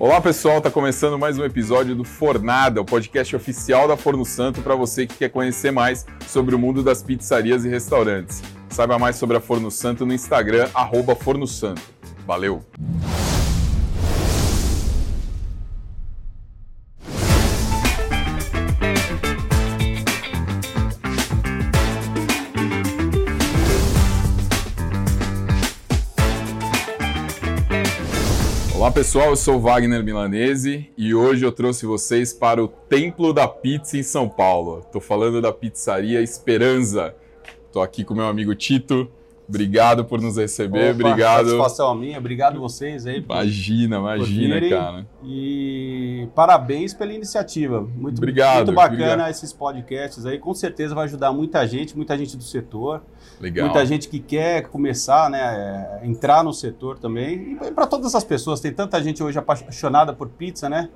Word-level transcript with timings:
Olá 0.00 0.20
pessoal, 0.20 0.58
está 0.58 0.70
começando 0.70 1.18
mais 1.18 1.40
um 1.40 1.44
episódio 1.44 1.92
do 1.92 2.04
Fornada, 2.04 2.80
o 2.80 2.84
podcast 2.84 3.34
oficial 3.34 3.88
da 3.88 3.96
Forno 3.96 4.24
Santo 4.24 4.62
para 4.62 4.76
você 4.76 5.08
que 5.08 5.16
quer 5.16 5.28
conhecer 5.28 5.72
mais 5.72 6.06
sobre 6.28 6.54
o 6.54 6.58
mundo 6.58 6.84
das 6.84 7.02
pizzarias 7.02 7.64
e 7.64 7.68
restaurantes. 7.68 8.40
Saiba 8.70 8.96
mais 8.96 9.16
sobre 9.16 9.36
a 9.36 9.40
Forno 9.40 9.72
Santo 9.72 10.06
no 10.06 10.14
Instagram, 10.14 10.68
arroba 10.72 11.16
Forno 11.16 11.48
Santo. 11.48 11.82
Valeu! 12.24 12.62
Pessoal, 28.98 29.28
eu 29.28 29.36
sou 29.36 29.60
Wagner 29.60 30.02
Milanese 30.02 30.90
e 30.98 31.14
hoje 31.14 31.46
eu 31.46 31.52
trouxe 31.52 31.86
vocês 31.86 32.32
para 32.32 32.60
o 32.60 32.66
Templo 32.66 33.32
da 33.32 33.46
Pizza 33.46 33.96
em 33.96 34.02
São 34.02 34.28
Paulo. 34.28 34.80
Estou 34.80 35.00
falando 35.00 35.40
da 35.40 35.52
pizzaria 35.52 36.20
Esperança. 36.20 37.14
Estou 37.64 37.80
aqui 37.80 38.02
com 38.02 38.12
meu 38.12 38.26
amigo 38.26 38.52
Tito. 38.56 39.08
Obrigado 39.48 40.04
por 40.04 40.20
nos 40.20 40.36
receber, 40.36 40.90
Opa, 40.94 41.08
obrigado. 41.08 41.46
Satisfação 41.46 41.94
minha, 41.94 42.18
obrigado 42.18 42.60
vocês 42.60 43.06
aí. 43.06 43.22
por- 43.22 43.32
Imagina, 43.34 43.96
imagina, 43.96 44.54
virem. 44.54 44.70
cara. 44.70 45.06
E 45.24 46.28
parabéns 46.34 46.92
pela 46.92 47.12
iniciativa. 47.14 47.80
Muito, 47.80 48.18
Obrigado, 48.18 48.66
muito 48.66 48.72
bacana 48.74 49.04
obrigado. 49.04 49.30
esses 49.30 49.52
podcasts 49.52 50.26
aí. 50.26 50.38
Com 50.38 50.52
certeza 50.52 50.94
vai 50.94 51.04
ajudar 51.06 51.32
muita 51.32 51.66
gente, 51.66 51.96
muita 51.96 52.16
gente 52.18 52.36
do 52.36 52.42
setor, 52.42 53.02
Legal. 53.40 53.64
muita 53.66 53.86
gente 53.86 54.08
que 54.08 54.18
quer 54.18 54.68
começar, 54.68 55.30
né, 55.30 55.98
é, 56.02 56.06
entrar 56.06 56.44
no 56.44 56.52
setor 56.52 56.98
também. 56.98 57.58
E 57.66 57.70
para 57.72 57.86
todas 57.86 58.14
as 58.14 58.24
pessoas, 58.24 58.60
tem 58.60 58.72
tanta 58.72 59.02
gente 59.02 59.22
hoje 59.22 59.38
apaixonada 59.38 60.12
por 60.12 60.28
pizza, 60.28 60.68
né? 60.68 60.90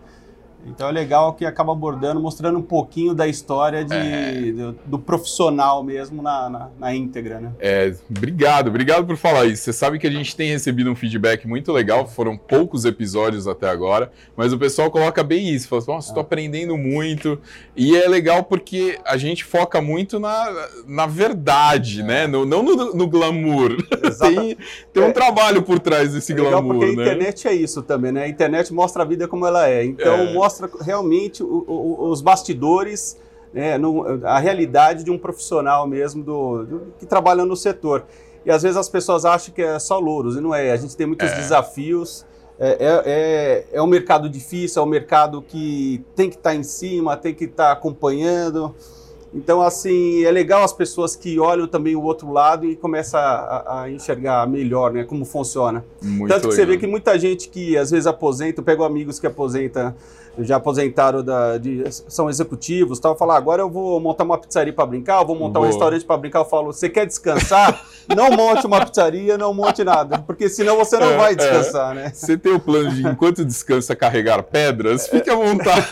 Então 0.66 0.88
é 0.88 0.92
legal 0.92 1.32
que 1.34 1.44
acaba 1.44 1.72
abordando, 1.72 2.20
mostrando 2.20 2.58
um 2.58 2.62
pouquinho 2.62 3.14
da 3.14 3.26
história 3.26 3.84
de, 3.84 3.94
É. 3.94 4.52
do, 4.52 4.72
do 4.86 4.98
profissional 4.98 5.82
mesmo 5.82 6.22
na, 6.22 6.48
na, 6.48 6.68
na 6.78 6.94
íntegra, 6.94 7.40
né? 7.40 7.50
É, 7.58 7.92
obrigado, 8.08 8.68
obrigado 8.68 9.04
por 9.06 9.16
falar 9.16 9.46
isso. 9.46 9.64
Você 9.64 9.72
sabe 9.72 9.98
que 9.98 10.06
a 10.06 10.10
gente 10.10 10.36
tem 10.36 10.50
recebido 10.50 10.90
um 10.90 10.94
feedback 10.94 11.46
muito 11.48 11.72
legal, 11.72 12.06
foram 12.06 12.36
poucos 12.36 12.84
episódios 12.84 13.48
até 13.48 13.68
agora, 13.68 14.10
mas 14.36 14.52
o 14.52 14.58
pessoal 14.58 14.90
coloca 14.90 15.22
bem 15.24 15.48
isso, 15.48 15.66
fala 15.68 15.82
assim, 15.82 15.90
nossa, 15.92 16.08
estou 16.08 16.20
aprendendo 16.20 16.76
muito. 16.78 17.38
E 17.76 17.96
é 17.96 18.06
legal 18.08 18.44
porque 18.44 18.98
a 19.04 19.16
gente 19.16 19.44
foca 19.44 19.80
muito 19.82 20.20
na, 20.20 20.46
na 20.86 21.06
verdade, 21.06 22.02
né? 22.02 22.26
No- 22.26 22.44
não 22.46 22.62
no, 22.62 22.94
no 22.94 23.06
glamour. 23.08 23.76
tem, 24.20 24.56
tem 24.92 25.02
um 25.02 25.06
É. 25.08 25.12
trabalho 25.12 25.62
por 25.62 25.78
trás 25.78 26.12
desse 26.12 26.32
É 26.32 26.36
legal 26.36 26.52
glamour, 26.62 26.78
porque 26.78 26.84
a 26.84 26.96
né? 26.96 27.02
internet 27.02 27.48
é 27.48 27.52
isso 27.54 27.82
também, 27.82 28.12
né? 28.12 28.24
A 28.24 28.28
internet 28.28 28.72
mostra 28.72 29.02
a 29.02 29.06
vida 29.06 29.26
como 29.26 29.46
ela 29.46 29.68
é. 29.68 29.84
Então 29.84 30.14
É. 30.14 30.32
mostra 30.60 30.70
realmente 30.84 31.42
o- 31.42 31.64
o- 31.66 32.10
os 32.10 32.20
bastidores, 32.20 33.16
né, 33.52 33.78
no- 33.78 34.04
a 34.26 34.38
realidade 34.38 35.04
de 35.04 35.10
um 35.10 35.18
profissional 35.18 35.86
mesmo 35.86 36.22
do, 36.22 36.64
do- 36.64 36.82
que 36.98 37.06
trabalha 37.06 37.44
no 37.44 37.56
setor. 37.56 38.04
E 38.44 38.50
às 38.50 38.62
vezes 38.62 38.76
as 38.76 38.88
pessoas 38.88 39.24
acham 39.24 39.54
que 39.54 39.62
é 39.62 39.78
só 39.78 39.98
louros, 39.98 40.36
e 40.36 40.40
não 40.40 40.54
é. 40.54 40.72
A 40.72 40.76
gente 40.76 40.96
tem 40.96 41.06
muitos 41.06 41.30
É. 41.30 41.36
desafios. 41.36 42.26
É, 42.58 42.68
é, 42.70 43.02
é, 43.06 43.66
é 43.78 43.82
um 43.82 43.86
mercado 43.86 44.28
difícil, 44.28 44.82
é 44.82 44.84
um 44.84 44.88
mercado 44.88 45.42
que 45.42 46.04
tem 46.14 46.28
que 46.28 46.36
estar 46.36 46.54
em 46.54 46.62
cima, 46.62 47.16
tem 47.16 47.34
que 47.34 47.44
estar 47.44 47.72
acompanhando. 47.72 48.74
Então, 49.34 49.62
assim, 49.62 50.22
é 50.24 50.30
legal 50.30 50.62
as 50.62 50.72
pessoas 50.74 51.16
que 51.16 51.38
olham 51.40 51.66
também 51.66 51.96
o 51.96 52.02
outro 52.02 52.30
lado 52.30 52.66
e 52.66 52.76
começam 52.76 53.18
a, 53.18 53.80
a- 53.82 53.90
enxergar 53.90 54.46
melhor, 54.46 54.92
né, 54.92 55.04
como 55.04 55.24
funciona. 55.24 55.82
Muito 56.02 56.28
Tanto 56.32 56.48
que 56.48 56.54
você 56.54 56.60
legal. 56.60 56.74
vê 56.74 56.80
que 56.80 56.86
muita 56.86 57.18
gente 57.18 57.48
que 57.48 57.76
às 57.78 57.90
vezes 57.90 58.06
aposenta, 58.06 58.60
eu 58.60 58.64
pego 58.64 58.84
amigos 58.84 59.18
que 59.18 59.26
aposentam, 59.26 59.94
já 60.38 60.56
aposentaram, 60.56 61.22
da, 61.22 61.58
de- 61.58 61.84
são 62.08 62.30
executivos, 62.30 62.98
tal, 62.98 63.16
falar 63.16 63.36
agora 63.36 63.60
eu 63.62 63.68
vou 63.70 64.00
montar 64.00 64.24
uma 64.24 64.38
pizzaria 64.38 64.72
para 64.72 64.86
brincar, 64.86 65.20
eu 65.20 65.26
vou 65.26 65.36
montar 65.36 65.58
um 65.58 65.62
Boa. 65.62 65.66
restaurante 65.66 66.04
para 66.04 66.16
brincar, 66.16 66.38
eu 66.40 66.44
falo, 66.46 66.72
você 66.72 66.88
quer 66.88 67.06
descansar? 67.06 67.84
não 68.16 68.30
monte 68.32 68.66
uma 68.66 68.84
pizzaria, 68.84 69.36
não 69.38 69.52
monte 69.54 69.84
nada, 69.84 70.18
porque 70.20 70.48
senão 70.48 70.76
você 70.76 70.98
não 70.98 71.10
É, 71.12 71.16
vai 71.16 71.32
é. 71.32 71.36
descansar, 71.36 71.94
né? 71.94 72.10
Você 72.14 72.36
tem 72.36 72.52
o 72.52 72.58
plano 72.60 72.90
de, 72.90 73.06
enquanto 73.06 73.44
descansa, 73.44 73.94
carregar 73.94 74.42
pedras? 74.42 75.06
Fique 75.06 75.28
à 75.30 75.36
vontade. 75.36 75.86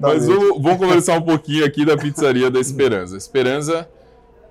Mas 0.00 0.26
vamos, 0.26 0.62
vamos 0.62 0.78
conversar 0.78 1.18
um 1.18 1.22
pouquinho 1.22 1.64
aqui 1.64 1.84
da 1.84 1.96
pizzaria 1.96 2.50
da 2.50 2.58
Esperança. 2.58 3.16
Esperança, 3.16 3.88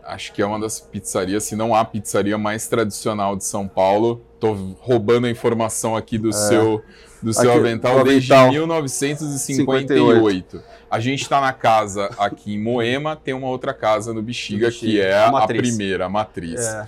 acho 0.05 0.31
que 0.33 0.41
é 0.41 0.45
uma 0.45 0.59
das 0.59 0.79
pizzarias, 0.79 1.43
se 1.43 1.55
não 1.55 1.73
a 1.75 1.83
pizzaria 1.83 2.37
mais 2.37 2.67
tradicional 2.67 3.35
de 3.35 3.43
São 3.43 3.67
Paulo. 3.67 4.21
Tô 4.39 4.53
roubando 4.79 5.25
a 5.27 5.29
informação 5.29 5.95
aqui 5.95 6.17
do 6.17 6.31
seu, 6.31 6.81
do 7.23 7.33
seu 7.33 7.49
É. 7.49 7.53
Aqui, 7.53 7.59
avental 7.59 7.97
do 7.99 8.03
desde 8.05 8.33
avental. 8.33 8.51
1958. 8.53 10.61
A 10.89 10.99
gente 10.99 11.21
está 11.23 11.41
na 11.41 11.53
casa 11.53 12.09
aqui 12.17 12.53
em 12.55 12.61
Moema, 12.61 13.15
tem 13.15 13.33
uma 13.33 13.47
outra 13.47 13.73
casa 13.73 14.13
no 14.13 14.21
Bexiga, 14.21 14.67
Bexiga, 14.67 14.91
que 14.91 15.01
é 15.01 15.13
a 15.13 15.27
a, 15.29 15.47
primeira, 15.47 16.05
a 16.05 16.09
matriz. 16.09 16.61
É. 16.61 16.87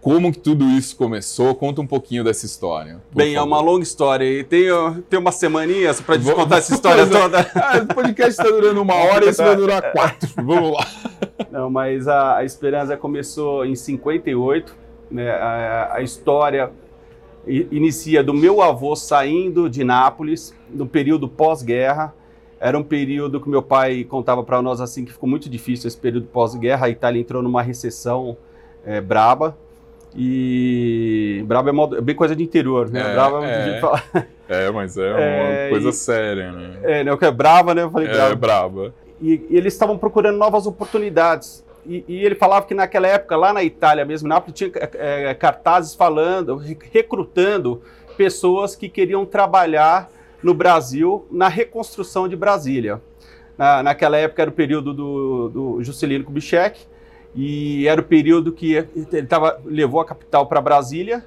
Como 0.00 0.32
que 0.32 0.38
tudo 0.38 0.64
isso 0.64 0.96
começou? 0.96 1.54
Conta 1.54 1.82
um 1.82 1.86
pouquinho 1.86 2.24
dessa 2.24 2.46
história. 2.46 3.02
Bem, 3.14 3.32
é 3.32 3.34
favor. 3.34 3.48
uma 3.48 3.60
longa 3.60 3.82
história 3.82 4.24
e 4.24 4.42
tem, 4.42 4.64
tem 5.10 5.18
umas 5.18 5.34
semaninhas 5.34 6.00
para 6.00 6.16
Vou- 6.16 6.34
contar 6.34 6.58
essa 6.58 6.72
história 6.72 7.06
toda. 7.06 7.40
Ah, 7.54 7.78
o 7.82 7.94
podcast 7.94 8.30
está 8.30 8.44
durando 8.44 8.80
uma 8.80 8.94
hora 8.94 9.26
e 9.26 9.28
esse 9.28 9.42
vai 9.42 9.54
durar 9.56 9.82
quatro. 9.92 10.30
Vamos 10.36 10.72
lá. 10.72 10.86
Não, 11.50 11.68
mas 11.68 12.08
a, 12.08 12.36
a 12.38 12.44
Esperança 12.44 12.96
começou 12.96 13.66
em 13.66 13.74
58, 13.74 14.74
né? 15.10 15.30
A, 15.32 15.96
a 15.96 16.02
história 16.02 16.70
inicia 17.46 18.22
do 18.22 18.34
meu 18.34 18.60
avô 18.62 18.94
saindo 18.94 19.68
de 19.68 19.82
Nápoles, 19.84 20.54
no 20.68 20.86
período 20.86 21.28
pós-guerra. 21.28 22.14
Era 22.60 22.78
um 22.78 22.82
período 22.82 23.40
que 23.40 23.48
meu 23.48 23.62
pai 23.62 24.04
contava 24.04 24.42
para 24.42 24.60
nós 24.60 24.80
assim 24.80 25.04
que 25.04 25.12
ficou 25.12 25.28
muito 25.28 25.48
difícil 25.48 25.88
esse 25.88 25.96
período 25.96 26.26
pós-guerra. 26.26 26.86
A 26.86 26.90
Itália 26.90 27.18
entrou 27.20 27.42
numa 27.42 27.62
recessão 27.62 28.36
é, 28.84 29.00
braba. 29.00 29.56
E 30.14 31.42
braba 31.46 31.70
é, 31.70 31.72
modo- 31.72 31.96
é 31.96 32.00
bem 32.00 32.14
coisa 32.14 32.34
de 32.36 32.42
interior, 32.42 32.90
né? 32.90 33.00
É, 33.00 33.12
braba 33.14 33.44
é. 33.46 33.54
a 33.62 33.68
gente 33.68 33.80
fala- 33.80 34.02
É, 34.48 34.70
mas 34.70 34.96
é 34.98 35.10
uma 35.10 35.20
É, 35.20 35.70
coisa 35.70 35.88
e- 35.88 35.92
séria, 35.92 36.52
né? 36.52 36.70
é, 36.82 37.04
né? 37.04 37.12
O 37.12 37.16
que 37.18 37.24
é 37.24 37.30
brava, 37.30 37.74
né? 37.74 37.82
Eu 37.82 37.90
falei 37.90 38.08
É, 38.08 38.12
brava. 38.12 38.34
braba. 38.36 38.94
e, 39.22 39.46
e 39.50 39.56
eles 39.56 39.72
estavam 39.72 39.96
procurando 39.96 40.36
novas 40.36 40.66
oportunidades. 40.66 41.64
E, 41.86 42.04
e 42.06 42.24
ele 42.24 42.34
falava 42.34 42.66
que 42.66 42.74
naquela 42.74 43.08
época, 43.08 43.36
lá 43.36 43.52
na 43.52 43.62
Itália 43.64 44.04
mesmo, 44.04 44.26
em 44.26 44.30
Nápoles, 44.30 44.54
tinha 44.54 44.70
é, 44.94 45.34
cartazes 45.34 45.94
falando, 45.94 46.56
re- 46.56 46.76
recrutando 46.92 47.82
pessoas 48.16 48.76
que 48.76 48.88
queriam 48.88 49.24
trabalhar 49.24 50.10
no 50.42 50.52
Brasil 50.54 51.26
na 51.30 51.48
reconstrução 51.48 52.28
de 52.28 52.36
Brasília. 52.36 53.00
Na, 53.56 53.82
naquela 53.82 54.16
época 54.16 54.42
era 54.42 54.50
o 54.50 54.54
período 54.54 54.92
do, 54.94 55.48
do 55.48 55.82
Juscelino 55.82 56.24
Kubitschek, 56.24 56.80
e 57.34 57.86
era 57.86 58.00
o 58.00 58.04
período 58.04 58.52
que 58.52 58.74
ele 58.74 59.26
tava, 59.26 59.60
levou 59.64 60.00
a 60.00 60.04
capital 60.04 60.46
para 60.46 60.60
Brasília, 60.60 61.24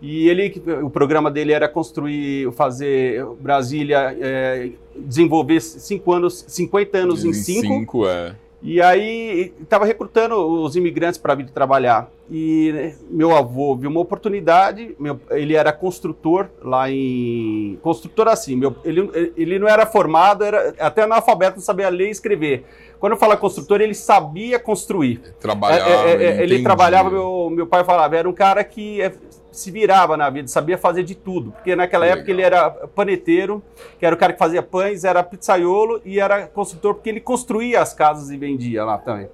e 0.00 0.28
ele, 0.28 0.60
o 0.82 0.90
programa 0.90 1.30
dele 1.30 1.52
era 1.52 1.68
construir, 1.68 2.50
fazer 2.52 3.24
Brasília, 3.40 4.16
é, 4.20 4.70
desenvolver 4.96 5.60
cinco 5.60 6.12
anos, 6.12 6.44
50 6.48 6.98
anos 6.98 7.24
em 7.24 7.32
cinco, 7.32 7.60
cinco 7.60 8.08
é. 8.08 8.34
E 8.62 8.80
aí 8.80 9.52
estava 9.60 9.84
recrutando 9.84 10.36
os 10.36 10.76
imigrantes 10.76 11.18
para 11.18 11.34
vir 11.34 11.50
trabalhar. 11.50 12.08
E 12.30 12.70
né, 12.72 12.94
meu 13.10 13.36
avô 13.36 13.76
viu 13.76 13.90
uma 13.90 14.00
oportunidade, 14.00 14.94
meu- 14.98 15.20
ele 15.30 15.54
era 15.54 15.72
construtor 15.72 16.48
lá 16.62 16.88
em. 16.90 17.78
Construtor 17.82 18.28
assim, 18.28 18.56
meu- 18.56 18.76
ele, 18.84 19.32
ele 19.36 19.58
não 19.58 19.68
era 19.68 19.84
formado, 19.84 20.44
era 20.44 20.74
até 20.78 21.02
analfabeto, 21.02 21.56
não 21.56 21.62
sabia 21.62 21.88
ler 21.88 22.08
e 22.08 22.10
escrever. 22.10 22.64
Quando 23.00 23.14
eu 23.14 23.18
falo 23.18 23.36
construtor, 23.36 23.80
ele 23.80 23.94
sabia 23.94 24.60
construir. 24.60 25.20
Trabalhava. 25.40 25.90
É, 25.90 25.92
é, 25.92 26.12
é, 26.12 26.32
ele 26.34 26.44
entendia. 26.44 26.62
trabalhava, 26.62 27.10
meu, 27.10 27.50
meu 27.50 27.66
pai 27.66 27.82
falava, 27.82 28.16
era 28.16 28.28
um 28.28 28.32
cara 28.32 28.62
que 28.62 29.02
é, 29.02 29.12
se 29.52 29.70
virava 29.70 30.16
na 30.16 30.28
vida, 30.30 30.48
sabia 30.48 30.76
fazer 30.78 31.02
de 31.04 31.14
tudo. 31.14 31.52
Porque 31.52 31.76
naquela 31.76 32.04
Legal. 32.04 32.18
época 32.18 32.30
ele 32.32 32.42
era 32.42 32.70
paneteiro, 32.70 33.62
que 33.98 34.04
era 34.06 34.14
o 34.14 34.18
cara 34.18 34.32
que 34.32 34.38
fazia 34.38 34.62
pães, 34.62 35.04
era 35.04 35.22
pizzaiolo 35.22 36.00
e 36.04 36.18
era 36.18 36.46
construtor, 36.46 36.94
porque 36.94 37.10
ele 37.10 37.20
construía 37.20 37.80
as 37.80 37.92
casas 37.92 38.30
e 38.30 38.36
vendia 38.36 38.84
lá 38.84 38.98
também. 38.98 39.28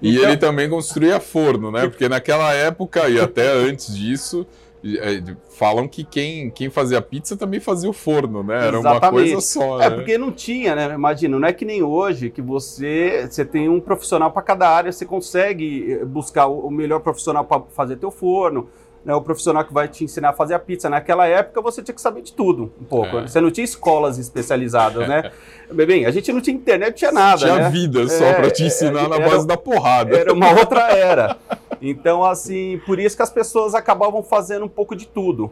E 0.00 0.14
Então- 0.16 0.28
ele 0.28 0.36
também 0.36 0.70
construía 0.70 1.18
forno, 1.20 1.70
né? 1.70 1.88
Porque 1.88 2.08
naquela 2.08 2.52
época 2.54 3.08
e 3.08 3.20
até 3.20 3.48
antes 3.50 3.94
disso. 3.96 4.46
é, 4.84 5.20
falam 5.50 5.88
que 5.88 6.04
quem, 6.04 6.48
quem 6.48 6.70
fazia 6.70 7.00
pizza 7.02 7.36
também 7.36 7.58
fazia 7.58 7.90
o 7.90 7.92
forno, 7.92 8.44
né? 8.44 8.68
Era 8.68 8.78
uma 8.78 8.90
Exatamente. 8.90 9.30
coisa 9.32 9.40
só. 9.40 9.80
É, 9.82 9.90
né? 9.90 9.96
porque 9.96 10.16
não 10.16 10.30
tinha, 10.30 10.76
né? 10.76 10.94
Imagina, 10.94 11.36
não 11.40 11.48
é 11.48 11.52
que 11.52 11.64
nem 11.64 11.82
hoje 11.82 12.30
que 12.30 12.40
você, 12.40 13.26
você 13.28 13.44
tem 13.44 13.68
um 13.68 13.80
profissional 13.80 14.30
para 14.30 14.42
cada 14.42 14.68
área, 14.68 14.92
você 14.92 15.04
consegue 15.04 15.92
eh, 15.94 16.04
buscar 16.04 16.46
o 16.46 16.66
o 16.68 16.70
melhor 16.70 17.00
profissional 17.00 17.44
para 17.44 17.62
fazer 17.74 17.96
teu 17.96 18.12
forno, 18.12 18.68
né? 19.06 19.14
o 19.14 19.22
profissional 19.22 19.64
que 19.64 19.72
vai 19.72 19.86
te 19.88 20.02
ensinar 20.04 20.30
a 20.30 20.32
fazer 20.32 20.52
a 20.54 20.58
pizza. 20.58 20.90
Naquela 20.90 21.26
época 21.26 21.62
você 21.62 21.80
tinha 21.82 21.94
que 21.94 22.00
saber 22.00 22.20
de 22.22 22.32
tudo, 22.32 22.72
um 22.80 22.84
pouco. 22.84 23.18
É. 23.18 23.26
Você 23.28 23.40
não 23.40 23.50
tinha 23.50 23.64
escolas 23.64 24.18
especializadas, 24.18 25.08
né? 25.08 25.30
Bem, 25.72 26.04
a 26.04 26.10
gente 26.10 26.32
não 26.32 26.40
tinha 26.40 26.54
internet, 26.56 26.88
não 26.90 26.96
tinha 26.96 27.12
nada, 27.12 27.38
Tinha 27.38 27.56
né? 27.56 27.70
vida 27.70 28.06
só 28.08 28.24
É, 28.24 28.34
pra 28.34 28.50
te 28.50 28.64
é, 28.64 28.66
ensinar 28.66 29.08
na 29.08 29.16
era- 29.16 29.28
base 29.30 29.46
da 29.46 29.56
porrada. 29.56 30.16
Era 30.16 30.32
uma 30.32 30.50
outra 30.50 30.90
era. 30.90 31.36
Então, 31.80 32.24
assim, 32.24 32.80
por 32.84 32.98
isso 32.98 33.16
que 33.16 33.22
as 33.22 33.30
pessoas 33.30 33.74
acabavam 33.74 34.22
fazendo 34.22 34.64
um 34.64 34.68
pouco 34.68 34.94
de 34.96 35.06
tudo. 35.06 35.50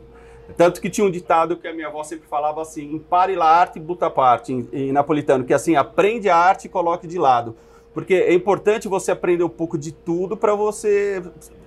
Tanto 0.57 0.81
que 0.81 0.91
tinha 0.91 1.07
um 1.07 1.11
ditado 1.11 1.57
que 1.57 1.67
a 1.67 1.73
minha 1.73 1.87
avó 1.89 2.03
sempre 2.05 2.29
falava 2.29 2.61
assim: 2.61 2.93
impare 2.93 3.35
la 3.35 3.47
arte, 3.47 3.81
buta 3.81 4.11
parte, 4.11 4.53
em, 4.53 4.69
em 4.73 4.93
napolitano, 4.93 5.43
que 5.45 5.53
é 5.53 5.57
assim, 5.57 5.75
aprende 5.75 6.29
a 6.29 6.37
arte 6.37 6.67
e 6.67 6.69
coloque 6.69 7.07
de 7.07 7.19
lado. 7.19 7.57
Porque 7.95 8.15
é 8.15 8.35
importante 8.35 8.87
você 8.89 9.11
aprender 9.13 9.43
um 9.45 9.49
pouco 9.49 9.79
de 9.79 9.91
tudo 9.93 10.37
para 10.37 10.55
você 10.55 11.23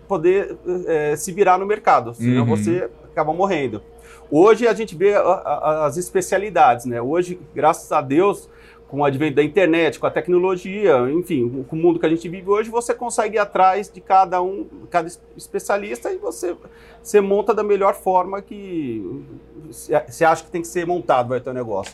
poder 0.08 0.58
é, 0.88 1.16
se 1.16 1.32
virar 1.32 1.58
no 1.58 1.66
mercado, 1.66 2.14
senão 2.14 2.42
uhum. 2.42 2.56
você 2.56 2.90
acaba 3.12 3.34
morrendo. 3.34 3.82
Hoje 4.30 4.68
a 4.68 4.74
gente 4.74 4.96
vê 4.96 5.14
a, 5.14 5.22
a, 5.22 5.86
as 5.86 5.98
especialidades, 5.98 6.86
né? 6.86 7.02
Hoje, 7.02 7.40
graças 7.54 7.92
a 7.92 8.02
Deus, 8.02 8.50
com 8.88 9.00
o 9.00 9.06
advento 9.06 9.36
da 9.36 9.44
internet, 9.44 10.00
com 10.00 10.08
a 10.08 10.12
tecnologia, 10.12 11.10
enfim, 11.12 11.66
com 11.68 11.76
o 11.76 11.80
mundo 11.80 12.00
que 12.00 12.06
a 12.06 12.10
gente 12.10 12.28
vive 12.30 12.50
hoje, 12.50 12.70
você 12.70 12.94
consegue 12.94 13.36
ir 13.36 13.40
atrás 13.40 13.92
de 13.92 14.00
cada 14.00 14.42
um, 14.42 14.66
cada 14.90 15.08
especialista 15.36 16.12
e 16.12 16.18
você, 16.18 16.56
você 17.04 17.20
monta 17.20 17.54
da 17.54 17.64
melhor 17.64 17.96
forma 17.96 18.42
que 18.42 19.24
você 19.70 20.24
acha 20.24 20.44
que 20.44 20.52
tem 20.52 20.62
que 20.62 20.68
ser 20.68 20.86
montado 20.86 21.30
vai 21.30 21.40
ter 21.40 21.50
o 21.50 21.54
negócio. 21.54 21.94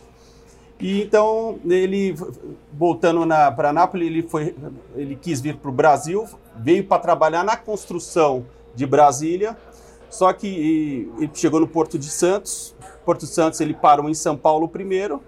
E 0.79 1.01
então 1.01 1.59
ele 1.65 2.15
voltando 2.73 3.25
para 3.55 3.71
Nápoles, 3.71 4.07
ele 4.07 4.23
foi, 4.23 4.55
ele 4.95 5.15
quis 5.15 5.39
vir 5.39 5.55
para 5.57 5.69
o 5.69 5.73
Brasil, 5.73 6.25
veio 6.57 6.83
para 6.83 7.01
trabalhar 7.01 7.43
na 7.43 7.55
construção 7.55 8.45
de 8.75 8.85
Brasília. 8.85 9.57
Só 10.09 10.31
que 10.33 11.09
ele 11.17 11.31
chegou 11.33 11.59
no 11.59 11.67
Porto 11.67 11.97
de 11.97 12.09
Santos. 12.09 12.75
Porto 13.05 13.21
de 13.21 13.27
Santos 13.27 13.59
ele 13.61 13.73
parou 13.73 14.09
em 14.09 14.13
São 14.13 14.37
Paulo 14.37 14.67
primeiro 14.67 15.21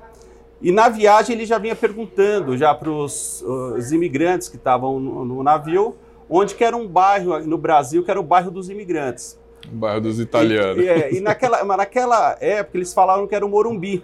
e 0.62 0.72
na 0.72 0.90
viagem 0.90 1.36
ele 1.36 1.46
já 1.46 1.58
vinha 1.58 1.76
perguntando 1.76 2.58
já 2.58 2.74
para 2.74 2.90
os 2.90 3.44
imigrantes 3.92 4.48
que 4.48 4.56
estavam 4.56 5.00
no, 5.00 5.26
no, 5.26 5.44
navio, 5.44 5.96
onde 6.30 6.56
que 6.56 6.64
era 6.64 6.76
um 6.76 6.88
bairro 6.88 7.40
no 7.40 7.58
Brasil 7.58 8.04
que 8.04 8.10
era 8.10 8.20
o 8.20 8.24
bairro 8.24 8.50
dos 8.50 8.70
imigrantes. 8.70 9.40
O 9.72 9.76
bairro 9.76 10.02
dos 10.02 10.20
italianos. 10.20 10.84
E, 10.84 10.88
é, 10.88 11.14
e 11.14 11.20
naquela, 11.20 11.64
naquela 11.64 12.38
época 12.40 12.78
eles 12.78 12.94
falaram 12.94 13.28
que 13.28 13.36
era 13.36 13.46
o 13.46 13.50
Morumbi, 13.50 14.04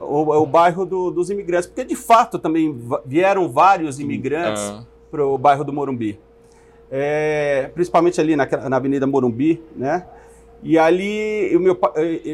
o, 0.00 0.42
o 0.42 0.46
bairro 0.46 0.84
do, 0.84 1.10
dos 1.10 1.30
imigrantes, 1.30 1.66
porque 1.66 1.84
de 1.84 1.96
fato 1.96 2.38
também 2.38 2.78
vieram 3.04 3.48
vários 3.48 3.98
imigrantes 3.98 4.62
ah. 4.62 4.84
para 5.10 5.24
o 5.24 5.36
bairro 5.36 5.64
do 5.64 5.72
Morumbi. 5.72 6.18
É, 6.90 7.70
principalmente 7.74 8.20
ali 8.20 8.34
na, 8.34 8.46
na 8.68 8.76
Avenida 8.76 9.06
Morumbi, 9.06 9.62
né? 9.76 10.06
E 10.62 10.78
ali 10.78 11.54
o 11.54 11.60
meu, 11.60 11.78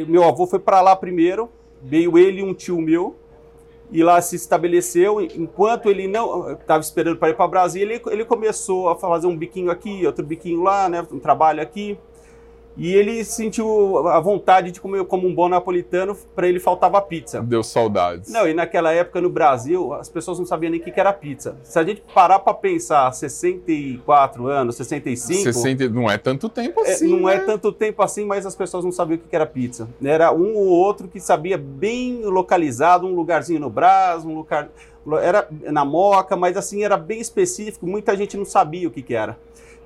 meu 0.08 0.25
avô 0.25 0.46
foi 0.46 0.58
para 0.58 0.81
lá 0.81 0.96
primeiro, 0.96 1.50
veio 1.82 2.16
ele 2.16 2.40
e 2.40 2.43
um 2.43 2.55
tio 2.55 2.81
meu, 2.81 3.16
e 3.90 4.02
lá 4.02 4.20
se 4.20 4.37
estabeleceu. 4.37 5.20
Enquanto 5.20 5.90
ele 5.90 6.08
não 6.08 6.52
estava 6.52 6.81
esperando 6.81 7.19
para 7.19 7.31
ir 7.31 7.34
para 7.34 7.49
Brasília, 7.49 7.94
ele, 7.94 8.02
ele 8.10 8.25
começou 8.25 8.88
a 8.88 8.96
fazer 8.96 9.26
um 9.26 9.37
biquinho 9.37 9.70
aqui, 9.70 10.06
outro 10.06 10.25
biquinho 10.25 10.62
lá, 10.62 10.88
né, 10.88 11.06
um 11.12 11.19
trabalho 11.19 11.60
aqui. 11.60 11.99
E 12.76 12.93
ele 12.93 13.25
sentiu 13.25 14.09
a 14.09 14.19
vontade 14.19 14.73
de 14.73 14.81
comer 14.81 15.05
como 15.05 15.29
um 15.29 15.35
bom 15.35 15.49
napolitano, 15.49 16.17
para 16.35 16.49
ele 16.49 16.59
faltava 16.59 17.00
pizza. 17.00 17.41
Deu 17.41 17.62
saudades. 17.62 18.32
Não, 18.32 18.49
e 18.49 18.55
naquela 18.55 18.93
época 18.93 19.21
no 19.21 19.31
Brasil, 19.31 19.93
as 19.94 20.09
pessoas 20.09 20.38
não 20.38 20.47
sabiam 20.47 20.71
nem 20.71 20.81
o 20.81 20.82
que 20.82 20.99
era 20.99 21.12
pizza. 21.12 21.56
Se 21.62 21.79
a 21.79 21.85
gente 21.85 22.03
parar 22.12 22.41
para 22.41 22.55
pensar 22.55 23.12
64 23.12 24.49
anos, 24.49 24.76
65. 24.76 25.53
60, 25.53 25.88
não 25.88 26.11
é 26.11 26.19
tanto 26.19 26.49
tempo 26.49 26.81
é, 26.81 26.93
assim. 26.93 27.06
É, 27.06 27.17
não 27.17 27.26
né? 27.26 27.37
é 27.37 27.38
tanto 27.38 27.71
tempo 27.71 28.03
assim, 28.03 28.25
mas 28.25 28.44
as 28.44 28.56
pessoas 28.56 28.85
não 28.85 28.93
sabiam 28.93 29.17
o 29.17 29.20
que 29.20 29.35
era 29.35 29.47
pizza. 29.47 29.88
Era 30.03 30.32
um 30.32 30.55
ou 30.55 30.67
outro 30.67 31.06
que 31.06 31.20
sabia 31.20 31.56
bem 31.56 32.23
localizado, 32.25 33.06
um 33.06 33.15
lugarzinho 33.15 33.61
no 33.61 33.70
Brás, 33.70 34.25
um 34.25 34.35
lugar. 34.35 34.69
Era 35.23 35.47
na 35.70 35.85
Moca, 35.85 36.35
mas 36.35 36.56
assim, 36.56 36.82
era 36.82 36.97
bem 36.97 37.20
específico, 37.20 37.87
muita 37.87 38.17
gente 38.17 38.38
não 38.38 38.44
sabia 38.44 38.88
o 38.88 38.91
que, 38.91 39.03
que 39.03 39.15
era. 39.15 39.38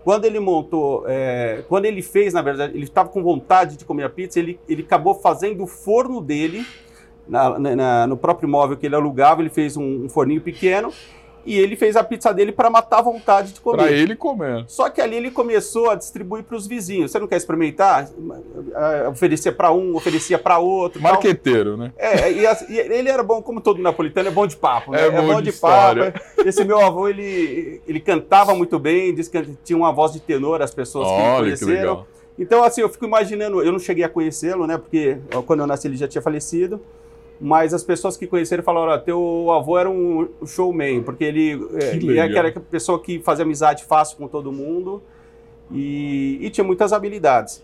Quando 0.08 0.25
ele 0.25 0.40
montou, 0.40 1.05
é, 1.06 1.64
quando 1.69 1.84
ele 1.84 2.00
fez, 2.00 2.32
na 2.32 2.40
verdade, 2.40 2.75
ele 2.75 2.84
estava 2.84 3.10
com 3.10 3.22
vontade 3.22 3.76
de 3.76 3.84
comer 3.84 4.05
a 4.05 4.08
pizza, 4.08 4.38
ele, 4.38 4.58
ele 4.66 4.81
acabou 4.81 5.14
fazendo 5.14 5.62
o 5.62 5.66
forno 5.66 6.22
dele, 6.22 6.64
na, 7.28 7.58
na, 7.58 8.06
no 8.06 8.16
próprio 8.16 8.49
imóvel 8.49 8.78
que 8.78 8.87
ele 8.87 8.94
alugava, 8.94 9.43
ele 9.43 9.50
fez 9.50 9.76
um, 9.76 10.06
um 10.06 10.08
forninho 10.08 10.40
pequeno 10.40 10.90
e 11.44 11.58
ele 11.58 11.76
fez 11.76 11.96
a 11.96 12.05
pizza 12.05 12.32
dele 12.32 12.52
para 12.52 12.69
matar 12.69 12.99
a 12.99 13.02
vontade 13.02 13.52
de 13.52 13.61
comer. 13.61 13.76
Para 13.79 13.93
ele 13.93 14.14
comer. 14.14 14.64
Só 14.67 14.88
que 14.90 15.00
ali 15.00 15.17
ele 15.17 15.31
começou 15.31 15.90
a 15.90 15.94
distribuir 15.94 16.44
para 16.44 16.56
os 16.56 16.67
vizinhos. 16.67 17.11
Você 17.11 17.19
não 17.19 17.26
quer 17.26 17.37
experimentar? 17.37 18.08
É, 18.75 19.08
oferecia 19.08 19.52
para 19.52 19.73
um, 19.73 19.94
oferecia 19.94 20.38
para 20.38 20.58
outro. 20.58 21.00
Marqueteiro, 21.00 21.70
tal. 21.70 21.79
né? 21.79 21.93
É, 21.96 22.31
e, 22.31 22.44
e, 22.69 22.79
ele 22.79 23.08
era 23.08 23.23
bom, 23.23 23.43
como 23.43 23.61
todo 23.61 23.81
napolitano, 23.81 24.29
é 24.29 24.32
bom 24.32 24.46
de 24.46 24.56
papo. 24.56 24.93
Né? 24.93 25.06
É, 25.06 25.11
bom, 25.11 25.19
é 25.19 25.35
bom 25.35 25.43
de, 25.43 25.50
de 25.50 25.58
papo. 25.58 26.00
Esse 26.44 26.64
meu 26.64 26.81
avô, 26.81 27.08
ele, 27.08 27.81
ele 27.87 28.00
cantava 28.00 28.55
muito 28.55 28.79
bem, 28.79 29.14
disse 29.14 29.31
que 29.31 29.43
tinha 29.64 29.76
uma 29.76 29.93
voz 29.93 30.12
de 30.12 30.20
tenor, 30.20 30.62
as 30.62 30.75
pessoas 30.75 31.08
Olha, 31.08 31.34
que 31.34 31.41
conheceram. 31.41 31.73
Que 31.73 31.79
legal. 31.79 32.06
Então, 32.38 32.62
assim, 32.62 32.82
eu 32.82 32.88
fico 32.88 33.05
imaginando, 33.05 33.62
eu 33.62 33.73
não 33.73 33.81
cheguei 33.81 34.05
a 34.05 34.08
conhecê-lo, 34.08 34.67
né? 34.67 34.79
Porque 34.79 35.19
quando 35.46 35.61
eu 35.61 35.67
nasci 35.67 35.88
ele 35.88 35.96
já 35.96 36.06
tinha 36.06 36.23
falecido 36.23 36.81
mas 37.40 37.73
as 37.73 37.85
pessoas 37.85 38.17
que 38.17 38.26
conheceram 38.26 38.62
falaram: 38.62 39.02
teu 39.02 39.50
avô 39.50 39.79
era 39.79 39.88
um 39.88 40.29
showman, 40.46 41.02
porque 41.02 41.25
ele, 41.25 41.69
é, 41.75 41.96
ele 41.96 42.19
é 42.19 42.23
aquela 42.23 42.50
pessoa 42.50 43.00
que 43.00 43.20
fazia 43.20 43.44
amizade 43.44 43.85
fácil 43.85 44.17
com 44.17 44.26
todo 44.26 44.50
mundo 44.50 45.02
e, 45.70 46.38
e, 46.40 46.50
tinha 46.50 46.64
muitas 46.64 46.93
habilidades. 46.93 47.62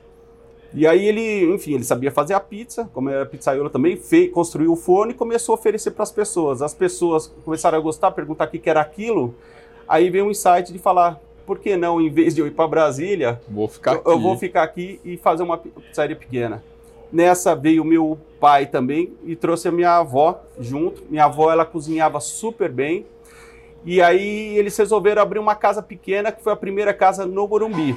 E 0.72 0.86
aí 0.86 1.06
ele, 1.06 1.54
enfim, 1.54 1.74
ele 1.74 1.84
sabia 1.84 2.10
fazer 2.10 2.34
a 2.34 2.40
pizza, 2.40 2.90
como 2.92 3.08
era 3.08 3.24
pizzaiolo 3.24 3.70
também, 3.70 3.96
fez, 3.96 4.32
construiu 4.32 4.72
o 4.72 4.76
forno 4.76 5.12
e 5.12 5.14
começou 5.14 5.54
a 5.54 5.58
oferecer 5.58 5.92
para 5.92 6.02
as 6.02 6.10
pessoas. 6.10 6.62
As 6.62 6.74
pessoas 6.74 7.28
começaram 7.44 7.78
a 7.78 7.80
gostar, 7.80 8.10
perguntar 8.10 8.46
o 8.46 8.50
que, 8.50 8.58
que 8.58 8.68
era 8.68 8.80
aquilo. 8.80 9.34
Aí 9.86 10.10
veio 10.10 10.26
um 10.26 10.30
insight 10.30 10.72
de 10.72 10.78
falar: 10.78 11.20
por 11.46 11.58
que 11.58 11.76
não, 11.76 12.00
em 12.00 12.10
vez 12.10 12.34
de 12.34 12.40
eu 12.40 12.46
ir 12.46 12.52
para 12.52 12.66
Brasília, 12.68 13.40
vou 13.48 13.68
ficar 13.68 13.94
eu, 13.94 14.02
eu, 14.04 14.20
vou 14.20 14.36
ficar 14.36 14.62
aqui 14.62 15.00
e 15.04 15.16
fazer 15.16 15.42
uma 15.42 15.58
pizzaria 15.58 16.16
pequena. 16.16 16.62
Nessa 17.14 17.54
veio 17.54 17.84
meu 17.84 18.18
pai 18.40 18.66
também 18.66 19.12
e 19.24 19.36
trouxe 19.36 19.68
a 19.68 19.70
minha 19.70 19.98
avó 19.98 20.42
junto. 20.58 21.04
Minha 21.08 21.26
avó 21.26 21.52
ela 21.52 21.64
cozinhava 21.64 22.18
super 22.18 22.68
bem. 22.68 23.06
E 23.84 24.02
aí 24.02 24.58
eles 24.58 24.76
resolveram 24.76 25.22
abrir 25.22 25.38
uma 25.38 25.54
casa 25.54 25.80
pequena, 25.80 26.32
que 26.32 26.42
foi 26.42 26.52
a 26.52 26.56
primeira 26.56 26.92
casa 26.92 27.24
no 27.24 27.46
Morumbi, 27.46 27.96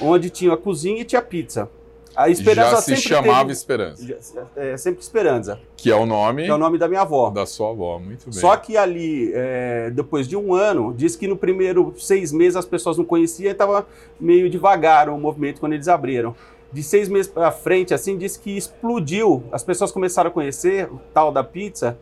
onde 0.00 0.30
tinha 0.30 0.54
a 0.54 0.56
cozinha 0.56 1.02
e 1.02 1.04
tinha 1.04 1.20
pizza. 1.20 1.68
A 2.16 2.30
Esperança 2.30 2.76
Já 2.76 2.80
se 2.80 2.96
chamava 2.96 3.40
teve, 3.40 3.52
Esperança. 3.52 4.48
É, 4.56 4.76
sempre 4.78 5.02
Esperança. 5.02 5.60
Que 5.76 5.90
é 5.90 5.96
o 5.96 6.06
nome. 6.06 6.44
Que 6.44 6.50
é 6.50 6.54
o 6.54 6.58
nome 6.58 6.78
da 6.78 6.88
minha 6.88 7.02
avó. 7.02 7.28
Da 7.28 7.44
sua 7.44 7.68
avó, 7.68 7.98
muito 7.98 8.30
bem. 8.30 8.32
Só 8.32 8.56
que 8.56 8.78
ali, 8.78 9.30
é, 9.34 9.90
depois 9.90 10.26
de 10.26 10.38
um 10.38 10.54
ano, 10.54 10.94
diz 10.96 11.16
que 11.16 11.28
no 11.28 11.36
primeiro 11.36 11.92
seis 11.98 12.32
meses 12.32 12.56
as 12.56 12.64
pessoas 12.64 12.96
não 12.96 13.04
conheciam 13.04 13.48
e 13.48 13.52
estava 13.52 13.86
meio 14.18 14.48
devagar 14.48 15.10
o 15.10 15.18
movimento 15.18 15.60
quando 15.60 15.74
eles 15.74 15.86
abriram 15.86 16.34
de 16.74 16.82
seis 16.82 17.08
meses 17.08 17.30
para 17.30 17.52
frente, 17.52 17.94
assim, 17.94 18.18
disse 18.18 18.38
que 18.40 18.56
explodiu. 18.56 19.44
As 19.52 19.62
pessoas 19.62 19.92
começaram 19.92 20.28
a 20.28 20.32
conhecer 20.32 20.86
o 20.92 21.00
tal 21.14 21.30
da 21.30 21.44
pizza, 21.44 21.96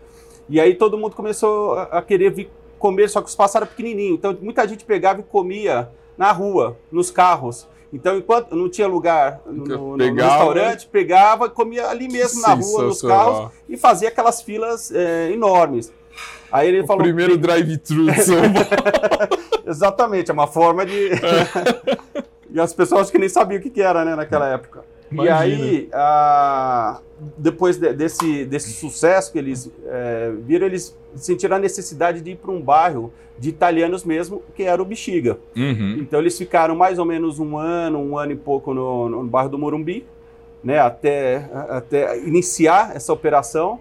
e 0.48 0.58
aí 0.58 0.74
todo 0.74 0.96
mundo 0.96 1.14
começou 1.14 1.74
a 1.74 2.00
querer 2.00 2.30
vir 2.30 2.50
comer, 2.78 3.08
só 3.08 3.20
que 3.20 3.28
os 3.28 3.36
passaram 3.36 3.66
pequenininho. 3.66 4.14
Então 4.14 4.36
muita 4.40 4.66
gente 4.66 4.84
pegava 4.84 5.20
e 5.20 5.22
comia 5.22 5.90
na 6.16 6.32
rua, 6.32 6.76
nos 6.90 7.10
carros. 7.10 7.68
Então, 7.92 8.16
enquanto 8.16 8.56
não 8.56 8.70
tinha 8.70 8.88
lugar 8.88 9.42
no, 9.44 9.66
no, 9.66 9.96
no 9.98 10.14
restaurante, 10.14 10.88
pegava 10.90 11.44
e 11.44 11.50
comia 11.50 11.88
ali 11.88 12.08
mesmo 12.08 12.40
na 12.40 12.54
rua, 12.54 12.84
nos 12.84 13.02
carros, 13.02 13.52
e 13.68 13.76
fazia 13.76 14.08
aquelas 14.08 14.40
filas 14.40 14.90
é, 14.90 15.30
enormes. 15.30 15.92
Aí 16.50 16.68
ele 16.68 16.80
o 16.80 16.86
falou. 16.86 17.02
Primeiro 17.02 17.36
drive-thru 17.36 18.10
de 18.10 18.22
São 18.22 18.36
Paulo. 18.52 19.42
Exatamente, 19.66 20.30
é 20.30 20.34
uma 20.34 20.46
forma 20.46 20.86
de. 20.86 21.08
É. 21.12 22.11
E 22.52 22.60
as 22.60 22.72
pessoas 22.72 23.10
que 23.10 23.18
nem 23.18 23.28
sabiam 23.28 23.58
o 23.58 23.62
que, 23.62 23.70
que 23.70 23.80
era, 23.80 24.04
né, 24.04 24.14
naquela 24.14 24.48
época. 24.48 24.84
Imagina. 25.10 25.46
E 25.46 25.52
aí, 25.52 25.88
a, 25.92 27.00
depois 27.36 27.76
de, 27.76 27.92
desse, 27.92 28.44
desse 28.44 28.72
sucesso 28.72 29.30
que 29.30 29.38
eles 29.38 29.70
é, 29.86 30.32
viram, 30.40 30.66
eles 30.66 30.96
sentiram 31.14 31.56
a 31.56 31.58
necessidade 31.58 32.20
de 32.20 32.30
ir 32.30 32.36
para 32.36 32.50
um 32.50 32.60
bairro 32.60 33.12
de 33.38 33.48
italianos 33.48 34.04
mesmo, 34.04 34.42
que 34.54 34.62
era 34.62 34.80
o 34.80 34.84
Bexiga. 34.84 35.38
Uhum. 35.56 35.98
Então 36.00 36.20
eles 36.20 36.36
ficaram 36.36 36.74
mais 36.74 36.98
ou 36.98 37.04
menos 37.04 37.38
um 37.38 37.56
ano, 37.56 37.98
um 37.98 38.16
ano 38.16 38.32
e 38.32 38.36
pouco 38.36 38.72
no, 38.72 39.08
no 39.08 39.24
bairro 39.24 39.50
do 39.50 39.58
Morumbi, 39.58 40.06
né, 40.62 40.78
até, 40.78 41.50
até 41.68 42.18
iniciar 42.18 42.94
essa 42.94 43.12
operação. 43.12 43.80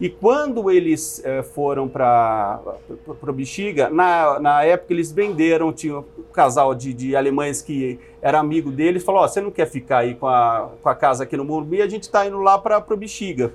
E 0.00 0.08
quando 0.08 0.70
eles 0.70 1.22
é, 1.22 1.42
foram 1.42 1.86
para 1.86 2.58
o 3.06 3.32
Bexiga, 3.32 3.90
na, 3.90 4.40
na 4.40 4.64
época 4.64 4.94
eles 4.94 5.12
venderam, 5.12 5.74
tinha 5.74 5.98
um 5.98 6.04
casal 6.32 6.74
de, 6.74 6.94
de 6.94 7.14
alemães 7.14 7.60
que 7.60 8.00
era 8.22 8.38
amigo 8.38 8.70
deles, 8.70 9.04
falou, 9.04 9.22
oh, 9.22 9.28
você 9.28 9.42
não 9.42 9.50
quer 9.50 9.66
ficar 9.66 9.98
aí 9.98 10.14
com 10.14 10.26
a, 10.26 10.70
com 10.82 10.88
a 10.88 10.94
casa 10.94 11.24
aqui 11.24 11.36
no 11.36 11.44
Morumbi? 11.44 11.82
A 11.82 11.88
gente 11.88 12.04
está 12.04 12.26
indo 12.26 12.38
lá 12.38 12.58
para 12.58 12.82
o 12.88 12.96
Bexiga, 12.96 13.52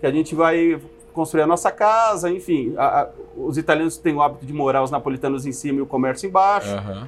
que 0.00 0.06
a 0.06 0.10
gente 0.10 0.34
vai 0.34 0.80
construir 1.12 1.42
a 1.42 1.46
nossa 1.46 1.70
casa, 1.70 2.30
enfim. 2.30 2.72
A, 2.78 3.02
a, 3.02 3.08
os 3.36 3.58
italianos 3.58 3.98
têm 3.98 4.14
o 4.14 4.22
hábito 4.22 4.46
de 4.46 4.52
morar, 4.52 4.82
os 4.82 4.90
napolitanos 4.90 5.44
em 5.44 5.52
cima 5.52 5.80
e 5.80 5.82
o 5.82 5.86
comércio 5.86 6.26
embaixo. 6.26 6.74
Uhum. 6.74 7.06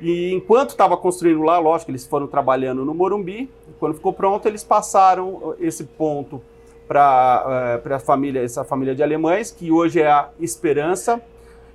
E 0.00 0.32
enquanto 0.32 0.70
estava 0.70 0.96
construindo 0.96 1.42
lá, 1.42 1.58
lógico, 1.58 1.90
eles 1.90 2.06
foram 2.06 2.26
trabalhando 2.26 2.86
no 2.86 2.94
Morumbi. 2.94 3.50
Quando 3.78 3.94
ficou 3.94 4.14
pronto, 4.14 4.48
eles 4.48 4.64
passaram 4.64 5.54
esse 5.60 5.84
ponto 5.84 6.40
para 6.86 7.80
é, 7.84 7.94
a 7.94 7.98
família, 7.98 8.42
essa 8.42 8.64
família 8.64 8.94
de 8.94 9.02
alemães, 9.02 9.50
que 9.50 9.70
hoje 9.70 10.00
é 10.00 10.10
a 10.10 10.28
Esperança, 10.40 11.20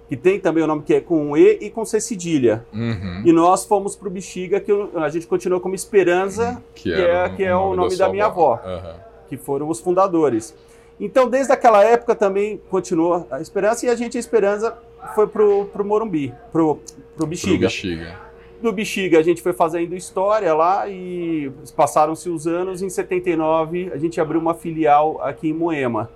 que 0.07 0.17
tem 0.17 0.39
também 0.39 0.63
o 0.63 0.67
nome 0.67 0.83
que 0.83 0.93
é 0.93 1.01
com 1.01 1.37
E 1.37 1.59
e 1.61 1.69
com 1.69 1.85
C 1.85 1.99
cedilha. 1.99 2.65
Uhum. 2.73 3.23
E 3.25 3.31
nós 3.31 3.65
fomos 3.65 3.95
para 3.95 4.07
o 4.07 4.11
Bexiga, 4.11 4.59
que 4.59 4.71
a 4.95 5.09
gente 5.09 5.27
continuou 5.27 5.61
como 5.61 5.75
Esperança, 5.75 6.61
que, 6.73 6.91
é, 6.91 7.29
que 7.29 7.43
é 7.43 7.55
o 7.55 7.75
nome 7.75 7.95
da, 7.95 8.05
da 8.05 8.11
minha 8.11 8.25
avó, 8.25 8.59
uhum. 8.63 8.93
que 9.27 9.37
foram 9.37 9.69
os 9.69 9.79
fundadores. 9.79 10.55
Então, 10.99 11.29
desde 11.29 11.53
aquela 11.53 11.83
época 11.83 12.13
também 12.13 12.59
continuou 12.69 13.25
a 13.31 13.39
Esperança 13.39 13.85
e 13.85 13.89
a 13.89 13.95
gente, 13.95 14.17
a 14.17 14.19
Esperança, 14.19 14.77
foi 15.15 15.27
pro, 15.27 15.65
pro 15.65 15.85
Morumbi, 15.85 16.33
pro, 16.51 16.79
pro 17.15 17.25
Bexiga. 17.25 17.51
Pro 17.51 17.67
Bexiga. 17.67 18.28
Do 18.61 18.73
Bexiga 18.73 19.17
a 19.17 19.23
gente 19.23 19.41
foi 19.41 19.53
fazendo 19.53 19.95
história 19.95 20.53
lá 20.53 20.85
e 20.89 21.49
passaram-se 21.77 22.29
os 22.29 22.45
anos. 22.45 22.81
Em 22.81 22.89
79 22.89 23.89
a 23.93 23.97
gente 23.97 24.19
abriu 24.19 24.39
uma 24.39 24.53
filial 24.53 25.21
aqui 25.21 25.49
em 25.49 25.53
Moema. 25.53 26.09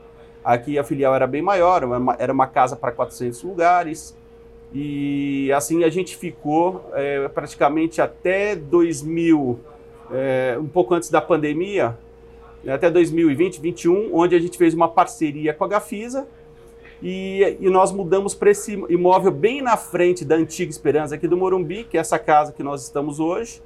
Aqui 0.43 0.77
a 0.77 0.83
filial 0.83 1.15
era 1.15 1.25
bem 1.25 1.41
maior, 1.41 1.83
era 2.19 2.33
uma 2.33 2.47
casa 2.47 2.75
para 2.75 2.91
400 2.91 3.43
lugares. 3.43 4.17
E 4.73 5.53
assim 5.53 5.85
a 5.85 5.89
gente 5.89 6.17
ficou 6.17 6.89
é, 6.93 7.29
praticamente 7.29 8.01
até 8.01 8.57
2000, 8.57 9.59
é, 10.11 10.57
um 10.59 10.67
pouco 10.67 10.93
antes 10.93 11.09
da 11.09 11.21
pandemia, 11.21 11.97
até 12.67 12.89
2020, 12.89 13.61
2021, 13.61 14.13
onde 14.13 14.35
a 14.35 14.39
gente 14.39 14.57
fez 14.57 14.73
uma 14.73 14.89
parceria 14.89 15.53
com 15.53 15.63
a 15.63 15.67
Gafisa 15.67 16.27
e, 17.03 17.57
e 17.59 17.69
nós 17.69 17.91
mudamos 17.91 18.33
para 18.33 18.49
esse 18.49 18.81
imóvel 18.87 19.29
bem 19.29 19.61
na 19.61 19.75
frente 19.75 20.23
da 20.23 20.35
antiga 20.35 20.71
Esperança 20.71 21.15
aqui 21.15 21.27
do 21.27 21.35
Morumbi, 21.35 21.83
que 21.83 21.97
é 21.97 21.99
essa 21.99 22.17
casa 22.17 22.53
que 22.53 22.63
nós 22.63 22.81
estamos 22.81 23.19
hoje. 23.19 23.61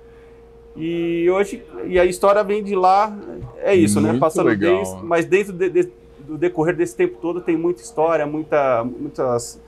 E 0.76 1.30
hoje 1.30 1.64
e 1.86 2.00
a 2.00 2.06
história 2.06 2.44
vem 2.44 2.64
de 2.64 2.76
lá, 2.76 3.16
é 3.60 3.76
isso, 3.76 4.02
né? 4.02 4.10
Muito 4.10 4.16
né? 4.16 4.20
Passando 4.20 4.48
legal. 4.48 4.76
desde, 4.76 5.06
mas 5.06 5.26
dentro 5.26 5.54
de, 5.54 5.70
de, 5.70 5.92
do 6.22 6.36
decorrer 6.36 6.76
desse 6.76 6.96
tempo 6.96 7.20
todo 7.22 7.40
tem 7.40 7.56
muita 7.56 7.84
história, 7.84 8.26
muita, 8.26 8.84
muitas 8.84 9.62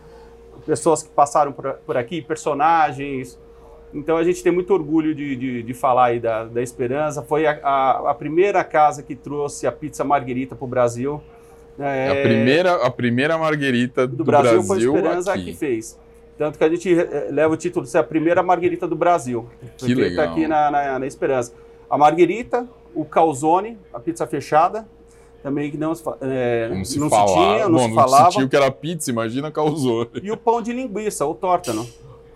pessoas 0.65 1.03
que 1.03 1.09
passaram 1.09 1.51
por, 1.51 1.73
por 1.85 1.95
aqui, 1.95 2.23
personagens. 2.23 3.37
Então 3.93 4.17
a 4.17 4.23
gente 4.23 4.41
tem 4.41 4.51
muito 4.51 4.73
orgulho 4.73 5.13
de, 5.13 5.35
de, 5.35 5.63
de 5.63 5.73
falar 5.75 6.05
aí 6.05 6.19
da, 6.19 6.45
da 6.45 6.61
Esperança. 6.61 7.21
Foi 7.21 7.45
a, 7.45 7.59
a, 7.61 8.11
a, 8.11 8.13
primeira 8.15 8.63
casa 8.63 9.03
que 9.03 9.15
trouxe 9.15 9.67
a 9.67 9.71
pizza 9.71 10.03
marguerita 10.03 10.55
para 10.55 10.65
o 10.65 10.67
Brasil. 10.67 11.21
É, 11.79 12.09
a, 12.09 12.23
primeira, 12.23 12.73
a 12.85 12.91
primeira 12.91 13.37
marguerita 13.37 14.05
do, 14.05 14.17
do 14.17 14.23
Brasil, 14.25 14.63
Brasil, 14.63 14.67
foi 14.67 14.77
a 14.77 15.03
Esperança 15.03 15.33
aqui. 15.33 15.45
que 15.45 15.53
fez. 15.53 15.97
Tanto 16.37 16.57
que 16.57 16.63
a 16.63 16.69
gente 16.69 16.97
eh, 16.97 17.29
leva 17.31 17.53
o 17.53 17.57
título 17.57 17.85
de 17.85 17.91
ser 17.91 17.97
a 17.97 18.03
primeira 18.03 18.41
marguerita 18.41 18.87
do 18.87 18.95
Brasil. 18.95 19.47
Que 19.77 19.93
tá 19.93 20.01
legal. 20.01 20.09
Está 20.09 20.23
aqui 20.23 20.47
na, 20.47 20.71
na, 20.71 20.99
na 20.99 21.07
Esperança. 21.07 21.53
A 21.89 21.97
marguerita, 21.97 22.67
o 22.93 23.03
calzone, 23.03 23.77
a 23.93 23.99
pizza 23.99 24.25
fechada, 24.25 24.87
também 25.41 25.71
que 25.71 25.77
não, 25.77 25.93
é, 26.21 26.69
não 26.69 26.85
se, 26.85 26.99
não 26.99 27.09
se 27.09 27.25
tinha, 27.33 27.69
não 27.69 27.79
Bom, 27.79 27.89
se 27.89 27.95
falava. 27.95 28.23
Não 28.23 28.31
se 28.31 28.37
tinha 28.37 28.45
o 28.45 28.49
que 28.49 28.55
era 28.55 28.71
pizza, 28.71 29.09
imagina 29.09 29.51
calzone. 29.51 30.09
E 30.21 30.31
o 30.31 30.37
pão 30.37 30.61
de 30.61 30.73
linguiça, 30.73 31.25
o 31.25 31.33
tórtano. 31.33 31.87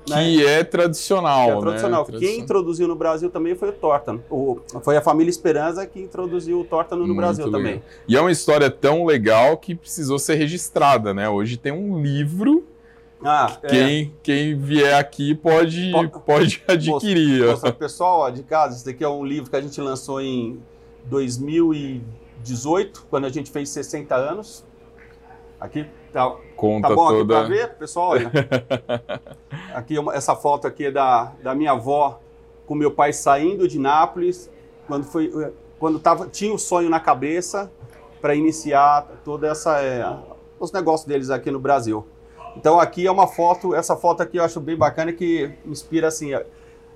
Né? 0.10 0.24
Que 0.24 0.46
é 0.46 0.64
tradicional, 0.64 1.46
que 1.46 1.58
é 1.58 1.62
tradicional. 1.62 2.08
Né? 2.10 2.20
Quem 2.20 2.40
introduziu 2.40 2.88
no 2.88 2.96
Brasil 2.96 3.30
também 3.30 3.56
foi 3.56 3.70
o 3.70 3.74
tórtano. 3.74 4.24
O, 4.30 4.60
foi 4.82 4.98
a 4.98 5.02
família 5.02 5.30
Esperança 5.30 5.86
que 5.86 6.00
introduziu 6.00 6.60
o 6.60 6.66
tórtano 6.66 7.02
no 7.02 7.08
Muito 7.08 7.18
Brasil 7.18 7.46
legal. 7.46 7.60
também. 7.60 7.82
E 8.08 8.18
é 8.18 8.22
uma 8.22 8.32
história 8.32 8.70
tão 8.70 9.06
legal 9.06 9.58
que 9.58 9.74
precisou 9.74 10.20
ser 10.20 10.36
registrada, 10.36 11.14
né? 11.14 11.30
Hoje 11.30 11.58
tem 11.58 11.72
um 11.72 12.02
livro 12.02 12.66
ah, 13.26 13.58
quem, 13.70 14.04
é. 14.04 14.10
quem 14.22 14.58
vier 14.58 14.96
aqui 14.96 15.34
pode, 15.34 15.94
pode 16.26 16.62
adquirir. 16.68 17.46
Poxa, 17.46 17.72
pessoal 17.72 18.20
ó, 18.20 18.30
de 18.30 18.44
casa, 18.44 18.76
esse 18.76 18.86
daqui 18.86 19.02
é 19.04 19.08
um 19.08 19.24
livro 19.24 19.50
que 19.50 19.56
a 19.56 19.62
gente 19.62 19.80
lançou 19.80 20.20
em 20.20 20.62
2018, 21.06 23.06
quando 23.10 23.26
a 23.26 23.30
gente 23.30 23.50
fez 23.50 23.70
60 23.70 24.14
anos. 24.14 24.66
Aqui, 25.58 25.86
tá, 26.12 26.36
Conta 26.64 26.88
tá 26.88 26.96
bom 26.96 27.10
toda... 27.10 27.40
aqui 27.40 27.48
para 27.50 27.56
ver, 27.56 27.74
pessoal? 27.74 28.12
Olha. 28.12 28.32
aqui, 29.76 29.96
essa 30.14 30.34
foto 30.34 30.66
aqui 30.66 30.86
é 30.86 30.92
da, 30.92 31.34
da 31.44 31.54
minha 31.54 31.72
avó 31.72 32.22
com 32.66 32.74
meu 32.74 32.90
pai 32.90 33.12
saindo 33.12 33.68
de 33.68 33.78
Nápoles, 33.78 34.50
quando, 34.88 35.04
foi, 35.04 35.52
quando 35.78 36.00
tava, 36.00 36.26
tinha 36.28 36.54
o 36.54 36.58
sonho 36.58 36.90
na 36.90 37.02
cabeça 37.02 37.70
para 38.22 38.34
iniciar 38.34 39.06
toda 39.26 39.50
essa 39.50 39.82
é, 39.82 40.10
os 40.58 40.72
negócios 40.72 41.06
deles 41.06 41.30
aqui 41.30 41.52
no 41.52 41.60
Brasil. 41.60 42.08
Então 42.56 42.80
aqui 42.80 43.06
é 43.06 43.12
uma 43.12 43.28
foto, 43.28 43.76
essa 43.76 43.98
foto 43.98 44.24
aqui 44.24 44.38
eu 44.38 44.44
acho 44.46 44.62
bem 44.62 44.78
bacana 44.78 45.12
que 45.12 45.52
inspira 45.66 46.08
assim, 46.08 46.30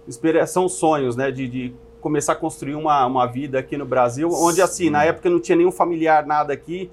inspira, 0.08 0.48
são 0.48 0.70
sonhos, 0.70 1.18
né, 1.18 1.30
de, 1.30 1.46
de 1.46 1.76
começar 2.00 2.32
a 2.32 2.36
construir 2.38 2.76
uma, 2.76 3.06
uma 3.06 3.26
vida 3.26 3.60
aqui 3.60 3.76
no 3.76 3.86
Brasil, 3.86 4.30
onde 4.32 4.62
assim, 4.62 4.90
na 4.90 5.04
época 5.04 5.30
não 5.30 5.42
tinha 5.42 5.58
nenhum 5.58 5.74
familiar, 5.74 6.26
nada 6.26 6.54
aqui, 6.54 6.90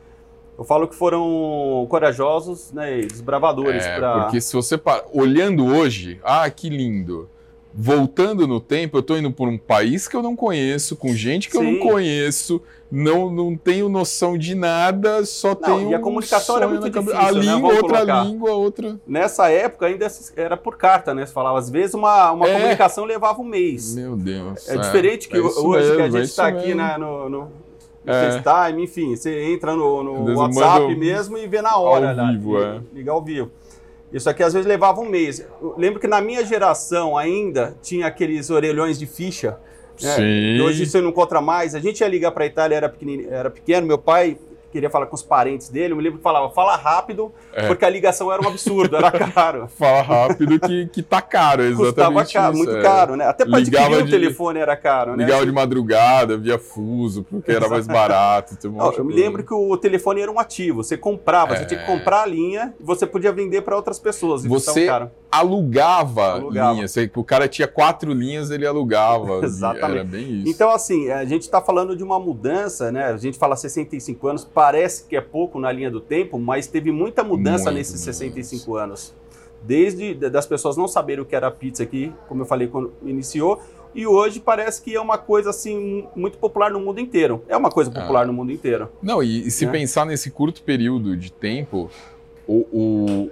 eu 0.56 0.64
falo 0.64 0.86
que 0.86 0.94
foram 0.94 1.86
corajosos, 1.88 2.72
né, 2.72 3.00
desbravadores. 3.00 3.84
É, 3.84 3.96
pra... 3.96 4.20
porque 4.22 4.40
se 4.40 4.54
você 4.54 4.78
para... 4.78 5.04
olhando 5.12 5.66
hoje, 5.66 6.20
ah, 6.22 6.48
que 6.48 6.68
lindo. 6.68 7.28
Voltando 7.76 8.46
no 8.46 8.60
tempo, 8.60 8.98
eu 8.98 9.00
estou 9.00 9.18
indo 9.18 9.32
por 9.32 9.48
um 9.48 9.58
país 9.58 10.06
que 10.06 10.14
eu 10.14 10.22
não 10.22 10.36
conheço, 10.36 10.94
com 10.94 11.12
gente 11.12 11.50
que 11.50 11.58
Sim. 11.58 11.64
eu 11.64 11.72
não 11.72 11.90
conheço, 11.90 12.62
não, 12.88 13.28
não 13.28 13.56
tenho 13.56 13.88
noção 13.88 14.38
de 14.38 14.54
nada, 14.54 15.24
só 15.24 15.48
não, 15.48 15.56
tenho. 15.56 15.90
E 15.90 15.94
a 15.96 15.98
comunicação 15.98 16.56
era 16.56 16.68
muito 16.68 16.88
difícil. 16.88 17.18
A 17.18 17.32
né? 17.32 17.40
língua, 17.40 17.74
outra 17.74 17.98
colocar. 17.98 18.22
língua, 18.22 18.52
outra. 18.52 19.00
Nessa 19.04 19.50
época 19.50 19.86
ainda 19.86 20.06
era 20.36 20.56
por 20.56 20.76
carta, 20.76 21.12
né? 21.12 21.26
Você 21.26 21.32
falava, 21.32 21.58
às 21.58 21.68
vezes 21.68 21.94
uma, 21.94 22.30
uma 22.30 22.46
é. 22.46 22.52
comunicação 22.52 23.04
levava 23.04 23.42
um 23.42 23.44
mês. 23.44 23.96
Meu 23.96 24.14
Deus. 24.14 24.68
É, 24.68 24.76
é 24.76 24.78
diferente 24.78 25.28
que 25.28 25.36
é 25.36 25.40
hoje 25.40 25.88
mesmo, 25.88 25.96
que 25.96 26.02
a 26.02 26.10
gente 26.10 26.24
está 26.26 26.46
aqui 26.46 26.74
na, 26.74 26.96
no, 26.96 27.28
no 27.28 27.63
é. 28.06 28.40
FaceTime, 28.40 28.82
enfim, 28.82 29.16
você 29.16 29.52
entra 29.52 29.74
no, 29.74 30.02
no 30.02 30.38
WhatsApp 30.38 30.94
mesmo 30.94 31.38
e 31.38 31.46
vê 31.46 31.62
na 31.62 31.76
hora. 31.76 32.10
Ao 32.10 32.32
vivo, 32.32 32.62
é. 32.62 32.80
Ligar 32.92 33.12
ao 33.12 33.22
vivo. 33.22 33.50
Isso 34.12 34.30
aqui 34.30 34.42
às 34.42 34.52
vezes 34.52 34.66
levava 34.66 35.00
um 35.00 35.08
mês. 35.08 35.44
Eu 35.60 35.74
lembro 35.76 35.98
que 35.98 36.06
na 36.06 36.20
minha 36.20 36.44
geração 36.44 37.16
ainda 37.18 37.76
tinha 37.82 38.06
aqueles 38.06 38.48
orelhões 38.50 38.98
de 38.98 39.06
ficha. 39.06 39.58
Né? 40.00 40.16
Sim. 40.16 40.60
hoje 40.60 40.86
você 40.86 41.00
não 41.00 41.10
encontra 41.10 41.40
mais. 41.40 41.74
A 41.74 41.80
gente 41.80 42.00
ia 42.00 42.08
ligar 42.08 42.30
para 42.30 42.44
a 42.44 42.46
Itália, 42.46 42.76
era, 42.76 42.94
era 43.30 43.50
pequeno, 43.50 43.86
meu 43.86 43.98
pai 43.98 44.36
queria 44.74 44.90
falar 44.90 45.06
com 45.06 45.14
os 45.14 45.22
parentes 45.22 45.68
dele, 45.68 45.92
eu 45.92 45.96
me 45.96 46.02
lembro 46.02 46.18
que 46.18 46.22
falava, 46.22 46.50
fala 46.50 46.74
rápido, 46.74 47.32
é. 47.52 47.68
porque 47.68 47.84
a 47.84 47.88
ligação 47.88 48.32
era 48.32 48.42
um 48.42 48.48
absurdo, 48.48 48.96
era 48.96 49.10
caro. 49.12 49.68
fala 49.78 50.02
rápido 50.02 50.58
que, 50.58 50.88
que 50.88 51.00
tá 51.00 51.22
caro, 51.22 51.62
exatamente 51.62 51.94
Custava 51.94 52.24
caro, 52.26 52.54
isso, 52.54 52.64
muito 52.64 52.76
é. 52.76 52.82
caro, 52.82 53.16
né? 53.16 53.26
Até 53.26 53.44
para 53.44 53.58
adquirir 53.58 54.02
o 54.02 54.10
telefone 54.10 54.58
era 54.58 54.76
caro, 54.76 55.16
né? 55.16 55.24
Ligava 55.24 55.46
de 55.46 55.52
madrugada, 55.52 56.36
via 56.36 56.58
fuso, 56.58 57.22
porque 57.22 57.52
era 57.52 57.68
mais 57.68 57.86
barato. 57.86 58.56
Um 58.66 58.72
Não, 58.72 58.92
eu 58.92 59.04
me 59.04 59.14
lembro 59.14 59.44
que 59.44 59.54
o 59.54 59.76
telefone 59.76 60.20
era 60.20 60.30
um 60.30 60.40
ativo, 60.40 60.82
você 60.82 60.96
comprava, 60.96 61.54
é. 61.54 61.58
você 61.58 61.66
tinha 61.66 61.78
que 61.78 61.86
comprar 61.86 62.22
a 62.22 62.26
linha 62.26 62.74
e 62.80 62.82
você 62.82 63.06
podia 63.06 63.30
vender 63.30 63.62
para 63.62 63.76
outras 63.76 64.00
pessoas. 64.00 64.44
Você 64.44 64.88
alugava, 65.38 66.34
alugava. 66.34 66.74
linhas, 66.74 66.94
o 67.14 67.24
cara 67.24 67.48
tinha 67.48 67.68
quatro 67.68 68.12
linhas, 68.12 68.50
ele 68.50 68.66
alugava. 68.66 69.40
Exatamente. 69.44 69.98
Era 69.98 70.04
bem 70.04 70.40
isso. 70.40 70.50
Então, 70.50 70.70
assim, 70.70 71.10
a 71.10 71.24
gente 71.24 71.42
está 71.42 71.60
falando 71.60 71.96
de 71.96 72.02
uma 72.02 72.18
mudança, 72.18 72.90
né? 72.90 73.06
A 73.06 73.16
gente 73.16 73.38
fala 73.38 73.56
65 73.56 74.26
anos, 74.28 74.44
parece 74.44 75.04
que 75.04 75.16
é 75.16 75.20
pouco 75.20 75.58
na 75.58 75.70
linha 75.72 75.90
do 75.90 76.00
tempo, 76.00 76.38
mas 76.38 76.66
teve 76.66 76.90
muita 76.90 77.22
mudança 77.22 77.64
Muito 77.64 77.76
nesses 77.76 78.00
65 78.00 78.76
anos. 78.76 79.14
Desde 79.62 80.14
das 80.14 80.46
pessoas 80.46 80.76
não 80.76 80.86
saberem 80.86 81.22
o 81.22 81.26
que 81.26 81.34
era 81.34 81.50
pizza 81.50 81.82
aqui, 81.82 82.12
como 82.28 82.42
eu 82.42 82.46
falei 82.46 82.68
quando 82.68 82.92
iniciou, 83.02 83.60
e 83.94 84.06
hoje 84.06 84.40
parece 84.40 84.82
que 84.82 84.94
é 84.94 85.00
uma 85.00 85.16
coisa 85.16 85.50
assim 85.50 86.06
muito 86.16 86.36
popular 86.36 86.70
no 86.70 86.80
mundo 86.80 87.00
inteiro. 87.00 87.44
É 87.48 87.56
uma 87.56 87.70
coisa 87.70 87.90
popular 87.90 88.22
ah. 88.22 88.26
no 88.26 88.32
mundo 88.32 88.50
inteiro. 88.50 88.88
Não, 89.00 89.22
e, 89.22 89.46
e 89.46 89.50
se 89.50 89.64
é. 89.64 89.70
pensar 89.70 90.04
nesse 90.04 90.30
curto 90.30 90.62
período 90.62 91.16
de 91.16 91.32
tempo, 91.32 91.88
o, 92.46 92.66
o, 92.72 93.30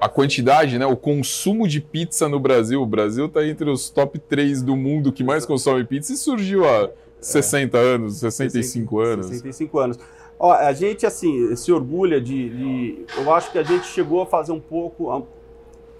a 0.00 0.08
quantidade, 0.08 0.78
né, 0.78 0.86
o 0.86 0.96
consumo 0.96 1.66
de 1.66 1.80
pizza 1.80 2.28
no 2.28 2.38
Brasil, 2.38 2.80
o 2.80 2.86
Brasil 2.86 3.26
está 3.26 3.44
entre 3.46 3.68
os 3.68 3.90
top 3.90 4.18
3 4.18 4.62
do 4.62 4.76
mundo 4.76 5.12
que 5.12 5.24
mais 5.24 5.44
consome 5.44 5.84
pizza 5.84 6.12
e 6.12 6.16
surgiu 6.16 6.68
há 6.68 6.90
60 7.20 7.76
é. 7.76 7.80
anos, 7.80 8.18
65 8.18 8.96
60, 8.96 9.12
anos. 9.12 9.26
65 9.26 9.78
anos. 9.78 9.98
Ó, 10.38 10.52
a 10.52 10.72
gente, 10.72 11.04
assim, 11.04 11.54
se 11.56 11.72
orgulha 11.72 12.20
de, 12.20 12.48
de, 12.50 13.06
Eu 13.16 13.32
acho 13.34 13.50
que 13.50 13.58
a 13.58 13.62
gente 13.62 13.86
chegou 13.86 14.22
a 14.22 14.26
fazer 14.26 14.52
um 14.52 14.60
pouco. 14.60 15.10
a, 15.10 15.22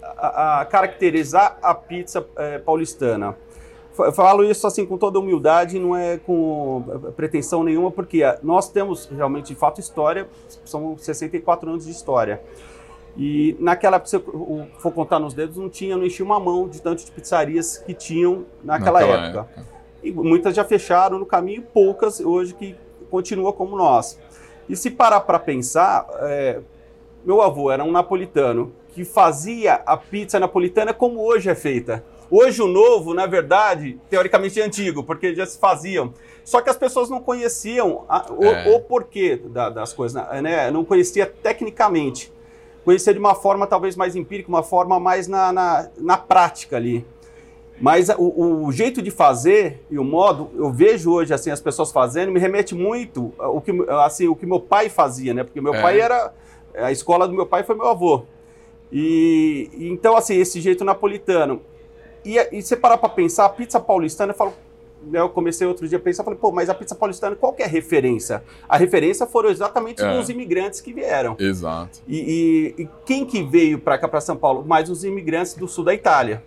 a, 0.01 0.61
a 0.61 0.65
caracterizar 0.65 1.57
a 1.61 1.73
pizza 1.75 2.25
é, 2.37 2.57
paulistana. 2.57 3.35
Eu 3.97 4.13
falo 4.13 4.45
isso 4.45 4.65
assim 4.65 4.85
com 4.85 4.97
toda 4.97 5.19
humildade, 5.19 5.77
não 5.77 5.93
é 5.93 6.17
com 6.17 6.85
pretensão 7.17 7.65
nenhuma, 7.65 7.91
porque 7.91 8.21
nós 8.41 8.69
temos 8.69 9.07
realmente, 9.07 9.47
de 9.47 9.55
fato, 9.55 9.81
história, 9.81 10.25
são 10.63 10.97
64 10.97 11.69
anos 11.69 11.85
de 11.85 11.91
história. 11.91 12.41
E 13.21 13.53
naquela 13.59 13.97
época, 13.97 14.09
se 14.09 14.17
for 14.79 14.93
contar 14.93 15.19
nos 15.19 15.33
dedos, 15.33 15.57
não 15.57 15.69
tinha, 15.69 15.97
não 15.97 16.05
enchia 16.05 16.25
uma 16.25 16.39
mão 16.39 16.69
de 16.69 16.81
tanto 16.81 17.03
de 17.03 17.11
pizzarias 17.11 17.77
que 17.77 17.93
tinham 17.93 18.45
naquela, 18.63 19.01
naquela 19.01 19.25
época. 19.25 19.39
época. 19.39 19.65
E 20.01 20.09
muitas 20.13 20.55
já 20.55 20.63
fecharam 20.63 21.19
no 21.19 21.25
caminho, 21.25 21.61
poucas 21.61 22.21
hoje 22.21 22.53
que 22.53 22.77
continuam 23.11 23.51
como 23.51 23.75
nós. 23.75 24.17
E 24.69 24.75
se 24.77 24.89
parar 24.89 25.19
para 25.19 25.37
pensar, 25.37 26.07
é, 26.21 26.61
meu 27.25 27.41
avô 27.41 27.69
era 27.69 27.83
um 27.83 27.91
napolitano 27.91 28.71
que 28.93 29.03
fazia 29.03 29.81
a 29.85 29.97
pizza 29.97 30.39
napolitana 30.39 30.93
como 30.93 31.19
hoje 31.19 31.49
é 31.49 31.55
feita. 31.55 32.01
Hoje 32.31 32.61
o 32.61 32.67
novo, 32.67 33.13
na 33.13 33.25
verdade, 33.25 33.99
teoricamente 34.09 34.61
é 34.61 34.63
antigo, 34.63 35.03
porque 35.03 35.35
já 35.35 35.45
se 35.45 35.57
faziam. 35.57 36.13
Só 36.45 36.61
que 36.61 36.69
as 36.69 36.77
pessoas 36.77 37.09
não 37.09 37.19
conheciam 37.19 38.05
a, 38.07 38.31
o, 38.31 38.45
é. 38.45 38.73
o, 38.73 38.79
porquê 38.79 39.35
da, 39.35 39.69
das 39.69 39.91
coisas, 39.91 40.23
né? 40.41 40.71
Não 40.71 40.85
conhecia 40.85 41.25
tecnicamente. 41.25 42.31
Conhecia 42.89 43.13
de 43.13 43.19
uma 43.19 43.35
forma 43.35 43.67
talvez 43.67 43.95
mais 43.95 44.15
empírica, 44.15 44.49
uma 44.49 44.63
forma 44.63 44.99
mais 44.99 45.27
na, 45.27 45.53
na, 45.53 45.89
na 45.95 46.17
prática 46.17 46.75
ali. 46.75 47.05
Mas 47.79 48.09
o, 48.09 48.65
o, 48.65 48.71
jeito 48.71 48.99
de 48.99 49.11
fazer 49.11 49.85
e 49.91 49.99
o 49.99 50.03
modo, 50.03 50.49
eu 50.55 50.71
vejo 50.71 51.11
hoje 51.11 51.31
assim 51.31 51.51
as 51.51 51.61
pessoas 51.61 51.91
fazendo, 51.91 52.31
me 52.31 52.39
remete 52.39 52.73
muito 52.73 53.31
o 53.37 53.61
que 53.61 53.71
assim 54.03 54.27
o 54.27 54.35
que 54.35 54.43
meu 54.43 54.59
pai 54.59 54.89
fazia, 54.89 55.35
né? 55.35 55.43
Porque 55.43 55.61
meu 55.61 55.75
é. 55.75 55.81
pai 55.81 56.01
era 56.01 56.33
a 56.73 56.91
escola 56.91 57.27
do 57.27 57.33
meu 57.35 57.45
pai 57.45 57.61
foi 57.61 57.75
meu 57.75 57.87
avô. 57.87 58.23
E 58.91 59.69
então 59.77 60.17
assim 60.17 60.35
esse 60.35 60.59
jeito 60.59 60.83
napolitano. 60.83 61.61
E, 62.25 62.39
e 62.51 62.63
você 62.63 62.75
parar 62.75 62.97
para 62.97 63.09
pensar, 63.09 63.45
a 63.45 63.49
pizza 63.49 63.79
paulistana, 63.79 64.31
eu 64.33 64.35
falo, 64.35 64.51
eu 65.13 65.29
comecei 65.29 65.65
outro 65.65 65.87
dia 65.87 65.97
a 65.97 66.01
pensar, 66.01 66.23
falei, 66.23 66.39
pô, 66.39 66.51
mas 66.51 66.69
a 66.69 66.73
pizza 66.73 66.95
paulistana, 66.95 67.35
qual 67.35 67.53
que 67.53 67.63
é 67.63 67.65
a 67.65 67.69
referência? 67.69 68.43
A 68.67 68.77
referência 68.77 69.25
foram 69.25 69.49
exatamente 69.49 70.01
é. 70.01 70.19
os 70.19 70.29
imigrantes 70.29 70.81
que 70.81 70.93
vieram. 70.93 71.35
Exato. 71.39 71.99
E, 72.07 72.75
e, 72.77 72.83
e 72.83 72.89
quem 73.05 73.25
que 73.25 73.41
veio 73.43 73.79
para 73.79 73.97
cá, 73.97 74.07
para 74.07 74.21
São 74.21 74.35
Paulo? 74.35 74.65
Mais 74.65 74.89
os 74.89 75.03
imigrantes 75.03 75.53
do 75.53 75.67
sul 75.67 75.83
da 75.83 75.93
Itália 75.93 76.43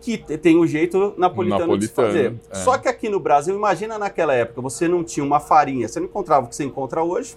que 0.00 0.16
tem 0.38 0.56
um 0.56 0.66
jeito 0.66 1.14
napolitano, 1.16 1.60
napolitano 1.60 1.78
de 1.78 1.88
se 1.88 1.92
fazer. 1.92 2.34
É. 2.50 2.54
Só 2.58 2.78
que 2.78 2.88
aqui 2.88 3.08
no 3.08 3.18
Brasil, 3.18 3.54
imagina 3.54 3.98
naquela 3.98 4.32
época, 4.32 4.60
você 4.60 4.86
não 4.86 5.02
tinha 5.02 5.24
uma 5.24 5.40
farinha, 5.40 5.88
você 5.88 5.98
não 5.98 6.06
encontrava 6.06 6.46
o 6.46 6.48
que 6.48 6.54
você 6.54 6.64
encontra 6.64 7.02
hoje, 7.02 7.36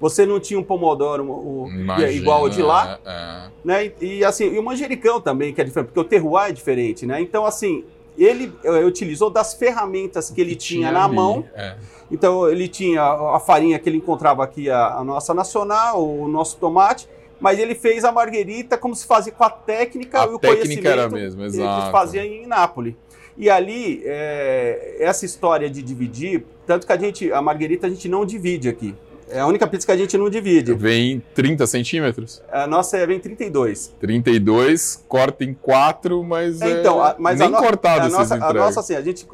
você 0.00 0.24
não 0.24 0.40
tinha 0.40 0.58
um 0.58 0.62
pomodoro 0.62 1.24
o, 1.30 1.68
Imagina, 1.68 2.10
igual 2.10 2.40
ao 2.40 2.48
de 2.48 2.62
lá, 2.62 2.98
é, 3.04 3.10
é. 3.10 3.50
né? 3.62 3.92
E, 4.00 4.18
e, 4.18 4.24
assim, 4.24 4.44
e 4.44 4.58
o 4.58 4.62
manjericão 4.62 5.20
também, 5.20 5.52
que 5.52 5.60
é 5.60 5.64
diferente, 5.64 5.88
porque 5.88 6.00
o 6.00 6.04
terroir 6.04 6.48
é 6.48 6.52
diferente, 6.52 7.04
né? 7.04 7.20
Então, 7.20 7.44
assim, 7.44 7.84
ele 8.22 8.52
utilizou 8.84 9.30
das 9.30 9.54
ferramentas 9.54 10.30
que 10.30 10.40
ele 10.40 10.54
tinha, 10.54 10.88
tinha, 10.88 10.92
na 10.92 11.06
ali, 11.06 11.14
mão. 11.16 11.44
É. 11.54 11.76
Então, 12.10 12.48
ele 12.48 12.68
tinha 12.68 13.02
a 13.02 13.40
farinha 13.40 13.78
que 13.78 13.88
ele 13.88 13.98
encontrava 13.98 14.44
aqui, 14.44 14.68
a, 14.68 14.96
a 14.96 15.04
nossa 15.04 15.32
nacional, 15.32 16.06
o 16.06 16.28
nosso 16.28 16.56
tomate, 16.58 17.08
mas 17.40 17.58
ele 17.58 17.74
fez 17.74 18.04
a 18.04 18.12
marguerita 18.12 18.76
como 18.76 18.94
se 18.94 19.06
fazia 19.06 19.32
com 19.32 19.44
a 19.44 19.50
técnica 19.50 20.22
a 20.22 20.26
e 20.26 20.28
o 20.28 20.38
técnica 20.38 20.88
era 20.88 21.08
mesmo, 21.08 21.42
exato. 21.42 21.86
que 21.86 21.92
fazia 21.92 22.26
em 22.26 22.46
Nápoles. 22.46 22.94
E 23.38 23.48
ali, 23.48 24.02
é, 24.04 24.96
essa 25.00 25.24
história 25.24 25.70
de 25.70 25.80
dividir, 25.80 26.44
tanto 26.66 26.86
que 26.86 26.92
a 26.92 26.98
gente, 26.98 27.32
a 27.32 27.40
marguerita 27.40 27.86
a 27.86 27.90
gente 27.90 28.08
não 28.08 28.26
divide 28.26 28.68
aqui. 28.68 28.94
É 29.30 29.40
a 29.40 29.46
única 29.46 29.66
pizza 29.66 29.86
que 29.86 29.92
a 29.92 29.96
gente 29.96 30.16
não 30.18 30.28
divide. 30.28 30.74
Vem 30.74 31.22
30 31.34 31.66
centímetros? 31.66 32.42
A 32.50 32.66
nossa 32.66 32.96
é, 32.96 33.06
vem 33.06 33.18
32. 33.18 33.94
32, 34.00 35.04
corta 35.08 35.44
em 35.44 35.54
4, 35.54 36.22
mas, 36.24 36.60
é, 36.60 36.80
então, 36.80 37.02
a, 37.02 37.14
mas 37.18 37.38
nem 37.38 37.48
a 37.48 37.50
no, 37.50 37.58
cortado 37.58 38.06
a 38.06 38.08
nossa, 38.08 38.34
a 38.34 38.52
nossa, 38.52 38.80
assim, 38.80 38.94
a 38.94 39.00
gente 39.00 39.26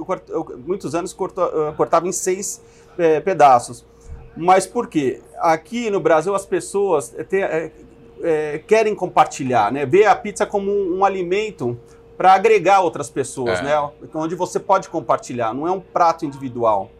muitos 0.66 0.94
anos 0.94 1.12
cortou, 1.12 1.50
cortava 1.74 2.06
em 2.06 2.12
6 2.12 2.60
é, 2.98 3.20
pedaços. 3.20 3.84
Mas 4.36 4.66
por 4.66 4.86
quê? 4.88 5.20
Aqui 5.38 5.90
no 5.90 5.98
Brasil 5.98 6.34
as 6.34 6.44
pessoas 6.44 7.14
é, 7.16 7.70
é, 8.22 8.58
querem 8.66 8.94
compartilhar, 8.94 9.72
né? 9.72 9.86
Ver 9.86 10.06
a 10.06 10.14
pizza 10.14 10.44
como 10.44 10.70
um, 10.70 10.98
um 10.98 11.04
alimento 11.04 11.78
para 12.16 12.32
agregar 12.32 12.80
outras 12.80 13.10
pessoas, 13.10 13.60
é. 13.60 13.62
né? 13.62 13.90
Onde 14.14 14.34
você 14.34 14.58
pode 14.60 14.88
compartilhar, 14.88 15.54
não 15.54 15.66
é 15.66 15.70
um 15.70 15.80
prato 15.80 16.24
individual. 16.24 16.90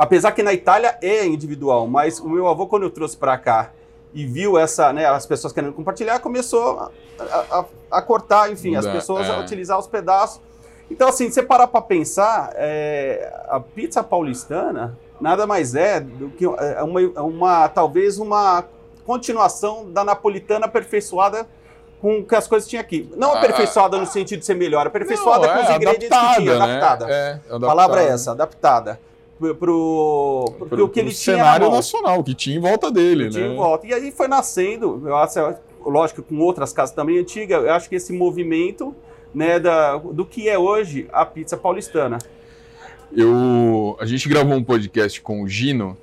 Apesar 0.00 0.32
que 0.32 0.42
na 0.42 0.54
Itália 0.54 0.96
é 1.02 1.26
individual, 1.26 1.86
mas 1.86 2.20
o 2.20 2.26
meu 2.26 2.48
avô 2.48 2.66
quando 2.66 2.84
eu 2.84 2.90
trouxe 2.90 3.18
para 3.18 3.36
cá 3.36 3.70
e 4.14 4.24
viu 4.24 4.56
essa, 4.56 4.94
né, 4.94 5.04
as 5.04 5.26
pessoas 5.26 5.52
querendo 5.52 5.74
compartilhar, 5.74 6.20
começou 6.20 6.90
a, 7.18 7.24
a, 7.50 7.64
a 7.90 8.00
cortar, 8.00 8.50
enfim, 8.50 8.76
as 8.76 8.86
pessoas 8.86 9.28
é. 9.28 9.30
a 9.30 9.40
utilizar 9.40 9.78
os 9.78 9.86
pedaços. 9.86 10.40
Então, 10.90 11.06
assim, 11.06 11.30
você 11.30 11.42
parar 11.42 11.66
para 11.66 11.82
pensar, 11.82 12.50
é, 12.54 13.30
a 13.50 13.60
pizza 13.60 14.02
paulistana 14.02 14.96
nada 15.20 15.46
mais 15.46 15.74
é 15.74 16.00
do 16.00 16.30
que 16.30 16.46
é 16.46 16.82
uma, 16.82 17.02
é 17.02 17.20
uma 17.20 17.68
talvez 17.68 18.18
uma 18.18 18.64
continuação 19.04 19.92
da 19.92 20.02
napolitana 20.02 20.64
aperfeiçoada 20.64 21.46
com 22.00 22.24
que 22.24 22.34
as 22.34 22.48
coisas 22.48 22.66
tinham 22.66 22.80
aqui. 22.80 23.06
Não 23.18 23.34
ah, 23.34 23.36
aperfeiçoada 23.36 23.98
no 23.98 24.06
sentido 24.06 24.38
de 24.38 24.46
ser 24.46 24.54
melhor, 24.54 24.86
aperfeiçoada 24.86 25.46
não, 25.46 25.54
com 25.54 25.60
é, 25.60 25.62
os 25.64 25.76
ingredientes 25.76 26.18
que 26.18 26.34
tinha, 26.36 26.58
né? 26.58 26.64
adaptada. 26.64 27.06
É, 27.10 27.40
A 27.50 27.60
palavra 27.60 28.02
é 28.02 28.08
essa, 28.08 28.30
adaptada. 28.30 28.98
Pro, 29.40 29.54
pro, 29.54 30.44
pro, 30.58 30.68
pro 30.68 30.88
que 30.90 31.00
ele 31.00 31.10
tinha. 31.12 31.38
cenário 31.38 31.70
nacional, 31.70 32.22
que 32.22 32.34
tinha 32.34 32.56
em 32.56 32.60
volta 32.60 32.90
dele, 32.90 33.24
né? 33.24 33.30
Tinha 33.30 33.46
em 33.46 33.56
volta. 33.56 33.86
E 33.86 33.94
aí 33.94 34.12
foi 34.12 34.28
nascendo, 34.28 35.02
eu 35.02 35.16
acho, 35.16 35.54
lógico, 35.82 36.22
com 36.22 36.38
outras 36.40 36.74
casas 36.74 36.94
também 36.94 37.18
antigas, 37.18 37.64
eu 37.64 37.72
acho 37.72 37.88
que 37.88 37.94
esse 37.94 38.12
movimento 38.12 38.94
né, 39.34 39.58
da, 39.58 39.96
do 39.96 40.26
que 40.26 40.46
é 40.46 40.58
hoje 40.58 41.08
a 41.10 41.24
pizza 41.24 41.56
paulistana. 41.56 42.18
Eu, 43.16 43.96
a 43.98 44.04
gente 44.04 44.28
gravou 44.28 44.54
um 44.54 44.62
podcast 44.62 45.22
com 45.22 45.42
o 45.42 45.48
Gino, 45.48 45.96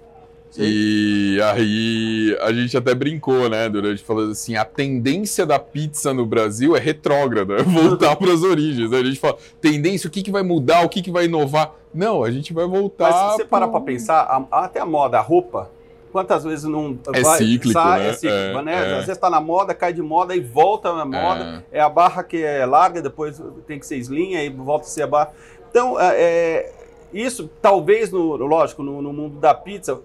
e 0.59 1.39
aí 1.41 2.37
a 2.41 2.51
gente 2.51 2.75
até 2.75 2.95
brincou, 2.95 3.49
né, 3.49 3.69
durante 3.69 4.03
falando 4.03 4.31
assim, 4.31 4.55
a 4.55 4.65
tendência 4.65 5.45
da 5.45 5.59
pizza 5.59 6.13
no 6.13 6.25
Brasil 6.25 6.75
é 6.75 6.79
retrógrada, 6.79 7.55
é 7.55 7.63
voltar 7.63 8.15
para 8.17 8.33
as 8.33 8.43
origens. 8.43 8.91
Né? 8.91 8.97
A 8.97 9.03
gente 9.03 9.19
fala, 9.19 9.37
tendência, 9.61 10.07
o 10.07 10.11
que, 10.11 10.23
que 10.23 10.31
vai 10.31 10.43
mudar, 10.43 10.85
o 10.85 10.89
que, 10.89 11.01
que 11.01 11.11
vai 11.11 11.25
inovar? 11.25 11.73
Não, 11.93 12.23
a 12.23 12.31
gente 12.31 12.53
vai 12.53 12.65
voltar. 12.65 13.11
Mas 13.11 13.15
se 13.15 13.37
você 13.37 13.43
pro... 13.43 13.49
parar 13.49 13.67
para 13.67 13.81
pensar, 13.81 14.47
até 14.51 14.79
a 14.79 14.85
moda, 14.85 15.17
a 15.17 15.21
roupa, 15.21 15.69
quantas 16.11 16.43
vezes 16.43 16.65
não 16.65 16.97
é 17.13 17.21
vai, 17.21 17.37
cíclico, 17.37 17.79
sai, 17.79 17.99
né? 17.99 18.09
É 18.09 18.13
cíclico, 18.13 18.59
é, 18.59 18.61
né? 18.63 18.73
É. 18.73 18.79
Às 18.79 18.91
vezes 18.91 19.09
está 19.09 19.29
na 19.29 19.39
moda, 19.39 19.73
cai 19.73 19.93
de 19.93 20.01
moda 20.01 20.35
e 20.35 20.39
volta 20.39 20.93
na 20.93 21.05
moda. 21.05 21.63
É. 21.71 21.77
é. 21.77 21.81
a 21.81 21.89
barra 21.89 22.23
que 22.23 22.43
é 22.43 22.65
larga, 22.65 23.01
depois 23.01 23.41
tem 23.67 23.79
que 23.79 23.85
ser 23.85 23.97
slim, 23.97 24.35
aí 24.35 24.49
volta 24.49 24.85
a 24.85 24.89
ser 24.89 25.03
a 25.03 25.07
barra. 25.07 25.31
Então, 25.69 25.99
é, 25.99 26.15
é 26.15 26.73
isso 27.13 27.49
talvez, 27.61 28.11
no, 28.11 28.35
lógico, 28.35 28.83
no, 28.83 29.01
no 29.01 29.13
mundo 29.13 29.39
da 29.39 29.53
pizza, 29.53 29.99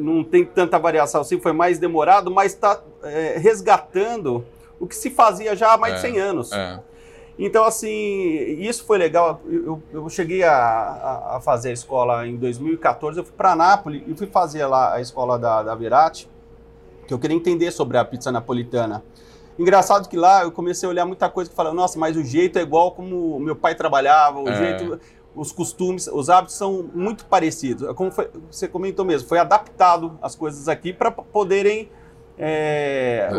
não 0.00 0.24
tem 0.24 0.44
tanta 0.44 0.78
variação 0.78 1.20
assim, 1.20 1.40
foi 1.40 1.52
mais 1.52 1.78
demorado, 1.78 2.30
mas 2.30 2.52
está 2.52 2.82
é, 3.02 3.38
resgatando 3.38 4.44
o 4.78 4.86
que 4.86 4.94
se 4.94 5.10
fazia 5.10 5.56
já 5.56 5.72
há 5.72 5.78
mais 5.78 5.94
é, 5.94 5.96
de 5.96 6.02
100 6.02 6.18
anos. 6.18 6.52
É. 6.52 6.80
Então, 7.38 7.64
assim, 7.64 7.88
isso 8.60 8.84
foi 8.84 8.96
legal. 8.96 9.42
Eu, 9.46 9.82
eu 9.92 10.08
cheguei 10.08 10.42
a, 10.42 11.36
a, 11.36 11.40
fazer 11.42 11.70
a 11.70 11.72
escola 11.72 12.26
em 12.26 12.36
2014, 12.36 13.18
eu 13.18 13.24
fui 13.24 13.34
para 13.36 13.54
Nápoles 13.54 14.02
e 14.06 14.14
fui 14.14 14.26
fazer 14.26 14.64
lá 14.66 14.94
a 14.94 15.00
escola 15.00 15.38
da, 15.38 15.62
da 15.62 15.74
Verati, 15.74 16.28
que 17.06 17.12
eu 17.12 17.18
queria 17.18 17.36
entender 17.36 17.70
sobre 17.70 17.98
a 17.98 18.04
pizza 18.04 18.32
napolitana. 18.32 19.04
Engraçado 19.58 20.08
que 20.08 20.16
lá 20.16 20.42
eu 20.42 20.52
comecei 20.52 20.86
a 20.86 20.90
olhar 20.90 21.06
muita 21.06 21.28
coisa 21.28 21.48
que 21.50 21.56
falava, 21.56 21.74
nossa, 21.74 21.98
mas 21.98 22.16
o 22.16 22.24
jeito 22.24 22.58
é 22.58 22.62
igual 22.62 22.92
como 22.92 23.38
meu 23.38 23.56
pai 23.56 23.74
trabalhava, 23.74 24.40
o 24.40 24.48
é. 24.48 24.54
jeito 24.54 25.00
os 25.36 25.52
costumes, 25.52 26.08
os 26.08 26.30
hábitos 26.30 26.56
são 26.56 26.88
muito 26.94 27.26
parecidos. 27.26 27.92
Como 27.94 28.10
foi, 28.10 28.28
você 28.50 28.66
comentou 28.66 29.04
mesmo, 29.04 29.28
foi 29.28 29.38
adaptado 29.38 30.18
as 30.22 30.34
coisas 30.34 30.68
aqui 30.68 30.92
para 30.92 31.10
poderem 31.10 31.90
é, 32.38 33.30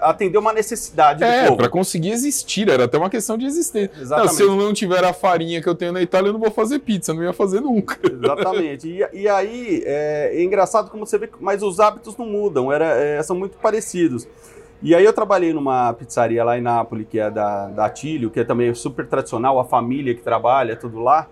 atender 0.00 0.38
uma 0.38 0.52
necessidade 0.52 1.22
é, 1.22 1.54
para 1.54 1.68
conseguir 1.68 2.10
existir, 2.10 2.68
era 2.70 2.84
até 2.84 2.96
uma 2.96 3.10
questão 3.10 3.36
de 3.36 3.44
existência. 3.44 3.90
Não, 4.06 4.28
se 4.28 4.42
eu 4.42 4.56
não 4.56 4.72
tiver 4.72 5.04
a 5.04 5.12
farinha 5.12 5.60
que 5.60 5.68
eu 5.68 5.74
tenho 5.74 5.92
na 5.92 6.00
Itália, 6.00 6.28
eu 6.28 6.32
não 6.32 6.40
vou 6.40 6.50
fazer 6.50 6.78
pizza, 6.78 7.12
não 7.12 7.22
ia 7.22 7.32
fazer 7.32 7.60
nunca. 7.60 7.98
Exatamente. 8.10 8.88
E, 8.88 9.20
e 9.22 9.28
aí, 9.28 9.82
é, 9.84 10.30
é, 10.34 10.42
engraçado 10.42 10.90
como 10.90 11.06
você 11.06 11.18
vê, 11.18 11.28
mas 11.40 11.62
os 11.62 11.80
hábitos 11.80 12.16
não 12.16 12.26
mudam, 12.26 12.72
era, 12.72 12.86
é, 12.86 13.22
são 13.22 13.36
muito 13.36 13.58
parecidos. 13.58 14.26
E 14.82 14.94
aí 14.94 15.04
eu 15.04 15.12
trabalhei 15.12 15.52
numa 15.52 15.92
pizzaria 15.94 16.44
lá 16.44 16.56
em 16.58 16.60
Nápoles, 16.60 17.06
que 17.10 17.18
é 17.18 17.30
da, 17.30 17.68
da 17.68 17.86
Atílio, 17.86 18.30
que 18.30 18.40
é 18.40 18.44
também 18.44 18.72
super 18.74 19.06
tradicional, 19.06 19.58
a 19.58 19.64
família 19.64 20.14
que 20.14 20.22
trabalha, 20.22 20.76
tudo 20.76 21.00
lá. 21.00 21.28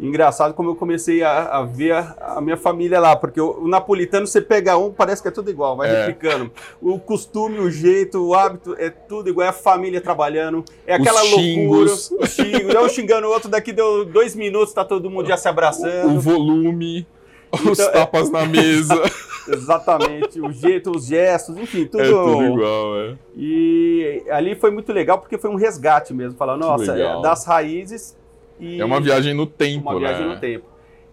Engraçado 0.00 0.54
como 0.54 0.70
eu 0.70 0.74
comecei 0.74 1.22
a, 1.22 1.58
a 1.58 1.62
ver 1.62 1.92
a, 1.92 2.36
a, 2.36 2.40
minha 2.40 2.56
família 2.56 2.98
lá, 2.98 3.14
porque 3.14 3.38
o, 3.38 3.64
o, 3.64 3.68
napolitano 3.68 4.26
você 4.26 4.40
pega 4.40 4.78
um, 4.78 4.90
parece 4.90 5.20
que 5.20 5.28
é 5.28 5.30
tudo 5.30 5.50
igual, 5.50 5.76
vai 5.76 5.90
é. 5.90 6.06
replicando. 6.06 6.50
O 6.80 6.98
costume, 6.98 7.58
o 7.58 7.70
jeito, 7.70 8.26
o 8.26 8.34
hábito, 8.34 8.74
é 8.78 8.88
tudo 8.88 9.28
igual, 9.28 9.44
é 9.46 9.50
a 9.50 9.52
família 9.52 10.00
trabalhando, 10.00 10.64
é 10.86 10.94
aquela 10.94 11.22
Os 11.22 11.30
loucura. 11.30 11.92
Os 11.92 12.12
xingos, 12.30 12.74
um 12.74 12.88
xingando 12.88 13.26
o 13.26 13.30
outro, 13.30 13.50
daqui 13.50 13.74
deu 13.74 14.06
dois 14.06 14.34
minutos, 14.34 14.72
tá 14.72 14.86
todo 14.86 15.10
mundo 15.10 15.28
já 15.28 15.36
se 15.36 15.48
abraçando. 15.48 16.16
O 16.16 16.20
volume, 16.20 17.06
então, 17.52 17.70
os 17.70 17.78
é 17.78 17.90
tapas 17.90 18.30
é... 18.30 18.32
na 18.32 18.46
mesa. 18.46 19.02
Exatamente, 19.48 20.40
o 20.40 20.52
jeito, 20.52 20.92
os 20.96 21.06
gestos, 21.06 21.58
enfim, 21.58 21.84
tudo. 21.84 22.02
É 22.02 22.08
tudo 22.08 22.42
igual, 22.44 22.96
é. 23.00 23.16
E 23.36 24.22
ali 24.30 24.54
foi 24.54 24.70
muito 24.70 24.92
legal 24.92 25.18
porque 25.18 25.36
foi 25.36 25.50
um 25.50 25.56
resgate 25.56 26.14
mesmo, 26.14 26.38
falar, 26.38 26.56
nossa, 26.56 26.94
das 27.20 27.44
raízes 27.44 28.16
e 28.60 28.80
é 28.80 28.84
uma 28.84 29.00
viagem 29.00 29.34
no 29.34 29.46
tempo, 29.46 29.90
uma 29.90 29.94
né? 29.94 30.08
viagem 30.08 30.26
no 30.26 30.38
tempo. 30.38 30.70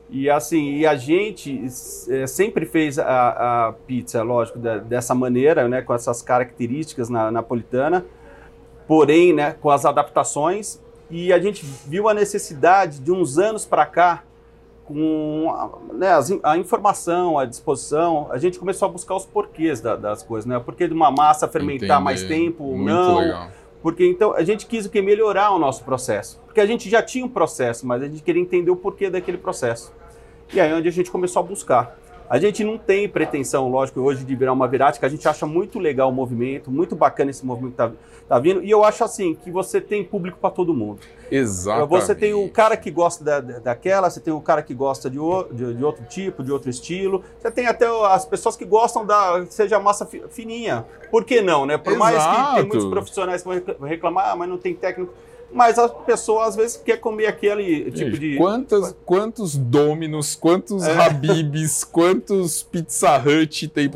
E 0.09 0.29
assim, 0.29 0.75
e 0.75 0.85
a 0.85 0.95
gente 0.95 1.65
é, 2.09 2.25
sempre 2.27 2.65
fez 2.65 2.97
a, 2.97 3.67
a 3.67 3.73
pizza, 3.73 4.23
lógico, 4.23 4.57
da, 4.57 4.77
dessa 4.77 5.13
maneira, 5.13 5.67
né, 5.67 5.81
com 5.81 5.93
essas 5.93 6.21
características 6.21 7.09
na, 7.09 7.29
napolitana, 7.29 8.05
porém, 8.87 9.33
né, 9.33 9.55
com 9.59 9.69
as 9.69 9.85
adaptações. 9.85 10.81
E 11.09 11.33
a 11.33 11.39
gente 11.39 11.65
viu 11.85 12.07
a 12.07 12.13
necessidade 12.13 12.99
de 12.99 13.11
uns 13.11 13.37
anos 13.37 13.65
para 13.65 13.85
cá, 13.85 14.23
com 14.85 15.53
né, 15.93 16.07
a 16.43 16.57
informação, 16.57 17.37
a 17.37 17.43
disposição, 17.43 18.27
a 18.31 18.37
gente 18.37 18.57
começou 18.57 18.87
a 18.87 18.91
buscar 18.91 19.15
os 19.15 19.25
porquês 19.25 19.81
da, 19.81 19.97
das 19.97 20.23
coisas, 20.23 20.45
né? 20.45 20.57
Por 20.59 20.75
que 20.75 20.87
de 20.87 20.93
uma 20.93 21.11
massa 21.11 21.45
fermentar 21.45 21.87
Entendi. 21.87 22.03
mais 22.03 22.23
tempo, 22.23 22.63
Muito 22.63 22.85
não? 22.85 23.19
Legal. 23.19 23.49
Porque 23.87 24.05
então 24.05 24.33
a 24.33 24.43
gente 24.43 24.65
quis 24.65 24.85
o 24.85 24.89
que 24.89 25.01
melhorar 25.01 25.51
o 25.51 25.57
nosso 25.57 25.81
processo, 25.85 26.41
porque 26.45 26.59
a 26.59 26.65
gente 26.65 26.89
já 26.89 27.01
tinha 27.01 27.23
um 27.23 27.29
processo, 27.29 27.87
mas 27.87 28.03
a 28.03 28.05
gente 28.05 28.21
queria 28.21 28.41
entender 28.41 28.69
o 28.69 28.75
porquê 28.75 29.09
daquele 29.09 29.37
processo. 29.37 29.93
E 30.51 30.59
aí 30.59 30.69
é 30.69 30.75
onde 30.75 30.89
a 30.89 30.91
gente 30.91 31.09
começou 31.09 31.39
a 31.39 31.43
buscar. 31.43 31.97
A 32.29 32.37
gente 32.37 32.63
não 32.63 32.77
tem 32.77 33.07
pretensão, 33.07 33.69
lógico, 33.69 34.01
hoje 34.01 34.25
de 34.25 34.35
virar 34.35 34.51
uma 34.51 34.67
virática, 34.67 35.07
a 35.07 35.09
gente 35.09 35.25
acha 35.27 35.45
muito 35.45 35.79
legal 35.79 36.09
o 36.09 36.11
movimento, 36.11 36.69
muito 36.69 36.93
bacana 36.93 37.31
esse 37.31 37.45
movimento 37.45 37.71
que 37.71 37.77
tá, 37.77 37.91
tá 38.27 38.39
vindo, 38.39 38.61
e 38.61 38.69
eu 38.69 38.83
acho 38.83 39.03
assim, 39.03 39.33
que 39.33 39.49
você 39.49 39.79
tem 39.79 40.03
público 40.03 40.37
para 40.37 40.49
todo 40.49 40.73
mundo. 40.73 40.99
Exato. 41.31 41.87
Você 41.87 42.13
tem 42.13 42.33
o 42.33 42.49
cara 42.49 42.75
que 42.75 42.91
gosta 42.91 43.23
da, 43.23 43.39
daquela, 43.39 44.09
você 44.09 44.19
tem 44.19 44.33
o 44.33 44.41
cara 44.41 44.61
que 44.61 44.73
gosta 44.73 45.09
de, 45.09 45.17
o, 45.17 45.43
de, 45.43 45.73
de, 45.73 45.83
outro 45.83 46.03
tipo, 46.05 46.43
de 46.43 46.51
outro 46.51 46.69
estilo, 46.69 47.23
você 47.39 47.49
tem 47.49 47.65
até 47.65 47.87
as 48.07 48.25
pessoas 48.25 48.57
que 48.57 48.65
gostam 48.65 49.05
da, 49.05 49.45
seja 49.49 49.79
massa 49.79 50.05
fininha. 50.29 50.85
Por 51.09 51.23
que 51.23 51.41
não, 51.41 51.65
né? 51.65 51.77
Por 51.77 51.93
Exato. 51.93 51.99
mais 51.99 52.25
que 52.25 52.55
tem 52.55 52.67
muitos 52.67 52.85
profissionais 52.89 53.41
que 53.41 53.47
vão 53.47 53.87
reclamar, 53.87 54.31
ah, 54.31 54.35
mas 54.35 54.49
não 54.49 54.57
tem 54.57 54.73
técnico 54.75 55.13
mas 55.51 55.79
a 55.79 55.87
pessoa 55.87 56.45
às 56.45 56.55
vezes 56.55 56.77
quer 56.77 56.97
comer 56.97 57.27
aquele 57.27 57.91
tipo 57.91 58.17
de. 58.17 58.37
Quantos, 58.37 58.95
quantos 59.05 59.55
Dominos, 59.55 60.35
quantos 60.35 60.83
é. 60.83 60.97
Habibs, 60.97 61.83
quantos 61.91 62.63
Pizza 62.63 63.17
Hut 63.17 63.67
tem. 63.69 63.89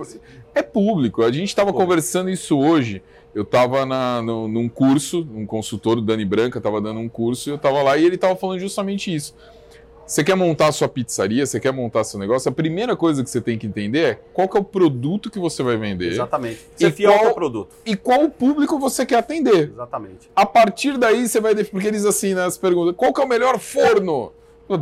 É 0.54 0.62
público. 0.62 1.24
A 1.24 1.32
gente 1.32 1.50
estava 1.50 1.72
conversando 1.72 2.30
isso 2.30 2.58
hoje. 2.58 3.02
Eu 3.34 3.44
estava 3.44 3.86
num 3.86 4.68
curso, 4.68 5.26
um 5.34 5.46
consultor, 5.46 5.98
o 5.98 6.02
Dani 6.02 6.26
Branca, 6.26 6.58
estava 6.58 6.82
dando 6.82 7.00
um 7.00 7.08
curso, 7.08 7.50
e 7.50 7.52
eu 7.52 7.56
estava 7.56 7.82
lá 7.82 7.98
e 7.98 8.06
ele 8.06 8.16
estava 8.16 8.36
falando 8.36 8.60
justamente 8.60 9.14
isso. 9.14 9.34
Você 10.12 10.26
quer 10.26 10.36
montar 10.36 10.68
a 10.68 10.72
sua 10.74 10.90
pizzaria, 10.90 11.46
você 11.46 11.58
quer 11.58 11.72
montar 11.72 12.04
seu 12.04 12.20
negócio, 12.20 12.50
a 12.50 12.52
primeira 12.52 12.98
coisa 12.98 13.24
que 13.24 13.30
você 13.30 13.40
tem 13.40 13.58
que 13.58 13.66
entender 13.66 14.00
é 14.00 14.20
qual 14.34 14.50
que 14.50 14.58
é 14.58 14.60
o 14.60 14.64
produto 14.64 15.32
que 15.32 15.40
você 15.40 15.64
vai 15.64 15.78
vender. 15.78 16.12
Exatamente. 16.12 16.60
Ser 16.76 16.92
fiel 16.92 17.14
qual, 17.14 17.28
ao 17.28 17.34
produto. 17.34 17.74
E 17.86 17.96
qual 17.96 18.26
o 18.26 18.30
público 18.30 18.78
você 18.78 19.06
quer 19.06 19.20
atender. 19.20 19.70
Exatamente. 19.70 20.30
A 20.36 20.46
partir 20.46 20.98
daí 20.98 21.26
você 21.26 21.40
vai 21.40 21.56
porque 21.64 21.88
eles 21.88 22.04
assim 22.04 22.34
nas 22.34 22.58
perguntas, 22.58 22.94
qual 22.98 23.14
que 23.14 23.22
é 23.22 23.24
o 23.24 23.28
melhor 23.28 23.58
forno? 23.58 24.34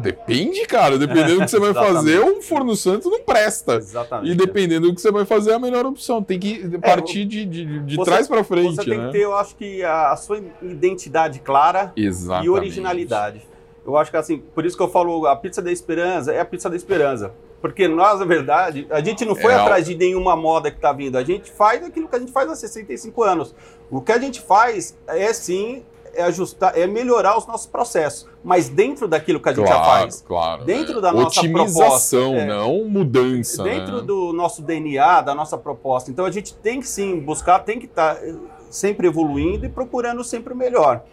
Depende, 0.01 0.65
cara. 0.65 0.97
Dependendo 0.97 1.35
do 1.35 1.45
que 1.45 1.51
você 1.51 1.59
vai 1.59 1.73
fazer, 1.75 2.21
um 2.21 2.41
forno 2.41 2.75
santo 2.75 3.07
não 3.07 3.21
presta. 3.21 3.75
Exatamente. 3.75 4.31
E 4.31 4.35
dependendo 4.35 4.87
do 4.87 4.95
que 4.95 5.01
você 5.01 5.11
vai 5.11 5.25
fazer, 5.25 5.51
é 5.51 5.53
a 5.53 5.59
melhor 5.59 5.85
opção. 5.85 6.23
Tem 6.23 6.39
que 6.39 6.75
partir 6.79 7.21
é, 7.21 7.25
de, 7.25 7.45
de, 7.45 7.79
de 7.81 7.95
você, 7.95 8.09
trás 8.09 8.27
para 8.27 8.43
frente. 8.43 8.77
Você 8.77 8.83
tem 8.83 8.97
né? 8.97 9.05
que 9.07 9.11
ter, 9.11 9.19
eu 9.19 9.35
acho 9.35 9.55
que, 9.55 9.83
a, 9.83 10.11
a 10.11 10.15
sua 10.15 10.41
identidade 10.59 11.39
clara 11.39 11.93
Exatamente. 11.95 12.47
e 12.47 12.49
originalidade. 12.49 13.49
Eu 13.91 13.97
acho 13.97 14.11
que 14.11 14.17
assim, 14.17 14.39
por 14.39 14.65
isso 14.65 14.75
que 14.77 14.83
eu 14.83 14.89
falo, 14.89 15.25
a 15.25 15.35
pizza 15.35 15.61
da 15.61 15.71
esperança 15.71 16.31
é 16.31 16.39
a 16.39 16.45
pizza 16.45 16.69
da 16.69 16.75
esperança. 16.75 17.33
Porque 17.61 17.87
nós, 17.87 18.19
na 18.19 18.25
verdade, 18.25 18.87
a 18.89 19.01
gente 19.01 19.25
não 19.25 19.35
foi 19.35 19.51
é 19.51 19.55
atrás 19.55 19.85
de 19.85 19.95
nenhuma 19.95 20.35
moda 20.35 20.71
que 20.71 20.77
está 20.77 20.93
vindo. 20.93 21.17
A 21.17 21.23
gente 21.23 21.51
faz 21.51 21.83
aquilo 21.83 22.07
que 22.07 22.15
a 22.15 22.19
gente 22.19 22.31
faz 22.31 22.49
há 22.49 22.55
65 22.55 23.23
anos. 23.23 23.53
O 23.91 24.01
que 24.01 24.11
a 24.11 24.19
gente 24.19 24.39
faz 24.39 24.97
é 25.07 25.33
sim 25.33 25.83
é 26.13 26.23
ajustar, 26.23 26.77
é 26.77 26.87
melhorar 26.87 27.37
os 27.37 27.45
nossos 27.45 27.67
processos, 27.67 28.27
mas 28.43 28.67
dentro 28.67 29.07
daquilo 29.07 29.39
que 29.39 29.49
a 29.49 29.53
gente 29.53 29.65
claro, 29.65 29.83
já 29.83 29.89
faz. 29.89 30.23
Claro, 30.27 30.65
dentro 30.65 30.97
é. 30.97 31.01
da 31.01 31.11
nossa 31.11 31.39
Otimização, 31.39 32.31
proposta, 32.31 32.41
é, 32.41 32.45
não 32.45 32.85
mudança. 32.85 33.63
Dentro 33.63 33.97
né? 33.97 34.03
do 34.03 34.33
nosso 34.33 34.61
DNA, 34.61 35.21
da 35.21 35.35
nossa 35.35 35.57
proposta. 35.57 36.09
Então 36.09 36.25
a 36.25 36.31
gente 36.31 36.53
tem 36.55 36.79
que 36.79 36.87
sim 36.87 37.19
buscar, 37.19 37.59
tem 37.59 37.79
que 37.79 37.85
estar 37.85 38.15
tá 38.15 38.21
sempre 38.69 39.07
evoluindo 39.07 39.65
e 39.65 39.69
procurando 39.69 40.23
sempre 40.23 40.53
o 40.53 40.57
melhor. 40.57 41.03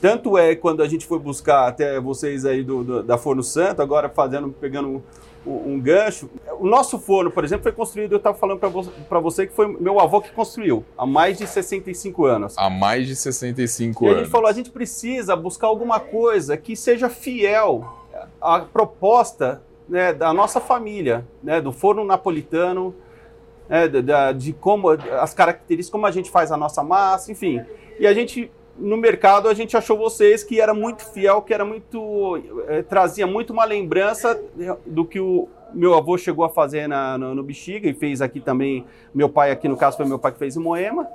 Tanto 0.00 0.36
é 0.36 0.54
quando 0.54 0.82
a 0.82 0.88
gente 0.88 1.06
foi 1.06 1.18
buscar 1.18 1.68
até 1.68 1.98
vocês 2.00 2.44
aí 2.44 2.62
do, 2.62 2.84
do 2.84 3.02
da 3.02 3.16
Forno 3.16 3.42
Santo, 3.42 3.80
agora 3.80 4.08
fazendo, 4.08 4.50
pegando 4.50 5.02
um, 5.46 5.74
um, 5.74 5.80
gancho. 5.80 6.28
O 6.58 6.66
nosso 6.66 6.98
forno, 6.98 7.30
por 7.30 7.44
exemplo, 7.44 7.62
foi 7.62 7.72
construído, 7.72 8.12
eu 8.12 8.18
estava 8.18 8.36
falando 8.36 8.58
para 8.58 8.68
você, 8.68 8.90
você 9.10 9.46
que 9.46 9.54
foi 9.54 9.66
meu 9.80 9.98
avô 9.98 10.20
que 10.20 10.30
construiu, 10.32 10.84
há 10.98 11.06
mais 11.06 11.38
de 11.38 11.46
65 11.46 12.24
anos. 12.26 12.54
Há 12.58 12.68
mais 12.68 13.06
de 13.06 13.16
65 13.16 14.04
e 14.04 14.08
anos. 14.08 14.18
a 14.18 14.22
gente 14.22 14.30
falou, 14.30 14.48
a 14.48 14.52
gente 14.52 14.70
precisa 14.70 15.34
buscar 15.34 15.68
alguma 15.68 15.98
coisa 15.98 16.56
que 16.56 16.76
seja 16.76 17.08
fiel 17.08 18.06
à 18.40 18.60
proposta 18.60 19.62
né, 19.88 20.12
da 20.12 20.32
nossa 20.32 20.60
família, 20.60 21.26
né, 21.42 21.60
do 21.60 21.72
forno 21.72 22.04
napolitano, 22.04 22.94
né, 23.68 23.88
de, 23.88 24.02
de 24.36 24.52
como 24.52 24.90
as 24.90 25.32
características, 25.32 25.90
como 25.90 26.06
a 26.06 26.10
gente 26.10 26.30
faz 26.30 26.52
a 26.52 26.56
nossa 26.56 26.82
massa, 26.82 27.30
enfim. 27.30 27.64
E 27.98 28.06
a 28.06 28.12
gente 28.12 28.50
no 28.78 28.96
mercado 28.96 29.48
a 29.48 29.54
gente 29.54 29.76
achou 29.76 29.96
vocês 29.96 30.42
que 30.44 30.60
era 30.60 30.74
muito 30.74 31.04
fiel, 31.12 31.42
que 31.42 31.52
era 31.54 31.64
muito. 31.64 32.40
É, 32.68 32.82
trazia 32.82 33.26
muito 33.26 33.52
uma 33.52 33.64
lembrança 33.64 34.40
do 34.84 35.04
que 35.04 35.20
o 35.20 35.48
meu 35.72 35.94
avô 35.94 36.16
chegou 36.16 36.44
a 36.44 36.48
fazer 36.48 36.86
na, 36.86 37.18
no, 37.18 37.34
no 37.34 37.42
Bexiga 37.42 37.88
e 37.88 37.94
fez 37.94 38.20
aqui 38.20 38.40
também. 38.40 38.84
Meu 39.14 39.28
pai, 39.28 39.50
aqui 39.50 39.68
no 39.68 39.76
caso, 39.76 39.96
foi 39.96 40.06
meu 40.06 40.18
pai 40.18 40.32
que 40.32 40.38
fez 40.38 40.56
em 40.56 40.60
Moema. 40.60 41.08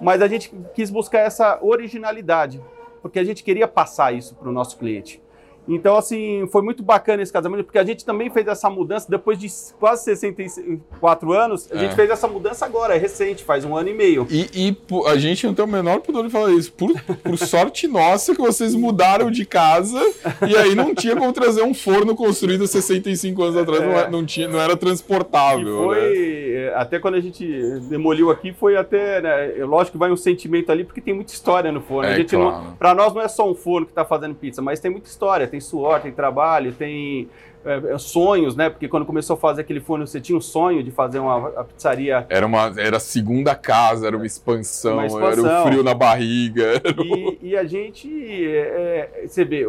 Mas 0.00 0.22
a 0.22 0.28
gente 0.28 0.52
quis 0.74 0.90
buscar 0.90 1.20
essa 1.20 1.58
originalidade, 1.62 2.60
porque 3.00 3.18
a 3.18 3.24
gente 3.24 3.42
queria 3.42 3.66
passar 3.66 4.12
isso 4.12 4.34
para 4.34 4.48
o 4.48 4.52
nosso 4.52 4.76
cliente. 4.78 5.20
Então, 5.68 5.96
assim, 5.96 6.48
foi 6.50 6.62
muito 6.62 6.82
bacana 6.82 7.22
esse 7.22 7.32
casamento, 7.32 7.64
porque 7.64 7.78
a 7.78 7.84
gente 7.84 8.04
também 8.04 8.30
fez 8.30 8.46
essa 8.46 8.70
mudança 8.70 9.06
depois 9.08 9.38
de 9.38 9.48
quase 9.78 10.04
64 10.04 11.32
anos. 11.32 11.68
A 11.70 11.76
gente 11.76 11.92
é. 11.92 11.94
fez 11.94 12.10
essa 12.10 12.26
mudança 12.26 12.64
agora, 12.64 12.94
é 12.94 12.98
recente, 12.98 13.44
faz 13.44 13.64
um 13.64 13.76
ano 13.76 13.90
e 13.90 13.94
meio. 13.94 14.26
E, 14.30 14.48
e 14.54 14.76
a 15.06 15.16
gente 15.16 15.46
não 15.46 15.54
tem 15.54 15.64
o 15.64 15.68
menor 15.68 16.00
pudor 16.00 16.24
de 16.24 16.30
falar 16.30 16.52
isso. 16.52 16.72
Por, 16.72 16.92
por 17.02 17.36
sorte 17.36 17.86
nossa 17.86 18.34
que 18.34 18.40
vocês 18.40 18.74
mudaram 18.74 19.30
de 19.30 19.44
casa 19.44 20.00
e 20.48 20.56
aí 20.56 20.74
não 20.74 20.94
tinha 20.94 21.14
como 21.14 21.32
trazer 21.32 21.62
um 21.62 21.74
forno 21.74 22.16
construído 22.16 22.66
65 22.66 23.42
anos 23.42 23.56
atrás, 23.56 23.82
é. 23.82 23.86
não, 23.86 23.98
é, 23.98 24.10
não, 24.10 24.26
tinha, 24.26 24.48
não 24.48 24.60
era 24.60 24.76
transportável. 24.76 25.68
E 25.68 25.86
foi, 25.86 26.54
né? 26.54 26.74
até 26.74 26.98
quando 26.98 27.14
a 27.14 27.20
gente 27.20 27.46
demoliu 27.88 28.30
aqui, 28.30 28.52
foi 28.52 28.76
até, 28.76 29.20
né, 29.20 29.64
lógico 29.64 29.92
que 29.92 29.98
vai 29.98 30.10
um 30.10 30.16
sentimento 30.16 30.70
ali, 30.70 30.84
porque 30.84 31.00
tem 31.00 31.14
muita 31.14 31.32
história 31.32 31.70
no 31.70 31.80
forno. 31.80 32.08
É, 32.08 32.14
a 32.14 32.16
gente 32.16 32.34
claro. 32.34 32.76
Para 32.78 32.94
nós 32.94 33.14
não 33.14 33.22
é 33.22 33.28
só 33.28 33.48
um 33.50 33.54
forno 33.54 33.86
que 33.86 33.92
está 33.92 34.04
fazendo 34.04 34.34
pizza, 34.34 34.62
mas 34.62 34.80
tem 34.80 34.90
muita 34.90 35.08
história, 35.08 35.46
tem 35.46 35.57
tem 35.58 35.60
suor, 35.60 36.00
tem 36.00 36.12
trabalho, 36.12 36.72
tem 36.72 37.28
é, 37.64 37.94
é, 37.94 37.98
sonhos, 37.98 38.54
né? 38.54 38.70
Porque 38.70 38.88
quando 38.88 39.04
começou 39.04 39.34
a 39.34 39.36
fazer 39.36 39.62
aquele 39.62 39.80
forno, 39.80 40.06
você 40.06 40.20
tinha 40.20 40.38
um 40.38 40.40
sonho 40.40 40.82
de 40.82 40.90
fazer 40.90 41.18
uma 41.18 41.64
pizzaria. 41.64 42.24
Era 42.28 42.46
uma 42.46 42.72
era 42.76 42.96
a 42.96 43.00
segunda 43.00 43.54
casa, 43.54 44.06
era 44.06 44.16
uma 44.16 44.26
expansão, 44.26 44.94
uma 44.94 45.06
expansão. 45.06 45.46
era 45.46 45.62
o 45.62 45.66
frio 45.66 45.82
na 45.82 45.94
barriga. 45.94 46.80
E, 47.04 47.38
e, 47.50 47.56
a 47.56 47.64
gente, 47.64 48.08
é, 48.46 49.10
é, 49.22 49.26
você 49.26 49.44
vê, 49.44 49.66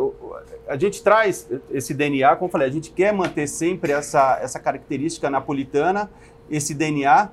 a 0.68 0.78
gente 0.78 1.02
traz 1.02 1.50
esse 1.72 1.94
DNA, 1.94 2.36
como 2.36 2.48
eu 2.48 2.52
falei, 2.52 2.68
a 2.68 2.72
gente 2.72 2.92
quer 2.92 3.12
manter 3.12 3.48
sempre 3.48 3.92
essa, 3.92 4.40
essa 4.42 4.60
característica 4.60 5.30
napolitana, 5.30 6.10
esse 6.50 6.74
DNA, 6.74 7.30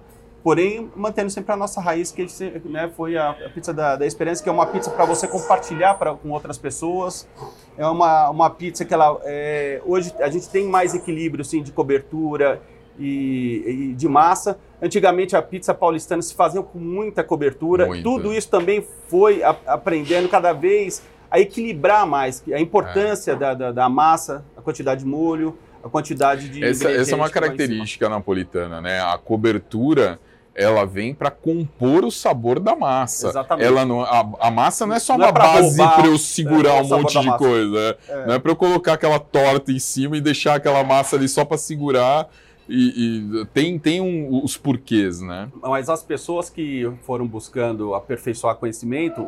porém 0.46 0.88
mantendo 0.94 1.28
sempre 1.28 1.52
a 1.52 1.56
nossa 1.56 1.80
raiz, 1.80 2.12
que 2.12 2.24
né, 2.66 2.88
foi 2.96 3.16
a, 3.16 3.32
pizza 3.52 3.74
da, 3.74 3.96
da 3.96 4.06
Esperança, 4.06 4.40
que 4.40 4.48
é 4.48 4.52
uma 4.52 4.66
pizza 4.66 4.92
para 4.92 5.04
você 5.04 5.26
compartilhar 5.26 5.94
pra, 5.94 6.14
com 6.14 6.30
outras 6.30 6.56
pessoas. 6.56 7.28
É 7.76 7.84
uma, 7.84 8.30
uma 8.30 8.48
pizza 8.48 8.84
que 8.84 8.94
ela. 8.94 9.20
É, 9.24 9.82
hoje 9.84 10.14
a 10.20 10.30
gente 10.30 10.48
tem 10.48 10.68
mais 10.68 10.94
equilíbrio 10.94 11.42
assim, 11.42 11.64
de 11.64 11.72
cobertura 11.72 12.62
e, 12.96 13.88
e, 13.90 13.94
de 13.94 14.08
massa. 14.08 14.56
Antigamente 14.80 15.34
a 15.34 15.42
pizza 15.42 15.74
paulistana 15.74 16.22
se 16.22 16.32
fazia 16.32 16.62
com 16.62 16.78
muita 16.78 17.24
cobertura. 17.24 17.84
Muito. 17.84 18.04
Tudo 18.04 18.32
isso 18.32 18.48
também 18.48 18.86
foi 19.08 19.42
a, 19.42 19.50
aprendendo 19.66 20.28
cada 20.28 20.52
vez 20.52 21.02
a 21.28 21.40
equilibrar 21.40 22.06
mais 22.06 22.44
a 22.52 22.60
importância 22.60 23.32
é. 23.32 23.34
da, 23.34 23.52
da, 23.52 23.72
da 23.72 23.88
massa, 23.88 24.44
a 24.56 24.62
quantidade 24.62 25.00
de 25.00 25.08
molho, 25.08 25.58
a 25.82 25.88
quantidade 25.88 26.48
de. 26.48 26.62
Essa, 26.62 26.88
essa 26.88 27.10
é 27.10 27.16
uma 27.16 27.30
característica 27.30 28.08
napolitana, 28.08 28.80
né? 28.80 29.00
A 29.00 29.18
cobertura 29.18 30.20
ela 30.56 30.86
vem 30.86 31.12
para 31.12 31.30
compor 31.30 32.02
o 32.02 32.10
sabor 32.10 32.58
da 32.58 32.74
massa. 32.74 33.28
Exatamente. 33.28 33.66
Ela 33.66 33.84
não, 33.84 34.00
a, 34.00 34.26
a 34.40 34.50
massa 34.50 34.86
não 34.86 34.94
é 34.94 34.98
só 34.98 35.18
não 35.18 35.26
é 35.26 35.30
uma 35.30 35.38
é 35.38 35.42
base 35.42 35.76
para 35.76 36.06
eu 36.06 36.16
segurar 36.16 36.78
é, 36.78 36.82
um 36.82 36.88
monte 36.88 37.20
de 37.20 37.36
coisa. 37.36 37.98
É. 38.08 38.26
Não 38.26 38.34
é 38.34 38.38
para 38.38 38.52
eu 38.52 38.56
colocar 38.56 38.94
aquela 38.94 39.18
torta 39.18 39.70
em 39.70 39.78
cima 39.78 40.16
e 40.16 40.20
deixar 40.20 40.54
aquela 40.54 40.82
massa 40.82 41.16
ali 41.16 41.28
só 41.28 41.44
para 41.44 41.58
segurar. 41.58 42.28
E, 42.68 43.42
e, 43.42 43.46
tem, 43.46 43.78
tem 43.78 44.00
um, 44.00 44.42
os 44.42 44.56
porquês, 44.56 45.20
né? 45.20 45.48
Mas 45.62 45.90
as 45.90 46.02
pessoas 46.02 46.48
que 46.48 46.90
foram 47.02 47.26
buscando 47.26 47.94
aperfeiçoar 47.94 48.56
conhecimento 48.56 49.26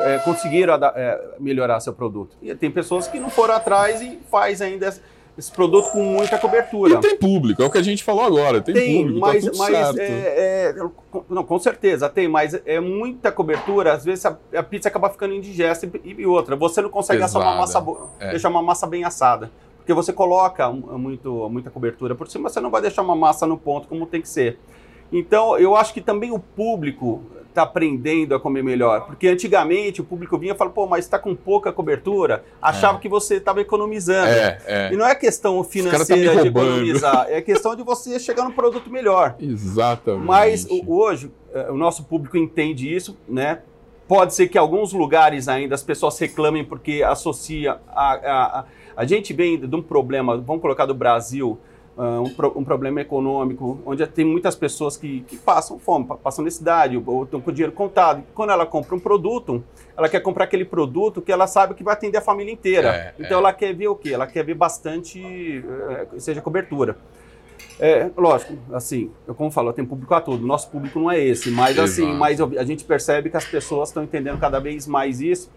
é, 0.00 0.18
conseguiram 0.18 0.74
é, 0.74 1.20
melhorar 1.38 1.78
seu 1.80 1.92
produto. 1.92 2.36
E 2.42 2.54
tem 2.54 2.70
pessoas 2.70 3.06
que 3.06 3.20
não 3.20 3.28
foram 3.28 3.54
atrás 3.54 4.00
e 4.00 4.18
faz 4.30 4.62
ainda 4.62 4.92
esse 5.36 5.50
produto 5.50 5.90
com 5.90 6.02
muita 6.02 6.38
cobertura. 6.38 6.94
E 6.94 7.00
tem 7.00 7.16
público, 7.16 7.62
é 7.62 7.66
o 7.66 7.70
que 7.70 7.78
a 7.78 7.82
gente 7.82 8.04
falou 8.04 8.24
agora. 8.24 8.60
Tem, 8.60 8.74
tem 8.74 8.96
público, 8.98 9.20
tá 9.20 9.26
mas, 9.26 9.44
tá 9.44 9.50
mas 9.56 9.70
certo. 9.70 9.98
É, 10.00 10.68
é, 10.68 10.74
não, 11.28 11.44
com 11.44 11.58
certeza 11.58 12.08
tem, 12.08 12.28
mas 12.28 12.54
é 12.64 12.78
muita 12.78 13.32
cobertura. 13.32 13.92
Às 13.92 14.04
vezes 14.04 14.24
a, 14.24 14.38
a 14.54 14.62
pizza 14.62 14.88
acaba 14.88 15.10
ficando 15.10 15.34
indigesta 15.34 15.86
e, 15.86 16.14
e, 16.18 16.26
outra. 16.26 16.54
Você 16.54 16.80
não 16.80 16.88
consegue 16.88 17.22
assar 17.22 17.42
uma 17.42 17.56
massa 17.56 17.84
é. 18.20 18.30
deixar 18.30 18.48
uma 18.48 18.62
massa 18.62 18.86
bem 18.86 19.04
assada. 19.04 19.50
Porque 19.78 19.92
você 19.92 20.12
coloca 20.12 20.70
muito, 20.70 21.48
muita 21.50 21.68
cobertura 21.68 22.14
por 22.14 22.26
cima, 22.26 22.48
você 22.48 22.58
não 22.58 22.70
vai 22.70 22.80
deixar 22.80 23.02
uma 23.02 23.14
massa 23.14 23.46
no 23.46 23.58
ponto 23.58 23.86
como 23.86 24.06
tem 24.06 24.22
que 24.22 24.28
ser. 24.28 24.58
Então, 25.16 25.56
eu 25.56 25.76
acho 25.76 25.94
que 25.94 26.00
também 26.00 26.32
o 26.32 26.40
público 26.40 27.22
está 27.54 27.62
aprendendo 27.62 28.34
a 28.34 28.40
comer 28.40 28.64
melhor. 28.64 29.06
Porque 29.06 29.28
antigamente 29.28 30.00
o 30.00 30.04
público 30.04 30.36
vinha 30.36 30.54
e 30.54 30.56
falava, 30.56 30.74
pô, 30.74 30.86
mas 30.88 31.04
está 31.04 31.20
com 31.20 31.36
pouca 31.36 31.72
cobertura, 31.72 32.44
achava 32.60 32.98
é. 32.98 33.00
que 33.00 33.08
você 33.08 33.36
estava 33.36 33.60
economizando. 33.60 34.28
É, 34.28 34.58
é. 34.66 34.92
E 34.92 34.96
não 34.96 35.06
é 35.06 35.14
questão 35.14 35.62
tá 35.62 35.70
financeira 35.70 36.34
tá 36.34 36.42
de 36.42 36.48
economizar, 36.48 37.26
é 37.28 37.40
questão 37.40 37.76
de 37.76 37.84
você 37.84 38.18
chegar 38.18 38.44
num 38.44 38.50
produto 38.50 38.90
melhor. 38.90 39.36
Exatamente. 39.38 40.26
Mas 40.26 40.66
hoje 40.84 41.30
é, 41.54 41.70
o 41.70 41.76
nosso 41.76 42.02
público 42.04 42.36
entende 42.36 42.92
isso, 42.92 43.16
né? 43.28 43.60
Pode 44.08 44.34
ser 44.34 44.48
que 44.48 44.58
em 44.58 44.60
alguns 44.60 44.92
lugares 44.92 45.46
ainda 45.46 45.76
as 45.76 45.82
pessoas 45.82 46.18
reclamem 46.18 46.64
porque 46.64 47.04
associa 47.04 47.78
a, 47.88 48.14
a, 48.14 48.60
a, 48.60 48.64
a 48.96 49.04
gente 49.06 49.32
vem 49.32 49.58
de 49.58 49.74
um 49.74 49.80
problema, 49.80 50.36
vamos 50.36 50.60
colocar 50.60 50.84
do 50.84 50.94
Brasil, 50.94 51.58
um, 51.96 52.28
pro, 52.30 52.58
um, 52.58 52.64
problema 52.64 53.00
econômico, 53.00 53.78
onde 53.86 54.06
tem 54.06 54.24
muitas 54.24 54.56
pessoas 54.56 54.96
que, 54.96 55.20
que 55.22 55.36
passam 55.36 55.78
fome, 55.78 56.06
passam 56.22 56.44
necessidade, 56.44 57.00
ou, 57.04 57.24
estão 57.24 57.40
com 57.40 57.50
o 57.50 57.52
dinheiro 57.52 57.72
contado. 57.72 58.24
Quando 58.34 58.50
ela 58.50 58.66
compra 58.66 58.94
um 58.94 59.00
produto, 59.00 59.62
ela 59.96 60.08
quer 60.08 60.20
comprar 60.20 60.44
aquele 60.44 60.64
produto 60.64 61.22
que 61.22 61.30
ela 61.30 61.46
sabe 61.46 61.74
que 61.74 61.84
vai 61.84 61.94
atender 61.94 62.18
a 62.18 62.20
família 62.20 62.52
inteira. 62.52 62.88
É, 62.88 63.14
então 63.18 63.38
é. 63.38 63.40
ela 63.40 63.52
quer 63.52 63.72
ver 63.74 63.88
o 63.88 63.94
quê? 63.94 64.10
Ela 64.10 64.26
quer 64.26 64.44
ver 64.44 64.54
bastante, 64.54 65.20
uh, 65.20 66.20
seja 66.20 66.40
cobertura. 66.40 66.96
É, 67.78 68.08
lógico, 68.16 68.56
assim, 68.72 69.10
eu 69.26 69.34
como 69.34 69.50
falo, 69.50 69.72
tem 69.72 69.84
público 69.84 70.14
a 70.14 70.20
todo. 70.20 70.46
Nosso 70.46 70.70
público 70.70 70.98
não 70.98 71.10
é 71.10 71.20
esse, 71.20 71.50
mas 71.50 71.78
assim, 71.78 72.02
Exato. 72.02 72.24
assim, 72.24 72.48
mas 72.48 72.58
a 72.58 72.64
gente 72.64 72.84
percebe 72.84 73.30
que 73.30 73.36
as 73.36 73.44
pessoas 73.44 73.88
estão 73.88 74.02
entendendo 74.02 74.38
cada 74.38 74.60
vez 74.60 74.86
mais 74.86 75.20
isso. 75.20 75.50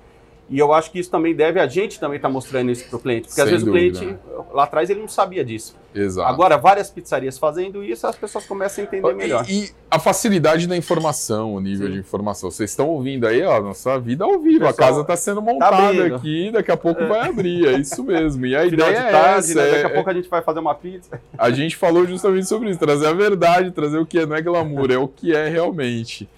E 0.50 0.58
eu 0.58 0.72
acho 0.72 0.92
que 0.92 1.00
isso 1.00 1.12
também 1.12 1.36
deve 1.36 1.60
a 1.60 1.68
gente 1.68 2.00
também 2.00 2.16
estar 2.16 2.30
tá 2.30 2.34
mostrando 2.34 2.72
isso 2.72 2.88
para 2.88 2.98
o 2.98 3.00
cliente. 3.00 3.24
Porque 3.24 3.36
Sem 3.36 3.44
às 3.44 3.50
vezes 3.50 3.66
dúvida. 3.66 3.98
o 3.98 4.00
cliente, 4.00 4.20
lá 4.54 4.64
atrás, 4.64 4.90
ele 4.90 5.02
não 5.02 5.08
sabia 5.08 5.44
disso. 5.44 5.76
Exato. 5.94 6.30
Agora, 6.30 6.58
várias 6.58 6.90
pizzarias 6.90 7.38
fazendo 7.38 7.84
isso, 7.84 8.06
as 8.08 8.16
pessoas 8.16 8.46
começam 8.46 8.84
a 8.84 8.88
entender 8.88 9.14
melhor. 9.14 9.46
E, 9.50 9.66
e 9.66 9.72
a 9.90 10.00
facilidade 10.00 10.68
da 10.68 10.78
informação, 10.78 11.56
o 11.56 11.60
nível 11.60 11.88
Sim. 11.88 11.94
de 11.94 12.00
informação. 12.00 12.50
Vocês 12.50 12.70
estão 12.70 12.88
ouvindo 12.88 13.28
aí, 13.28 13.44
ó, 13.44 13.60
nossa 13.62 14.00
vida 14.00 14.24
ao 14.24 14.40
vivo. 14.40 14.60
Pessoal, 14.60 14.70
a 14.70 14.74
casa 14.74 15.02
está 15.02 15.18
sendo 15.18 15.42
tá 15.42 15.54
montada 15.54 16.10
tá 16.10 16.16
aqui, 16.16 16.52
daqui 16.52 16.72
a 16.72 16.78
pouco 16.78 17.02
é. 17.02 17.08
vai 17.08 17.28
abrir. 17.28 17.68
É 17.68 17.78
isso 17.80 18.04
mesmo. 18.04 18.46
E 18.46 18.56
a 18.56 18.64
Final 18.70 18.90
ideia 18.90 19.04
é 19.04 19.12
tarde, 19.12 19.28
é 19.28 19.38
essa. 19.40 19.56
Né? 19.56 19.72
Daqui 19.72 19.86
a 19.86 19.90
é 19.90 19.94
pouco 19.94 20.10
a 20.10 20.14
gente 20.14 20.30
vai 20.30 20.42
fazer 20.42 20.60
uma 20.60 20.76
pizza. 20.76 21.22
A 21.38 21.50
gente 21.50 21.76
falou 21.76 22.06
justamente 22.06 22.48
sobre 22.48 22.70
isso, 22.70 22.80
trazer 22.80 23.08
a 23.08 23.14
verdade, 23.14 23.72
trazer 23.72 23.98
o 23.98 24.06
que 24.06 24.20
é, 24.20 24.26
não 24.26 24.36
é 24.36 24.42
glamour, 24.42 24.92
é 24.92 24.98
o 24.98 25.08
que 25.08 25.36
é 25.36 25.50
realmente 25.50 26.30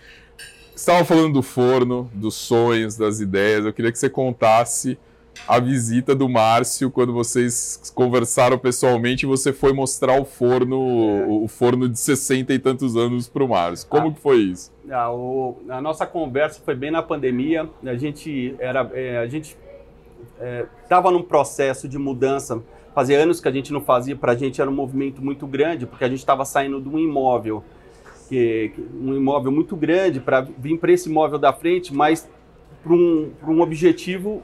estava 0.80 1.04
falando 1.04 1.34
do 1.34 1.42
forno, 1.42 2.10
dos 2.14 2.36
sonhos, 2.36 2.96
das 2.96 3.20
ideias. 3.20 3.66
Eu 3.66 3.74
queria 3.74 3.92
que 3.92 4.00
você 4.00 4.10
contasse 4.10 4.98
a 5.48 5.60
visita 5.60 6.16
do 6.16 6.28
Márcio 6.28 6.90
quando 6.90 7.14
vocês 7.14 7.92
conversaram 7.94 8.58
pessoalmente 8.58 9.26
e 9.26 9.28
você 9.28 9.54
foi 9.54 9.74
mostrar 9.74 10.20
o 10.20 10.26
forno, 10.26 10.76
é. 10.76 11.26
o 11.28 11.48
forno 11.48 11.88
de 11.88 12.00
60 12.00 12.54
e 12.54 12.60
tantos 12.60 12.96
anos 12.96 13.28
para 13.28 13.44
o 13.44 13.48
Márcio. 13.48 13.88
Como 13.88 14.08
ah, 14.08 14.12
que 14.14 14.20
foi 14.20 14.38
isso? 14.38 14.72
Ah, 14.90 15.12
o, 15.12 15.58
a 15.70 15.82
nossa 15.82 16.06
conversa 16.06 16.62
foi 16.64 16.76
bem 16.76 16.92
na 16.92 17.04
pandemia. 17.04 17.70
A 17.86 17.96
gente 17.96 18.56
era, 18.60 18.90
é, 18.94 19.18
a 19.18 19.28
gente 19.28 19.58
estava 20.84 21.10
é, 21.10 21.12
num 21.12 21.24
processo 21.24 21.88
de 21.88 21.98
mudança. 21.98 22.62
Fazia 22.96 23.20
anos 23.20 23.40
que 23.40 23.48
a 23.48 23.52
gente 23.52 23.72
não 23.72 23.82
fazia. 23.82 24.16
Para 24.16 24.32
a 24.32 24.36
gente 24.36 24.62
era 24.62 24.70
um 24.70 24.74
movimento 24.74 25.22
muito 25.22 25.46
grande 25.46 25.86
porque 25.86 26.04
a 26.06 26.10
gente 26.10 26.20
estava 26.20 26.46
saindo 26.46 26.82
de 26.82 26.90
um 26.90 26.98
imóvel 26.98 27.64
que, 28.30 28.72
um 28.94 29.16
imóvel 29.16 29.52
muito 29.52 29.76
grande 29.76 30.20
para 30.20 30.42
vir 30.42 30.78
para 30.78 30.92
esse 30.92 31.10
imóvel 31.10 31.40
da 31.40 31.52
frente, 31.52 31.94
mas 31.94 32.30
para 32.84 32.94
um, 32.94 33.32
um 33.46 33.62
objetivo 33.62 34.44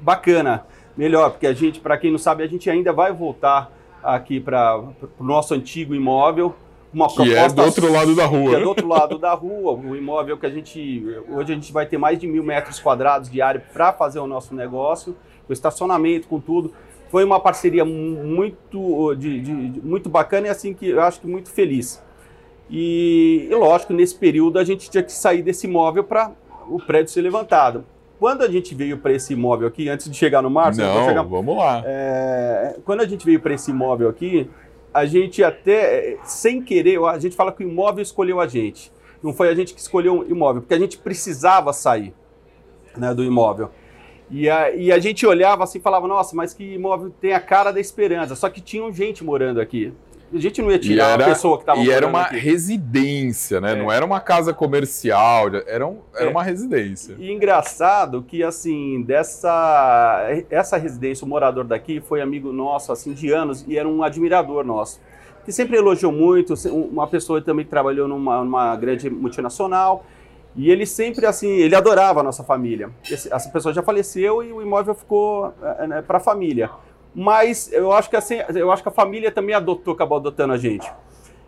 bacana, 0.00 0.66
melhor, 0.96 1.30
porque 1.30 1.46
a 1.46 1.54
gente, 1.54 1.80
para 1.80 1.96
quem 1.96 2.10
não 2.10 2.18
sabe, 2.18 2.44
a 2.44 2.46
gente 2.46 2.68
ainda 2.68 2.92
vai 2.92 3.12
voltar 3.12 3.72
aqui 4.02 4.38
para 4.38 4.78
o 5.18 5.24
nosso 5.24 5.54
antigo 5.54 5.94
imóvel, 5.94 6.54
uma 6.92 7.08
que 7.08 7.14
proposta 7.14 7.40
é 7.40 7.48
do 7.48 7.62
outro 7.62 7.92
lado 7.92 8.14
da 8.14 8.26
rua. 8.26 8.50
Que 8.50 8.56
é 8.56 8.60
do 8.60 8.68
outro 8.68 8.86
lado 8.86 9.18
da 9.18 9.32
rua, 9.32 9.72
o 9.72 9.96
imóvel 9.96 10.36
que 10.36 10.46
a 10.46 10.50
gente 10.50 11.04
hoje 11.28 11.52
a 11.52 11.54
gente 11.54 11.72
vai 11.72 11.86
ter 11.86 11.98
mais 11.98 12.18
de 12.18 12.26
mil 12.26 12.44
metros 12.44 12.78
quadrados 12.78 13.30
de 13.30 13.40
área 13.40 13.60
para 13.72 13.92
fazer 13.92 14.20
o 14.20 14.26
nosso 14.26 14.54
negócio, 14.54 15.16
com 15.46 15.52
estacionamento, 15.52 16.28
com 16.28 16.38
tudo. 16.38 16.72
Foi 17.10 17.24
uma 17.24 17.40
parceria 17.40 17.84
muito, 17.84 19.14
de, 19.14 19.40
de, 19.40 19.80
muito 19.80 20.08
bacana 20.08 20.48
e 20.48 20.50
assim 20.50 20.74
que 20.74 20.90
eu 20.90 21.00
acho 21.00 21.20
que 21.20 21.26
muito 21.26 21.50
feliz. 21.50 22.03
E, 22.70 23.48
e, 23.50 23.54
lógico, 23.54 23.92
nesse 23.92 24.14
período 24.14 24.58
a 24.58 24.64
gente 24.64 24.90
tinha 24.90 25.02
que 25.02 25.12
sair 25.12 25.42
desse 25.42 25.66
imóvel 25.66 26.04
para 26.04 26.32
o 26.68 26.78
prédio 26.78 27.12
ser 27.12 27.20
levantado. 27.20 27.84
Quando 28.18 28.42
a 28.42 28.50
gente 28.50 28.74
veio 28.74 28.98
para 28.98 29.12
esse 29.12 29.32
imóvel 29.32 29.68
aqui, 29.68 29.88
antes 29.88 30.08
de 30.08 30.16
chegar 30.16 30.40
no 30.40 30.48
Márcio, 30.48 30.84
Não, 30.84 31.04
chegar, 31.04 31.22
vamos 31.22 31.56
lá. 31.56 31.82
É, 31.84 32.76
quando 32.84 33.00
a 33.00 33.06
gente 33.06 33.24
veio 33.24 33.40
para 33.40 33.52
esse 33.52 33.70
imóvel 33.70 34.08
aqui, 34.08 34.48
a 34.92 35.04
gente 35.04 35.42
até, 35.42 36.16
sem 36.24 36.62
querer, 36.62 36.98
a 37.04 37.18
gente 37.18 37.34
fala 37.34 37.52
que 37.52 37.64
o 37.64 37.68
imóvel 37.68 38.02
escolheu 38.02 38.40
a 38.40 38.46
gente. 38.46 38.92
Não 39.22 39.32
foi 39.32 39.48
a 39.48 39.54
gente 39.54 39.74
que 39.74 39.80
escolheu 39.80 40.20
o 40.20 40.30
imóvel, 40.30 40.62
porque 40.62 40.74
a 40.74 40.78
gente 40.78 40.96
precisava 40.98 41.72
sair 41.72 42.14
né, 42.96 43.12
do 43.12 43.24
imóvel. 43.24 43.70
E 44.30 44.48
a, 44.48 44.70
e 44.70 44.90
a 44.90 44.98
gente 44.98 45.26
olhava 45.26 45.64
assim 45.64 45.78
e 45.78 45.82
falava, 45.82 46.06
nossa, 46.08 46.34
mas 46.34 46.54
que 46.54 46.74
imóvel 46.74 47.10
tem 47.20 47.32
a 47.32 47.40
cara 47.40 47.72
da 47.72 47.80
esperança. 47.80 48.34
Só 48.34 48.48
que 48.48 48.60
tinha 48.60 48.90
gente 48.92 49.22
morando 49.22 49.60
aqui. 49.60 49.92
A 50.32 50.38
gente 50.38 50.60
não 50.60 50.70
ia 50.70 50.78
tirar 50.78 51.10
era, 51.10 51.24
a 51.24 51.28
pessoa 51.28 51.56
que 51.56 51.62
estava 51.62 51.80
E 51.80 51.90
era 51.90 52.06
uma 52.06 52.22
aqui. 52.22 52.36
residência, 52.38 53.60
né? 53.60 53.72
É. 53.72 53.76
Não 53.76 53.90
era 53.90 54.04
uma 54.04 54.20
casa 54.20 54.52
comercial, 54.52 55.48
era, 55.66 55.86
um, 55.86 55.98
era 56.14 56.26
é. 56.26 56.30
uma 56.30 56.42
residência. 56.42 57.14
E 57.18 57.30
engraçado 57.30 58.22
que, 58.22 58.42
assim, 58.42 59.02
dessa 59.02 60.26
essa 60.50 60.76
residência, 60.76 61.24
o 61.24 61.28
morador 61.28 61.64
daqui 61.64 62.00
foi 62.00 62.20
amigo 62.20 62.52
nosso, 62.52 62.90
assim, 62.90 63.12
de 63.12 63.30
anos, 63.30 63.64
e 63.68 63.78
era 63.78 63.88
um 63.88 64.02
admirador 64.02 64.64
nosso. 64.64 65.00
Que 65.44 65.52
sempre 65.52 65.76
elogiou 65.76 66.10
muito, 66.10 66.54
uma 66.70 67.06
pessoa 67.06 67.40
também 67.40 67.64
que 67.64 67.70
trabalhou 67.70 68.08
numa, 68.08 68.42
numa 68.42 68.74
grande 68.76 69.10
multinacional, 69.10 70.04
e 70.56 70.70
ele 70.70 70.86
sempre, 70.86 71.26
assim, 71.26 71.48
ele 71.48 71.74
adorava 71.74 72.20
a 72.20 72.22
nossa 72.22 72.42
família. 72.42 72.88
Essa 73.10 73.50
pessoa 73.50 73.74
já 73.74 73.82
faleceu 73.82 74.42
e 74.42 74.52
o 74.52 74.62
imóvel 74.62 74.94
ficou 74.94 75.52
é, 75.62 75.86
né, 75.86 76.02
para 76.02 76.18
a 76.18 76.20
família 76.20 76.70
mas 77.14 77.72
eu 77.72 77.92
acho 77.92 78.10
que 78.10 78.16
assim, 78.16 78.36
eu 78.54 78.72
acho 78.72 78.82
que 78.82 78.88
a 78.88 78.92
família 78.92 79.30
também 79.30 79.54
adotou, 79.54 79.94
acabou 79.94 80.18
adotando 80.18 80.52
a 80.52 80.56
gente. 80.56 80.90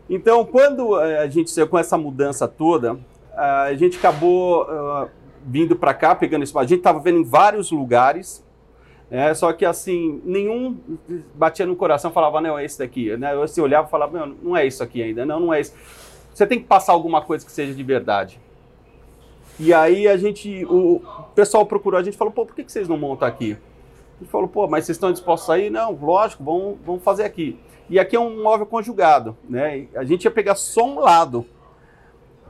Então, 0.09 0.45
quando 0.45 1.01
eh, 1.01 1.19
a 1.19 1.27
gente 1.27 1.51
saiu 1.51 1.67
com 1.67 1.77
essa 1.77 1.99
mudança 1.99 2.47
toda, 2.47 2.97
a 3.37 3.75
gente 3.75 3.99
acabou 3.99 4.63
uh, 4.63 5.11
vindo 5.45 5.77
para 5.77 5.93
cá, 5.93 6.15
pegando 6.15 6.43
isso. 6.43 6.59
A 6.59 6.63
gente 6.63 6.79
estava 6.79 7.01
vendo 7.01 7.19
em 7.19 7.25
vários 7.25 7.71
lugares, 7.71 8.45
né, 9.11 9.35
só 9.35 9.53
que 9.53 9.65
assim, 9.65 10.21
nenhum 10.25 10.79
batia 11.35 11.67
no 11.67 11.77
coração 11.77 12.11
falava, 12.11 12.41
não, 12.41 12.59
é 12.59 12.65
esse 12.65 12.79
daqui. 12.79 13.15
Né? 13.17 13.35
Eu 13.35 13.47
se 13.47 13.61
olhava 13.61 13.87
e 13.87 13.91
falava, 13.91 14.27
não, 14.27 14.37
não 14.43 14.57
é 14.57 14.67
isso 14.67 14.83
aqui 14.83 15.03
ainda, 15.03 15.27
não, 15.27 15.41
não 15.41 15.55
é 15.55 15.61
isso. 15.61 15.75
Você 16.33 16.47
tem 16.47 16.59
que 16.59 16.67
passar 16.67 16.93
alguma 16.93 17.21
coisa 17.21 17.45
que 17.45 17.53
seja 17.53 17.75
de 17.75 17.83
verdade. 17.83 18.41
E 19.59 19.73
aí 19.73 20.07
a 20.07 20.17
gente, 20.17 20.65
o 20.67 21.01
pessoal 21.35 21.65
procurou 21.65 21.99
a 21.99 22.03
gente 22.03 22.17
falou, 22.17 22.33
pô, 22.33 22.45
por 22.45 22.55
que, 22.55 22.63
que 22.63 22.71
vocês 22.71 22.89
não 22.89 22.99
montam 22.99 23.27
aqui? 23.27 23.57
Ele 24.21 24.29
falou, 24.31 24.49
pô, 24.49 24.67
mas 24.67 24.85
vocês 24.85 24.97
estão 24.97 25.13
dispostos 25.13 25.51
a 25.51 25.59
ir? 25.59 25.71
Não, 25.71 25.93
lógico, 25.93 26.43
vamos, 26.43 26.79
vamos 26.85 27.03
fazer 27.03 27.25
aqui. 27.25 27.59
E 27.89 27.99
aqui 27.99 28.17
é 28.17 28.21
um 28.21 28.43
móvel 28.43 28.67
conjugado, 28.67 29.37
né? 29.49 29.87
A 29.95 30.05
gente 30.05 30.25
ia 30.25 30.31
pegar 30.31 30.55
só 30.57 30.85
um 30.85 30.99
lado. 30.99 31.47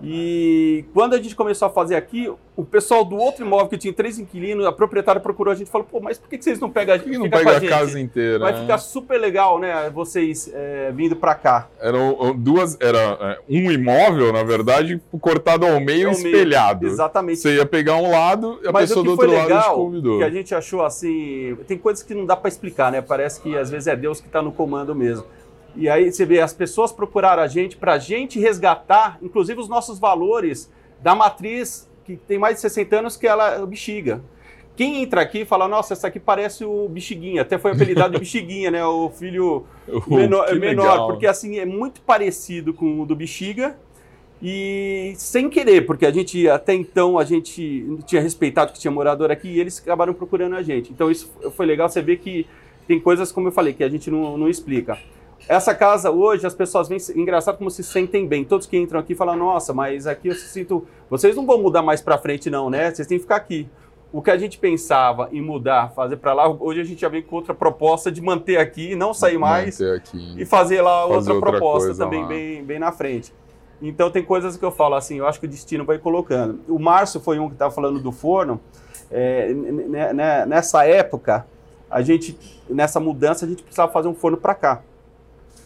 E 0.03 0.85
quando 0.93 1.15
a 1.15 1.19
gente 1.19 1.35
começou 1.35 1.67
a 1.67 1.71
fazer 1.71 1.97
aqui, 1.97 2.31
o 2.55 2.65
pessoal 2.65 3.05
do 3.05 3.17
outro 3.17 3.45
imóvel 3.45 3.69
que 3.69 3.79
tinha 3.79 3.93
três 3.93 4.19
inquilinos, 4.19 4.65
a 4.67 4.73
proprietária 4.73 5.21
procurou 5.21 5.53
a 5.53 5.55
gente 5.55 5.69
e 5.69 5.71
falou: 5.71 5.87
pô, 5.91 6.01
mas 6.01 6.19
por 6.19 6.29
que 6.29 6.41
vocês 6.41 6.59
não 6.59 6.71
pegam 6.71 6.95
a 6.95 6.99
gente? 6.99 7.19
não 7.19 7.31
pega 7.31 7.53
a, 7.53 7.57
a 7.57 7.69
casa 7.69 7.99
inteira? 8.01 8.39
Vai 8.39 8.53
né? 8.53 8.61
ficar 8.61 8.79
super 8.79 9.19
legal, 9.19 9.59
né? 9.59 9.91
Vocês 9.91 10.51
é, 10.53 10.93
vindo 10.93 11.17
para 11.17 11.35
cá. 11.35 11.69
Eram 11.81 12.35
duas, 12.37 12.77
era 12.81 12.99
é, 12.99 13.39
um 13.49 13.71
imóvel, 13.71 14.33
na 14.33 14.43
verdade, 14.43 15.01
cortado 15.21 15.67
ao 15.67 15.81
meio 15.81 16.09
e 16.09 16.13
espelhado. 16.13 16.83
Meio. 16.83 16.93
Exatamente. 16.93 17.41
Você 17.41 17.57
ia 17.57 17.67
pegar 17.67 17.97
um 17.97 18.11
lado 18.11 18.59
e 18.63 18.69
a 18.69 18.73
mas 18.73 18.89
pessoa 18.89 19.05
do 19.05 19.11
outro 19.13 19.31
lado 19.31 19.63
te 19.63 19.75
convidou. 19.75 20.19
Que 20.19 20.25
a 20.25 20.31
gente 20.31 20.55
achou 20.55 20.85
assim, 20.85 21.57
tem 21.67 21.79
coisas 21.79 22.03
que 22.03 22.15
não 22.15 22.25
dá 22.27 22.37
para 22.37 22.49
explicar, 22.49 22.93
né? 22.93 23.01
Parece 23.01 23.41
que 23.41 23.57
às 23.57 23.71
vezes 23.71 23.87
é 23.87 23.97
Deus 23.97 24.21
que 24.21 24.27
está 24.27 24.43
no 24.43 24.53
comando 24.53 24.95
mesmo. 24.95 25.25
E 25.77 25.89
aí 25.89 26.11
você 26.11 26.25
vê, 26.25 26.41
as 26.41 26.53
pessoas 26.53 26.91
procuraram 26.91 27.43
a 27.43 27.47
gente 27.47 27.77
para 27.77 27.95
a 27.95 27.99
gente 27.99 28.41
resgatar, 28.41 29.19
inclusive, 29.23 29.61
os 29.61 29.69
nossos 29.69 29.99
valores 29.99 30.71
da 31.03 31.15
matriz 31.15 31.89
que 32.05 32.17
tem 32.17 32.39
mais 32.39 32.57
de 32.57 32.61
60 32.63 32.97
anos, 32.97 33.17
que 33.17 33.27
ela 33.27 33.55
é 33.55 33.61
o 33.61 33.67
bexiga. 33.67 34.23
Quem 34.77 35.03
entra 35.03 35.23
aqui 35.23 35.45
fala, 35.45 35.67
nossa, 35.67 35.95
essa 35.95 36.07
aqui 36.07 36.21
parece 36.21 36.65
o 36.65 36.87
Bexiguinha. 36.89 37.43
Até 37.43 37.57
foi 37.57 37.73
apelidado 37.73 38.13
de 38.13 38.19
Bexiguinha, 38.19 38.71
né? 38.71 38.85
O 38.85 39.09
filho 39.09 39.65
uh, 39.89 40.15
menor, 40.15 40.55
menor 40.55 41.07
porque 41.07 41.27
assim, 41.27 41.59
é 41.59 41.65
muito 41.65 42.03
parecido 42.03 42.75
com 42.75 43.01
o 43.01 43.07
do 43.07 43.17
Bexiga. 43.17 43.77
E 44.43 45.15
sem 45.17 45.49
querer, 45.49 45.87
porque 45.87 46.05
a 46.05 46.11
gente 46.11 46.47
até 46.47 46.75
então 46.75 47.19
a 47.19 47.25
gente 47.25 47.87
tinha 48.05 48.21
respeitado 48.21 48.71
que 48.71 48.79
tinha 48.79 48.91
morador 48.91 49.31
aqui 49.31 49.49
e 49.49 49.59
eles 49.59 49.81
acabaram 49.81 50.13
procurando 50.13 50.55
a 50.57 50.63
gente. 50.63 50.93
Então 50.93 51.11
isso 51.11 51.33
foi 51.53 51.65
legal 51.65 51.89
você 51.89 52.03
ver 52.03 52.19
que 52.19 52.47
tem 52.87 53.01
coisas, 53.01 53.33
como 53.33 53.49
eu 53.49 53.53
falei, 53.53 53.73
que 53.73 53.83
a 53.83 53.89
gente 53.89 54.11
não, 54.11 54.37
não 54.37 54.49
explica. 54.49 54.99
Essa 55.49 55.75
casa 55.75 56.11
hoje, 56.11 56.47
as 56.47 56.55
pessoas 56.55 56.89
vêm, 56.89 56.99
engraçado 57.15 57.59
como 57.59 57.71
se 57.71 57.83
sentem 57.83 58.27
bem. 58.27 58.45
Todos 58.45 58.67
que 58.67 58.77
entram 58.77 58.99
aqui 58.99 59.15
falam, 59.15 59.37
nossa, 59.37 59.73
mas 59.73 60.07
aqui 60.07 60.29
eu 60.29 60.35
sinto. 60.35 60.87
Vocês 61.09 61.37
não 61.37 61.47
vão 61.47 61.63
mudar 61.63 61.83
mais 61.83 62.01
para 62.01 62.19
frente, 62.19 62.51
não, 62.51 62.69
né? 62.69 62.91
Vocês 62.91 63.07
têm 63.07 63.19
que 63.19 63.23
ficar 63.23 63.37
aqui. 63.37 63.69
O 64.13 64.23
que 64.23 64.31
a 64.31 64.39
gente 64.39 64.59
pensava 64.59 65.29
em 65.33 65.43
mudar, 65.43 65.93
fazer 65.93 66.17
para 66.17 66.33
lá, 66.33 66.49
hoje 66.49 66.81
a 66.81 66.85
gente 66.85 67.01
já 67.01 67.09
vem 67.09 67.23
com 67.23 67.37
outra 67.37 67.53
proposta 67.53 68.11
de 68.11 68.23
manter 68.23 68.57
aqui, 68.57 68.95
não 68.97 69.13
sair 69.13 69.37
mais 69.37 69.79
e 70.37 70.47
fazer 70.47 70.81
lá 70.81 71.03
fazer 71.03 71.33
outra, 71.33 71.35
outra, 71.35 71.51
proposta 71.51 71.95
também 71.95 72.27
bem, 72.27 72.65
bem 72.65 72.79
na 72.79 72.93
frente. 72.93 73.33
Então 73.83 74.11
tem 74.11 74.25
coisas 74.25 74.57
que 74.57 74.65
eu 74.65 74.71
falo 74.71 74.95
assim, 74.95 75.19
eu 75.19 75.27
acho 75.27 75.39
que 75.39 75.47
o 75.47 75.49
destino 75.49 75.85
vai 75.85 75.99
colocando. 75.99 76.61
O 76.69 76.79
Márcio 76.79 77.21
foi 77.21 77.39
um 77.39 77.49
que 77.49 77.57
estava 77.57 77.75
falando 77.75 78.01
do 78.01 78.11
forno. 78.11 78.61
É, 79.11 79.53
nessa 80.47 80.87
época, 80.87 81.47
a 81.91 82.01
gente, 82.01 82.39
nessa 82.71 82.99
mudança, 82.99 83.45
a 83.45 83.49
gente 83.49 83.63
precisava 83.63 83.93
fazer 83.93 84.09
um 84.09 84.15
forno 84.15 84.37
para 84.37 84.55
cá. 84.55 84.83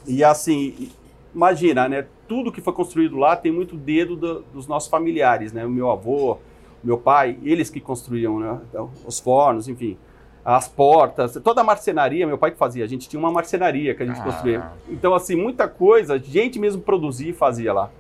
E 0.07 0.25
assim, 0.25 0.91
imagina, 1.35 1.89
né? 1.89 2.07
Tudo 2.29 2.53
que 2.53 2.61
foi 2.61 2.73
construído 2.73 3.17
lá 3.17 3.37
tem 3.37 3.53
muito 3.53 3.77
dedo 3.77 4.17
do, 4.17 4.41
dos 4.53 4.67
nossos 4.67 4.89
familiares, 4.89 5.53
né? 5.53 5.65
O 5.65 5.71
meu 5.71 5.91
avô, 5.91 6.39
meu 6.83 6.99
pai, 6.99 7.39
eles 7.43 7.71
que 7.71 7.81
construíam 7.81 8.39
né? 8.39 8.61
Então, 8.69 8.91
os 9.07 9.21
fornos, 9.21 9.69
enfim. 9.69 9.97
as 10.45 10.69
portas, 10.69 11.39
toda 11.45 11.61
a 11.61 11.65
marcenaria, 11.65 12.27
meu 12.27 12.39
pai 12.39 12.51
que 12.51 12.57
fazia, 12.57 12.85
a 12.85 12.89
gente 12.89 13.09
tinha 13.09 13.21
uma 13.21 13.31
marcenaria 13.31 13.95
que 13.95 14.03
a 14.03 14.07
gente 14.07 14.21
ah. 14.21 14.25
construía. 14.25 14.71
Então, 14.89 15.15
assim, 15.15 15.37
muita 15.37 15.69
coisa, 15.69 16.19
gente 16.19 16.59
mesmo 16.59 16.83
produzia 16.83 17.31
e 17.31 17.35
fazia 17.35 17.73
lá. 17.73 17.91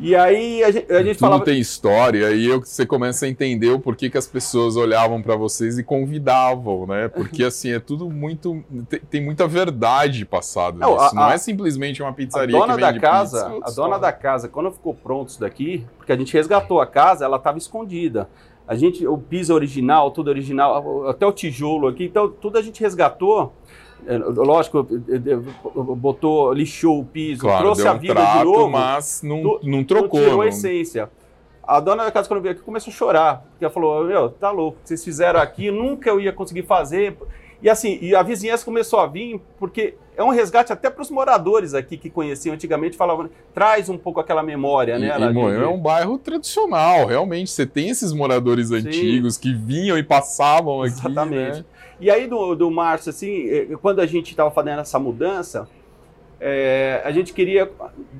E 0.00 0.14
aí 0.14 0.62
a 0.62 0.70
gente, 0.70 0.92
a 0.92 1.02
gente 1.02 1.16
Tudo 1.16 1.18
falava. 1.18 1.44
tem 1.44 1.58
história, 1.58 2.18
e 2.18 2.24
aí 2.24 2.48
você 2.58 2.86
começa 2.86 3.26
a 3.26 3.28
entender 3.28 3.70
o 3.70 3.80
porquê 3.80 4.08
que 4.08 4.16
as 4.16 4.28
pessoas 4.28 4.76
olhavam 4.76 5.20
para 5.20 5.34
vocês 5.34 5.76
e 5.76 5.82
convidavam, 5.82 6.86
né? 6.86 7.08
Porque 7.08 7.42
assim, 7.42 7.72
é 7.72 7.80
tudo 7.80 8.08
muito. 8.08 8.62
Tem, 8.88 9.00
tem 9.00 9.24
muita 9.24 9.48
verdade 9.48 10.24
passada 10.24 10.78
não, 10.78 10.92
nisso. 10.92 11.04
A, 11.06 11.14
não 11.14 11.30
é 11.30 11.36
simplesmente 11.36 12.00
uma 12.00 12.12
pizzaria. 12.12 12.56
A 12.56 12.60
dona 12.60 12.76
da 12.76 12.98
casa, 12.98 13.50
pizza, 13.50 13.64
a 13.64 13.70
dona 13.70 13.98
da 13.98 14.12
casa, 14.12 14.48
quando 14.48 14.70
ficou 14.70 14.94
pronto 14.94 15.30
isso 15.30 15.40
daqui, 15.40 15.84
porque 15.96 16.12
a 16.12 16.16
gente 16.16 16.32
resgatou 16.32 16.80
a 16.80 16.86
casa, 16.86 17.24
ela 17.24 17.36
estava 17.36 17.58
escondida. 17.58 18.28
A 18.68 18.76
gente, 18.76 19.04
o 19.04 19.18
piso 19.18 19.52
original, 19.52 20.12
tudo 20.12 20.28
original, 20.28 21.08
até 21.08 21.26
o 21.26 21.32
tijolo 21.32 21.88
aqui, 21.88 22.04
então 22.04 22.28
tudo 22.28 22.56
a 22.56 22.62
gente 22.62 22.80
resgatou. 22.80 23.52
É, 24.08 24.16
lógico, 24.16 24.82
botou, 25.94 26.50
lixou 26.54 27.00
o 27.00 27.04
piso, 27.04 27.42
claro, 27.42 27.62
trouxe 27.62 27.82
um 27.82 27.90
a 27.90 27.92
vida 27.92 28.14
trato, 28.14 28.38
de 28.38 28.44
novo. 28.46 28.70
Mas 28.70 29.20
não, 29.22 29.60
não 29.62 29.84
trocou. 29.84 30.18
Não 30.18 30.24
tirou 30.24 30.36
não... 30.38 30.40
a 30.40 30.48
essência. 30.48 31.10
A 31.62 31.78
dona 31.78 32.04
da 32.04 32.10
casa, 32.10 32.26
quando 32.26 32.40
veio 32.40 32.54
aqui, 32.54 32.62
começou 32.62 32.90
a 32.90 32.96
chorar. 32.96 33.44
Porque 33.50 33.66
ela 33.66 33.74
falou: 33.74 34.06
Meu, 34.06 34.30
tá 34.30 34.50
louco, 34.50 34.78
vocês 34.82 35.04
fizeram 35.04 35.38
aqui, 35.38 35.70
nunca 35.70 36.08
eu 36.08 36.18
ia 36.18 36.32
conseguir 36.32 36.62
fazer. 36.62 37.18
E 37.60 37.68
assim, 37.68 37.98
e 38.00 38.14
a 38.14 38.22
vizinhança 38.22 38.64
começou 38.64 38.98
a 38.98 39.06
vir, 39.06 39.42
porque 39.58 39.94
é 40.16 40.24
um 40.24 40.30
resgate 40.30 40.72
até 40.72 40.88
para 40.88 41.02
os 41.02 41.10
moradores 41.10 41.74
aqui 41.74 41.98
que 41.98 42.08
conheciam 42.08 42.54
antigamente, 42.54 42.96
falavam, 42.96 43.28
traz 43.52 43.90
um 43.90 43.98
pouco 43.98 44.20
aquela 44.20 44.42
memória, 44.42 44.98
né? 44.98 45.08
E, 45.08 45.62
é 45.62 45.68
um 45.68 45.78
bairro 45.78 46.16
tradicional, 46.16 47.04
realmente. 47.04 47.50
Você 47.50 47.66
tem 47.66 47.90
esses 47.90 48.12
moradores 48.12 48.68
Sim. 48.68 48.76
antigos 48.76 49.36
que 49.36 49.52
vinham 49.52 49.98
e 49.98 50.02
passavam 50.02 50.82
aqui. 50.82 50.94
Exatamente. 50.94 51.58
Né? 51.58 51.64
E 52.00 52.10
aí, 52.10 52.26
do, 52.26 52.54
do 52.54 52.70
Márcio, 52.70 53.10
assim, 53.10 53.48
eh, 53.48 53.76
quando 53.82 54.00
a 54.00 54.06
gente 54.06 54.30
estava 54.30 54.50
fazendo 54.50 54.80
essa 54.80 54.98
mudança, 54.98 55.68
é, 56.40 57.02
a 57.04 57.10
gente 57.10 57.32
queria, 57.32 57.70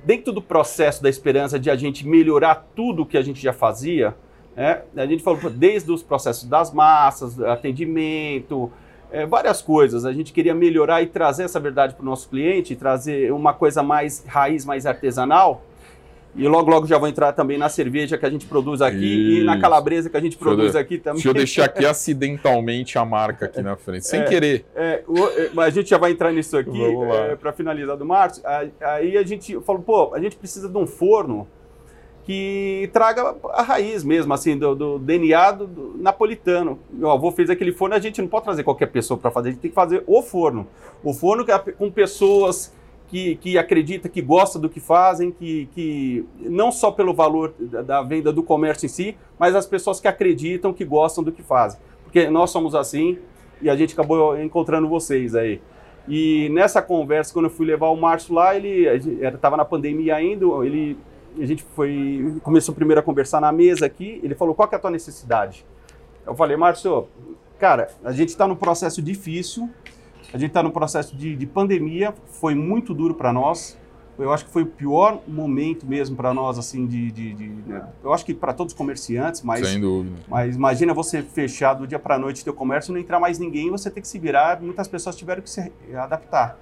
dentro 0.05 0.33
do 0.33 0.43
processo 0.43 1.03
da 1.03 1.09
esperança 1.09 1.59
de 1.59 1.71
a 1.71 1.77
gente 1.77 2.07
melhorar 2.07 2.67
tudo 2.75 3.07
que 3.07 3.17
a 3.17 3.23
gente 3.23 3.41
já 3.41 3.53
fazia, 3.53 4.17
né, 4.57 4.83
a 4.97 5.07
gente 5.07 5.23
falou 5.23 5.49
desde 5.49 5.93
os 5.93 6.03
processos 6.03 6.49
das 6.49 6.73
massas, 6.73 7.41
atendimento, 7.41 8.73
é, 9.11 9.25
várias 9.25 9.63
coisas. 9.63 10.05
A 10.05 10.13
gente 10.13 10.33
queria 10.33 10.55
melhorar 10.55 11.01
e 11.03 11.07
trazer 11.07 11.45
essa 11.45 11.61
verdade 11.61 11.95
para 11.95 12.03
o 12.03 12.07
nosso 12.07 12.29
cliente, 12.29 12.75
trazer 12.75 13.33
uma 13.33 13.55
coisa 13.55 13.83
mais 13.83 14.25
raiz, 14.27 14.65
mais 14.65 14.85
artesanal. 14.85 15.63
E 16.37 16.47
logo, 16.47 16.71
logo 16.71 16.87
já 16.87 16.99
vou 16.99 17.09
entrar 17.09 17.33
também 17.33 17.59
na 17.59 17.69
cerveja 17.69 18.17
que 18.17 18.25
a 18.25 18.31
gente 18.31 18.47
produz 18.47 18.81
aqui 18.81 18.97
Isso. 18.97 19.41
e 19.41 19.45
na 19.45 19.59
calabresa 19.59 20.09
que 20.09 20.17
a 20.17 20.21
gente 20.21 20.37
produz 20.37 20.75
eu, 20.75 20.81
aqui 20.81 20.99
também. 20.99 21.15
Deixa 21.17 21.29
eu 21.29 21.35
deixar 21.35 21.65
aqui 21.65 21.85
acidentalmente 21.87 22.99
a 22.99 23.05
marca 23.05 23.47
aqui 23.47 23.61
na 23.61 23.77
frente, 23.77 24.07
sem 24.07 24.21
é, 24.21 24.25
querer. 24.25 24.65
É, 24.75 25.03
o, 25.07 25.61
a 25.61 25.71
gente 25.71 25.91
já 25.91 25.99
vai 25.99 26.13
entrar 26.13 26.33
nisso 26.33 26.57
aqui 26.57 26.81
é, 27.31 27.37
para 27.37 27.53
finalizar 27.53 27.97
do 27.97 28.05
Márcio. 28.05 28.43
Aí 28.81 29.17
a 29.17 29.23
gente 29.23 29.59
falou, 29.61 29.83
pô, 29.83 30.15
a 30.15 30.21
gente 30.21 30.37
precisa 30.37 30.69
de 30.69 30.79
um 30.79 30.87
forno 30.87 31.49
que 32.29 32.91
traga 32.93 33.35
a 33.55 33.63
raiz 33.63 34.05
mesmo, 34.05 34.35
assim, 34.35 34.55
do, 34.55 34.75
do 34.75 34.99
DNA 34.99 35.51
do, 35.53 35.67
do, 35.67 35.95
napolitano. 35.97 36.79
Meu 36.91 37.11
avô 37.11 37.33
fez 37.33 37.49
aquele 37.49 37.73
forno, 37.73 37.95
a 37.95 37.99
gente 37.99 38.21
não 38.21 38.29
pode 38.29 38.45
trazer 38.45 38.63
qualquer 38.63 38.89
pessoa 38.89 39.19
para 39.19 39.31
fazer, 39.31 39.49
a 39.49 39.53
gente 39.53 39.63
tem 39.63 39.71
que 39.71 39.75
fazer 39.75 40.05
o 40.07 40.21
forno. 40.21 40.67
O 41.03 41.15
forno 41.15 41.43
é 41.51 41.59
com 41.73 41.91
pessoas 41.91 42.71
que, 43.09 43.37
que 43.37 43.59
acredita, 43.59 44.09
que 44.09 44.21
gosta 44.21 44.59
do 44.59 44.69
que 44.69 44.81
fazem, 44.81 45.31
que, 45.31 45.67
que 45.73 46.27
não 46.39 46.71
só 46.71 46.91
pelo 46.91 47.15
valor 47.15 47.55
da, 47.59 47.83
da, 47.83 48.03
venda 48.03 48.33
do 48.33 48.43
comércio 48.43 48.87
em 48.87 48.89
si, 48.89 49.17
mas 49.39 49.55
as 49.55 49.67
pessoas 49.67 49.99
que 49.99 50.07
acreditam, 50.07 50.73
que 50.73 50.85
gostam 50.85 51.25
do 51.25 51.33
que 51.33 51.43
fazem. 51.43 51.81
Porque 52.05 52.29
nós 52.29 52.51
somos 52.51 52.75
assim 52.75 53.19
e 53.63 53.69
a 53.71 53.75
gente 53.75 53.95
acabou 53.95 54.41
encontrando 54.41 54.89
vocês 54.89 55.35
aí. 55.35 55.61
E 56.07 56.49
nessa 56.51 56.81
conversa, 56.81 57.33
quando 57.33 57.47
eu 57.47 57.51
fui 57.51 57.67
levar 57.67 57.89
o 57.89 57.97
Márcio 57.97 58.35
lá, 58.35 58.55
ele 58.55 58.87
estava 58.87 59.57
na 59.57 59.65
pandemia 59.65 60.15
ainda, 60.15 60.45
ele, 60.65 60.97
a 61.39 61.45
gente 61.45 61.63
foi 61.63 62.39
começou 62.43 62.75
primeiro 62.75 63.01
a 63.01 63.03
conversar 63.03 63.41
na 63.41 63.53
mesa 63.53 63.87
aqui, 63.87 64.21
ele 64.23 64.35
falou, 64.35 64.55
qual 64.55 64.69
que 64.69 64.75
é 64.75 64.79
a 64.79 64.81
tua 64.81 64.91
necessidade? 64.91 65.67
Eu 66.27 66.35
falei, 66.35 66.57
Márcio, 66.57 67.09
cara, 67.59 67.89
a 68.05 68.13
gente 68.13 68.31
está 68.31 68.47
num 68.47 68.57
processo 68.57 69.03
difícil, 69.03 69.69
a 70.33 70.39
gente 70.39 70.49
está 70.49 70.63
no 70.63 70.71
processo 70.71 71.17
de, 71.17 71.35
de, 71.35 71.47
pandemia, 71.47 72.15
foi 72.27 72.55
muito 72.55 72.93
duro 72.93 73.15
para 73.15 73.33
nós. 73.33 73.79
Eu 74.19 74.33
acho 74.33 74.47
que 74.47 74.51
foi 74.51 74.63
o 74.63 74.67
pior 74.67 75.21
momento 75.29 75.87
mesmo 75.87 76.17
para 76.17 76.35
nós, 76.35 76.59
assim, 76.59 76.87
de. 76.87 77.11
de, 77.13 77.35
de 77.35 77.49
né? 77.67 77.87
Eu 78.03 78.13
acho 78.13 78.25
que 78.25 78.35
para 78.35 78.53
todos 78.53 78.73
os 78.73 78.77
comerciantes, 78.77 79.43
mas. 79.43 79.67
Sem 79.67 79.81
dúvida. 79.81 80.17
Mas 80.27 80.57
imagina 80.57 80.93
você 80.93 81.23
fechar 81.23 81.75
do 81.75 81.87
dia 81.87 82.01
para 82.01 82.17
a 82.17 82.19
noite 82.19 82.43
teu 82.43 82.53
comércio, 82.53 82.93
não 82.93 83.01
entrar 83.01 83.21
mais 83.21 83.39
ninguém, 83.39 83.71
você 83.71 83.89
tem 83.91 84.03
que 84.03 84.09
se 84.09 84.19
virar. 84.19 84.61
Muitas 84.61 84.89
pessoas 84.89 85.17
tiveram 85.17 85.41
que 85.41 85.49
se 85.49 85.73
adaptar. 85.95 86.59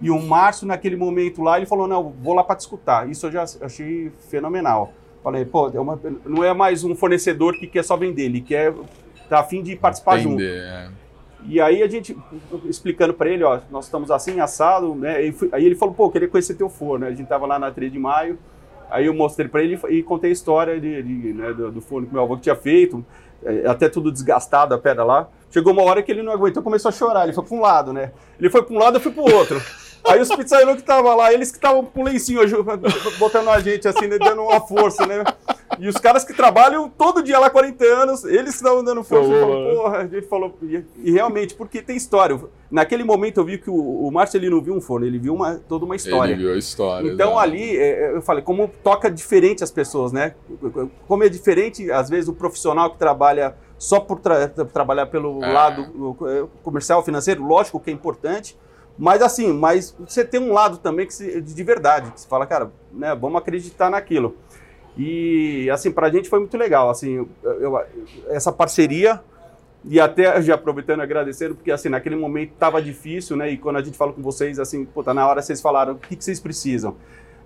E 0.00 0.10
o 0.10 0.20
Márcio, 0.20 0.66
naquele 0.66 0.96
momento 0.96 1.42
lá, 1.42 1.58
ele 1.58 1.66
falou: 1.66 1.86
não, 1.86 2.14
vou 2.22 2.34
lá 2.34 2.42
para 2.42 2.56
discutir. 2.56 3.10
Isso 3.10 3.26
eu 3.26 3.32
já 3.32 3.44
achei 3.60 4.10
fenomenal. 4.30 4.92
Falei, 5.22 5.44
pô, 5.44 5.68
é 5.68 5.80
uma, 5.80 6.00
não 6.24 6.44
é 6.44 6.54
mais 6.54 6.84
um 6.84 6.94
fornecedor 6.94 7.58
que 7.58 7.66
quer 7.66 7.82
só 7.82 7.96
vender, 7.96 8.22
ele 8.22 8.40
quer. 8.40 8.72
tá 9.28 9.40
afim 9.40 9.60
de 9.60 9.74
participar 9.74 10.20
Entender, 10.20 10.30
junto. 10.30 10.42
É. 10.42 10.88
E 11.44 11.60
aí 11.60 11.82
a 11.82 11.88
gente, 11.88 12.16
explicando 12.64 13.14
para 13.14 13.28
ele, 13.28 13.44
ó, 13.44 13.60
nós 13.70 13.84
estamos 13.84 14.10
assim, 14.10 14.40
assado, 14.40 14.94
né? 14.94 15.16
aí 15.52 15.64
ele 15.64 15.74
falou, 15.74 15.94
pô, 15.94 16.10
queria 16.10 16.28
conhecer 16.28 16.54
teu 16.54 16.68
forno, 16.68 17.04
né? 17.04 17.12
A 17.12 17.14
gente 17.14 17.28
tava 17.28 17.46
lá 17.46 17.58
na 17.58 17.70
3 17.70 17.92
de 17.92 17.98
maio, 17.98 18.38
aí 18.90 19.06
eu 19.06 19.14
mostrei 19.14 19.48
para 19.48 19.62
ele 19.62 19.78
e 19.88 20.02
contei 20.02 20.30
a 20.30 20.32
história 20.32 20.80
de, 20.80 21.02
de 21.02 21.32
né, 21.32 21.52
do, 21.52 21.70
do, 21.70 21.80
forno 21.80 22.06
que 22.06 22.12
meu 22.12 22.22
avô 22.22 22.36
tinha 22.36 22.56
feito, 22.56 23.04
é, 23.44 23.66
até 23.66 23.88
tudo 23.88 24.10
desgastado 24.10 24.74
a 24.74 24.78
pedra 24.78 25.04
lá. 25.04 25.28
Chegou 25.50 25.72
uma 25.72 25.82
hora 25.82 26.02
que 26.02 26.10
ele 26.10 26.22
não 26.22 26.32
aguentou, 26.32 26.62
começou 26.62 26.88
a 26.88 26.92
chorar, 26.92 27.24
ele 27.24 27.32
foi 27.32 27.44
para 27.44 27.56
um 27.56 27.60
lado, 27.60 27.92
né? 27.92 28.12
Ele 28.40 28.50
foi 28.50 28.62
para 28.62 28.74
um 28.74 28.78
lado, 28.78 28.96
eu 28.96 29.00
fui 29.00 29.12
para 29.12 29.22
o 29.22 29.32
outro. 29.32 29.60
Aí 30.08 30.20
os 30.20 30.28
pizzaiolo 30.34 30.74
que 30.74 30.80
estavam 30.80 31.16
lá, 31.16 31.32
eles 31.32 31.50
que 31.50 31.58
estavam 31.58 31.84
com 31.84 32.02
lencinho 32.02 32.40
botando 33.18 33.48
a 33.48 33.60
gente 33.60 33.88
assim, 33.88 34.06
né, 34.06 34.18
dando 34.18 34.42
uma 34.42 34.60
força, 34.60 35.06
né? 35.06 35.24
E 35.78 35.88
os 35.88 35.96
caras 35.96 36.24
que 36.24 36.32
trabalham 36.32 36.88
todo 36.88 37.22
dia 37.22 37.38
lá 37.38 37.50
40 37.50 37.84
anos, 37.84 38.24
eles 38.24 38.54
estavam 38.54 38.82
dando 38.82 39.02
força. 39.02 39.28
Falou, 39.28 39.74
porra, 39.74 39.98
a 39.98 40.06
gente 40.06 40.26
falou. 40.26 40.56
E, 41.02 41.10
realmente, 41.10 41.54
porque 41.54 41.82
tem 41.82 41.96
história. 41.96 42.38
Naquele 42.70 43.04
momento 43.04 43.38
eu 43.38 43.44
vi 43.44 43.58
que 43.58 43.68
o, 43.68 43.74
o 43.74 44.10
Márcio 44.10 44.38
ele 44.38 44.48
não 44.48 44.60
viu 44.60 44.74
um 44.74 44.80
forno, 44.80 45.06
ele 45.06 45.18
viu 45.18 45.34
uma, 45.34 45.56
toda 45.68 45.84
uma 45.84 45.94
história. 45.94 46.32
Ele 46.32 46.42
viu 46.42 46.54
a 46.54 46.58
história. 46.58 47.12
Então 47.12 47.32
exatamente. 47.32 47.62
ali, 47.62 47.76
é, 47.76 47.88
é, 47.88 48.16
eu 48.16 48.22
falei, 48.22 48.42
como 48.42 48.70
toca 48.82 49.10
diferente 49.10 49.62
as 49.62 49.70
pessoas, 49.70 50.12
né? 50.12 50.34
Como 51.06 51.24
é 51.24 51.28
diferente, 51.28 51.90
às 51.90 52.08
vezes, 52.08 52.28
o 52.28 52.32
profissional 52.32 52.90
que 52.90 52.98
trabalha 52.98 53.54
só 53.78 54.00
por 54.00 54.20
tra 54.20 54.48
trabalhar 54.48 55.06
pelo 55.06 55.44
é. 55.44 55.52
lado 55.52 56.16
comercial, 56.62 57.04
financeiro, 57.04 57.44
lógico 57.44 57.78
que 57.78 57.90
é 57.90 57.92
importante, 57.92 58.56
mas 58.98 59.22
assim, 59.22 59.52
mas 59.52 59.94
você 59.98 60.24
tem 60.24 60.40
um 60.40 60.52
lado 60.52 60.78
também 60.78 61.06
que 61.06 61.14
se, 61.14 61.40
de 61.40 61.62
verdade, 61.62 62.10
que 62.12 62.20
você 62.20 62.28
fala, 62.28 62.46
cara, 62.46 62.70
né, 62.92 63.14
vamos 63.14 63.38
acreditar 63.38 63.90
naquilo. 63.90 64.36
E 64.96 65.68
assim, 65.70 65.90
para 65.90 66.06
a 66.06 66.10
gente 66.10 66.28
foi 66.28 66.38
muito 66.38 66.56
legal, 66.56 66.88
assim, 66.88 67.26
eu, 67.42 67.78
essa 68.28 68.50
parceria 68.50 69.20
e 69.84 70.00
até 70.00 70.40
já 70.42 70.54
aproveitando 70.54 71.00
agradecendo, 71.00 71.54
porque 71.54 71.70
assim, 71.70 71.88
naquele 71.88 72.16
momento 72.16 72.52
estava 72.52 72.80
difícil, 72.80 73.36
né? 73.36 73.50
E 73.50 73.58
quando 73.58 73.76
a 73.76 73.82
gente 73.82 73.96
fala 73.96 74.12
com 74.12 74.22
vocês, 74.22 74.58
assim, 74.58 74.84
pô, 74.84 75.02
tá 75.02 75.14
na 75.14 75.28
hora 75.28 75.40
vocês 75.42 75.60
falaram, 75.60 75.92
o 75.92 75.98
que, 75.98 76.16
que 76.16 76.24
vocês 76.24 76.40
precisam? 76.40 76.96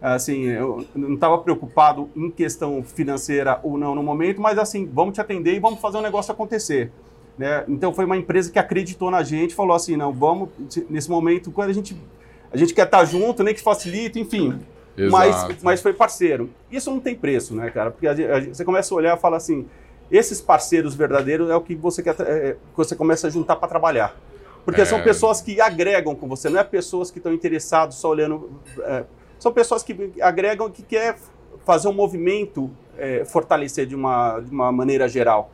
Assim, 0.00 0.44
eu 0.46 0.86
não 0.94 1.14
estava 1.14 1.36
preocupado 1.38 2.08
em 2.16 2.30
questão 2.30 2.82
financeira 2.82 3.60
ou 3.62 3.76
não 3.76 3.94
no 3.94 4.02
momento, 4.02 4.40
mas 4.40 4.58
assim, 4.58 4.88
vamos 4.90 5.14
te 5.14 5.20
atender 5.20 5.54
e 5.54 5.58
vamos 5.58 5.80
fazer 5.80 5.98
o 5.98 6.00
um 6.00 6.02
negócio 6.02 6.32
acontecer. 6.32 6.90
Né? 7.40 7.64
Então 7.66 7.90
foi 7.94 8.05
uma 8.05 8.18
empresa 8.18 8.53
que 8.53 8.59
acreditou 8.59 9.11
na 9.11 9.22
gente, 9.22 9.55
falou 9.55 9.74
assim, 9.74 9.96
não, 9.96 10.12
vamos, 10.12 10.50
nesse 10.90 11.09
momento, 11.09 11.50
quando 11.50 11.70
a 11.70 11.72
gente, 11.72 11.96
a 12.53 12.57
gente 12.59 12.74
quer 12.74 12.85
estar 12.85 13.03
junto, 13.07 13.42
nem 13.42 13.55
que 13.55 13.62
facilite, 13.62 14.20
enfim, 14.20 14.61
mas, 15.11 15.46
mas 15.62 15.81
foi 15.81 15.94
parceiro. 15.94 16.50
Isso 16.70 16.90
não 16.90 17.00
tem 17.00 17.14
preço, 17.14 17.55
né, 17.55 17.70
cara? 17.70 17.92
Porque 17.92 18.07
a, 18.07 18.11
a, 18.12 18.40
você 18.42 18.62
começa 18.62 18.92
a 18.92 18.96
olhar 18.98 19.16
e 19.16 19.18
fala 19.18 19.38
assim, 19.38 19.66
esses 20.11 20.38
parceiros 20.38 20.94
verdadeiros 20.94 21.48
é 21.48 21.57
o 21.57 21.62
que 21.62 21.74
você 21.74 22.03
quer, 22.03 22.14
é, 22.20 22.53
que 22.53 22.76
você 22.76 22.94
começa 22.94 23.26
a 23.26 23.31
juntar 23.31 23.57
para 23.57 23.68
trabalhar. 23.68 24.14
Porque 24.62 24.83
é. 24.83 24.85
são 24.85 25.03
pessoas 25.03 25.40
que 25.40 25.62
agregam 25.62 26.14
com 26.14 26.29
você, 26.29 26.50
não 26.50 26.61
é 26.61 26.64
pessoas 26.64 27.11
que 27.11 27.20
estão 27.20 27.33
interessadas 27.33 27.94
só 27.94 28.11
olhando. 28.11 28.50
É, 28.81 29.05
são 29.38 29.50
pessoas 29.50 29.83
que 29.83 30.12
agregam 30.20 30.68
que 30.68 30.83
quer 30.83 31.16
fazer 31.64 31.88
um 31.88 31.94
movimento 31.94 32.70
é, 32.98 33.24
fortalecer 33.24 33.87
de 33.87 33.94
uma, 33.94 34.40
de 34.40 34.50
uma 34.50 34.70
maneira 34.70 35.09
geral. 35.09 35.50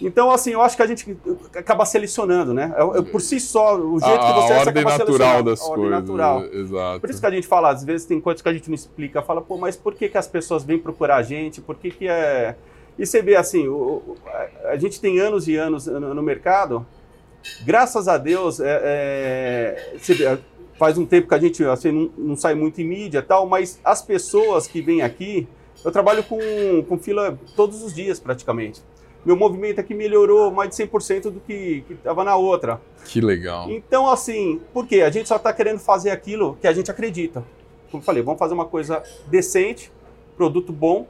Então, 0.00 0.30
assim, 0.30 0.52
eu 0.52 0.62
acho 0.62 0.76
que 0.76 0.82
a 0.82 0.86
gente 0.86 1.16
acaba 1.54 1.84
selecionando, 1.84 2.54
né? 2.54 2.74
É, 2.76 2.98
é 2.98 3.02
por 3.02 3.20
si 3.20 3.38
só, 3.38 3.76
o 3.76 3.98
jeito 4.00 4.14
a, 4.14 4.26
que 4.26 4.40
você 4.40 4.52
a 4.52 4.58
ordem 4.60 4.84
natural 4.84 5.42
das 5.42 5.60
a 5.60 5.64
ordem 5.64 5.84
coisas. 5.84 6.00
Natural. 6.00 6.44
Exato. 6.44 7.00
Por 7.00 7.10
isso 7.10 7.20
que 7.20 7.26
a 7.26 7.30
gente 7.30 7.46
fala, 7.46 7.70
às 7.70 7.84
vezes 7.84 8.06
tem 8.06 8.20
coisas 8.20 8.40
que 8.40 8.48
a 8.48 8.52
gente 8.52 8.68
não 8.68 8.74
explica, 8.74 9.20
fala, 9.20 9.42
pô, 9.42 9.58
mas 9.58 9.76
por 9.76 9.94
que, 9.94 10.08
que 10.08 10.16
as 10.16 10.26
pessoas 10.26 10.64
vêm 10.64 10.78
procurar 10.78 11.16
a 11.16 11.22
gente? 11.22 11.60
Por 11.60 11.76
que, 11.76 11.90
que 11.90 12.08
é. 12.08 12.56
E 12.98 13.06
você 13.06 13.20
vê 13.20 13.36
assim, 13.36 13.68
o, 13.68 14.16
a 14.64 14.76
gente 14.76 15.00
tem 15.00 15.20
anos 15.20 15.46
e 15.48 15.56
anos 15.56 15.86
no, 15.86 16.22
mercado, 16.22 16.86
graças 17.64 18.08
a 18.08 18.16
Deus, 18.16 18.60
é, 18.60 18.80
é, 18.82 19.96
vê, 19.96 20.38
faz 20.78 20.96
um 20.96 21.04
tempo 21.04 21.28
que 21.28 21.34
a 21.34 21.38
gente 21.38 21.62
assim, 21.64 21.92
não, 21.92 22.10
não 22.16 22.36
sai 22.36 22.54
muito 22.54 22.80
em 22.80 22.84
mídia 22.84 23.22
tal, 23.22 23.46
mas 23.46 23.78
as 23.84 24.00
pessoas 24.02 24.66
que 24.66 24.80
vêm 24.80 25.02
aqui, 25.02 25.46
eu 25.84 25.92
trabalho 25.92 26.22
com, 26.24 26.38
com 26.88 26.98
fila 26.98 27.38
todos 27.54 27.82
os 27.82 27.94
dias 27.94 28.18
praticamente. 28.18 28.82
Meu 29.24 29.36
movimento 29.36 29.80
aqui 29.80 29.94
melhorou 29.94 30.50
mais 30.50 30.70
de 30.70 30.76
100% 30.76 31.30
do 31.30 31.40
que 31.40 31.84
estava 31.90 32.24
na 32.24 32.36
outra. 32.36 32.80
Que 33.04 33.20
legal. 33.20 33.70
Então, 33.70 34.08
assim, 34.08 34.60
por 34.72 34.86
quê? 34.86 35.02
A 35.02 35.10
gente 35.10 35.28
só 35.28 35.36
está 35.36 35.52
querendo 35.52 35.78
fazer 35.78 36.10
aquilo 36.10 36.56
que 36.60 36.66
a 36.66 36.72
gente 36.72 36.90
acredita. 36.90 37.44
Como 37.90 38.00
eu 38.00 38.04
falei, 38.04 38.22
vamos 38.22 38.38
fazer 38.38 38.54
uma 38.54 38.64
coisa 38.64 39.02
decente, 39.28 39.92
produto 40.36 40.72
bom, 40.72 41.06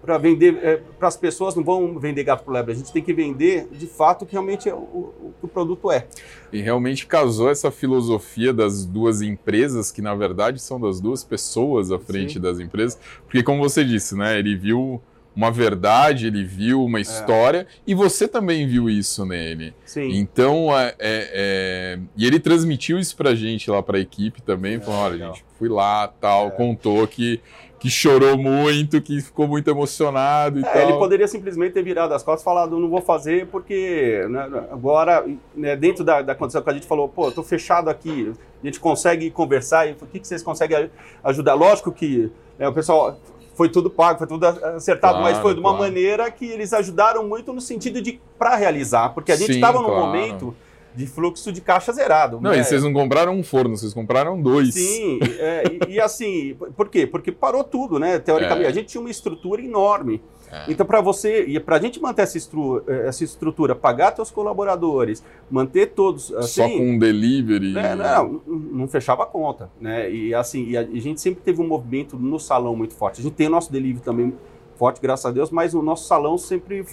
para 0.00 0.16
vender 0.16 0.58
é, 0.62 0.80
para 0.98 1.08
as 1.08 1.16
pessoas, 1.16 1.54
não 1.54 1.64
vão 1.64 1.98
vender 1.98 2.22
gato 2.22 2.44
por 2.44 2.52
lebre, 2.52 2.72
a 2.72 2.74
gente 2.74 2.92
tem 2.92 3.02
que 3.02 3.12
vender 3.12 3.68
de 3.72 3.86
fato 3.86 4.22
o 4.22 4.26
que 4.26 4.32
realmente 4.32 4.68
é 4.68 4.74
o, 4.74 4.78
o, 4.78 5.34
o 5.42 5.48
produto 5.48 5.90
é. 5.90 6.06
E 6.52 6.60
realmente 6.60 7.06
casou 7.06 7.50
essa 7.50 7.70
filosofia 7.70 8.52
das 8.52 8.84
duas 8.84 9.20
empresas, 9.20 9.90
que 9.90 10.00
na 10.00 10.14
verdade 10.14 10.60
são 10.60 10.80
das 10.80 11.00
duas 11.00 11.24
pessoas 11.24 11.90
à 11.90 11.98
frente 11.98 12.34
Sim. 12.34 12.40
das 12.40 12.60
empresas, 12.60 12.98
porque 13.24 13.42
como 13.42 13.60
você 13.60 13.84
disse, 13.84 14.14
né, 14.14 14.38
ele 14.38 14.56
viu 14.56 15.00
uma 15.38 15.52
verdade, 15.52 16.26
ele 16.26 16.42
viu 16.42 16.84
uma 16.84 16.98
é. 16.98 17.00
história 17.00 17.58
é. 17.60 17.66
e 17.86 17.94
você 17.94 18.26
também 18.26 18.66
viu 18.66 18.90
isso 18.90 19.24
nele. 19.24 19.72
Sim. 19.86 20.10
Então, 20.18 20.76
é, 20.76 20.88
é, 20.88 20.96
é 20.98 21.98
e 22.16 22.26
ele 22.26 22.40
transmitiu 22.40 22.98
isso 22.98 23.16
pra 23.16 23.36
gente 23.36 23.70
lá 23.70 23.80
pra 23.80 24.00
equipe 24.00 24.42
também, 24.42 24.74
é, 24.74 24.80
falou, 24.80 25.00
olha, 25.00 25.26
gente, 25.26 25.44
fui 25.56 25.68
lá, 25.68 26.08
tal, 26.08 26.50
contou 26.50 27.06
que 27.06 27.40
que 27.78 27.88
chorou 27.88 28.36
muito, 28.36 29.00
que 29.00 29.20
ficou 29.20 29.46
muito 29.46 29.70
emocionado 29.70 30.58
e 30.58 30.64
é, 30.64 30.64
tal. 30.64 30.82
Ele 30.82 30.98
poderia 30.98 31.28
simplesmente 31.28 31.74
ter 31.74 31.82
virado 31.84 32.12
as 32.12 32.24
costas 32.24 32.42
e 32.42 32.44
falado, 32.44 32.76
não 32.76 32.88
vou 32.88 33.00
fazer 33.00 33.46
porque 33.46 34.26
né, 34.28 34.66
agora, 34.72 35.24
né, 35.54 35.76
dentro 35.76 36.02
da, 36.02 36.20
da 36.20 36.34
condição 36.34 36.60
que 36.60 36.70
a 36.70 36.72
gente 36.72 36.88
falou, 36.88 37.08
pô, 37.08 37.30
tô 37.30 37.44
fechado 37.44 37.88
aqui, 37.88 38.32
a 38.60 38.66
gente 38.66 38.80
consegue 38.80 39.30
conversar 39.30 39.86
e 39.86 39.92
o 39.92 40.06
que, 40.06 40.18
que 40.18 40.26
vocês 40.26 40.42
conseguem 40.42 40.90
ajudar? 41.22 41.54
Lógico 41.54 41.92
que 41.92 42.32
né, 42.58 42.66
o 42.66 42.72
pessoal 42.72 43.16
foi 43.58 43.68
tudo 43.68 43.90
pago, 43.90 44.18
foi 44.18 44.26
tudo 44.28 44.46
acertado, 44.46 45.18
claro, 45.18 45.34
mas 45.34 45.42
foi 45.42 45.52
de 45.52 45.58
uma 45.58 45.70
claro. 45.70 45.84
maneira 45.84 46.30
que 46.30 46.46
eles 46.46 46.72
ajudaram 46.72 47.26
muito 47.26 47.52
no 47.52 47.60
sentido 47.60 48.00
de 48.00 48.20
para 48.38 48.54
realizar, 48.54 49.08
porque 49.08 49.32
a 49.32 49.36
gente 49.36 49.50
estava 49.50 49.80
num 49.80 49.88
claro. 49.88 50.06
momento 50.06 50.54
de 50.94 51.08
fluxo 51.08 51.50
de 51.50 51.60
caixa 51.60 51.92
zerado. 51.92 52.40
Não, 52.40 52.52
né? 52.52 52.60
e 52.60 52.64
vocês 52.64 52.84
não 52.84 52.92
compraram 52.92 53.34
um 53.34 53.42
forno, 53.42 53.76
vocês 53.76 53.92
compraram 53.92 54.40
dois. 54.40 54.74
Sim, 54.74 55.18
é, 55.40 55.64
e, 55.88 55.94
e, 55.94 56.00
assim, 56.00 56.56
por 56.76 56.88
quê? 56.88 57.04
Porque 57.04 57.32
parou 57.32 57.64
tudo, 57.64 57.98
né? 57.98 58.20
Teoricamente, 58.20 58.66
é. 58.66 58.68
a 58.68 58.72
gente 58.72 58.86
tinha 58.86 59.00
uma 59.00 59.10
estrutura 59.10 59.60
enorme. 59.60 60.22
É. 60.50 60.64
Então, 60.70 60.86
para 60.86 61.00
você, 61.00 61.44
e 61.44 61.60
para 61.60 61.76
a 61.76 61.80
gente 61.80 62.00
manter 62.00 62.22
essa, 62.22 62.38
estru, 62.38 62.82
essa 62.86 63.22
estrutura, 63.24 63.74
pagar 63.74 64.14
seus 64.14 64.30
colaboradores, 64.30 65.22
manter 65.50 65.88
todos. 65.88 66.32
Assim, 66.34 66.62
Só 66.62 66.68
com 66.68 66.90
um 66.90 66.98
delivery. 66.98 67.76
É, 67.76 67.94
não, 67.94 68.40
não 68.46 68.88
fechava 68.88 69.22
a 69.22 69.26
conta. 69.26 69.70
Né? 69.80 70.10
E 70.10 70.34
assim, 70.34 70.64
e 70.64 70.76
a, 70.76 70.80
a 70.80 70.84
gente 70.84 71.20
sempre 71.20 71.42
teve 71.42 71.60
um 71.60 71.66
movimento 71.66 72.16
no 72.16 72.38
salão 72.38 72.74
muito 72.74 72.94
forte. 72.94 73.20
A 73.20 73.22
gente 73.22 73.34
tem 73.34 73.46
o 73.46 73.50
nosso 73.50 73.70
delivery 73.70 74.02
também 74.02 74.34
forte, 74.76 75.00
graças 75.00 75.26
a 75.26 75.30
Deus, 75.30 75.50
mas 75.50 75.74
o 75.74 75.82
nosso 75.82 76.06
salão 76.06 76.38
sempre 76.38 76.84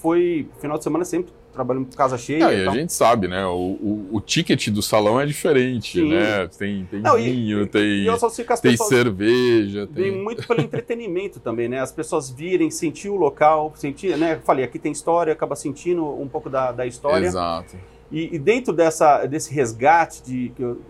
foi, 0.00 0.48
final 0.60 0.78
de 0.78 0.84
semana 0.84 1.04
sempre 1.04 1.32
trabalhando 1.52 1.86
com 1.86 1.96
casa 1.96 2.16
cheia. 2.16 2.52
e, 2.52 2.64
e 2.64 2.68
a 2.68 2.70
gente 2.72 2.92
sabe, 2.92 3.28
né? 3.28 3.44
O, 3.46 3.50
o, 3.50 4.08
o, 4.12 4.20
ticket 4.20 4.68
do 4.68 4.82
salão 4.82 5.20
é 5.20 5.26
diferente, 5.26 6.00
Sim. 6.00 6.10
né? 6.10 6.48
Tem, 6.58 6.86
tem 6.86 7.00
Não, 7.00 7.16
vinho, 7.16 7.62
e, 7.62 7.66
tem, 7.66 8.06
e 8.06 8.60
tem 8.62 8.76
cerveja. 8.76 9.86
Tem... 9.86 10.10
Muito 10.10 10.46
pelo 10.46 10.60
entretenimento 10.60 11.38
também, 11.40 11.68
né? 11.68 11.80
As 11.80 11.92
pessoas 11.92 12.30
virem, 12.30 12.70
sentir 12.70 13.08
o 13.08 13.16
local, 13.16 13.72
sentir, 13.76 14.16
né? 14.16 14.40
Falei, 14.44 14.64
aqui 14.64 14.78
tem 14.78 14.92
história, 14.92 15.32
acaba 15.32 15.54
sentindo 15.54 16.04
um 16.04 16.28
pouco 16.28 16.48
da, 16.48 16.72
da 16.72 16.86
história. 16.86 17.26
Exato. 17.26 17.76
E, 18.10 18.34
e 18.34 18.38
dentro 18.38 18.72
dessa, 18.72 19.26
desse 19.26 19.52
resgate 19.52 20.22
de 20.22 20.52
que 20.56 20.62
eu 20.62 20.80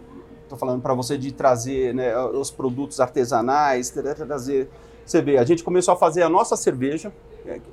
tô 0.48 0.56
falando 0.56 0.80
para 0.80 0.94
você 0.94 1.16
de 1.16 1.32
trazer 1.32 1.94
né, 1.94 2.16
os 2.16 2.50
produtos 2.50 3.00
artesanais, 3.00 3.90
trazer 3.90 4.68
você 5.04 5.20
vê, 5.20 5.36
a 5.36 5.44
gente 5.44 5.64
começou 5.64 5.94
a 5.94 5.96
fazer 5.96 6.22
a 6.22 6.28
nossa 6.28 6.56
cerveja, 6.56 7.12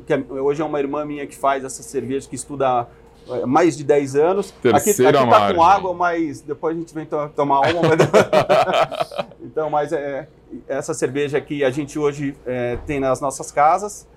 que 0.05 0.13
é, 0.13 0.17
hoje 0.17 0.61
é 0.61 0.65
uma 0.65 0.80
irmã 0.80 1.05
minha 1.05 1.26
que 1.28 1.36
faz 1.36 1.63
essa 1.63 1.84
cerveja, 1.84 2.28
que 2.28 2.36
estuda 2.36 2.88
é, 3.30 3.45
mais 3.45 3.78
de 3.78 3.84
10 3.84 4.15
anos. 4.15 4.51
Terceira 4.61 5.20
aqui, 5.20 5.30
aqui 5.30 5.30
tá 5.30 5.53
com 5.53 5.63
água, 5.63 5.93
mas 5.93 6.41
depois 6.41 6.76
a 6.76 6.80
gente 6.80 6.93
vem 6.93 7.05
to 7.05 7.30
tomar 7.36 7.61
uma. 7.61 7.82
Mas... 7.89 9.28
então, 9.41 9.70
mas 9.70 9.91
é, 9.91 10.28
essa 10.67 10.93
cerveja 10.93 11.39
que 11.39 11.63
a 11.63 11.70
gente 11.70 11.97
hoje 11.99 12.36
é, 12.45 12.78
tem 12.86 12.99
nas 12.99 13.22
nossas 13.22 13.51
casas. 13.51 14.07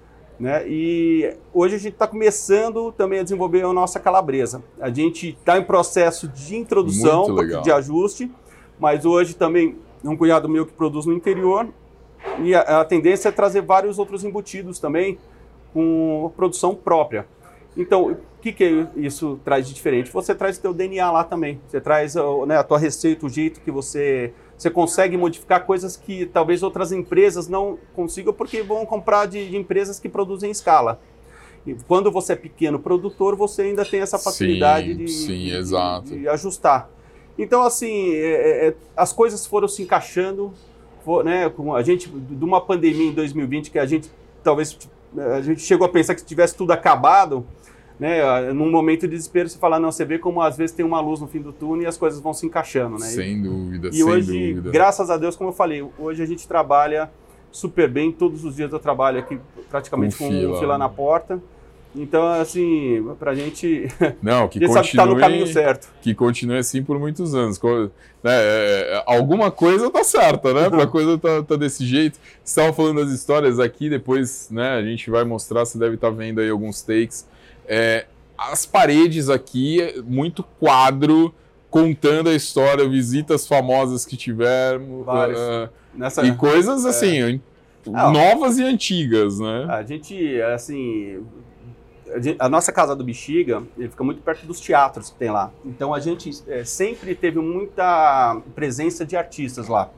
Né? 0.41 0.67
E 0.67 1.37
hoje 1.53 1.77
a 1.77 1.79
gente 1.79 1.93
está 1.93 2.07
começando 2.07 2.91
também 2.93 3.21
a 3.21 3.23
desenvolver 3.23 3.63
a 3.65 3.73
nossa 3.73 4.01
calabresa. 4.01 4.63
A 4.81 4.91
gente 4.91 5.29
está 5.29 5.59
em 5.59 5.63
processo 5.63 6.27
de 6.27 6.57
introdução, 6.57 7.27
de 7.63 7.71
ajuste, 7.71 8.31
mas 8.79 9.05
hoje 9.05 9.35
também 9.35 9.77
é 10.03 10.09
um 10.09 10.17
cunhado 10.17 10.49
meu 10.49 10.67
que 10.67 10.73
produz 10.73 11.07
no 11.07 11.13
interior 11.13 11.69
e 12.41 12.55
a, 12.55 12.81
a 12.81 12.85
tendência 12.85 13.29
é 13.29 13.33
trazer 13.33 13.63
vários 13.63 13.99
outros 13.99 14.25
embutidos 14.25 14.79
também 14.79 15.19
com 15.73 16.31
produção 16.37 16.75
própria. 16.75 17.27
Então, 17.77 18.13
o 18.13 18.17
que, 18.43 18.53
que 18.53 18.87
isso 18.97 19.41
traz 19.45 19.67
de 19.67 19.75
diferente? 19.75 20.11
Você 20.11 20.35
traz 20.35 20.59
o 20.59 20.61
teu 20.61 20.75
DNA 20.75 21.11
lá 21.11 21.25
também. 21.25 21.61
Você 21.67 21.81
traz 21.81 22.15
né, 22.47 22.59
a 22.59 22.63
tua 22.63 22.79
receita, 22.79 23.25
o 23.25 23.29
jeito 23.29 23.61
que 23.61 23.71
você, 23.71 24.33
você 24.57 24.69
consegue 24.71 25.17
modificar 25.17 25.65
coisas 25.65 25.97
que 25.97 26.27
talvez 26.27 26.63
outras 26.63 26.93
empresas 26.93 27.49
não 27.49 27.79
consigam 27.95 28.33
porque 28.33 28.63
vão 28.63 28.85
comprar 28.85 29.27
de, 29.27 29.49
de 29.49 29.57
empresas 29.57 29.99
que 29.99 30.09
produzem 30.09 30.49
em 30.49 30.53
escala. 30.53 31.01
E 31.67 31.75
quando 31.87 32.11
você 32.11 32.33
é 32.33 32.37
pequeno 32.37 32.79
produtor, 32.79 33.37
você 33.37 33.63
ainda 33.63 33.85
tem 33.85 34.01
essa 34.01 34.19
facilidade 34.19 34.89
sim, 34.89 34.97
de, 34.97 35.09
sim, 35.09 36.05
de, 36.05 36.19
de, 36.19 36.29
ajustar. 36.29 36.91
Então, 37.39 37.63
assim, 37.63 38.13
é, 38.15 38.67
é, 38.67 38.69
é, 38.69 38.75
as 38.97 39.13
coisas 39.13 39.47
foram 39.47 39.69
se 39.69 39.83
encaixando 39.83 40.53
né, 41.25 41.49
com 41.49 41.75
a 41.75 41.83
gente, 41.83 42.09
de 42.09 42.45
uma 42.45 42.61
pandemia 42.61 43.07
em 43.07 43.13
2020 43.13 43.71
que 43.71 43.79
a 43.79 43.87
gente 43.87 44.11
talvez 44.43 44.77
a 45.17 45.41
gente 45.41 45.61
chegou 45.63 45.87
a 45.87 45.89
pensar 45.89 46.15
que 46.15 46.25
tivesse 46.25 46.57
tudo 46.57 46.73
acabado, 46.73 47.47
né, 47.99 48.53
num 48.53 48.71
momento 48.71 49.03
de 49.03 49.15
desespero, 49.15 49.49
você 49.49 49.59
fala, 49.59 49.79
não, 49.79 49.93
você 49.93 50.05
vê 50.05 50.19
como 50.19 50.41
às 50.41 50.57
vezes 50.57 50.75
tem 50.75 50.85
uma 50.85 51.01
luz 51.01 51.21
no 51.21 51.29
fim 51.29 51.41
do 51.41 51.53
túnel 51.53 51.85
e 51.85 51.87
as 51.87 51.97
coisas 51.97 52.21
vão 52.21 52.35
se 52.35 52.47
encaixando, 52.47 52.99
né? 52.99 53.07
Sem 53.07 53.41
dúvida, 53.41 53.89
e 53.89 53.93
sem 53.93 54.03
hoje, 54.03 54.55
dúvida. 54.55 54.71
graças 54.71 55.11
a 55.11 55.17
Deus, 55.17 55.37
como 55.37 55.51
eu 55.51 55.55
falei, 55.55 55.87
hoje 55.99 56.23
a 56.23 56.27
gente 56.27 56.49
trabalha 56.49 57.11
super 57.51 57.89
bem, 57.89 58.11
todos 58.11 58.45
os 58.45 58.57
dias 58.57 58.73
eu 58.73 58.79
trabalho 58.79 59.19
aqui 59.19 59.39
praticamente 59.71 60.17
com, 60.17 60.29
com 60.29 60.53
um 60.53 60.59
fila 60.59 60.79
na 60.79 60.89
porta. 60.89 61.41
Então, 61.95 62.27
assim, 62.27 63.07
pra 63.19 63.35
gente. 63.35 63.87
Não, 64.23 64.49
que 64.49 64.59
continue, 64.61 64.83
que 64.83 64.97
tá 64.97 65.07
no 65.07 65.19
caminho 65.19 65.47
certo. 65.47 65.93
Que 66.01 66.15
continue 66.15 66.57
assim 66.57 66.83
por 66.83 66.99
muitos 66.99 67.35
anos. 67.35 67.61
Né, 68.23 68.33
é, 68.33 68.95
é, 68.95 69.05
alguma 69.07 69.51
coisa 69.51 69.91
tá 69.91 70.03
certa, 70.03 70.55
né? 70.55 70.71
Pra 70.71 70.87
coisa 70.87 71.19
tá, 71.19 71.43
tá 71.43 71.57
desse 71.57 71.85
jeito. 71.85 72.19
Você 72.43 72.61
estava 72.61 72.73
falando 72.73 73.05
das 73.05 73.13
histórias 73.13 73.61
aqui, 73.61 73.91
depois 73.91 74.49
né, 74.51 74.71
a 74.71 74.83
gente 74.83 75.11
vai 75.11 75.25
mostrar, 75.25 75.65
você 75.65 75.79
deve 75.79 75.97
estar 75.97 76.11
tá 76.11 76.17
vendo 76.17 76.41
aí 76.41 76.49
alguns 76.49 76.81
takes. 76.81 77.29
É, 77.69 78.07
as 78.39 78.65
paredes 78.65 79.29
aqui, 79.29 80.03
muito 80.07 80.43
quadro 80.59 81.35
contando 81.71 82.29
a 82.29 82.35
história, 82.35 82.89
visitas 82.89 83.47
famosas 83.47 84.05
que 84.05 84.17
tivemos. 84.17 85.07
Uh, 85.07 85.71
Nessa... 85.95 86.25
E 86.25 86.35
coisas 86.35 86.85
assim, 86.85 87.23
é. 87.23 87.41
novas 87.87 88.59
e 88.59 88.63
antigas, 88.63 89.39
né? 89.39 89.67
A 89.69 89.83
gente, 89.83 90.41
assim, 90.43 91.23
a 92.39 92.49
nossa 92.49 92.73
casa 92.73 92.95
do 92.95 93.05
Bexiga, 93.05 93.63
ele 93.79 93.89
fica 93.89 94.05
muito 94.05 94.23
perto 94.23 94.47
dos 94.47 94.61
teatros 94.61 95.11
que 95.11 95.17
tem 95.17 95.31
lá. 95.31 95.51
Então 95.65 95.93
a 95.95 96.01
gente 96.01 96.31
é, 96.49 96.65
sempre 96.65 97.15
teve 97.15 97.39
muita 97.39 98.41
presença 98.55 99.05
de 99.05 99.17
artistas 99.17 99.69
lá. 99.69 99.91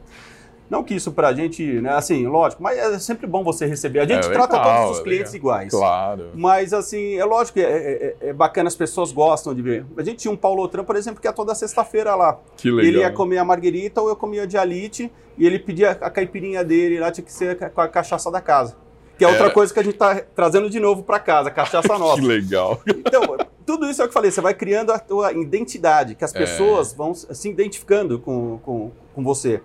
Não 0.68 0.82
que 0.82 0.94
isso 0.94 1.12
pra 1.12 1.32
gente, 1.32 1.62
né, 1.80 1.90
assim, 1.90 2.26
lógico, 2.26 2.62
mas 2.62 2.78
é 2.78 2.98
sempre 2.98 3.26
bom 3.26 3.44
você 3.44 3.66
receber. 3.66 4.00
A 4.00 4.06
gente 4.06 4.26
é 4.26 4.30
trata 4.30 4.56
legal, 4.56 4.82
todos 4.82 4.96
os 4.96 5.00
é 5.00 5.04
clientes 5.04 5.34
iguais. 5.34 5.70
Claro. 5.70 6.30
Mas, 6.34 6.72
assim, 6.72 7.16
é 7.16 7.24
lógico 7.24 7.58
que 7.58 7.64
é, 7.64 8.16
é, 8.20 8.28
é, 8.28 8.32
bacana, 8.32 8.68
as 8.68 8.74
pessoas 8.74 9.12
gostam 9.12 9.54
de 9.54 9.60
ver. 9.60 9.84
A 9.96 10.02
gente 10.02 10.16
tinha 10.16 10.32
um 10.32 10.36
Paulo 10.36 10.62
Outram, 10.62 10.84
por 10.84 10.96
exemplo, 10.96 11.20
que 11.20 11.28
ia 11.28 11.32
toda 11.32 11.54
sexta-feira 11.54 12.14
lá. 12.14 12.38
Que 12.56 12.70
legal. 12.70 12.88
Ele 12.88 12.98
ia 13.00 13.10
comer 13.12 13.38
a 13.38 13.44
marguerita 13.44 14.00
ou 14.00 14.08
eu 14.08 14.16
comia 14.16 14.44
a 14.44 14.46
dialite 14.46 15.12
e 15.36 15.46
ele 15.46 15.58
pedia 15.58 15.90
a 15.90 16.10
caipirinha 16.10 16.64
dele 16.64 16.98
lá, 16.98 17.10
tinha 17.12 17.24
que 17.24 17.32
ser 17.32 17.70
com 17.70 17.80
a 17.80 17.88
cachaça 17.88 18.30
da 18.30 18.40
casa. 18.40 18.74
Que 19.18 19.24
é 19.24 19.28
outra 19.28 19.46
é. 19.46 19.50
coisa 19.50 19.72
que 19.72 19.78
a 19.78 19.82
gente 19.82 19.94
está 19.94 20.20
trazendo 20.34 20.68
de 20.68 20.80
novo 20.80 21.02
para 21.02 21.18
casa, 21.18 21.50
cachaça 21.50 21.96
nossa. 21.98 22.20
que 22.20 22.26
legal. 22.26 22.80
Então, 22.86 23.36
tudo 23.64 23.88
isso 23.88 24.02
é 24.02 24.04
o 24.04 24.08
que 24.08 24.10
eu 24.10 24.14
falei, 24.14 24.30
você 24.30 24.40
vai 24.40 24.54
criando 24.54 24.92
a 24.92 24.98
tua 24.98 25.32
identidade, 25.32 26.14
que 26.14 26.24
as 26.24 26.34
é. 26.34 26.38
pessoas 26.38 26.92
é. 26.92 26.96
vão 26.96 27.14
se 27.14 27.48
identificando 27.48 28.18
com, 28.18 28.58
com, 28.58 28.90
com 29.14 29.22
você. 29.22 29.62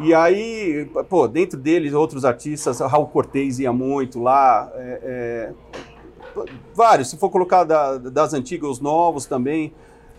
E 0.00 0.14
aí, 0.14 0.88
pô, 1.08 1.26
dentro 1.26 1.58
deles, 1.58 1.92
outros 1.92 2.24
artistas, 2.24 2.78
Raul 2.78 3.08
Cortez 3.08 3.58
ia 3.58 3.72
muito 3.72 4.22
lá, 4.22 4.70
é, 4.76 5.00
é, 5.02 5.52
vários, 6.72 7.10
se 7.10 7.16
for 7.16 7.30
colocar 7.30 7.64
da, 7.64 7.98
das 7.98 8.32
antigas, 8.32 8.70
os 8.70 8.80
novos 8.80 9.26
também. 9.26 9.72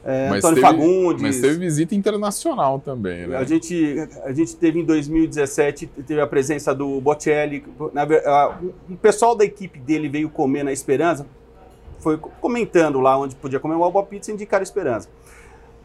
É, 0.04 0.30
Antônio 0.30 0.56
teve, 0.56 0.62
Fagundes. 0.62 1.22
Mas 1.22 1.42
teve 1.42 1.58
visita 1.58 1.94
internacional 1.94 2.80
também, 2.80 3.28
né? 3.28 3.38
A 3.38 3.44
gente, 3.44 3.96
a 4.24 4.32
gente 4.32 4.56
teve 4.56 4.80
em 4.80 4.86
2017, 4.86 5.88
teve 6.08 6.22
a 6.22 6.28
presença 6.28 6.74
do 6.74 7.02
Bocelli. 7.02 7.64
Na, 7.94 8.04
a, 8.04 8.60
o 8.90 8.96
pessoal 8.96 9.36
da 9.36 9.44
equipe 9.44 9.78
dele 9.80 10.08
veio 10.08 10.30
comer 10.30 10.64
na 10.64 10.72
Esperança, 10.72 11.26
foi 12.00 12.18
comentando 12.18 13.00
lá 13.00 13.18
onde 13.18 13.36
podia 13.36 13.60
comer 13.60 13.76
uma 13.76 13.92
boa 13.92 14.06
pizza 14.06 14.32
e 14.32 14.34
indicar 14.34 14.62
a 14.62 14.64
Esperança. 14.64 15.10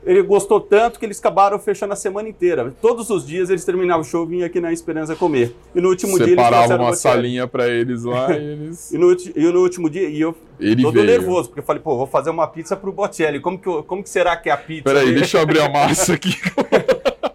Ele 0.07 0.23
gostou 0.23 0.61
tanto 0.61 0.99
que 0.99 1.05
eles 1.07 1.19
acabaram 1.19 1.59
fechando 1.59 1.93
a 1.93 1.97
semana 1.97 2.29
inteira. 2.29 2.75
Todos 2.81 3.11
os 3.11 3.27
dias 3.27 3.51
eles 3.51 3.65
terminavam 3.65 4.03
o 4.03 4.05
show 4.05 4.25
e 4.25 4.29
vinham 4.29 4.47
aqui 4.47 4.61
na 4.61 4.73
Esperança 4.73 5.15
comer. 5.17 5.55
E 5.75 5.81
no 5.81 5.89
último 5.89 6.17
dia 6.19 6.27
eles 6.33 6.45
Separavam 6.45 6.77
uma 6.79 6.95
salinha 6.95 7.47
para 7.47 7.69
eles 7.69 8.05
lá 8.05 8.31
e 8.37 8.43
eles... 8.43 8.93
e, 8.93 8.99
no, 8.99 9.13
e 9.13 9.53
no 9.53 9.61
último 9.61 9.89
dia, 9.91 10.09
e 10.09 10.21
eu 10.21 10.35
Ele 10.61 10.83
todo 10.83 10.95
veio. 10.95 11.07
nervoso, 11.07 11.49
porque 11.49 11.61
eu 11.61 11.65
falei, 11.65 11.83
pô, 11.83 11.97
vou 11.97 12.07
fazer 12.07 12.31
uma 12.31 12.47
pizza 12.47 12.77
pro 12.77 12.93
Bocelli. 12.93 13.41
Como 13.41 13.59
que, 13.59 13.67
eu- 13.67 13.83
como 13.83 14.03
que 14.03 14.09
será 14.11 14.37
que 14.37 14.49
é 14.49 14.53
a 14.53 14.57
pizza? 14.57 14.85
Peraí, 14.85 15.07
dele? 15.07 15.19
deixa 15.21 15.39
eu 15.39 15.43
abrir 15.43 15.61
a 15.61 15.69
massa 15.69 16.15
aqui. 16.15 16.35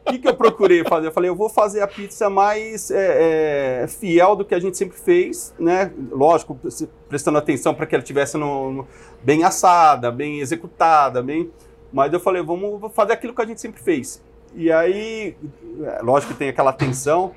O 0.09 0.11
que, 0.11 0.17
que 0.17 0.27
eu 0.27 0.33
procurei 0.33 0.83
fazer? 0.83 1.05
Eu 1.05 1.11
falei, 1.11 1.29
eu 1.29 1.35
vou 1.35 1.47
fazer 1.49 1.81
a 1.81 1.87
pizza 1.87 2.31
mais 2.31 2.89
é, 2.89 3.83
é, 3.83 3.87
fiel 3.87 4.35
do 4.35 4.43
que 4.43 4.55
a 4.55 4.59
gente 4.59 4.75
sempre 4.75 4.97
fez, 4.97 5.53
né? 5.59 5.91
Lógico, 6.11 6.59
prestando 7.07 7.37
atenção 7.37 7.75
para 7.75 7.85
que 7.85 7.93
ela 7.93 8.03
tivesse 8.03 8.35
no- 8.35 8.71
no- 8.73 8.87
bem 9.23 9.43
assada, 9.43 10.09
bem 10.09 10.39
executada, 10.39 11.21
bem. 11.21 11.51
Mas 11.91 12.13
eu 12.13 12.19
falei, 12.19 12.41
vamos 12.41 12.93
fazer 12.93 13.13
aquilo 13.13 13.33
que 13.33 13.41
a 13.41 13.45
gente 13.45 13.59
sempre 13.59 13.81
fez. 13.81 14.21
E 14.55 14.71
aí, 14.71 15.35
é, 15.83 16.01
lógico 16.01 16.33
que 16.33 16.39
tem 16.39 16.49
aquela 16.49 16.73
tensão. 16.73 17.33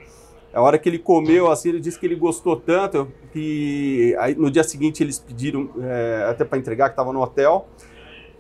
A 0.53 0.61
hora 0.61 0.78
que 0.78 0.88
ele 0.88 0.98
comeu, 0.98 1.50
assim, 1.50 1.70
ele 1.70 1.80
disse 1.80 1.98
que 1.98 2.05
ele 2.05 2.14
gostou 2.14 2.57
tanto 2.57 3.11
que 3.32 4.14
aí, 4.18 4.34
no 4.34 4.50
dia 4.50 4.62
seguinte 4.62 5.03
eles 5.03 5.18
pediram 5.18 5.70
é, 5.80 6.26
até 6.28 6.44
para 6.44 6.59
entregar, 6.59 6.88
que 6.88 6.92
estava 6.92 7.12
no 7.12 7.22
hotel. 7.22 7.66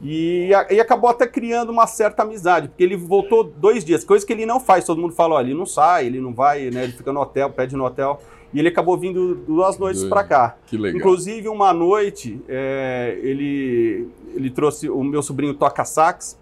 E, 0.02 0.50
e 0.70 0.80
acabou 0.80 1.08
até 1.08 1.26
criando 1.28 1.70
uma 1.70 1.86
certa 1.86 2.24
amizade, 2.24 2.68
porque 2.68 2.82
ele 2.82 2.96
voltou 2.96 3.44
dois 3.44 3.84
dias, 3.84 4.04
coisa 4.04 4.26
que 4.26 4.32
ele 4.32 4.44
não 4.44 4.58
faz. 4.58 4.84
Todo 4.84 5.00
mundo 5.00 5.14
fala, 5.14 5.36
ó, 5.36 5.40
ele 5.40 5.54
não 5.54 5.64
sai, 5.64 6.06
ele 6.06 6.20
não 6.20 6.34
vai, 6.34 6.70
né? 6.70 6.84
Ele 6.84 6.92
fica 6.92 7.12
no 7.12 7.20
hotel, 7.20 7.48
pede 7.50 7.76
no 7.76 7.84
hotel. 7.84 8.20
E 8.52 8.58
ele 8.58 8.68
acabou 8.68 8.96
vindo 8.98 9.34
duas 9.34 9.78
noites 9.78 10.04
para 10.04 10.24
cá. 10.24 10.56
Que 10.66 10.76
legal. 10.76 10.98
Inclusive, 11.00 11.48
uma 11.48 11.72
noite, 11.72 12.40
é, 12.48 13.18
ele, 13.22 14.08
ele 14.34 14.50
trouxe 14.50 14.90
o 14.90 15.02
meu 15.02 15.22
sobrinho 15.22 15.54
toca 15.54 15.84
sax. 15.84 16.38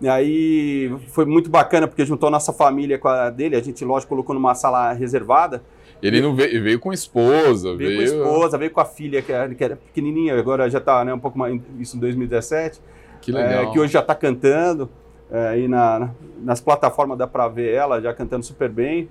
E 0.00 0.08
aí 0.08 0.90
foi 1.08 1.26
muito 1.26 1.50
bacana, 1.50 1.86
porque 1.86 2.06
juntou 2.06 2.28
a 2.28 2.30
nossa 2.30 2.52
família 2.52 2.98
com 2.98 3.08
a 3.08 3.28
dele. 3.28 3.56
A 3.56 3.62
gente, 3.62 3.84
lógico, 3.84 4.08
colocou 4.08 4.34
numa 4.34 4.54
sala 4.54 4.92
reservada. 4.94 5.62
Ele 6.02 6.22
não 6.22 6.34
veio, 6.34 6.62
veio 6.62 6.78
com 6.80 6.90
a 6.90 6.94
esposa, 6.94 7.76
Veio, 7.76 7.90
veio... 7.90 7.96
com 7.96 8.00
a 8.00 8.04
esposa, 8.26 8.56
veio 8.56 8.70
com 8.70 8.80
a 8.80 8.86
filha, 8.86 9.20
que 9.20 9.30
era, 9.30 9.54
que 9.54 9.62
era 9.62 9.76
pequenininha, 9.76 10.38
agora 10.38 10.70
já 10.70 10.78
está 10.78 11.04
né, 11.04 11.12
um 11.12 11.18
pouco 11.18 11.38
mais, 11.38 11.60
isso 11.78 11.98
em 11.98 12.00
2017. 12.00 12.80
Que 13.20 13.30
legal. 13.30 13.64
É, 13.64 13.70
que 13.70 13.78
hoje 13.78 13.92
já 13.92 14.00
está 14.00 14.14
cantando. 14.14 14.88
É, 15.30 15.68
na, 15.68 15.98
na- 15.98 16.10
nas 16.42 16.60
plataformas 16.60 17.18
dá 17.18 17.26
para 17.26 17.46
ver 17.48 17.72
ela 17.74 18.00
já 18.00 18.14
cantando 18.14 18.44
super 18.46 18.70
bem. 18.70 19.10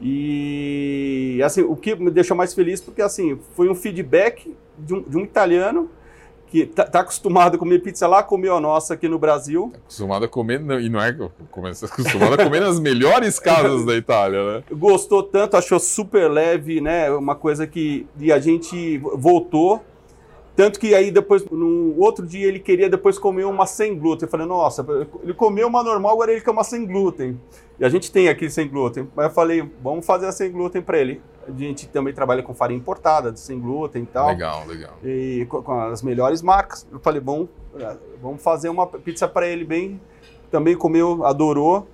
E 0.00 1.40
assim, 1.44 1.62
o 1.62 1.76
que 1.76 1.94
me 1.94 2.10
deixou 2.10 2.36
mais 2.36 2.54
feliz 2.54 2.80
porque 2.80 3.02
assim, 3.02 3.38
foi 3.54 3.68
um 3.68 3.74
feedback 3.74 4.54
de 4.78 4.94
um, 4.94 5.02
de 5.02 5.16
um 5.16 5.20
italiano 5.22 5.90
que 6.46 6.66
tá, 6.66 6.84
tá 6.84 7.00
acostumado 7.00 7.54
a 7.54 7.58
comer 7.58 7.78
pizza 7.80 8.08
lá, 8.08 8.24
comeu 8.24 8.56
a 8.56 8.60
nossa 8.60 8.94
aqui 8.94 9.08
no 9.08 9.20
Brasil. 9.20 9.72
Acostumado 9.84 10.24
a 10.24 10.28
comer, 10.28 10.58
não- 10.58 10.80
e 10.80 10.88
não 10.88 11.00
é 11.00 11.10
acostumado 11.84 12.34
a 12.34 12.44
comer 12.44 12.60
nas 12.60 12.80
melhores 12.80 13.38
casas 13.38 13.84
da 13.86 13.94
Itália, 13.94 14.54
né? 14.56 14.64
Gostou 14.72 15.22
tanto, 15.22 15.56
achou 15.56 15.78
super 15.78 16.28
leve, 16.28 16.80
né? 16.80 17.08
Uma 17.12 17.36
coisa 17.36 17.66
que 17.68 18.04
e 18.18 18.32
a 18.32 18.40
gente 18.40 18.98
voltou. 18.98 19.80
Tanto 20.60 20.78
que 20.78 20.94
aí 20.94 21.10
depois, 21.10 21.42
no 21.46 21.98
outro 21.98 22.26
dia, 22.26 22.46
ele 22.46 22.58
queria 22.58 22.90
depois 22.90 23.18
comer 23.18 23.44
uma 23.44 23.64
sem 23.64 23.98
glúten. 23.98 24.26
Eu 24.26 24.30
falei, 24.30 24.46
nossa, 24.46 24.84
ele 25.22 25.32
comeu 25.32 25.66
uma 25.66 25.82
normal, 25.82 26.12
agora 26.12 26.32
ele 26.32 26.42
quer 26.42 26.50
uma 26.50 26.62
sem 26.62 26.84
glúten. 26.84 27.40
E 27.78 27.84
a 27.86 27.88
gente 27.88 28.12
tem 28.12 28.28
aqui 28.28 28.50
sem 28.50 28.68
glúten. 28.68 29.08
Mas 29.16 29.28
eu 29.28 29.32
falei, 29.32 29.66
vamos 29.82 30.04
fazer 30.04 30.26
a 30.26 30.32
sem 30.32 30.52
glúten 30.52 30.82
para 30.82 30.98
ele. 30.98 31.22
A 31.48 31.50
gente 31.50 31.88
também 31.88 32.12
trabalha 32.12 32.42
com 32.42 32.52
farinha 32.52 32.78
importada, 32.78 33.34
sem 33.36 33.58
glúten 33.58 34.02
e 34.02 34.06
tal. 34.06 34.28
Legal, 34.28 34.66
legal. 34.66 34.98
E 35.02 35.46
com, 35.48 35.80
as 35.80 36.02
melhores 36.02 36.42
marcas. 36.42 36.86
Eu 36.92 37.00
falei, 37.00 37.22
bom, 37.22 37.48
é, 37.78 37.96
vamos 38.20 38.42
fazer 38.42 38.68
uma 38.68 38.86
pizza 38.86 39.26
para 39.26 39.48
ele 39.48 39.64
bem. 39.64 39.98
Também 40.50 40.76
comeu, 40.76 41.24
adorou. 41.24 41.88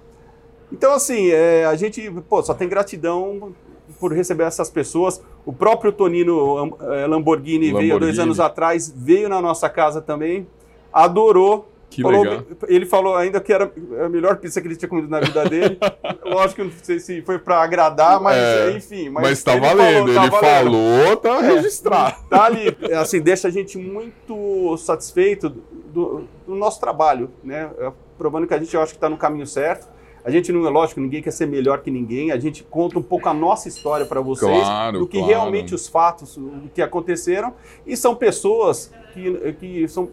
Então, 0.72 0.92
assim, 0.92 1.28
é, 1.30 1.66
a 1.66 1.76
gente 1.76 2.10
pô, 2.28 2.42
só 2.42 2.52
tem 2.52 2.68
gratidão 2.68 3.54
por 3.99 4.12
receber 4.12 4.44
essas 4.44 4.70
pessoas. 4.70 5.22
O 5.44 5.53
próprio 5.53 5.92
Tonino 5.92 6.76
é, 6.92 7.07
Lamborghini, 7.07 7.66
veio 7.72 7.74
dois 7.74 7.90
Lamborghini. 7.90 8.22
anos 8.22 8.40
atrás, 8.40 8.92
veio 8.97 9.28
na 9.28 9.40
nossa 9.40 9.68
casa 9.68 10.01
também, 10.01 10.47
adorou. 10.92 11.72
Que 11.88 12.03
Falou- 12.03 12.24
legal. 12.24 12.42
Ele 12.66 12.84
falou 12.84 13.14
ainda 13.14 13.40
que 13.40 13.53
era 13.53 13.72
a 14.05 14.09
melhor 14.09 14.36
pizza 14.38 14.61
que 14.61 14.66
ele 14.66 14.74
tinha 14.74 14.88
comido 14.88 15.09
na 15.09 15.20
vida 15.20 15.49
dele. 15.49 15.78
Lógico 16.26 16.57
que 16.62 16.64
não 16.64 16.72
sei 16.82 16.99
se 16.99 17.22
foi 17.22 17.38
para 17.38 17.62
agradar, 17.62 18.20
mas 18.20 18.36
É, 18.36 18.70
enfim. 18.72 19.09
Mas, 19.09 19.42
tá 19.44 19.53
ele 19.53 19.61
valendo, 19.61 19.78
falou, 19.78 20.09
ele 20.09 20.14
tá 20.14 20.26
valendo. 20.40 20.72
falou, 20.72 21.16
tá 21.16 21.36
É. 21.44 21.53
registrado. 21.55 22.16
Tá 22.28 22.44
ali, 22.44 22.76
assim, 23.01 23.20
deixa 23.20 23.47
a 23.47 23.51
gente 23.53 23.78
muito 23.78 24.76
satisfeito 24.78 25.49
do, 25.49 26.24
do 26.44 26.55
nosso 26.57 26.80
trabalho, 26.80 27.30
né? 27.42 27.70
É, 27.78 27.92
Provando 28.18 28.47
que 28.49 28.55
a 28.55 28.59
gente, 28.59 28.74
eu 28.74 28.80
acho 28.82 28.92
que 28.92 28.97
está 28.97 29.09
no 29.09 29.16
caminho 29.16 29.47
certo. 29.47 29.86
A 30.26 30.30
gente 30.32 30.50
não 30.50 30.66
é 30.66 30.70
lógico, 30.70 31.00
ninguém 31.00 31.22
quer 31.22 31.30
ser 31.30 31.46
melhor 31.46 31.82
que 31.82 31.90
ninguém. 31.90 32.32
A 32.32 32.36
gente 32.38 32.64
conta 32.64 32.98
um 32.98 33.02
pouco 33.02 33.28
a 33.28 33.32
nossa 33.32 33.68
história 33.68 34.04
para 34.04 34.20
vocês, 34.20 34.50
Claro, 34.50 34.98
do 34.98 35.06
que 35.06 35.18
claro. 35.18 35.32
realmente 35.32 35.72
os 35.72 35.86
fatos, 35.86 36.36
o 36.36 36.68
que 36.74 36.82
aconteceram. 36.82 37.54
E 37.86 37.96
são 37.96 38.16
pessoas 38.16 38.90
que, 39.14 39.52
que 39.52 39.86
são 39.86 40.10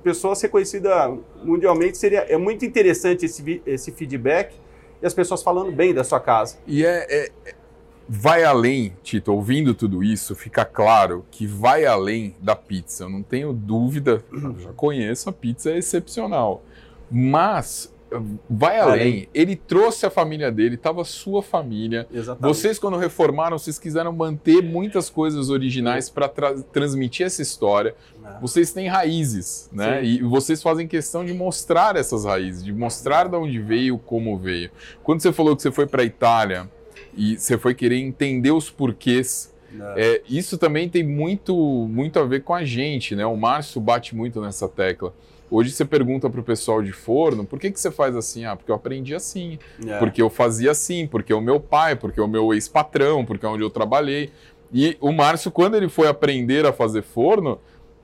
pessoas 0.00 0.40
reconhecidas 0.40 0.92
mundialmente. 1.42 1.98
Seria, 1.98 2.20
é 2.20 2.36
muito 2.36 2.64
interessante 2.64 3.26
esse, 3.26 3.60
esse 3.66 3.90
feedback 3.90 4.54
e 5.02 5.06
as 5.06 5.12
pessoas 5.12 5.42
falando 5.42 5.72
bem 5.72 5.92
da 5.92 6.04
sua 6.04 6.20
casa. 6.20 6.56
E 6.64 6.86
é, 6.86 7.06
é- 7.10 7.54
vai 8.08 8.44
além, 8.44 8.92
Tito, 9.02 9.32
ouvindo 9.32 9.74
tudo 9.74 10.04
isso, 10.04 10.36
fica 10.36 10.64
claro 10.64 11.26
que 11.32 11.48
vai 11.48 11.84
além 11.84 12.36
da 12.40 12.54
pizza. 12.54 13.04
Eu 13.04 13.08
não 13.10 13.24
tenho 13.24 13.52
dúvida, 13.52 14.24
eu 14.32 14.56
já 14.60 14.72
conheço, 14.72 15.28
a 15.28 15.32
pizza 15.32 15.72
é 15.72 15.78
excepcional. 15.78 16.62
Mas 17.10 17.92
vai 18.48 18.78
além. 18.78 19.00
Além. 19.00 19.28
Ele 19.34 19.56
trouxe 19.56 20.06
a 20.06 20.10
família 20.10 20.50
dele, 20.50 20.74
estava 20.74 21.04
sua 21.04 21.42
família. 21.42 22.06
Exatamente. 22.12 22.54
Vocês, 22.54 22.78
quando 22.78 22.96
reformaram, 22.96 23.58
vocês 23.58 23.78
quiseram 23.78 24.12
manter 24.12 24.62
muitas 24.62 25.10
coisas 25.10 25.50
originais 25.50 26.08
para 26.08 26.28
transmitir 26.72 27.26
essa 27.26 27.42
história. 27.42 27.94
Vocês 28.40 28.72
têm 28.72 28.88
raízes, 28.88 29.70
né? 29.72 30.00
Sim. 30.00 30.06
E 30.06 30.22
vocês 30.22 30.62
fazem 30.62 30.86
questão 30.86 31.24
de 31.24 31.32
mostrar 31.32 31.96
essas 31.96 32.24
raízes, 32.24 32.62
de 32.62 32.72
mostrar 32.72 33.28
de 33.28 33.36
onde 33.36 33.58
veio, 33.58 33.98
como 33.98 34.36
veio. 34.36 34.70
Quando 35.02 35.20
você 35.20 35.32
falou 35.32 35.56
que 35.56 35.62
você 35.62 35.70
foi 35.70 35.86
para 35.86 36.02
a 36.02 36.04
Itália 36.04 36.68
e 37.16 37.38
você 37.38 37.56
foi 37.56 37.74
querer 37.74 37.96
entender 37.96 38.50
os 38.50 38.70
porquês, 38.70 39.52
é, 39.96 40.22
isso 40.28 40.56
também 40.56 40.88
tem 40.88 41.02
muito, 41.02 41.54
muito 41.88 42.18
a 42.18 42.24
ver 42.24 42.42
com 42.42 42.54
a 42.54 42.64
gente, 42.64 43.14
né? 43.14 43.26
O 43.26 43.36
Márcio 43.36 43.80
bate 43.80 44.14
muito 44.14 44.40
nessa 44.40 44.68
tecla. 44.68 45.12
Hoje 45.50 45.70
você 45.70 45.84
pergunta 45.84 46.28
pro 46.28 46.42
pessoal 46.42 46.82
de 46.82 46.92
forno, 46.92 47.44
por 47.44 47.58
que, 47.58 47.70
que 47.70 47.80
você 47.80 47.90
faz 47.90 48.14
assim? 48.14 48.44
Ah, 48.44 48.54
porque 48.54 48.70
eu 48.70 48.74
aprendi 48.76 49.14
assim, 49.14 49.58
É. 49.86 49.98
porque 49.98 50.20
eu 50.20 50.28
fazia 50.28 50.70
assim, 50.72 51.06
porque 51.06 51.32
o 51.32 51.40
meu 51.40 51.58
pai, 51.58 51.96
porque 51.96 52.20
o 52.20 52.28
meu 52.28 52.52
ex-patrão, 52.52 53.24
porque 53.24 53.46
é 53.46 53.48
onde 53.48 53.62
eu 53.62 53.70
trabalhei. 53.70 54.30
E 54.72 54.96
o 55.00 55.10
Márcio, 55.12 55.50
quando 55.50 55.76
ele 55.76 55.88
foi 55.88 56.06
aprender 56.06 56.66
a 56.66 56.72
fazer 56.72 57.02
forno, 57.02 57.58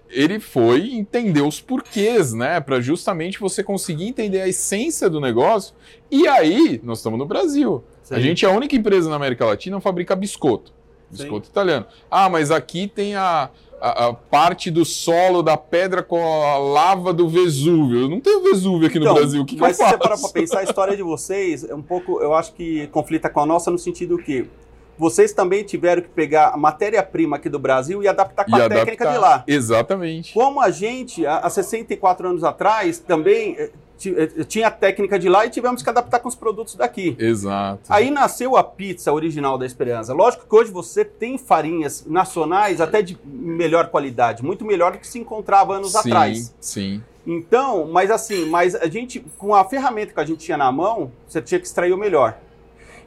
ele 0.09 0.39
foi 0.41 0.95
entender 0.95 1.43
os 1.43 1.61
porquês, 1.61 2.33
né? 2.33 2.61
Para 2.61 2.81
justamente 2.81 3.39
você 3.39 3.63
conseguir 3.63 4.07
entender 4.07 4.41
a 4.41 4.49
essência 4.49 5.11
do 5.11 5.21
negócio. 5.21 5.75
E 6.11 6.27
aí, 6.29 6.81
nós 6.83 6.99
estamos 6.99 7.19
no 7.19 7.27
Brasil. 7.27 7.83
Sim. 8.03 8.15
A 8.15 8.21
gente 8.21 8.45
é 8.47 8.49
a 8.49 8.53
única 8.53 8.75
empresa 8.77 9.11
na 9.11 9.17
América 9.17 9.45
Latina 9.45 9.77
que 9.77 9.83
fabrica 9.83 10.15
biscoito. 10.15 10.73
Biscoito 11.11 11.49
italiano. 11.49 11.87
Ah, 12.11 12.29
mas 12.29 12.51
aqui 12.51 12.89
tem 12.89 13.15
a, 13.15 13.51
a, 13.81 14.07
a 14.07 14.13
parte 14.15 14.71
do 14.71 14.85
solo 14.85 15.43
da 15.43 15.57
pedra 15.57 16.03
com 16.03 16.23
a 16.45 16.59
lava 16.59 17.13
do 17.13 17.29
Vesúvio. 17.29 18.03
Eu 18.03 18.09
não 18.09 18.21
tenho 18.21 18.43
Vesúvio 18.43 18.87
aqui 18.89 18.99
no 18.99 19.05
Então, 19.05 19.15
Brasil. 19.15 19.43
O 19.43 19.45
que, 19.45 19.57
que 19.57 19.61
eu 19.61 19.67
mas 19.67 19.77
se 19.77 19.83
você 19.83 19.89
faço? 19.91 19.99
parar 19.99 20.19
para 20.19 20.29
pensar, 20.31 20.59
a 20.61 20.65
história 20.65 20.97
de 20.97 21.03
vocês 21.03 21.65
é 21.69 21.75
um 21.75 21.83
pouco, 21.83 22.21
eu 22.21 22.35
acho 22.35 22.53
que 22.55 22.87
conflita 22.89 23.29
com 23.29 23.41
a 23.41 23.47
nossa 23.47 23.71
no 23.71 23.79
sentido 23.79 24.17
que 24.19 24.49
vocês 24.97 25.33
também 25.33 25.65
tiveram 25.65 26.03
que 26.03 26.09
pegar 26.09 26.51
a 26.51 26.57
matéria-prima 26.57 27.37
aqui 27.37 27.49
do 27.49 27.59
Brasil 27.59 28.01
e 28.03 28.07
adaptar 28.07 28.45
com 28.45 28.57
E 28.57 28.63
a 28.63 28.69
técnica 28.69 29.05
adaptar. 29.05 29.13
de 29.13 29.19
lá. 29.19 29.45
Exatamente. 29.47 30.33
Como 30.33 30.61
a 30.61 30.71
gente, 30.71 31.27
há 31.27 31.39
há 31.39 31.51
64 31.51 32.29
anos 32.29 32.45
atrás, 32.45 33.01
também 33.01 33.57
eh, 33.59 33.71
tinha 33.97 34.69
a 34.69 34.71
técnica 34.71 35.19
de 35.19 35.29
lá 35.29 35.47
e 35.47 35.51
tivemos 35.51 35.83
que 35.83 35.89
adaptar 35.89 36.21
com 36.21 36.29
os 36.29 36.35
produtos 36.35 36.75
daqui. 36.75 37.17
Exato. 37.19 37.83
Aí 37.89 38.11
nasceu 38.11 38.57
a 38.57 38.65
pizza 38.65 39.13
original 39.13 39.57
da 39.57 39.65
Esperança. 39.65 40.13
Lógico 40.13 40.47
que 40.49 40.55
hoje 40.55 40.71
você 40.71 41.05
tem 41.05 41.39
farinhas 41.39 42.05
nacionais 42.07 42.81
até 42.81 43.03
de 43.03 43.19
melhor 43.25 43.89
qualidade, 43.89 44.45
muito 44.45 44.65
melhor 44.65 44.93
do 44.93 44.99
que 44.99 45.07
se 45.07 45.19
encontrava 45.19 45.75
anos 45.77 45.93
sim, 45.93 45.99
atrás. 45.99 46.55
Sim. 46.61 47.03
Então, 47.27 47.89
mas 47.91 48.11
assim, 48.11 48.47
mas 48.47 48.75
a 48.75 48.87
gente, 48.87 49.21
com 49.39 49.55
a 49.55 49.65
ferramenta 49.65 50.13
que 50.13 50.21
a 50.21 50.25
gente 50.25 50.45
tinha 50.45 50.59
na 50.59 50.71
mão, 50.71 51.11
você 51.27 51.41
tinha 51.41 51.59
que 51.59 51.67
extrair 51.67 51.93
o 51.93 51.97
melhor. 51.97 52.39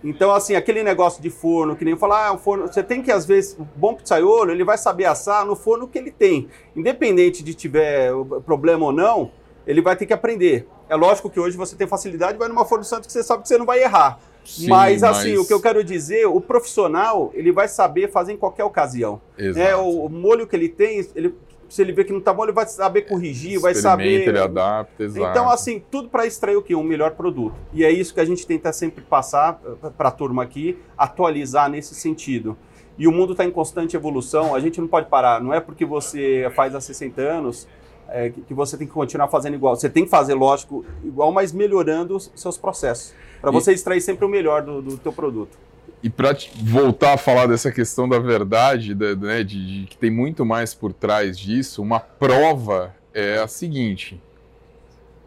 Então, 0.04 0.32
assim, 0.32 0.56
aquele 0.56 0.84
negócio 0.84 1.22
de 1.22 1.30
forno, 1.30 1.76
que 1.76 1.84
nem 1.84 1.98
falar, 1.98 2.28
ah, 2.28 2.34
o 2.34 2.38
forno, 2.38 2.68
você 2.68 2.84
tem 2.84 3.02
que, 3.02 3.12
às 3.12 3.26
vezes, 3.26 3.58
o 3.60 3.68
bom 3.76 3.96
pizzaiolo, 3.96 4.52
ele 4.52 4.64
vai 4.64 4.78
saber 4.78 5.06
assar 5.06 5.46
no 5.46 5.56
forno 5.56 5.88
que 5.88 5.98
ele 5.98 6.12
tem. 6.12 6.48
Independente 6.76 7.44
de 7.44 7.54
tiver 7.54 8.12
problema 8.46 8.86
ou 8.86 8.92
não, 8.92 9.32
ele 9.66 9.82
vai 9.82 9.96
ter 9.96 10.06
que 10.06 10.14
aprender. 10.14 10.68
É 10.90 10.96
lógico 10.96 11.30
que 11.30 11.40
hoje 11.40 11.58
você 11.58 11.76
tem 11.76 11.88
facilidade, 11.88 12.38
vai 12.38 12.48
numa 12.48 12.66
forno 12.66 12.84
santo 12.84 13.08
que 13.08 13.12
você 13.12 13.24
sabe 13.24 13.44
que 13.44 13.50
você 13.50 13.58
não 13.58 13.66
vai 13.66 13.84
errar. 13.84 14.20
Sim, 14.46 14.70
mas, 14.70 15.04
assim, 15.04 15.36
o 15.38 15.46
que 15.46 15.52
eu 15.52 15.62
quero 15.62 15.84
dizer, 15.84 16.26
o 16.26 16.40
profissional, 16.40 17.32
ele 17.34 17.52
vai 17.52 17.68
saber 17.68 18.10
fazer 18.10 18.32
em 18.32 18.38
qualquer 18.38 18.64
ocasião. 18.64 19.22
Exato. 19.38 19.68
É, 19.68 19.76
o, 19.76 20.06
o 20.06 20.10
molho 20.10 20.48
que 20.48 20.56
ele 20.56 20.70
tem, 20.70 21.06
ele, 21.14 21.36
se 21.68 21.82
ele 21.82 21.92
vê 21.92 22.06
que 22.06 22.14
não 22.14 22.22
tá 22.22 22.34
bom, 22.34 22.44
ele 22.44 22.54
vai 22.54 22.66
saber 22.66 23.02
corrigir, 23.02 23.60
vai 23.60 23.76
saber. 23.76 24.28
ele 24.28 24.40
adapta, 24.40 25.04
exato. 25.04 25.30
Então, 25.30 25.50
assim, 25.50 25.84
tudo 25.92 26.08
para 26.08 26.26
extrair 26.26 26.56
o 26.56 26.62
quê? 26.62 26.74
Um 26.76 26.84
melhor 26.84 27.12
produto. 27.12 27.56
E 27.74 27.84
é 27.84 27.92
isso 27.92 28.14
que 28.14 28.22
a 28.22 28.26
gente 28.26 28.48
tenta 28.48 28.72
sempre 28.72 29.04
passar 29.04 29.60
para 29.98 30.08
a 30.08 30.12
turma 30.12 30.44
aqui, 30.44 30.78
atualizar 30.98 31.70
nesse 31.70 31.94
sentido. 31.94 32.58
E 32.98 33.06
o 33.06 33.12
mundo 33.12 33.34
está 33.34 33.44
em 33.44 33.52
constante 33.52 33.98
evolução, 33.98 34.56
a 34.56 34.60
gente 34.62 34.80
não 34.80 34.88
pode 34.88 35.08
parar. 35.10 35.42
Não 35.42 35.54
é 35.54 35.60
porque 35.60 35.86
você 35.86 36.50
faz 36.56 36.74
há 36.74 36.80
60 36.80 37.22
anos 37.22 37.68
é, 38.10 38.30
que 38.30 38.54
você 38.54 38.78
tem 38.78 38.88
que 38.88 38.94
continuar 38.94 39.28
fazendo 39.28 39.56
igual. 39.56 39.76
Você 39.76 39.90
tem 39.90 40.04
que 40.04 40.10
fazer, 40.10 40.34
lógico, 40.34 40.86
igual, 41.04 41.32
mas 41.32 41.52
melhorando 41.52 42.16
os 42.16 42.32
seus 42.36 42.58
processos. 42.58 43.14
Para 43.42 43.52
você 43.52 43.74
extrair 43.74 44.02
sempre 44.02 44.26
o 44.26 44.30
melhor 44.30 44.62
do, 44.62 44.82
do 44.82 44.98
teu 44.98 45.14
produto. 45.14 45.58
E 46.02 46.10
para 46.10 46.36
voltar 46.64 47.14
a 47.14 47.18
falar 47.18 47.48
dessa 47.48 47.72
questão 47.72 48.08
da 48.08 48.20
verdade, 48.20 48.94
né, 48.94 49.44
de, 49.44 49.82
de, 49.82 49.88
que 49.88 49.98
tem 49.98 50.12
muito 50.12 50.46
mais 50.46 50.74
por 50.74 50.94
trás 50.94 51.38
disso, 51.38 51.82
uma 51.82 52.00
prova 52.00 52.96
é 53.14 53.40
a 53.40 53.48
seguinte: 53.48 54.22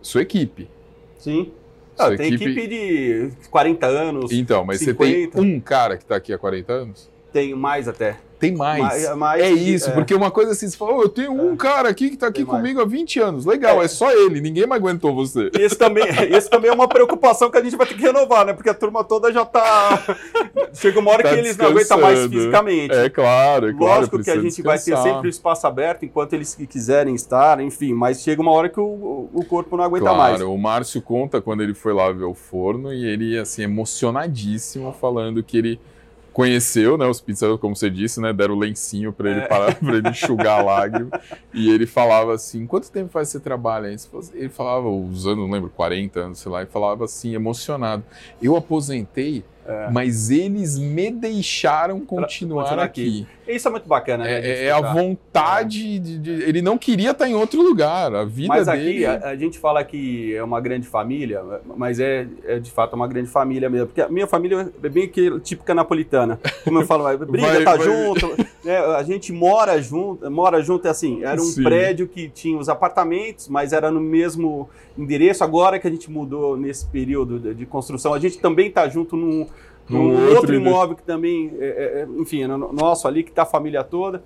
sua 0.00 0.22
equipe. 0.22 0.68
Sim. 1.18 1.52
Ah, 1.98 2.16
tem 2.16 2.34
equipe... 2.34 2.50
equipe 2.50 2.66
de 2.68 3.48
40 3.50 3.86
anos. 3.86 4.32
Então, 4.32 4.64
mas 4.64 4.78
50. 4.78 4.96
você 4.96 5.26
tem 5.26 5.30
um 5.42 5.60
cara 5.60 5.96
que 5.96 6.04
está 6.04 6.16
aqui 6.16 6.32
há 6.32 6.38
40 6.38 6.72
anos? 6.72 7.10
Tenho 7.32 7.56
mais 7.56 7.88
até. 7.88 8.16
Tem 8.40 8.56
mais. 8.56 8.82
mais, 8.82 9.16
mais 9.16 9.42
é 9.42 9.50
isso, 9.50 9.90
é. 9.90 9.92
porque 9.92 10.14
uma 10.14 10.30
coisa 10.30 10.52
assim, 10.52 10.68
você 10.68 10.76
fala, 10.76 10.94
oh, 10.94 11.02
eu 11.02 11.08
tenho 11.08 11.32
um 11.32 11.52
é. 11.52 11.56
cara 11.56 11.88
aqui 11.90 12.08
que 12.08 12.14
está 12.14 12.28
aqui 12.28 12.38
Tem 12.38 12.46
comigo 12.46 12.78
mais. 12.78 12.88
há 12.88 12.90
20 12.90 13.20
anos. 13.20 13.44
Legal, 13.44 13.82
é. 13.82 13.84
é. 13.84 13.88
só 13.88 14.10
ele, 14.10 14.40
ninguém 14.40 14.66
mais 14.66 14.80
aguentou 14.80 15.14
você. 15.14 15.50
Esse 15.58 15.76
também, 15.76 16.04
esse 16.34 16.48
também 16.48 16.70
é 16.70 16.72
uma 16.72 16.88
preocupação 16.88 17.50
que 17.50 17.58
a 17.58 17.62
gente 17.62 17.76
vai 17.76 17.86
ter 17.86 17.94
que 17.94 18.02
renovar, 18.02 18.46
né? 18.46 18.54
Porque 18.54 18.70
a 18.70 18.74
turma 18.74 19.04
toda 19.04 19.30
já 19.30 19.42
está 19.42 20.02
Chega 20.72 20.98
uma 20.98 21.10
hora 21.10 21.22
tá 21.22 21.30
que 21.30 21.34
eles 21.36 21.56
não 21.56 21.66
aguentam 21.66 22.00
mais 22.00 22.26
fisicamente. 22.26 22.94
É 22.94 23.10
claro, 23.10 23.68
é 23.68 23.74
claro. 23.74 24.00
Lógico 24.00 24.22
que 24.22 24.30
a 24.30 24.36
gente 24.36 24.56
descansar. 24.56 24.64
vai 24.64 24.78
ter 24.78 24.96
sempre 24.96 25.28
o 25.28 25.30
espaço 25.30 25.66
aberto 25.66 26.04
enquanto 26.04 26.32
eles 26.32 26.54
quiserem 26.54 27.14
estar, 27.14 27.60
enfim, 27.60 27.92
mas 27.92 28.22
chega 28.22 28.40
uma 28.40 28.52
hora 28.52 28.68
que 28.68 28.80
o, 28.80 29.28
o 29.32 29.44
corpo 29.44 29.76
não 29.76 29.84
aguenta 29.84 30.04
claro, 30.04 30.18
mais. 30.18 30.36
Claro, 30.36 30.52
o 30.52 30.58
Márcio 30.58 31.02
conta 31.02 31.40
quando 31.40 31.62
ele 31.62 31.74
foi 31.74 31.92
lá 31.92 32.10
ver 32.12 32.24
o 32.24 32.34
forno 32.34 32.92
e 32.92 33.04
ele, 33.04 33.38
assim, 33.38 33.62
emocionadíssimo, 33.62 34.92
falando 34.92 35.42
que 35.42 35.58
ele 35.58 35.80
conheceu, 36.40 36.96
né, 36.96 37.06
os 37.06 37.20
pizzas, 37.20 37.60
como 37.60 37.76
você 37.76 37.90
disse, 37.90 38.18
né, 38.18 38.32
deram 38.32 38.54
o 38.54 38.58
lencinho 38.58 39.12
para 39.12 39.30
ele 39.30 39.40
é. 39.40 39.46
parar, 39.46 39.74
para 39.74 39.94
ele 39.94 40.08
enxugar 40.08 40.60
a 40.60 40.62
lágrima, 40.64 41.10
e 41.52 41.70
ele 41.70 41.84
falava 41.84 42.32
assim, 42.32 42.66
quanto 42.66 42.90
tempo 42.90 43.10
faz 43.10 43.28
você 43.28 43.38
trabalha? 43.38 43.94
Ele 44.32 44.48
falava, 44.48 44.88
os 44.88 45.26
anos, 45.26 45.44
não 45.44 45.50
lembro, 45.50 45.68
40 45.68 46.18
anos, 46.18 46.38
sei 46.38 46.50
lá, 46.50 46.62
e 46.62 46.66
falava 46.66 47.04
assim, 47.04 47.34
emocionado, 47.34 48.02
eu 48.40 48.56
aposentei 48.56 49.44
é. 49.70 49.90
Mas 49.90 50.30
eles 50.30 50.76
me 50.76 51.12
deixaram 51.12 52.00
continuar 52.00 52.78
aqui. 52.80 53.24
aqui. 53.24 53.26
Isso 53.46 53.68
é 53.68 53.70
muito 53.70 53.88
bacana, 53.88 54.24
né? 54.24 54.40
É, 54.40 54.66
é 54.66 54.70
a 54.70 54.80
vontade 54.80 55.96
é. 55.96 55.98
De, 55.98 56.18
de, 56.18 56.30
Ele 56.42 56.60
não 56.60 56.76
queria 56.76 57.12
estar 57.12 57.28
em 57.28 57.34
outro 57.34 57.62
lugar. 57.62 58.14
A 58.14 58.24
vida 58.24 58.48
mas 58.48 58.66
dele. 58.66 59.06
Mas 59.06 59.14
aqui 59.14 59.24
a, 59.26 59.30
a, 59.30 59.36
gente 59.36 59.58
fala 59.58 59.82
que 59.84 60.34
é 60.34 60.42
uma 60.42 60.60
grande 60.60 60.86
família, 60.86 61.42
mas 61.76 62.00
é, 62.00 62.26
é, 62.44 62.58
de 62.58 62.70
fato 62.70 62.94
uma 62.94 63.06
grande 63.06 63.28
família 63.28 63.70
mesmo. 63.70 63.86
Porque 63.88 64.00
a 64.00 64.08
minha 64.08 64.26
família 64.26 64.72
é 64.82 64.88
bem 64.88 65.08
que, 65.08 65.38
típica 65.40 65.74
napolitana. 65.74 66.38
Como 66.64 66.80
eu 66.80 66.86
falo, 66.86 67.04
briga, 67.26 67.46
vai, 67.46 67.64
tá 67.64 67.76
vai. 67.76 67.86
junto. 67.86 68.36
Né? 68.64 68.76
A 68.76 69.02
gente 69.02 69.32
mora 69.32 69.80
junto, 69.80 70.30
mora 70.30 70.60
junto, 70.62 70.86
é 70.86 70.90
assim. 70.90 71.22
Era 71.22 71.40
um 71.40 71.44
Sim. 71.44 71.62
prédio 71.62 72.08
que 72.08 72.28
tinha 72.28 72.58
os 72.58 72.68
apartamentos, 72.68 73.48
mas 73.48 73.72
era 73.72 73.90
no 73.90 74.00
mesmo 74.00 74.68
endereço. 74.96 75.42
Agora 75.42 75.78
que 75.78 75.86
a 75.86 75.90
gente 75.90 76.10
mudou 76.10 76.56
nesse 76.56 76.86
período 76.86 77.38
de, 77.38 77.54
de 77.54 77.66
construção, 77.66 78.14
a 78.14 78.18
gente 78.18 78.38
também 78.38 78.68
está 78.68 78.88
junto 78.88 79.16
num 79.16 79.46
um 79.96 80.12
outro, 80.12 80.36
outro 80.36 80.54
imóvel 80.54 80.96
que 80.96 81.02
também, 81.02 81.52
é, 81.58 81.66
é, 81.66 82.00
é 82.00 82.08
enfim, 82.18 82.42
é 82.42 82.46
nosso 82.46 83.06
ali, 83.08 83.22
que 83.22 83.30
está 83.30 83.42
a 83.42 83.46
família 83.46 83.82
toda. 83.82 84.22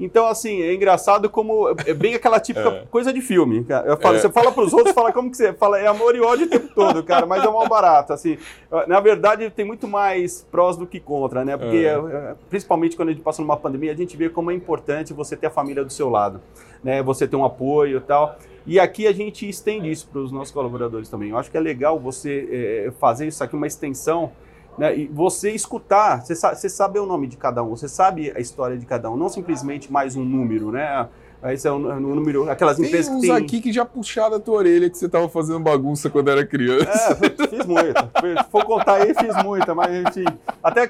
Então, 0.00 0.26
assim, 0.26 0.62
é 0.62 0.72
engraçado 0.72 1.28
como 1.28 1.74
é 1.84 1.92
bem 1.92 2.14
aquela 2.14 2.38
típica 2.38 2.68
é. 2.86 2.86
coisa 2.90 3.12
de 3.12 3.20
filme. 3.20 3.66
Falo, 4.00 4.16
é. 4.16 4.20
Você 4.20 4.28
fala 4.28 4.52
para 4.52 4.62
os 4.62 4.72
outros, 4.72 4.94
fala 4.94 5.12
como 5.12 5.30
que 5.30 5.36
você 5.36 5.52
fala, 5.52 5.78
é 5.78 5.86
amor 5.86 6.14
e 6.14 6.20
ódio 6.20 6.46
o 6.46 6.48
tempo 6.48 6.68
todo, 6.74 7.02
cara, 7.02 7.26
mas 7.26 7.42
é 7.42 7.50
mal 7.50 7.68
barato. 7.68 8.12
Assim, 8.12 8.38
na 8.86 9.00
verdade, 9.00 9.50
tem 9.50 9.64
muito 9.64 9.88
mais 9.88 10.46
prós 10.50 10.76
do 10.76 10.86
que 10.86 11.00
contra, 11.00 11.44
né? 11.44 11.56
Porque, 11.56 11.84
é. 11.84 12.34
principalmente 12.48 12.96
quando 12.96 13.08
a 13.08 13.12
gente 13.12 13.22
passa 13.22 13.42
numa 13.42 13.56
pandemia, 13.56 13.92
a 13.92 13.96
gente 13.96 14.16
vê 14.16 14.28
como 14.28 14.50
é 14.50 14.54
importante 14.54 15.12
você 15.12 15.36
ter 15.36 15.48
a 15.48 15.50
família 15.50 15.84
do 15.84 15.92
seu 15.92 16.08
lado, 16.08 16.40
né? 16.82 17.02
Você 17.02 17.26
ter 17.26 17.36
um 17.36 17.44
apoio 17.44 17.98
e 17.98 18.00
tal. 18.00 18.38
E 18.66 18.78
aqui 18.78 19.06
a 19.06 19.12
gente 19.12 19.48
estende 19.48 19.90
isso 19.90 20.06
para 20.08 20.20
os 20.20 20.30
nossos 20.30 20.52
colaboradores 20.52 21.08
também. 21.08 21.30
Eu 21.30 21.38
acho 21.38 21.50
que 21.50 21.56
é 21.56 21.60
legal 21.60 21.98
você 21.98 22.84
é, 22.86 22.90
fazer 23.00 23.26
isso 23.26 23.42
aqui, 23.42 23.56
uma 23.56 23.66
extensão 23.66 24.30
né? 24.78 24.96
E 24.96 25.06
você 25.08 25.50
escutar, 25.50 26.24
você 26.24 26.34
sabe, 26.34 26.56
você 26.56 26.68
sabe 26.68 26.98
o 26.98 27.06
nome 27.06 27.26
de 27.26 27.36
cada 27.36 27.62
um, 27.62 27.70
você 27.70 27.88
sabe 27.88 28.32
a 28.34 28.40
história 28.40 28.78
de 28.78 28.86
cada 28.86 29.10
um, 29.10 29.16
não 29.16 29.28
simplesmente 29.28 29.92
mais 29.92 30.16
um 30.16 30.24
número, 30.24 30.70
né? 30.70 31.08
Esse 31.44 31.68
é 31.68 31.72
um 31.72 31.78
número, 31.78 32.50
aquelas 32.50 32.76
tem 32.76 32.86
empresas 32.86 33.14
que 33.14 33.20
tem... 33.20 33.30
aqui 33.30 33.60
que 33.60 33.72
já 33.72 33.84
puxaram 33.84 34.36
a 34.36 34.40
tua 34.40 34.56
orelha 34.56 34.90
que 34.90 34.98
você 34.98 35.06
estava 35.06 35.28
fazendo 35.28 35.60
bagunça 35.60 36.10
quando 36.10 36.30
era 36.30 36.44
criança. 36.44 37.16
É, 37.22 37.46
fiz 37.46 37.64
muita. 37.64 38.10
Se 38.42 38.50
for 38.50 38.64
contar 38.64 38.94
aí, 38.94 39.14
fiz 39.14 39.40
muita, 39.44 39.72
mas 39.72 40.08
enfim. 40.08 40.24
Até 40.60 40.88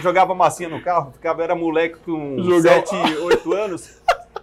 jogava 0.00 0.36
massinha 0.36 0.68
no 0.68 0.80
carro, 0.80 1.10
ficava, 1.12 1.42
era 1.42 1.56
moleque 1.56 1.96
com 2.04 2.36
jogava... 2.40 2.86
7, 2.86 3.18
8 3.18 3.52
anos 3.52 3.98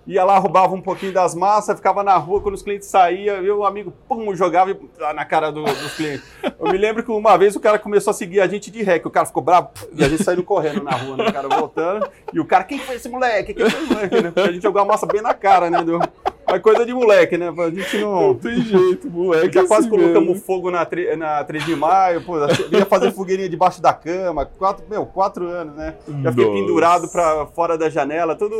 ia 0.07 0.23
lá, 0.23 0.37
roubava 0.37 0.73
um 0.73 0.81
pouquinho 0.81 1.11
das 1.11 1.33
massas, 1.33 1.77
ficava 1.77 2.03
na 2.03 2.15
rua, 2.15 2.41
quando 2.41 2.55
os 2.55 2.61
clientes 2.61 2.87
saíam, 2.87 3.37
eu, 3.37 3.59
o 3.59 3.65
amigo, 3.65 3.93
pum, 4.07 4.35
jogava 4.35 4.75
na 5.13 5.25
cara 5.25 5.51
do, 5.51 5.63
dos 5.63 5.95
clientes. 5.95 6.25
Eu 6.43 6.71
me 6.71 6.77
lembro 6.77 7.03
que 7.03 7.11
uma 7.11 7.37
vez 7.37 7.55
o 7.55 7.59
cara 7.59 7.79
começou 7.79 8.11
a 8.11 8.13
seguir 8.13 8.41
a 8.41 8.47
gente 8.47 8.69
de 8.69 8.83
ré, 8.83 8.99
que 8.99 9.07
o 9.07 9.11
cara 9.11 9.25
ficou 9.25 9.41
bravo, 9.41 9.69
e 9.93 10.03
a 10.03 10.09
gente 10.09 10.23
saindo 10.23 10.43
correndo 10.43 10.83
na 10.83 10.91
rua, 10.91 11.17
né, 11.17 11.27
o 11.27 11.33
cara 11.33 11.47
voltando, 11.47 12.07
e 12.31 12.39
o 12.39 12.45
cara, 12.45 12.63
quem 12.63 12.77
foi 12.77 12.95
esse 12.95 13.09
moleque? 13.09 13.53
Quem 13.53 13.69
foi 13.69 13.81
esse 13.81 13.93
moleque? 13.93 14.21
Porque 14.21 14.39
a 14.39 14.51
gente 14.51 14.63
jogou 14.63 14.81
a 14.81 14.85
massa 14.85 15.05
bem 15.05 15.21
na 15.21 15.33
cara, 15.33 15.69
né, 15.69 15.83
do... 15.83 15.99
É 16.47 16.59
coisa 16.59 16.85
de 16.85 16.93
moleque, 16.93 17.37
né? 17.37 17.49
A 17.49 17.69
gente 17.69 17.97
não. 17.97 18.27
Não 18.27 18.35
tem 18.35 18.61
jeito, 18.61 19.09
moleque. 19.09 19.53
Já 19.53 19.65
quase 19.65 19.87
assim 19.87 19.89
colocamos 19.89 20.29
mesmo. 20.29 20.43
fogo 20.43 20.69
na, 20.69 20.87
na 21.17 21.43
3 21.43 21.65
de 21.65 21.75
maio, 21.75 22.23
pô, 22.23 22.35
ia 22.71 22.85
fazer 22.85 23.11
fogueirinha 23.11 23.49
debaixo 23.49 23.81
da 23.81 23.93
cama, 23.93 24.45
quatro, 24.45 24.85
meu, 24.89 25.05
quatro 25.05 25.47
anos, 25.47 25.75
né? 25.75 25.95
Já 26.21 26.31
fiquei 26.31 26.45
Nossa. 26.45 26.59
pendurado 26.59 27.07
pra 27.07 27.47
fora 27.47 27.77
da 27.77 27.89
janela, 27.89 28.35
tudo. 28.35 28.55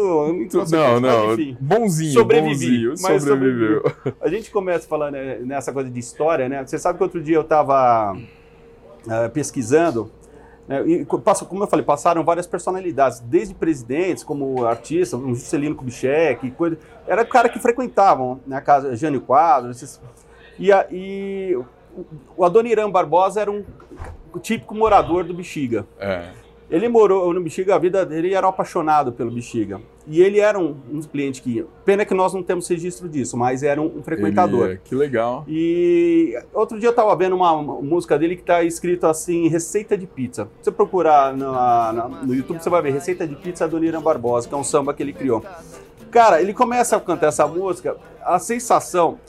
Não, 0.72 1.00
não, 1.00 1.34
enfim. 1.34 1.58
Bonzinho. 1.60 2.14
Sobrevivi. 2.14 2.88
Bonzinho, 2.88 2.94
mas 3.02 3.24
sobreviveu. 3.24 3.84
A 4.20 4.30
gente 4.30 4.50
começa 4.50 4.88
falando 4.88 5.14
né, 5.14 5.40
nessa 5.42 5.72
coisa 5.72 5.90
de 5.90 6.00
história, 6.00 6.50
né? 6.50 6.66
Você 6.66 6.80
sabe 6.80 6.98
que 6.98 7.04
outro 7.04 7.22
dia 7.22 7.36
eu 7.36 7.44
tava 7.44 8.14
uh, 8.14 9.30
pesquisando 9.32 10.12
é, 10.68 10.82
e, 10.82 11.06
como 11.06 11.64
eu 11.64 11.68
falei, 11.68 11.86
passaram 11.86 12.24
várias 12.24 12.48
personalidades, 12.48 13.20
desde 13.20 13.54
presidentes, 13.54 14.24
como 14.24 14.66
artistas, 14.66 15.20
um 15.20 15.36
Juscelino 15.36 15.76
Kubitschek, 15.76 16.52
coisa, 16.52 16.78
era 17.08 17.22
o 17.22 17.28
cara 17.28 17.50
que 17.50 17.60
frequentavam 17.60 18.40
né, 18.48 18.60
casa 18.62 18.96
Jânio 18.96 19.22
Quadro. 19.22 19.70
Esses, 19.70 20.02
e, 20.58 20.72
a, 20.72 20.88
e 20.90 21.56
o 22.36 22.44
Adoniran 22.44 22.90
Barbosa 22.90 23.42
era 23.42 23.52
um 23.52 23.64
típico 24.42 24.74
morador 24.74 25.24
do 25.24 25.34
Bexiga. 25.34 25.86
É. 26.00 26.30
Ele 26.70 26.90
morou 26.90 27.32
no 27.32 27.42
Bexiga, 27.42 27.76
a 27.76 27.78
vida 27.78 28.04
dele 28.06 28.34
era 28.34 28.46
um 28.46 28.50
apaixonado 28.50 29.12
pelo 29.12 29.30
Bexiga. 29.30 29.80
E 30.08 30.22
ele 30.22 30.40
era 30.40 30.58
um, 30.60 30.76
um 30.92 31.02
cliente 31.02 31.42
que. 31.42 31.66
Pena 31.84 32.06
que 32.06 32.14
nós 32.14 32.34
não 32.34 32.42
temos 32.44 32.68
registro 32.68 33.08
disso, 33.08 33.38
mas 33.38 33.64
era 33.64 33.82
um, 33.82 33.98
um 33.98 34.04
frequentador. 34.04 34.70
Ele, 34.70 34.80
que 34.84 34.96
legal. 34.96 35.44
E 35.48 36.38
outro 36.54 36.80
dia 36.80 36.88
eu 36.88 36.92
estava 36.92 37.16
vendo 37.16 37.36
uma, 37.36 37.52
uma, 37.54 37.82
música 37.82 38.18
dele 38.18 38.36
que 38.36 38.42
está 38.42 38.64
escrito 38.64 39.06
assim: 39.06 39.48
Receita 39.48 39.98
de 39.98 40.08
Pizza. 40.08 40.48
Se 40.60 40.66
você 40.66 40.72
procurar 40.72 41.36
na, 41.36 41.94
na, 41.94 42.08
no 42.08 42.34
YouTube, 42.34 42.62
você 42.62 42.70
vai 42.70 42.82
ver 42.82 42.94
Receita 42.94 43.28
de 43.28 43.36
Pizza 43.36 43.68
do 43.68 43.80
Niran 43.80 44.02
Barbosa, 44.02 44.48
que 44.48 44.54
é 44.54 44.58
um 44.58 44.64
samba 44.64 44.94
que 44.94 45.02
ele 45.02 45.14
criou. 45.14 45.44
Cara, 46.12 46.42
ele 46.42 46.54
começa 46.54 46.96
a 46.96 47.02
cantar 47.02 47.28
essa 47.28 47.48
música, 47.48 47.98
a 48.24 48.40
sensação, 48.40 49.20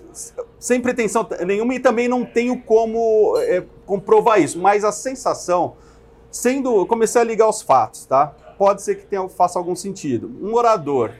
sem 0.58 0.80
pretensão 0.80 1.26
nenhuma, 1.44 1.74
e 1.74 1.80
também 1.80 2.06
não 2.06 2.24
tenho 2.24 2.60
como 2.60 3.34
é, 3.38 3.64
comprovar 3.84 4.40
isso, 4.40 4.58
mas 4.58 4.84
a 4.84 4.92
sensação 4.92 5.74
Sendo, 6.30 6.76
eu 6.76 6.86
comecei 6.86 7.20
a 7.20 7.24
ligar 7.24 7.48
os 7.48 7.62
fatos, 7.62 8.04
tá? 8.06 8.34
Pode 8.58 8.82
ser 8.82 8.96
que 8.96 9.06
tenha, 9.06 9.28
faça 9.28 9.58
algum 9.58 9.74
sentido. 9.74 10.30
Um 10.40 10.50
morador 10.50 11.12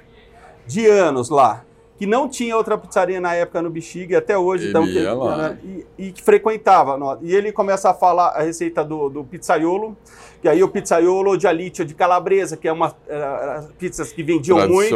de 0.67 0.87
anos 0.87 1.29
lá, 1.29 1.65
que 1.99 2.07
não 2.07 2.29
tinha 2.29 2.57
outra 2.57 2.77
pizzaria 2.77 3.21
na 3.21 3.35
época 3.35 3.63
no 3.63 3.71
Bexiga, 3.71 4.19
até 4.19 4.37
hoje, 4.37 4.69
então, 4.69 4.85
que, 4.85 5.03
né, 5.03 5.59
e, 5.65 6.07
e, 6.07 6.13
que 6.13 6.23
frequentava. 6.23 7.19
E 7.23 7.35
ele 7.35 7.53
começa 7.53 7.91
a 7.91 7.95
falar 7.95 8.29
a 8.29 8.43
receita 8.43 8.85
do, 8.85 9.09
do 9.09 9.25
pizzaiolo, 9.25 9.97
que 10.43 10.49
aí 10.49 10.63
o 10.63 10.69
pizzaiolo 10.69 11.39
de 11.39 11.47
alítio 11.47 11.85
de 11.85 11.95
calabresa, 11.95 12.57
que 12.57 12.69
é 12.69 12.73
uma 12.73 12.89
uh, 12.89 13.73
pizzas 13.79 14.13
que 14.13 14.23
vendiam 14.23 14.59
muito. 14.69 14.95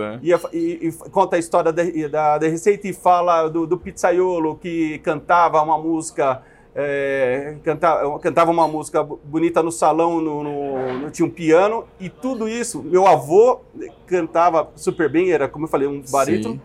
É. 0.00 0.18
E, 0.22 0.32
e, 0.56 0.88
e, 0.88 0.92
conta 1.10 1.36
a 1.36 1.38
história 1.38 1.72
da, 1.72 1.82
da, 2.10 2.38
da, 2.38 2.48
receita 2.48 2.88
e 2.88 2.92
fala 2.92 3.48
do, 3.48 3.66
do 3.66 3.76
pizzaiolo 3.76 4.56
que 4.56 4.98
cantava 5.00 5.60
uma 5.60 5.76
música 5.76 6.42
é, 6.82 7.56
cantava, 7.62 8.18
cantava 8.18 8.50
uma 8.50 8.66
música 8.66 9.02
bonita 9.02 9.62
no 9.62 9.70
salão, 9.70 10.20
no, 10.20 10.42
no, 10.42 10.98
no, 11.00 11.10
tinha 11.10 11.26
um 11.26 11.30
piano, 11.30 11.84
e 11.98 12.08
tudo 12.08 12.48
isso, 12.48 12.82
meu 12.82 13.06
avô 13.06 13.60
cantava 14.06 14.70
super 14.76 15.10
bem, 15.10 15.30
era, 15.30 15.48
como 15.48 15.66
eu 15.66 15.68
falei, 15.68 15.86
um 15.86 16.02
barítono. 16.10 16.60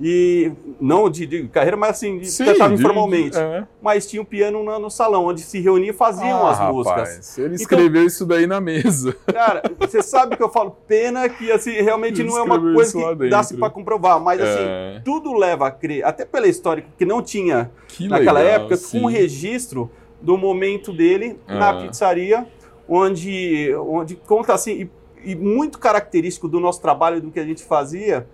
E 0.00 0.52
não 0.78 1.08
de, 1.08 1.26
de 1.26 1.48
carreira, 1.48 1.76
mas 1.76 1.90
assim, 1.90 2.18
de, 2.18 2.44
cantava 2.44 2.74
informalmente. 2.74 3.36
É. 3.38 3.66
Mas 3.80 4.06
tinha 4.06 4.20
um 4.20 4.24
piano 4.24 4.62
no, 4.62 4.78
no, 4.78 4.90
salão, 4.90 5.26
onde 5.26 5.40
se 5.40 5.58
reunia 5.58 5.90
e 5.90 5.94
faziam 5.94 6.46
ah, 6.46 6.50
as 6.50 6.58
rapaz, 6.58 6.74
músicas. 6.74 7.38
Ele 7.38 7.46
então, 7.46 7.56
escreveu 7.56 7.88
então, 7.88 8.06
isso 8.06 8.26
daí 8.26 8.46
na 8.46 8.60
mesa. 8.60 9.16
Cara, 9.32 9.62
você 9.78 10.02
sabe 10.02 10.36
que 10.36 10.42
eu 10.42 10.50
falo, 10.50 10.76
pena 10.86 11.28
que 11.28 11.50
assim, 11.50 11.72
realmente 11.72 12.20
ele 12.20 12.28
não 12.28 12.38
é 12.38 12.42
uma 12.42 12.60
coisa 12.60 13.16
que 13.16 13.28
dá-se 13.28 13.56
para 13.56 13.70
comprovar, 13.70 14.20
mas 14.20 14.40
assim, 14.40 14.62
é. 14.62 15.00
tudo 15.04 15.32
leva 15.32 15.68
a 15.68 15.70
crer, 15.70 16.04
até 16.04 16.24
pela 16.24 16.46
história 16.46 16.84
que 16.98 17.04
não 17.06 17.22
tinha 17.22 17.70
que 17.88 18.06
naquela 18.06 18.40
legal, 18.40 18.60
época, 18.60 18.76
sim. 18.76 19.00
com 19.00 19.06
registro 19.06 19.90
do 20.20 20.36
momento 20.36 20.92
dele 20.92 21.38
na 21.46 21.70
ah. 21.70 21.82
pizzaria, 21.82 22.46
onde, 22.86 23.74
onde 23.76 24.16
conta 24.16 24.52
assim, 24.52 24.90
e, 25.24 25.32
e 25.32 25.34
muito 25.34 25.78
característico 25.78 26.48
do 26.48 26.60
nosso 26.60 26.82
trabalho, 26.82 27.20
do 27.20 27.30
que 27.30 27.40
a 27.40 27.44
gente 27.44 27.62
fazia 27.62 28.26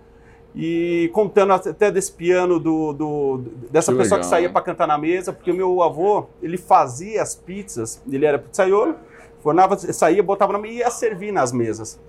e 0.55 1.09
contando 1.13 1.53
até 1.53 1.91
desse 1.91 2.11
piano 2.11 2.59
do, 2.59 2.93
do 2.93 3.43
dessa 3.71 3.91
que 3.91 3.97
pessoa 3.97 4.17
legal, 4.17 4.19
que 4.19 4.25
saía 4.25 4.49
para 4.49 4.61
cantar 4.61 4.87
na 4.87 4.97
mesa, 4.97 5.33
porque 5.33 5.51
o 5.51 5.55
meu 5.55 5.81
avô 5.81 6.27
ele 6.41 6.57
fazia 6.57 7.21
as 7.21 7.35
pizzas, 7.35 8.01
ele 8.09 8.25
era 8.25 8.37
pizzaiolo, 8.37 8.95
fornava, 9.41 9.75
saía, 9.77 10.21
botava 10.21 10.53
na 10.53 10.59
mesa 10.59 10.73
e 10.73 10.77
ia 10.77 10.89
servir 10.91 11.31
nas 11.31 11.51
mesas. 11.51 11.99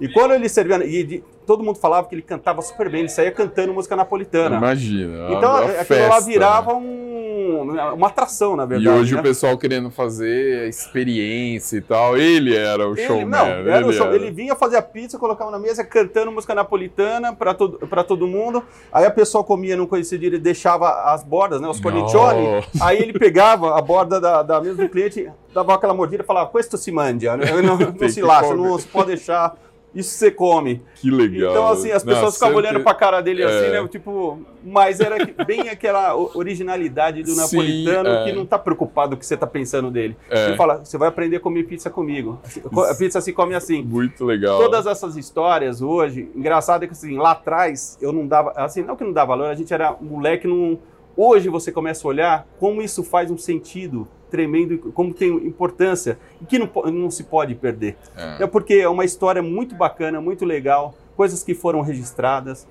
E 0.00 0.08
quando 0.08 0.32
ele 0.32 0.48
servia, 0.48 0.82
e 0.84 1.22
todo 1.46 1.62
mundo 1.62 1.78
falava 1.78 2.08
que 2.08 2.14
ele 2.14 2.22
cantava 2.22 2.62
super 2.62 2.90
bem, 2.90 3.00
ele 3.00 3.10
saía 3.10 3.30
cantando 3.30 3.74
música 3.74 3.94
napolitana. 3.94 4.56
Imagina. 4.56 5.30
Então 5.30 5.56
aquilo 5.56 5.84
festa, 5.84 6.08
lá 6.08 6.20
virava 6.20 6.72
né? 6.72 6.78
um 6.78 7.19
uma 7.50 8.06
atração, 8.06 8.56
na 8.56 8.64
verdade. 8.64 8.96
E 8.96 9.00
hoje 9.00 9.14
né? 9.14 9.20
o 9.20 9.22
pessoal 9.22 9.58
querendo 9.58 9.90
fazer 9.90 10.68
experiência 10.68 11.76
e 11.76 11.80
tal, 11.80 12.16
ele 12.16 12.54
era 12.54 12.88
o 12.88 12.92
ele, 12.92 13.06
showman. 13.06 13.26
Não, 13.26 13.46
era 13.46 13.78
ele, 13.78 13.88
o 13.88 13.92
show, 13.92 14.06
era. 14.06 14.16
ele 14.16 14.30
vinha 14.30 14.54
fazer 14.54 14.76
a 14.76 14.82
pizza, 14.82 15.18
colocava 15.18 15.50
na 15.50 15.58
mesa, 15.58 15.84
cantando 15.84 16.30
música 16.32 16.54
napolitana 16.54 17.34
para 17.34 17.54
todo, 17.54 17.78
pra 17.86 18.04
todo 18.04 18.26
mundo. 18.26 18.62
Aí 18.92 19.04
a 19.04 19.10
pessoa 19.10 19.42
comia, 19.42 19.76
não 19.76 19.86
conhecia 19.86 20.18
ele 20.18 20.38
deixava 20.38 21.12
as 21.12 21.22
bordas, 21.22 21.60
né, 21.60 21.68
os 21.68 21.80
cornicione. 21.80 22.64
Aí 22.80 22.98
ele 22.98 23.12
pegava 23.12 23.76
a 23.76 23.80
borda 23.80 24.20
da, 24.20 24.42
da 24.42 24.60
mesa 24.60 24.82
do 24.82 24.88
cliente, 24.88 25.30
dava 25.54 25.74
aquela 25.74 25.94
mordida 25.94 26.22
e 26.22 26.26
falava, 26.26 26.50
questo 26.50 26.76
si 26.76 26.92
mangia, 26.92 27.36
não, 27.36 27.62
não, 27.62 27.78
não 27.78 28.08
se 28.08 28.22
laxa, 28.22 28.54
não 28.54 28.78
se 28.78 28.86
pode 28.86 29.08
deixar 29.08 29.54
isso 29.94 30.10
você 30.10 30.30
come. 30.30 30.82
Que 30.96 31.10
legal. 31.10 31.50
Então, 31.50 31.68
assim, 31.68 31.90
as 31.90 32.04
pessoas 32.04 32.34
ficavam 32.34 32.56
olhando 32.56 32.80
pra 32.80 32.94
cara 32.94 33.20
dele 33.20 33.42
assim, 33.42 33.66
é. 33.66 33.82
né? 33.82 33.88
Tipo, 33.88 34.38
mas 34.62 35.00
era 35.00 35.16
bem 35.46 35.68
aquela 35.68 36.14
originalidade 36.14 37.22
do 37.22 37.30
Sim, 37.30 37.36
napolitano 37.40 38.08
é. 38.10 38.24
que 38.24 38.32
não 38.32 38.44
tá 38.44 38.58
preocupado 38.58 39.10
com 39.10 39.16
o 39.16 39.18
que 39.18 39.26
você 39.26 39.36
tá 39.36 39.46
pensando 39.46 39.90
dele. 39.90 40.16
É. 40.28 40.48
Ele 40.48 40.56
fala, 40.56 40.84
você 40.84 40.98
vai 40.98 41.08
aprender 41.08 41.36
a 41.36 41.40
comer 41.40 41.64
pizza 41.64 41.88
comigo. 41.88 42.38
A 42.90 42.94
pizza 42.94 43.20
se 43.20 43.32
come 43.32 43.54
assim. 43.54 43.82
Muito 43.82 44.24
legal. 44.24 44.58
Todas 44.58 44.86
essas 44.86 45.16
histórias 45.16 45.80
hoje, 45.80 46.28
engraçado 46.36 46.84
é 46.84 46.86
que 46.86 46.92
assim, 46.92 47.16
lá 47.16 47.32
atrás 47.32 47.98
eu 48.00 48.12
não 48.12 48.26
dava, 48.26 48.52
assim, 48.56 48.82
não 48.82 48.96
que 48.96 49.04
não 49.04 49.12
dava 49.12 49.30
valor, 49.30 49.46
a 49.46 49.54
gente 49.54 49.72
era 49.72 49.96
moleque, 50.00 50.46
não... 50.46 50.78
Hoje 51.16 51.48
você 51.48 51.70
começa 51.72 52.06
a 52.06 52.08
olhar 52.08 52.46
como 52.58 52.80
isso 52.82 53.02
faz 53.02 53.30
um 53.30 53.38
sentido 53.38 54.06
tremendo, 54.30 54.78
como 54.92 55.12
tem 55.12 55.28
importância 55.46 56.18
e 56.40 56.44
que 56.44 56.58
não, 56.58 56.70
não 56.92 57.10
se 57.10 57.24
pode 57.24 57.54
perder. 57.54 57.96
É. 58.16 58.44
é 58.44 58.46
porque 58.46 58.74
é 58.74 58.88
uma 58.88 59.04
história 59.04 59.42
muito 59.42 59.74
bacana, 59.74 60.20
muito 60.20 60.44
legal, 60.44 60.94
coisas 61.16 61.42
que 61.42 61.54
foram 61.54 61.80
registradas. 61.80 62.66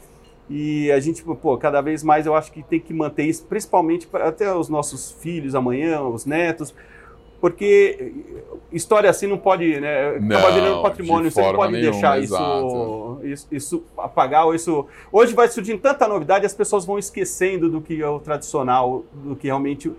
E 0.49 0.91
a 0.91 0.99
gente, 0.99 1.21
pô, 1.23 1.57
cada 1.57 1.79
vez 1.79 2.03
mais 2.03 2.25
eu 2.25 2.33
acho 2.33 2.51
que 2.51 2.63
tem 2.63 2.79
que 2.79 2.91
manter 2.91 3.23
isso, 3.25 3.45
principalmente 3.45 4.07
para 4.07 4.29
até 4.29 4.51
os 4.51 4.67
nossos 4.67 5.11
filhos 5.11 5.53
amanhã, 5.53 6.01
os 6.01 6.25
netos, 6.25 6.73
porque 7.39 8.13
história 8.71 9.09
assim 9.09 9.27
não 9.27 9.37
pode, 9.37 9.79
né? 9.79 10.09
Acaba 10.09 10.51
virando 10.51 10.81
patrimônio, 10.81 11.29
de 11.29 11.33
você 11.33 11.41
não 11.41 11.53
pode 11.55 11.73
nenhuma, 11.73 11.91
deixar 11.91 12.19
isso, 12.19 13.19
isso, 13.23 13.47
isso, 13.51 13.83
apagar. 13.97 14.45
Ou 14.45 14.53
isso... 14.53 14.85
Hoje 15.11 15.33
vai 15.33 15.47
surgindo 15.47 15.79
tanta 15.79 16.07
novidade, 16.07 16.45
as 16.45 16.53
pessoas 16.53 16.85
vão 16.85 16.99
esquecendo 16.99 17.69
do 17.69 17.81
que 17.81 18.01
é 18.01 18.07
o 18.07 18.19
tradicional, 18.19 19.03
do 19.13 19.35
que 19.35 19.47
realmente 19.47 19.91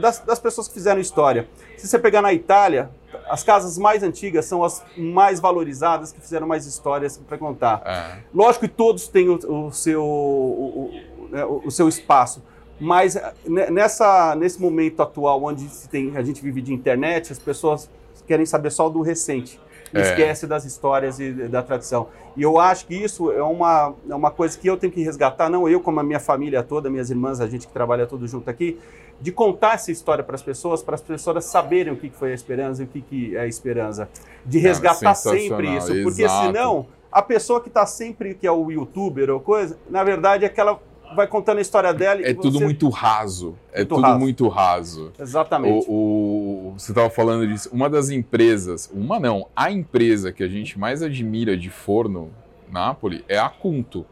das, 0.00 0.18
das, 0.20 0.38
pessoas 0.38 0.66
que 0.66 0.74
fizeram 0.74 1.00
história. 1.00 1.48
Se 1.76 1.86
você 1.86 1.98
pegar 1.98 2.20
na 2.20 2.32
Itália, 2.32 2.90
as 3.28 3.44
casas 3.44 3.78
mais 3.78 4.02
antigas 4.02 4.44
são 4.44 4.64
as 4.64 4.84
mais 4.96 5.38
valorizadas, 5.38 6.10
que 6.10 6.20
fizeram 6.20 6.46
mais 6.46 6.66
histórias 6.66 7.16
para 7.16 7.38
contar. 7.38 7.82
É. 7.84 8.18
Lógico 8.34 8.66
que 8.66 8.74
todos 8.74 9.06
têm 9.06 9.28
o, 9.28 9.66
o 9.66 9.72
seu, 9.72 10.02
o, 10.02 10.90
né, 11.30 11.44
o, 11.44 11.62
o, 11.66 11.70
seu 11.70 11.88
espaço, 11.88 12.42
mas 12.80 13.16
eh, 13.16 13.32
nessa, 13.70 14.34
nesse 14.34 14.60
momento 14.60 15.02
atual, 15.02 15.42
onde 15.42 15.66
tem, 15.88 16.16
a 16.16 16.22
gente 16.22 16.42
vive 16.42 16.60
de 16.62 16.72
internet, 16.72 17.32
as 17.32 17.38
pessoas 17.38 17.90
querem 18.26 18.46
saber 18.46 18.70
só 18.70 18.88
do 18.88 19.00
recente. 19.00 19.60
É. 19.92 20.02
Esquece 20.02 20.46
das 20.46 20.66
histórias 20.66 21.18
e 21.18 21.32
da 21.32 21.62
tradição. 21.62 22.08
E 22.36 22.42
eu 22.42 22.58
acho 22.58 22.86
que 22.86 22.94
isso 22.94 23.32
é 23.32 23.42
uma, 23.42 23.94
é 24.08 24.14
uma 24.14 24.30
coisa 24.30 24.56
que 24.58 24.68
eu 24.68 24.76
tenho 24.76 24.92
que 24.92 25.02
resgatar, 25.02 25.48
não 25.48 25.68
eu, 25.68 25.80
como 25.80 25.98
a 25.98 26.02
minha 26.02 26.20
família 26.20 26.62
toda, 26.62 26.90
minhas 26.90 27.10
irmãs, 27.10 27.40
a 27.40 27.46
gente 27.46 27.66
que 27.66 27.72
trabalha 27.72 28.06
todo 28.06 28.26
junto 28.26 28.50
aqui, 28.50 28.78
de 29.20 29.32
contar 29.32 29.74
essa 29.74 29.90
história 29.90 30.22
para 30.22 30.34
as 30.34 30.42
pessoas, 30.42 30.82
para 30.82 30.94
as 30.94 31.00
pessoas 31.00 31.44
saberem 31.46 31.92
o 31.92 31.96
que 31.96 32.10
foi 32.10 32.32
a 32.32 32.34
esperança 32.34 32.82
e 32.82 32.84
o 32.84 32.88
que 32.88 33.36
é 33.36 33.40
a 33.40 33.46
esperança. 33.46 34.08
De 34.44 34.58
resgatar 34.58 35.14
sempre 35.14 35.76
isso, 35.76 35.92
porque 36.02 36.22
Exato. 36.22 36.46
senão 36.46 36.86
a 37.10 37.22
pessoa 37.22 37.60
que 37.60 37.68
está 37.68 37.86
sempre, 37.86 38.34
que 38.34 38.46
é 38.46 38.52
o 38.52 38.70
youtuber 38.70 39.30
ou 39.30 39.40
coisa, 39.40 39.78
na 39.88 40.04
verdade 40.04 40.44
é 40.44 40.46
aquela 40.46 40.78
vai 41.14 41.26
contando 41.26 41.58
a 41.58 41.60
história 41.60 41.92
dela. 41.92 42.20
É 42.22 42.34
tudo 42.34 42.60
muito 42.60 42.88
raso. 42.88 43.54
É 43.72 43.78
muito 43.78 43.88
tudo 43.88 44.00
raso. 44.02 44.18
muito 44.18 44.48
raso. 44.48 45.12
Exatamente. 45.18 45.86
O, 45.88 46.72
o 46.72 46.74
você 46.76 46.92
estava 46.92 47.10
falando 47.10 47.46
disso. 47.46 47.68
Uma 47.72 47.88
das 47.88 48.10
empresas, 48.10 48.90
uma 48.92 49.18
não, 49.18 49.46
a 49.54 49.70
empresa 49.70 50.32
que 50.32 50.42
a 50.42 50.48
gente 50.48 50.78
mais 50.78 51.02
admira 51.02 51.56
de 51.56 51.70
forno 51.70 52.30
Napoli 52.70 53.24
é 53.28 53.38
a 53.38 53.48
Cunto. 53.48 54.04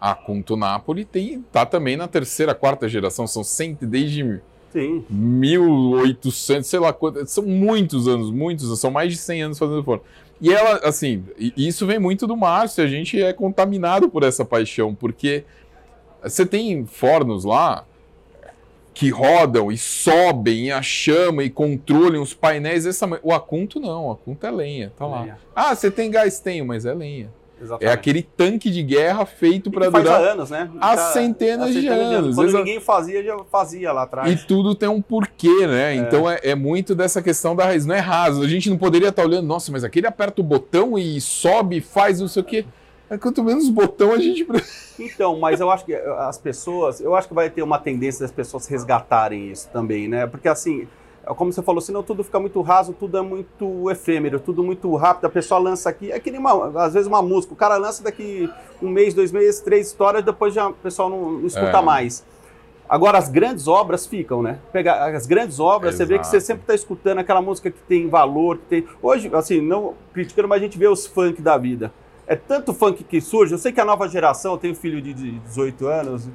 A 0.00 0.14
Cunto 0.14 0.56
Napoli 0.56 1.04
tem, 1.04 1.42
tá 1.52 1.66
também 1.66 1.96
na 1.96 2.06
terceira, 2.06 2.54
quarta 2.54 2.88
geração, 2.88 3.26
são 3.26 3.42
cento, 3.42 3.84
desde 3.84 4.40
Sim. 4.72 5.04
1800, 5.08 6.68
sei 6.68 6.78
lá 6.78 6.92
quantos, 6.92 7.30
são 7.30 7.44
muitos 7.44 8.06
anos, 8.06 8.30
muitos, 8.30 8.78
são 8.78 8.90
mais 8.90 9.12
de 9.12 9.18
100 9.18 9.42
anos 9.42 9.58
fazendo 9.58 9.82
forno. 9.82 10.02
E 10.40 10.52
ela, 10.52 10.80
assim, 10.84 11.24
isso 11.56 11.84
vem 11.86 11.98
muito 11.98 12.26
do 12.26 12.36
Márcio, 12.36 12.84
a 12.84 12.86
gente 12.86 13.20
é 13.20 13.32
contaminado 13.32 14.08
por 14.08 14.22
essa 14.22 14.44
paixão, 14.44 14.94
porque 14.94 15.44
você 16.22 16.44
tem 16.44 16.84
fornos 16.86 17.44
lá 17.44 17.84
que 18.92 19.10
rodam 19.10 19.70
e 19.70 19.78
sobem 19.78 20.72
a 20.72 20.82
chama 20.82 21.44
e 21.44 21.50
controlam 21.50 22.20
os 22.20 22.34
painéis 22.34 22.84
dessa 22.84 23.08
O 23.22 23.32
Acunto 23.32 23.78
não, 23.78 24.06
o 24.06 24.10
Acunto 24.10 24.44
é 24.44 24.50
lenha, 24.50 24.92
tá 24.96 25.06
lá. 25.06 25.20
Lenha. 25.20 25.38
Ah, 25.54 25.74
você 25.74 25.90
tem 25.90 26.10
gás? 26.10 26.40
Tenho, 26.40 26.66
mas 26.66 26.84
é 26.84 26.92
lenha. 26.92 27.30
Exatamente. 27.60 27.90
É 27.90 27.92
aquele 27.92 28.22
tanque 28.22 28.70
de 28.70 28.82
guerra 28.82 29.26
feito 29.26 29.70
para 29.70 29.90
durar 29.90 30.20
há 30.20 30.32
anos, 30.32 30.50
né? 30.50 30.70
Há 30.80 30.96
tá, 30.96 31.12
centenas, 31.12 31.72
de, 31.72 31.88
anos. 31.88 32.08
de 32.08 32.14
anos. 32.14 32.34
Quando 32.36 32.52
ninguém 32.54 32.80
fazia, 32.80 33.22
já 33.22 33.36
fazia 33.50 33.92
lá 33.92 34.02
atrás. 34.02 34.32
E 34.32 34.46
tudo 34.46 34.74
tem 34.74 34.88
um 34.88 35.02
porquê, 35.02 35.66
né? 35.66 35.94
É. 35.94 35.96
Então 35.96 36.30
é, 36.30 36.38
é, 36.42 36.54
muito 36.54 36.94
dessa 36.94 37.20
questão 37.20 37.56
da 37.56 37.64
raiz. 37.64 37.84
Não 37.84 37.94
é 37.94 38.00
raso. 38.00 38.42
A 38.42 38.48
gente 38.48 38.70
não 38.70 38.78
poderia 38.78 39.08
estar 39.08 39.24
olhando, 39.24 39.46
nossa, 39.46 39.72
mas 39.72 39.82
aquele 39.82 40.06
aperta 40.06 40.40
o 40.40 40.44
botão 40.44 40.96
e 40.96 41.20
sobe, 41.20 41.80
faz 41.80 42.20
não 42.20 42.28
sei 42.28 42.42
o 42.42 42.44
quê. 42.44 42.64
É 43.10 43.16
quanto 43.16 43.42
menos 43.42 43.68
botão 43.68 44.12
a 44.12 44.18
gente. 44.18 44.46
Então, 45.00 45.38
mas 45.38 45.60
eu 45.60 45.70
acho 45.70 45.84
que 45.84 45.94
as 45.94 46.38
pessoas. 46.38 47.00
Eu 47.00 47.14
acho 47.14 47.28
que 47.28 47.34
vai 47.34 47.48
ter 47.48 47.62
uma 47.62 47.78
tendência 47.78 48.22
das 48.22 48.32
pessoas 48.32 48.66
resgatarem 48.66 49.52
isso 49.52 49.68
também, 49.72 50.08
né? 50.08 50.26
Porque 50.26 50.48
assim, 50.48 50.88
como 51.36 51.52
você 51.52 51.62
falou, 51.62 51.80
senão 51.80 52.02
tudo 52.02 52.24
fica 52.24 52.40
muito 52.40 52.60
raso, 52.62 52.92
tudo 52.92 53.16
é 53.16 53.22
muito 53.22 53.88
efêmero, 53.92 54.40
tudo 54.40 54.64
muito 54.64 54.92
rápido. 54.96 55.26
A 55.26 55.30
pessoa 55.30 55.60
lança 55.60 55.88
aqui. 55.88 56.10
É 56.10 56.18
que 56.18 56.32
nem 56.32 56.40
uma, 56.40 56.82
às 56.82 56.94
vezes 56.94 57.06
uma 57.06 57.22
música. 57.22 57.54
O 57.54 57.56
cara 57.56 57.76
lança 57.76 58.02
daqui 58.02 58.50
um 58.82 58.88
mês, 58.88 59.14
dois 59.14 59.30
meses, 59.30 59.60
três 59.60 59.86
histórias, 59.86 60.24
depois 60.24 60.52
já 60.52 60.66
o 60.66 60.74
pessoal 60.74 61.08
não, 61.08 61.32
não 61.32 61.46
escuta 61.46 61.78
é. 61.78 61.82
mais. 61.82 62.24
Agora, 62.88 63.18
as 63.18 63.28
grandes 63.28 63.68
obras 63.68 64.04
ficam, 64.04 64.42
né? 64.42 64.58
Pegar 64.72 65.14
as 65.14 65.26
grandes 65.26 65.60
obras, 65.60 65.94
Exato. 65.94 66.08
você 66.08 66.14
vê 66.14 66.18
que 66.18 66.26
você 66.26 66.40
sempre 66.40 66.62
está 66.62 66.74
escutando 66.74 67.18
aquela 67.18 67.40
música 67.40 67.70
que 67.70 67.80
tem 67.82 68.08
valor, 68.08 68.56
que 68.56 68.64
tem. 68.64 68.86
Hoje, 69.00 69.30
assim, 69.32 69.60
não 69.60 69.94
criticando, 70.12 70.48
mas 70.48 70.60
a 70.60 70.64
gente 70.64 70.76
vê 70.76 70.88
os 70.88 71.06
funk 71.06 71.40
da 71.40 71.56
vida 71.56 71.92
é 72.28 72.36
tanto 72.36 72.74
funk 72.74 73.02
que 73.02 73.20
surge. 73.20 73.54
Eu 73.54 73.58
sei 73.58 73.72
que 73.72 73.80
a 73.80 73.84
nova 73.84 74.06
geração, 74.06 74.52
eu 74.52 74.58
tenho 74.58 74.74
filho 74.74 75.00
de 75.00 75.12
18 75.14 75.86
anos, 75.86 76.28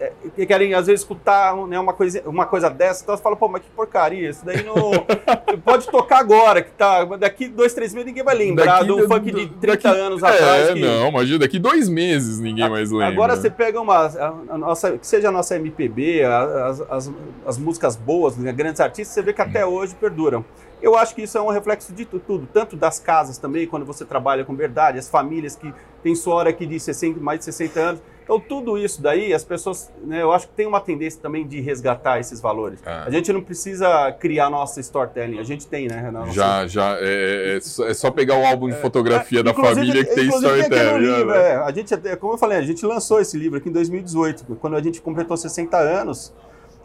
é, 0.00 0.12
que 0.34 0.46
querem 0.46 0.74
às 0.74 0.86
vezes 0.86 1.02
escutar 1.02 1.54
né, 1.68 1.78
uma, 1.78 1.92
coisa, 1.92 2.20
uma 2.26 2.44
coisa 2.44 2.68
dessa, 2.68 3.04
então 3.04 3.16
você 3.16 3.22
fala, 3.22 3.36
pô, 3.36 3.46
mas 3.46 3.62
que 3.62 3.68
porcaria, 3.70 4.28
isso 4.28 4.44
daí 4.44 4.64
não. 4.64 4.74
pode 5.64 5.86
tocar 5.86 6.18
agora, 6.18 6.60
que 6.60 6.72
tá. 6.72 7.04
Daqui 7.04 7.46
dois, 7.46 7.72
três 7.72 7.94
meses 7.94 8.06
ninguém 8.06 8.24
vai 8.24 8.34
lembrar 8.34 8.80
daqui, 8.80 8.86
do 8.86 9.06
funk 9.06 9.30
de 9.30 9.46
30 9.46 9.66
daqui, 9.66 9.86
anos 9.86 10.22
é, 10.24 10.26
atrás. 10.26 10.68
É, 10.70 10.72
que... 10.72 10.80
não, 10.80 11.08
imagina, 11.08 11.38
daqui 11.38 11.60
dois 11.60 11.88
meses 11.88 12.40
ninguém 12.40 12.68
mais 12.68 12.90
lembra. 12.90 13.06
Agora 13.06 13.36
você 13.36 13.48
pega 13.48 13.80
uma. 13.80 14.06
A, 14.06 14.34
a 14.48 14.58
nossa, 14.58 14.98
que 14.98 15.06
seja 15.06 15.28
a 15.28 15.32
nossa 15.32 15.54
MPB, 15.54 16.24
as, 16.24 16.80
as, 16.90 17.12
as 17.46 17.58
músicas 17.58 17.94
boas, 17.94 18.36
né, 18.36 18.52
grandes 18.52 18.80
artistas, 18.80 19.14
você 19.14 19.22
vê 19.22 19.32
que 19.32 19.42
até 19.42 19.64
hoje 19.64 19.94
perduram. 19.94 20.44
Eu 20.84 20.98
acho 20.98 21.14
que 21.14 21.22
isso 21.22 21.38
é 21.38 21.40
um 21.40 21.48
reflexo 21.48 21.94
de 21.94 22.04
tudo, 22.04 22.46
tanto 22.52 22.76
das 22.76 22.98
casas 22.98 23.38
também, 23.38 23.66
quando 23.66 23.86
você 23.86 24.04
trabalha 24.04 24.44
com 24.44 24.54
verdade, 24.54 24.98
as 24.98 25.08
famílias 25.08 25.56
que 25.56 25.72
têm 26.02 26.14
sua 26.14 26.34
hora 26.34 26.50
aqui 26.50 26.66
de 26.66 26.78
60, 26.78 27.18
mais 27.20 27.38
de 27.38 27.46
60 27.46 27.80
anos, 27.80 28.02
Então, 28.22 28.38
tudo 28.38 28.76
isso 28.76 29.00
daí, 29.00 29.32
as 29.32 29.42
pessoas, 29.42 29.90
né, 30.02 30.20
eu 30.20 30.30
acho 30.30 30.46
que 30.46 30.52
tem 30.54 30.66
uma 30.66 30.80
tendência 30.80 31.20
também 31.22 31.46
de 31.46 31.58
resgatar 31.58 32.20
esses 32.20 32.38
valores. 32.38 32.80
É. 32.84 32.90
A 32.90 33.10
gente 33.10 33.32
não 33.32 33.40
precisa 33.40 34.12
criar 34.12 34.50
nossa 34.50 34.78
storytelling, 34.80 35.38
a 35.38 35.42
gente 35.42 35.66
tem, 35.66 35.88
né? 35.88 36.10
Nossa... 36.10 36.32
Já, 36.32 36.66
já, 36.66 36.98
é, 37.00 37.54
é, 37.54 37.56
é, 37.56 37.94
só 37.94 38.10
pegar 38.10 38.36
o 38.36 38.44
álbum 38.44 38.68
de 38.68 38.76
fotografia 38.76 39.42
da 39.42 39.52
Inclusive, 39.52 39.74
família 39.74 40.04
que 40.04 40.14
tem 40.14 40.28
storytelling. 40.28 40.92
no 40.92 40.98
livro, 40.98 41.30
né? 41.30 41.50
é, 41.50 41.56
a 41.56 41.72
gente, 41.72 41.96
como 42.18 42.34
eu 42.34 42.38
falei, 42.38 42.58
a 42.58 42.62
gente 42.62 42.84
lançou 42.84 43.20
esse 43.20 43.38
livro 43.38 43.58
aqui 43.58 43.70
em 43.70 43.72
2018, 43.72 44.56
quando 44.56 44.76
a 44.76 44.82
gente 44.82 45.00
completou 45.00 45.34
60 45.34 45.78
anos. 45.78 46.32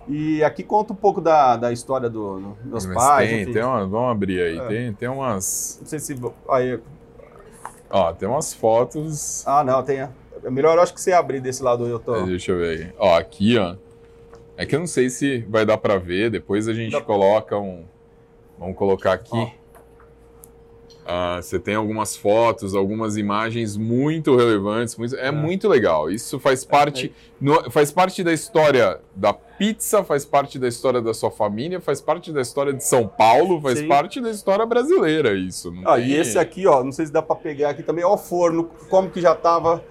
E 0.10 0.44
aqui 0.44 0.64
conta 0.64 0.92
um 0.92 0.96
pouco 0.96 1.22
da, 1.22 1.56
da 1.56 1.72
história 1.72 2.10
do, 2.10 2.40
do- 2.40 2.58
dos 2.72 2.86
Mas 2.88 2.96
pais. 2.96 3.30
tem, 3.30 3.42
enfim. 3.44 3.54
tem 3.54 3.64
uma, 3.64 3.86
vamos 3.86 4.12
abrir 4.12 4.42
aí, 4.42 4.58
É. 4.58 4.68
tem, 4.68 4.94
tem 4.94 5.08
umas, 5.08 5.78
Não 5.82 5.88
sei 5.88 6.00
se. 6.00 6.20
Aí, 6.50 6.80
ó, 7.90 8.12
tem 8.12 8.28
umas 8.28 8.52
fotos, 8.54 9.46
ah, 9.48 9.64
não, 9.64 9.84
tem. 9.84 10.00
É 10.00 10.50
melhor, 10.50 10.78
eu 10.78 10.82
acho 10.82 10.94
que 10.94 11.02
você 11.02 11.12
abrir 11.12 11.40
desse 11.42 11.62
lado 11.62 11.86
eu 11.86 12.00
tô. 12.00 12.24
deixa 12.24 12.52
eu 12.54 12.58
ver 12.58 12.82
aqui. 12.86 12.94
Ó, 12.98 13.18
aqui, 13.18 13.58
ó, 13.60 13.76
é 14.58 14.66
que 14.66 14.76
eu 14.76 14.80
não 14.80 14.88
sei 14.88 15.10
se 15.12 15.46
vai 15.50 15.64
dar 15.66 15.78
pra 15.78 15.98
ver, 15.98 16.32
depois 16.32 16.68
a 16.68 16.74
gente 16.74 16.94
Dá- 16.94 17.02
coloca 17.02 17.58
um, 17.58 17.84
vamos 18.58 18.76
colocar 18.78 19.14
aqui. 19.14 19.30
Ó. 19.34 19.59
Ah, 21.12 21.40
você 21.42 21.58
tem 21.58 21.74
algumas 21.74 22.16
fotos, 22.16 22.76
algumas 22.76 23.18
imagens 23.18 23.76
muito 23.76 24.36
relevantes, 24.36 24.96
muito- 24.96 25.16
é, 25.16 25.30
É. 25.30 25.32
muito 25.32 25.68
legal. 25.68 26.12
Isso 26.12 26.40
faz 26.40 26.64
parte, 26.64 27.12
no- 27.42 27.72
faz 27.72 27.92
parte 27.92 28.24
da 28.24 28.32
história 28.32 29.00
da 29.16 29.34
pizza, 29.34 30.04
faz 30.04 30.24
parte 30.24 30.60
da 30.60 30.68
história 30.68 31.02
da 31.02 31.12
sua 31.12 31.32
família, 31.32 31.82
faz 31.82 32.00
parte 32.00 32.32
da 32.32 32.42
história 32.42 32.72
de 32.72 32.84
São 32.84 33.08
Paulo, 33.08 33.60
faz 33.60 33.80
Sim. 33.80 33.88
parte 33.88 34.22
da 34.22 34.30
história 34.30 34.64
brasileira. 34.68 35.34
Isso. 35.34 35.72
Não 35.72 35.92
Ah, 35.92 35.96
tem- 35.96 36.10
e 36.10 36.16
esse 36.16 36.38
aqui, 36.38 36.68
ó, 36.68 36.84
não 36.84 36.92
sei 36.92 37.08
se 37.08 37.12
dá 37.12 37.24
pra 37.24 37.36
pegar 37.36 37.72
aqui 37.72 37.82
também, 37.82 38.04
ó, 38.06 38.14
o 38.14 38.18
forno, 38.18 38.70
como 38.88 39.10
que 39.10 39.20
já 39.20 39.34
tava 39.34 39.84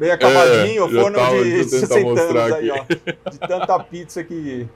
bem 0.00 0.10
acabadinho, 0.10 0.84
o 0.84 0.88
É, 0.88 1.00
forno 1.00 1.16
tava- 1.16 1.36
de 1.44 1.44
deixa 1.44 1.76
eu 1.76 1.80
tentar 1.80 1.86
60 1.94 2.04
mostrar 2.10 2.40
anos 2.42 2.52
aí, 2.56 2.70
ó, 2.70 3.30
de 3.30 3.38
tanta 3.38 3.78
pizza 3.84 4.24
que... 4.24 4.66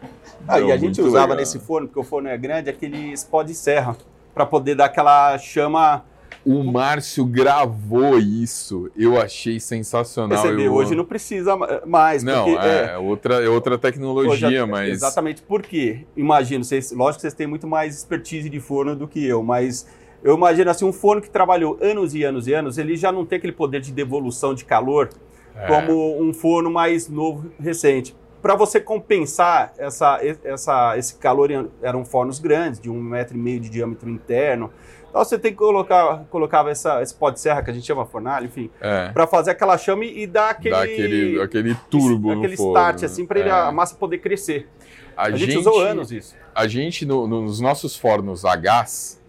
Ah, 0.47 0.61
Não, 0.61 0.69
e 0.69 0.73
a 0.73 0.77
gente 0.77 1.01
usava 1.03 1.25
legal. 1.25 1.37
nesse 1.39 1.59
forno, 1.59 1.89
porque 1.89 2.01
o 2.01 2.05
forno 2.05 2.29
é 2.29 2.39
grande, 2.39 2.71
aqueles 2.71 3.25
pó 3.25 3.43
de 3.43 3.55
serra, 3.55 3.97
para 4.35 4.47
poder 4.47 4.75
dar 4.75 4.87
aquela 4.87 5.37
chama 5.39 6.05
O 6.47 6.63
Márcio 6.65 7.25
gravou 7.27 8.19
isso. 8.19 8.91
Eu 8.97 9.21
achei 9.21 9.61
sensacional. 9.61 10.47
Eu- 10.47 10.73
Hoje 10.73 10.95
não 10.95 11.05
precisa 11.05 11.55
ma- 11.57 11.83
mais, 11.87 12.23
Não, 12.23 12.45
porque... 12.47 12.67
é, 12.67 12.97
outra, 12.97 13.35
é 13.45 13.49
outra 13.49 13.75
Hoje 13.75 13.83
tecnologia, 13.83 14.61
é- 14.61 14.65
mas. 14.65 14.89
Exatamente, 14.91 15.43
por 15.43 15.61
quê? 15.63 16.07
Imagino, 16.17 16.65
vocês, 16.65 16.93
lógico 16.93 17.17
que 17.17 17.21
vocês 17.23 17.35
têm 17.35 17.47
muito 17.47 17.67
mais 17.67 17.95
expertise 17.97 18.49
de 18.49 18.59
forno 18.61 18.97
do 18.97 19.07
que 19.07 19.25
eu, 19.27 19.43
mas 19.43 19.87
eu 20.25 20.35
imagino 20.37 20.71
assim, 20.71 20.85
um 20.85 20.93
forno 20.93 21.21
que 21.21 21.29
trabalhou 21.31 21.79
anos 21.81 22.15
e 22.15 22.23
anos 22.25 22.47
e 22.47 22.55
anos, 22.55 22.79
ele 22.79 22.97
já 22.97 23.11
não 23.13 23.27
tem 23.27 23.37
aquele 23.39 23.53
poder 23.53 23.81
de 23.81 23.93
devolução 23.93 24.55
de 24.55 24.65
calor 24.65 25.11
É. 25.55 25.67
como 25.67 26.23
um 26.23 26.33
forno 26.33 26.71
mais 26.71 27.07
novo, 27.09 27.51
recente. 27.61 28.15
Para 28.41 28.55
você 28.55 28.81
compensar 28.81 29.73
essa, 29.77 30.19
essa, 30.45 30.97
esse 30.97 31.17
calor, 31.17 31.51
eram 31.83 32.05
fornos 32.05 32.39
grandes, 32.39 32.81
de 32.81 32.89
um 32.91 33.01
metro 33.01 33.37
e 33.37 33.41
meio 33.41 33.61
de 33.61 33.69
diâmetro 33.69 34.09
interno. 34.09 34.71
Então 35.09 35.25
você 35.25 35.39
tem 35.39 35.51
que 35.51 35.59
colocar 35.59 36.25
colocava 36.31 36.71
essa, 36.71 37.03
esse 37.03 37.13
pó 37.13 37.31
de 37.31 37.41
serra 37.41 37.63
que 37.63 37.71
a 37.71 37.75
gente 37.75 37.85
chama 37.85 38.07
fornalha, 38.07 38.47
enfim, 38.47 38.71
É, 38.81 39.09
para 39.11 39.27
fazer 39.27 39.51
aquela 39.51 39.77
chama 39.77 40.05
e 40.05 40.25
dar 40.27 40.51
aquele, 40.51 40.75
dá 40.75 40.83
aquele, 40.83 41.43
aquele 41.43 41.75
turbo 41.91 42.31
aquele 42.31 42.57
fogo. 42.57 42.71
start 42.71 43.03
assim 43.03 43.27
para 43.27 43.41
É. 43.41 43.51
a 43.51 43.73
massa 43.73 43.97
poder 43.97 44.19
crescer. 44.19 44.69
A, 45.17 45.25
A, 45.25 45.31
gente, 45.33 45.59
usou 45.59 45.81
anos 45.81 46.13
isso. 46.13 46.35
A 46.55 46.67
gente, 46.69 47.05
no- 47.05 47.27
nos 47.27 47.61
nossos 47.61 47.97
fornos 47.97 48.45
a 48.45 48.55
gás, 48.57 49.21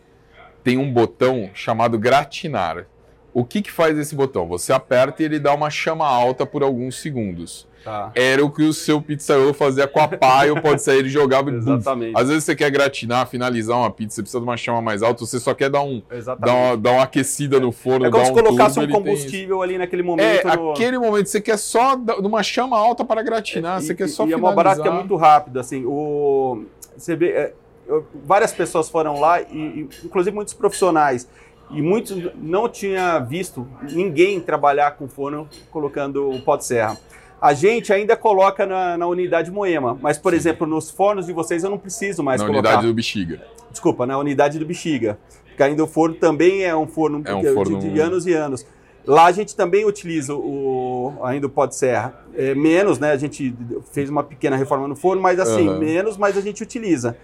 tem 0.64 0.78
um 0.78 0.94
botão 0.94 1.50
chamado 1.54 1.98
gratinar. 1.98 2.86
O 3.34 3.44
que, 3.44 3.62
que 3.62 3.72
faz 3.72 3.98
esse 3.98 4.14
botão? 4.16 4.48
Você 4.48 4.72
aperta 4.72 5.24
e 5.24 5.26
ele 5.26 5.40
dá 5.40 5.54
uma 5.54 5.70
chama 5.72 6.06
alta 6.08 6.46
por 6.46 6.62
alguns 6.64 7.02
segundos. 7.02 7.68
Tá. 7.84 8.12
Era 8.14 8.46
o 8.46 8.52
que 8.52 8.62
o 8.64 8.72
seu 8.74 9.02
pizzaiolo 9.02 9.54
fazia 9.54 9.88
com 9.88 10.00
a 10.00 10.08
pá, 10.08 10.46
ou 10.46 10.62
pode 10.62 10.82
sair, 10.84 11.00
ele 11.00 11.10
jogava. 11.10 11.50
Exatamente. 11.52 12.14
Às 12.16 12.28
vezes 12.30 12.44
você 12.44 12.56
quer 12.56 12.70
gratinar, 12.70 13.28
finalizar 13.28 13.78
uma 13.78 13.90
pizza, 13.90 14.16
você 14.16 14.22
precisa 14.22 14.40
de 14.40 14.44
uma 14.48 14.56
chama 14.58 14.82
mais 14.82 15.02
alta, 15.02 15.26
você 15.26 15.40
só 15.40 15.54
quer 15.54 15.70
dar, 15.70 15.82
um, 15.82 16.02
dar, 16.40 16.54
uma, 16.54 16.78
dar 16.78 16.92
uma 16.92 17.04
aquecida 17.04 17.60
no 17.60 17.72
forno, 17.72 18.06
é 18.06 18.12
como 18.12 18.24
se 18.26 18.32
um 18.32 18.36
colocasse 18.36 18.76
turbo, 18.76 18.92
um 18.94 18.96
combustível 18.98 19.62
ali 19.62 19.78
naquele 19.78 20.02
É, 20.02 20.06
momento. 20.06 20.48
no- 20.48 20.72
aquele 20.74 21.00
momento, 21.00 21.26
você 21.28 21.42
quer 21.42 21.58
só 21.58 21.96
uma 22.20 22.44
chama 22.44 22.78
alta 22.78 23.04
para 23.04 23.24
gratinar, 23.24 23.80
E- 23.82 23.86
você 23.86 23.96
quer 23.96 24.06
e- 24.06 24.10
só 24.10 24.24
e 24.24 24.26
é 24.34 24.36
finalizar. 24.36 24.50
uma 24.50 24.56
barato 24.56 24.82
que 24.82 24.88
é 24.88 24.92
muito 24.92 25.16
rápido, 25.16 25.60
assim. 25.60 25.84
O, 25.86 26.66
você 26.96 27.16
vê, 27.16 27.30
é, 27.32 27.54
eu- 27.88 28.06
várias 28.26 28.52
pessoas 28.52 28.90
foram 28.90 29.20
lá, 29.20 29.42
e, 29.42 29.46
e, 29.56 29.90
inclusive 30.04 30.36
muitos 30.36 30.54
profissionais, 30.54 31.28
e 31.72 31.82
muitos 31.82 32.32
não 32.36 32.68
tinha 32.68 33.18
visto 33.20 33.66
ninguém 33.92 34.40
trabalhar 34.40 34.92
com 34.92 35.08
forno 35.08 35.48
colocando 35.72 36.30
o 36.30 36.42
pó 36.42 36.58
de 36.58 36.66
serra. 36.66 36.98
A 37.42 37.54
gente 37.54 37.92
ainda 37.92 38.16
coloca 38.16 38.66
na, 38.68 38.98
na 38.98 39.08
unidade 39.08 39.50
Moema, 39.50 39.98
mas, 40.00 40.18
por 40.18 40.32
Sim. 40.32 40.38
exemplo, 40.38 40.68
nos 40.68 40.92
fornos 40.92 41.26
de 41.26 41.34
vocês 41.34 41.64
eu 41.64 41.70
não 41.72 41.78
preciso 41.78 42.22
mais 42.24 42.40
Na 42.40 42.48
colocar. 42.48 42.68
unidade 42.70 42.88
do 42.88 42.94
bexiga. 42.94 43.42
Desculpa, 43.72 44.06
na 44.06 44.18
unidade 44.18 44.60
do 44.60 44.66
Bexiga. 44.66 45.18
Porque 45.48 45.64
ainda 45.64 45.84
o 45.84 45.88
forno 45.88 46.16
também 46.16 46.64
é 46.64 46.76
um 46.76 46.86
forno, 46.88 47.22
É 47.26 47.34
um 47.34 47.42
de, 47.42 47.54
forno- 47.54 47.80
de 47.80 48.00
anos 48.00 48.28
e 48.28 48.34
anos. 48.34 48.66
Lá 49.08 49.26
a 49.26 49.32
gente 49.32 49.56
também 49.56 49.86
utiliza 49.86 50.36
o, 50.36 51.14
ainda 51.24 51.48
o 51.48 51.50
pó 51.50 51.66
de 51.66 51.76
serra. 51.76 52.14
É, 52.36 52.54
menos, 52.54 53.00
né? 53.00 53.12
A 53.12 53.18
gente 53.18 53.56
fez 53.92 54.10
uma 54.10 54.24
pequena 54.24 54.56
reforma 54.56 54.88
no 54.88 54.96
forno, 54.96 55.22
mas 55.22 55.40
assim, 55.40 55.68
Aham. 55.68 55.80
menos, 55.80 56.18
mas 56.18 56.38
a 56.38 56.42
gente 56.42 56.62
utiliza. 56.62 57.18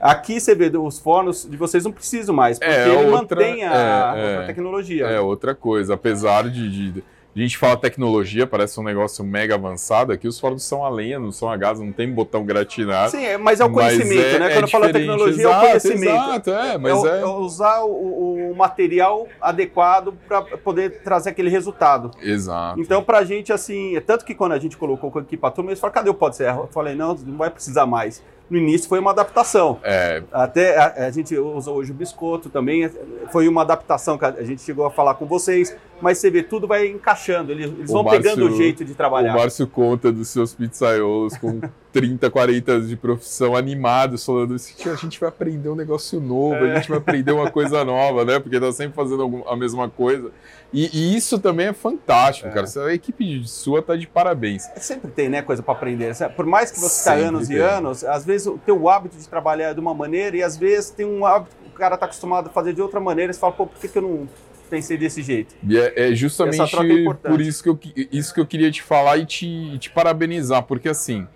Aqui 0.00 0.40
você 0.40 0.54
vê, 0.54 0.70
os 0.76 0.98
fornos 0.98 1.48
de 1.48 1.56
vocês 1.56 1.84
não 1.84 1.92
precisam 1.92 2.34
mais, 2.34 2.58
porque 2.58 2.70
É, 2.72 2.88
ele 2.88 2.96
outra- 3.14 3.36
mantém 3.38 3.64
a, 3.64 3.72
é, 3.72 4.20
é. 4.20 4.30
outra 4.32 4.46
tecnologia. 4.48 5.06
É 5.06 5.20
outra 5.20 5.54
coisa. 5.54 5.94
Apesar 5.94 6.50
de, 6.50 6.68
de- 6.92 7.04
a 7.34 7.38
gente 7.42 7.56
fala 7.56 7.76
tecnologia, 7.76 8.46
parece 8.46 8.78
um 8.78 8.82
negócio 8.82 9.24
mega 9.24 9.54
avançado. 9.54 10.12
Aqui 10.12 10.28
os 10.28 10.38
fornos 10.38 10.62
são 10.64 10.84
a 10.84 10.88
lenha, 10.90 11.18
não 11.18 11.32
são 11.32 11.50
a 11.50 11.56
gás, 11.56 11.80
não 11.80 11.90
tem 11.92 12.12
botão 12.12 12.44
gratinar. 12.44 13.08
Sim, 13.08 13.24
é, 13.24 13.38
mas 13.38 13.58
é 13.60 13.64
o 13.64 13.70
Mas 13.70 13.94
conhecimento, 13.96 14.26
é- 14.26 14.38
né? 14.38 14.46
é 14.46 14.52
Quando 14.54 14.62
eu 14.64 14.68
falo 14.68 14.92
tecnologia, 14.92 15.42
é 15.44 15.48
Exato, 15.48 15.56
o 15.64 15.68
conhecimento. 15.68 16.04
Exato, 16.14 16.50
é, 16.50 16.78
mas 16.78 16.92
é, 16.92 16.96
o- 16.96 17.06
é. 17.06 17.20
é 17.20 17.26
usar 17.26 17.80
o, 17.84 18.50
o 18.50 18.54
material 18.56 19.26
adequado 19.40 20.12
para 20.28 20.42
poder 20.58 21.00
trazer 21.02 21.30
aquele 21.30 21.48
resultado. 21.48 22.10
Exato. 22.20 22.78
Então, 22.80 23.02
pra 23.02 23.24
gente, 23.24 23.52
assim, 23.52 23.96
é 23.96 24.00
tanto 24.00 24.24
que 24.24 24.34
quando 24.34 24.52
a 24.52 24.58
gente 24.58 24.76
colocou 24.76 25.10
aqui 25.18 25.36
pra 25.36 25.50
turma, 25.50 25.70
eles 25.70 25.80
falaram, 25.80 25.94
cadê 25.94 26.10
o 26.10 26.14
pó 26.14 26.28
de 26.28 26.36
serra? 26.36 26.58
Eu 26.60 26.68
falei, 26.68 26.94
não, 26.94 27.14
não 27.14 27.38
vai 27.38 27.48
precisar 27.50 27.86
mais. 27.86 28.22
No 28.50 28.58
início 28.58 28.88
foi 28.88 28.98
uma 28.98 29.12
adaptação. 29.12 29.78
É, 29.82 30.22
Até 30.30 30.76
a, 30.76 31.06
a 31.06 31.10
gente 31.10 31.34
usa 31.36 31.70
hoje 31.70 31.90
o 31.90 31.94
biscoito 31.94 32.50
também, 32.50 32.90
foi 33.32 33.48
uma 33.48 33.62
adaptação 33.62 34.18
que 34.18 34.24
a, 34.24 34.42
gente 34.42 34.60
chegou 34.60 34.84
a 34.84 34.90
falar 34.90 35.14
com 35.14 35.24
vocês, 35.24 35.74
mas 36.02 36.18
você 36.18 36.30
vê, 36.30 36.42
tudo 36.42 36.66
vai 36.66 36.86
encaixando, 36.88 37.50
eles, 37.52 37.66
eles 37.70 37.88
O 37.90 37.94
vão 37.94 38.02
Márcio- 38.02 38.22
pegando 38.22 38.46
o 38.46 38.56
jeito 38.56 38.84
de 38.84 38.92
o 38.92 38.94
trabalhar. 38.94 39.32
Márcio 39.34 39.66
conta 39.66 40.12
dos 40.12 40.28
seus 40.28 40.54
pizzaiolos 40.54 41.36
com 41.38 41.60
30, 41.92 42.30
40 42.30 42.72
anos 42.72 42.88
de 42.88 42.96
profissão 42.96 43.54
animados, 43.56 44.24
falando 44.24 44.54
assim, 44.54 44.74
"Tio, 44.76 44.92
a 44.92 44.96
gente 44.96 45.18
vai 45.20 45.28
aprender 45.30 45.68
um 45.70 45.74
negócio 45.76 46.20
novo, 46.20 46.54
a 46.56 46.74
gente 46.74 46.88
vai 46.88 46.98
aprender 46.98 47.32
uma 47.32 47.50
coisa 47.50 47.84
nova, 47.86 48.24
né? 48.24 48.38
Porque 48.38 48.58
tá 48.60 48.72
sempre 48.72 48.94
fazendo 48.94 49.44
a 49.46 49.56
mesma 49.56 49.88
coisa. 49.88 50.30
E, 50.72 50.88
e 50.92 51.16
isso 51.16 51.38
também 51.38 51.66
é 51.66 51.72
fantástico, 51.72 52.48
É. 52.48 52.50
cara. 52.50 52.66
A 52.86 52.94
equipe 52.94 53.46
sua 53.46 53.82
tá 53.82 53.94
de 53.94 54.06
parabéns. 54.06 54.64
Sempre 54.76 55.10
tem, 55.10 55.28
né, 55.28 55.42
coisa 55.42 55.62
para 55.62 55.74
aprender. 55.74 56.14
sabe? 56.14 56.34
Por 56.34 56.46
mais 56.46 56.70
que 56.70 56.80
você 56.80 57.10
Sempre 57.10 57.24
anos 57.24 57.48
tem. 57.48 57.58
e 57.58 57.60
anos, 57.60 58.04
às 58.04 58.24
vezes 58.24 58.46
o 58.46 58.56
teu 58.58 58.88
hábito 58.88 59.16
de 59.18 59.28
trabalhar 59.28 59.68
é 59.70 59.74
de 59.74 59.80
uma 59.80 59.92
maneira 59.92 60.36
e 60.36 60.42
às 60.42 60.56
vezes 60.56 60.90
tem 60.90 61.04
um 61.04 61.26
hábito 61.26 61.54
que 61.62 61.68
o 61.68 61.72
cara 61.72 61.94
está 61.94 62.06
acostumado 62.06 62.48
a 62.48 62.50
fazer 62.50 62.72
de 62.72 62.80
outra 62.80 62.98
maneira 63.00 63.30
e 63.30 63.34
você 63.34 63.40
fala, 63.40 63.52
pô, 63.52 63.66
por 63.66 63.78
que, 63.78 63.88
que 63.88 63.98
eu 63.98 64.02
não 64.02 64.28
pensei 64.70 64.96
desse 64.96 65.22
jeito? 65.22 65.54
E 65.68 65.76
é, 65.78 66.08
é 66.10 66.14
justamente 66.14 66.74
é 66.74 67.14
por 67.28 67.40
isso 67.42 67.62
que, 67.62 67.68
eu, 67.68 67.78
isso 68.10 68.32
que 68.32 68.40
eu 68.40 68.46
queria 68.46 68.70
te 68.70 68.82
falar 68.82 69.18
e 69.18 69.26
te, 69.26 69.46
e 69.46 69.78
te 69.78 69.90
parabenizar, 69.90 70.62
porque 70.62 70.88
assim, 70.88 71.26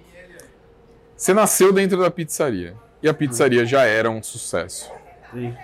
você 1.14 1.34
nasceu 1.34 1.72
dentro 1.72 1.98
da 1.98 2.10
pizzaria 2.10 2.74
e 3.02 3.08
a 3.08 3.12
pizzaria 3.12 3.66
já 3.66 3.82
era 3.84 4.10
um 4.10 4.22
sucesso. 4.22 4.90
Sim. 5.32 5.54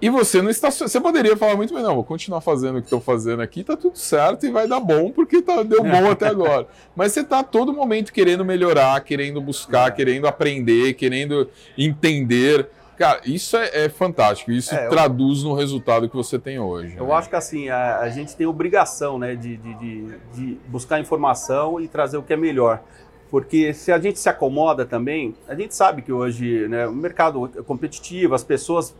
E 0.00 0.10
você 0.10 0.42
não 0.42 0.50
está. 0.50 0.70
Você 0.70 1.00
poderia 1.00 1.36
falar 1.36 1.56
muito 1.56 1.72
bem, 1.72 1.82
não, 1.82 1.94
vou 1.94 2.04
continuar 2.04 2.40
fazendo 2.42 2.76
o 2.76 2.80
que 2.80 2.86
estou 2.86 3.00
fazendo 3.00 3.40
aqui, 3.40 3.64
tá 3.64 3.76
tudo 3.76 3.96
certo 3.96 4.44
e 4.44 4.50
vai 4.50 4.68
dar 4.68 4.80
bom, 4.80 5.10
porque 5.10 5.40
tá, 5.40 5.62
deu 5.62 5.82
bom 5.82 6.10
até 6.12 6.26
agora. 6.28 6.66
Mas 6.94 7.12
você 7.12 7.20
está 7.20 7.38
a 7.38 7.44
todo 7.44 7.72
momento 7.72 8.12
querendo 8.12 8.44
melhorar, 8.44 9.00
querendo 9.02 9.40
buscar, 9.40 9.90
querendo 9.92 10.26
aprender, 10.26 10.94
querendo 10.94 11.48
entender. 11.78 12.68
Cara, 12.98 13.20
isso 13.26 13.56
é, 13.56 13.84
é 13.84 13.88
fantástico. 13.88 14.50
Isso 14.50 14.74
É, 14.74 14.86
eu- 14.86 14.90
traduz 14.90 15.42
no 15.42 15.54
resultado 15.54 16.08
que 16.08 16.16
você 16.16 16.38
tem 16.38 16.58
hoje. 16.58 16.94
Eu 16.96 17.06
né? 17.06 17.12
acho 17.14 17.28
que 17.28 17.36
assim, 17.36 17.68
a, 17.68 17.98
a 18.00 18.08
gente 18.08 18.34
tem 18.36 18.46
obrigação 18.46 19.18
né, 19.18 19.34
de, 19.34 19.56
de, 19.56 19.74
de, 19.74 20.06
de 20.34 20.58
buscar 20.68 20.98
informação 21.00 21.80
e 21.80 21.88
trazer 21.88 22.16
o 22.16 22.22
que 22.22 22.32
é 22.32 22.36
melhor. 22.36 22.82
Porque 23.30 23.74
se 23.74 23.90
a 23.90 23.98
gente 23.98 24.18
se 24.18 24.28
acomoda 24.28 24.86
também, 24.86 25.34
a 25.48 25.54
gente 25.54 25.74
sabe 25.74 26.00
que 26.00 26.12
hoje 26.12 26.68
né, 26.68 26.86
o 26.86 26.92
mercado 26.92 27.50
é 27.58 27.62
competitivo, 27.62 28.34
as 28.34 28.44
pessoas 28.44 28.94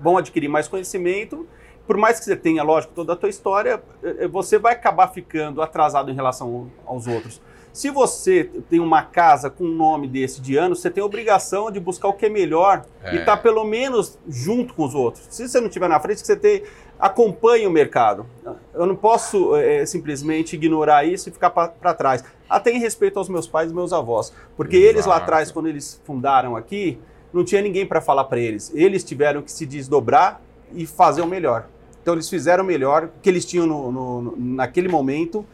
vão 0.00 0.16
adquirir 0.16 0.48
mais 0.48 0.68
conhecimento. 0.68 1.46
Por 1.86 1.96
mais 1.96 2.18
que 2.18 2.24
você 2.24 2.36
tenha, 2.36 2.62
lógico, 2.62 2.92
toda 2.94 3.14
a 3.14 3.16
tua 3.16 3.28
história, 3.28 3.82
eh, 4.02 4.28
você 4.28 4.58
vai 4.58 4.74
acabar 4.74 5.08
ficando 5.08 5.60
atrasado 5.60 6.10
em 6.10 6.14
relação 6.14 6.70
aos 6.86 7.06
outros. 7.06 7.40
Se 7.72 7.88
você 7.90 8.44
tem 8.68 8.80
uma 8.80 9.02
casa 9.02 9.48
com 9.48 9.64
um 9.64 9.74
nome 9.74 10.08
desse 10.08 10.40
de 10.40 10.56
ano, 10.56 10.74
você 10.74 10.90
tem 10.90 11.02
a 11.02 11.06
obrigação 11.06 11.70
de 11.70 11.78
buscar 11.80 12.08
o 12.08 12.12
que 12.12 12.26
é 12.26 12.28
melhor 12.28 12.84
É. 13.02 13.14
e 13.14 13.18
estar 13.18 13.36
pelo 13.38 13.64
menos 13.64 14.18
junto 14.28 14.74
com 14.74 14.84
os 14.84 14.94
outros. 14.94 15.24
Se 15.30 15.48
você 15.48 15.60
não 15.60 15.68
estiver 15.68 15.88
na 15.88 15.98
frente, 16.00 16.20
você 16.20 16.34
tem, 16.36 16.64
acompanhe 16.98 17.66
o 17.66 17.70
mercado. 17.70 18.26
Eu 18.74 18.86
não 18.86 18.96
posso 18.96 19.54
é, 19.56 19.86
simplesmente 19.86 20.54
ignorar 20.56 21.04
isso 21.04 21.28
e 21.28 21.32
ficar 21.32 21.50
para 21.50 21.94
trás. 21.94 22.24
Até 22.48 22.72
em 22.72 22.80
respeito 22.80 23.18
aos 23.18 23.28
meus 23.28 23.46
pais 23.46 23.70
e 23.70 23.74
meus 23.74 23.92
avós. 23.92 24.32
Porque 24.56 24.76
eles 24.76 25.06
lá 25.06 25.14
Exato. 25.14 25.22
atrás, 25.22 25.52
quando 25.52 25.68
eles 25.68 26.00
fundaram 26.04 26.56
aqui, 26.56 26.98
não 27.32 27.44
tinha 27.44 27.62
ninguém 27.62 27.86
para 27.86 28.00
falar 28.00 28.24
para 28.24 28.38
eles. 28.40 28.72
Eles 28.74 29.04
tiveram 29.04 29.42
que 29.42 29.50
se 29.52 29.64
desdobrar 29.66 30.40
e 30.74 30.86
fazer 30.86 31.22
o 31.22 31.26
melhor. 31.26 31.66
Então 32.02 32.14
eles 32.14 32.28
fizeram 32.28 32.64
o 32.64 32.66
melhor 32.66 33.10
que 33.22 33.28
eles 33.28 33.44
tinham 33.44 33.66
no- 33.66 33.92
no- 33.92 34.34
naquele 34.36 34.88
momento 34.88 35.44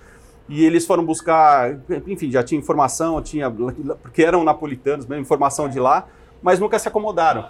e 0.49 0.64
eles 0.64 0.87
foram 0.87 1.05
buscar, 1.05 1.77
enfim, 2.07 2.31
já 2.31 2.43
tinha 2.43 2.59
informação, 2.59 3.20
tinha 3.20 3.51
porque 4.03 4.22
eram 4.22 4.45
napolitanos, 4.45 5.05
mesmo 5.07 5.22
informação 5.22 5.68
de 5.68 5.81
lá, 5.81 6.07
mas 6.43 6.61
nunca 6.61 6.79
se 6.79 6.87
acomodaram. 6.87 7.47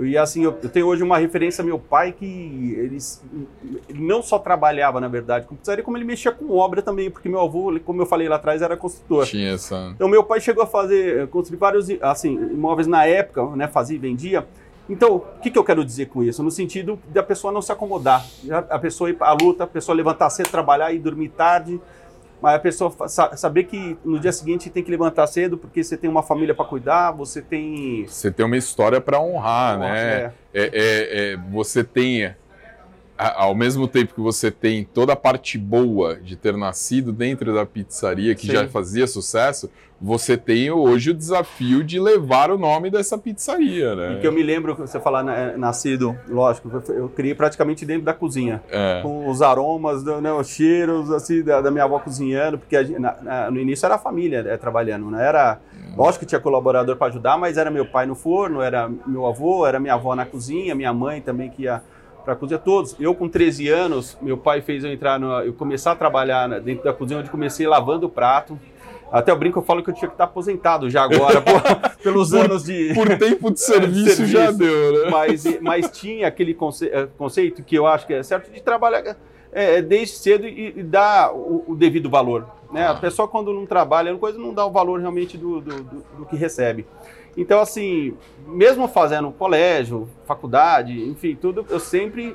E 0.00 0.16
assim, 0.16 0.44
eu, 0.44 0.56
eu 0.62 0.68
tenho 0.68 0.86
hoje 0.86 1.02
uma 1.02 1.18
referência 1.18 1.64
meu 1.64 1.78
pai 1.78 2.12
que 2.12 2.74
eles, 2.78 3.22
ele 3.88 4.00
não 4.00 4.22
só 4.22 4.38
trabalhava, 4.38 5.00
na 5.00 5.08
verdade, 5.08 5.46
com 5.46 5.56
pizzaria, 5.56 5.82
como 5.82 5.96
ele 5.96 6.04
mexia 6.04 6.30
com 6.30 6.50
obra 6.56 6.80
também, 6.80 7.10
porque 7.10 7.28
meu 7.28 7.40
avô, 7.40 7.78
como 7.84 8.00
eu 8.00 8.06
falei 8.06 8.28
lá 8.28 8.36
atrás, 8.36 8.62
era 8.62 8.76
construtor. 8.76 9.26
Tinha 9.26 9.54
essa. 9.54 9.92
Então, 9.94 10.08
meu 10.08 10.22
pai 10.22 10.40
chegou 10.40 10.62
a 10.62 10.66
fazer, 10.66 11.26
construir 11.28 11.58
vários 11.58 11.88
assim, 12.00 12.34
imóveis 12.34 12.86
na 12.86 13.04
época, 13.04 13.44
né, 13.56 13.66
fazia 13.66 13.96
e 13.96 13.98
vendia. 13.98 14.46
Então, 14.88 15.16
o 15.16 15.40
que, 15.42 15.50
que 15.50 15.58
eu 15.58 15.64
quero 15.64 15.84
dizer 15.84 16.06
com 16.06 16.22
isso? 16.22 16.42
No 16.42 16.50
sentido 16.50 16.98
da 17.08 17.22
pessoa 17.22 17.52
não 17.52 17.60
se 17.60 17.70
acomodar. 17.70 18.24
A 18.50 18.76
a 18.76 18.78
pessoa 18.78 19.10
ir 19.10 19.16
à 19.20 19.32
luta, 19.32 19.64
a 19.64 19.66
pessoa 19.66 19.94
levantar 19.94 20.30
cedo, 20.30 20.48
trabalhar 20.48 20.92
e 20.92 20.98
dormir 20.98 21.28
tarde. 21.28 21.78
Mas 22.40 22.54
a 22.54 22.58
pessoa 22.58 22.92
saber 23.08 23.64
que 23.64 23.98
no 24.04 24.18
dia 24.18 24.32
seguinte 24.32 24.70
tem 24.70 24.82
que 24.82 24.90
levantar 24.90 25.26
cedo 25.26 25.58
porque 25.58 25.82
você 25.82 25.96
tem 25.96 26.08
uma 26.08 26.22
família 26.22 26.54
para 26.54 26.64
cuidar, 26.64 27.10
você 27.12 27.42
tem. 27.42 28.06
Você 28.06 28.30
tem 28.30 28.46
uma 28.46 28.56
história 28.56 29.00
para 29.00 29.20
honrar, 29.20 29.78
né? 29.78 29.98
É. 29.98 30.32
É, 30.54 30.62
é- 30.72 31.32
é, 31.32 31.36
você 31.50 31.82
tem, 31.84 32.34
ao 33.18 33.54
mesmo 33.54 33.88
tempo 33.88 34.14
que 34.14 34.20
você 34.20 34.50
tem 34.50 34.84
toda 34.84 35.12
a 35.12 35.16
parte 35.16 35.58
boa 35.58 36.16
de 36.16 36.36
ter 36.36 36.56
nascido 36.56 37.12
dentro 37.12 37.52
da 37.52 37.66
pizzaria, 37.66 38.34
que 38.34 38.46
Sim. 38.46 38.52
já 38.52 38.68
fazia 38.68 39.06
sucesso, 39.06 39.68
você 40.00 40.36
tem 40.36 40.70
hoje 40.70 41.10
o 41.10 41.14
desafio 41.14 41.82
de 41.82 41.98
levar 41.98 42.52
o 42.52 42.56
nome 42.56 42.88
dessa 42.88 43.18
pizzaria, 43.18 43.96
né? 43.96 44.12
E 44.14 44.20
que 44.20 44.26
eu 44.28 44.30
me 44.32 44.44
lembro, 44.44 44.76
que 44.76 44.82
você 44.82 45.00
falar 45.00 45.24
né, 45.24 45.54
nascido, 45.56 46.16
lógico, 46.28 46.70
eu- 46.92 47.08
criei 47.08 47.34
praticamente 47.34 47.84
dentro 47.84 48.04
da 48.04 48.14
cozinha. 48.14 48.62
É. 48.70 49.00
com 49.02 49.28
os 49.28 49.42
aromas, 49.42 50.04
né, 50.04 50.32
os 50.32 50.48
cheiros 50.48 51.10
assim 51.10 51.42
da, 51.42 51.60
da 51.60 51.70
minha 51.70 51.82
avó 51.84 51.98
cozinhando, 51.98 52.58
porque 52.58 52.84
gente- 52.84 53.00
na- 53.00 53.16
na- 53.20 53.50
no 53.50 53.58
início 53.58 53.84
era 53.86 53.96
a 53.96 53.98
família 53.98 54.42
né, 54.44 54.56
trabalhando, 54.56 55.10
não 55.10 55.18
era. 55.18 55.58
Lógico 55.96 56.20
que 56.20 56.26
tinha 56.26 56.40
colaborador 56.40 56.94
para 56.96 57.08
ajudar, 57.08 57.36
mas 57.36 57.56
era 57.56 57.70
meu 57.70 57.84
pai 57.84 58.06
no 58.06 58.14
forno, 58.14 58.60
era 58.62 58.88
meu 59.04 59.26
avô, 59.26 59.66
era 59.66 59.80
minha 59.80 59.94
avó 59.94 60.14
na 60.14 60.24
cozinha, 60.24 60.72
minha 60.74 60.92
mãe 60.92 61.20
também 61.20 61.50
que 61.50 61.62
ia 61.64 61.82
para 62.28 62.34
a 62.34 62.36
cozinha 62.36 62.58
todos. 62.58 62.94
Eu 63.00 63.14
com 63.14 63.26
13 63.26 63.68
anos, 63.70 64.18
meu 64.20 64.36
pai 64.36 64.60
fez 64.60 64.84
eu 64.84 64.92
entrar 64.92 65.18
no, 65.18 65.32
eu 65.40 65.54
começar 65.54 65.92
a 65.92 65.96
trabalhar 65.96 66.46
na- 66.46 66.58
dentro 66.58 66.84
da 66.84 66.92
cozinha, 66.92 67.20
onde 67.20 67.30
comecei 67.30 67.66
lavando 67.66 68.06
o 68.06 68.10
prato. 68.10 68.60
Até 69.10 69.32
eu 69.32 69.36
brinco, 69.38 69.58
eu 69.60 69.62
falo 69.62 69.82
que 69.82 69.88
eu 69.88 69.94
tinha 69.94 70.06
que 70.08 70.12
estar 70.14 70.24
aposentado 70.24 70.90
já 70.90 71.02
agora, 71.04 71.40
por- 71.40 71.96
pelos 72.02 72.34
anos 72.34 72.64
de 72.64 72.92
Por 72.94 73.16
tempo 73.16 73.50
de 73.50 73.58
serviço, 73.64 74.16
serviço. 74.16 74.26
já 74.26 74.50
deu, 74.50 75.04
né? 75.06 75.10
mas, 75.10 75.44
mas 75.62 75.90
tinha 75.90 76.28
aquele 76.28 76.52
conce- 76.52 76.90
eh, 76.92 77.08
conceito 77.16 77.62
que 77.62 77.74
eu 77.74 77.86
acho 77.86 78.06
que 78.06 78.12
é 78.12 78.22
certo 78.22 78.52
de 78.52 78.60
trabalhar 78.62 79.16
eh, 79.50 79.80
desde 79.80 80.16
cedo 80.16 80.46
e, 80.46 80.74
e 80.76 80.82
dar 80.82 81.32
o, 81.32 81.64
o 81.68 81.74
devido 81.74 82.10
valor. 82.10 82.46
Né? 82.70 82.86
A 82.86 82.90
Ah. 82.90 82.94
pessoa, 82.96 83.26
quando 83.26 83.54
não 83.54 83.64
trabalha, 83.64 84.14
coisa 84.18 84.38
não 84.38 84.52
dá 84.52 84.66
o 84.66 84.70
valor 84.70 85.00
realmente 85.00 85.38
do, 85.38 85.62
do, 85.62 85.82
do- 85.82 86.04
do 86.18 86.26
que 86.26 86.36
recebe. 86.36 86.84
Então, 87.38 87.60
assim, 87.60 88.14
mesmo 88.46 88.88
fazendo 88.88 89.30
colégio, 89.30 90.08
faculdade, 90.26 90.92
enfim, 91.08 91.34
tudo, 91.40 91.64
eu 91.70 91.78
sempre 91.78 92.34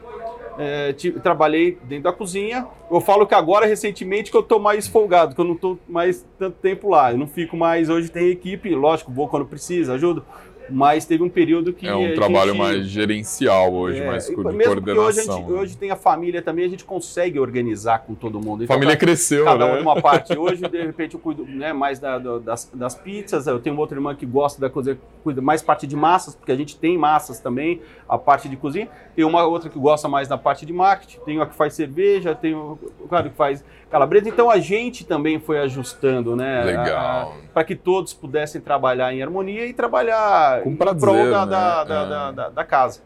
ti- 0.96 1.12
trabalhei 1.12 1.78
dentro 1.84 2.06
da 2.06 2.14
cozinha. 2.14 2.66
Eu 2.90 3.02
falo 3.02 3.28
que 3.28 3.36
agora, 3.36 3.66
recentemente, 3.66 4.32
que 4.32 4.38
eu 4.38 4.42
estou 4.42 4.60
mais 4.60 4.88
folgado, 4.88 5.36
que 5.36 5.42
eu 5.42 5.46
não 5.46 5.56
estou 5.56 5.78
mais 5.90 6.26
tanto 6.40 6.56
tempo 6.62 6.90
lá. 6.90 7.12
Eu 7.12 7.18
não 7.18 7.28
fico 7.28 7.58
mais. 7.58 7.90
Hoje 7.90 8.10
tem 8.10 8.30
equipe, 8.30 8.74
lógico, 8.74 9.12
vou 9.12 9.28
quando 9.28 9.46
precisa, 9.46 9.94
ajudo. 9.96 10.24
Mas 10.70 11.06
teve 11.06 11.24
um 11.24 11.30
período 11.30 11.74
que. 11.74 11.88
É 11.88 11.96
um 11.96 12.12
a 12.12 12.14
trabalho 12.14 12.52
gente- 12.52 12.58
mais 12.60 12.86
gerencial 12.88 13.74
hoje, 13.74 14.00
é, 14.00 14.08
mais 14.08 14.26
de 14.28 14.34
porque 14.34 14.50
hoje, 14.50 14.62
a 14.62 14.66
coordenação. 14.66 15.38
gente, 15.38 15.52
hoje 15.52 15.78
tem 15.78 15.92
a 15.92 15.96
família 15.96 16.42
também, 16.42 16.66
a 16.66 16.68
gente 16.70 16.84
consegue 16.86 17.40
organizar 17.40 18.00
com 18.00 18.16
todo 18.16 18.40
mundo. 18.40 18.62
A 18.62 18.64
Então, 18.64 18.76
família 18.76 18.96
cada- 18.96 19.06
cresceu, 19.06 19.46
cada 19.46 19.66
um 19.66 19.70
né? 19.72 19.76
de 19.78 19.82
uma 19.84 20.02
parte. 20.02 20.34
Hoje, 20.40 20.62
de 20.68 20.82
repente, 20.86 21.14
eu 21.16 21.20
cuido 21.20 21.46
né, 21.46 21.74
mais 21.74 22.00
da- 22.00 22.18
das, 22.18 22.70
das 22.74 22.96
pizzas. 22.96 23.46
Eu 23.48 23.60
tenho 23.60 23.76
uma 23.76 23.82
outra 23.82 23.98
irmã 23.98 24.16
que 24.16 24.26
gosta 24.26 24.60
da 24.60 24.70
coisa, 24.70 24.98
cuida 25.24 25.42
mais 25.42 25.62
parte 25.62 25.86
de 25.86 25.96
massas, 25.96 26.36
porque 26.36 26.52
a 26.52 26.56
gente 26.56 26.76
tem 26.78 26.98
massas 26.98 27.40
também, 27.40 27.82
a 28.08 28.18
parte 28.18 28.48
de 28.50 28.56
cozinha. 28.56 28.88
Tem 29.16 29.26
uma 29.26 29.46
outra 29.46 29.70
que 29.70 29.78
gosta 29.80 30.08
mais 30.08 30.28
da 30.28 30.38
parte 30.38 30.66
de 30.66 30.74
marketing. 30.74 31.20
Tem 31.26 31.38
uma 31.38 31.46
que 31.46 31.56
faz 31.56 31.74
cerveja, 31.74 32.34
tem 32.34 32.54
o 32.56 32.78
claro 33.10 33.30
que 33.30 33.36
faz 33.36 33.64
calabresa. 33.94 34.28
Então 34.28 34.50
a 34.50 34.58
gente 34.60 35.06
também 35.06 35.40
foi 35.40 35.60
ajustando, 35.60 36.36
né? 36.36 36.64
Legal. 36.64 37.36
Para 37.54 37.64
que 37.64 37.76
todos 37.76 38.12
pudessem 38.14 38.60
trabalhar 38.60 39.14
em 39.14 39.22
harmonia 39.22 39.66
e 39.68 39.74
trabalhar 39.74 40.62
Com 40.64 40.72
em 40.72 40.76
prazer, 40.76 41.00
prol 41.00 41.16
da, 41.32 41.46
né? 41.46 41.52
da, 41.52 41.84
da, 41.84 41.96
É. 42.02 42.10
da- 42.10 42.32
da- 42.32 42.50
da 42.50 42.64
casa. 42.66 43.02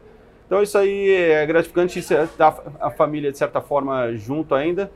Então 0.46 0.64
isso 0.64 0.78
aí 0.78 1.10
é 1.14 1.46
gratificante, 1.46 2.00
isso 2.00 2.14
é 2.14 2.26
tá 2.26 2.56
a 2.80 2.90
família 2.90 3.32
de 3.34 3.38
certa 3.38 3.60
forma 3.60 4.14
junto 4.16 4.56
ainda. 4.56 4.90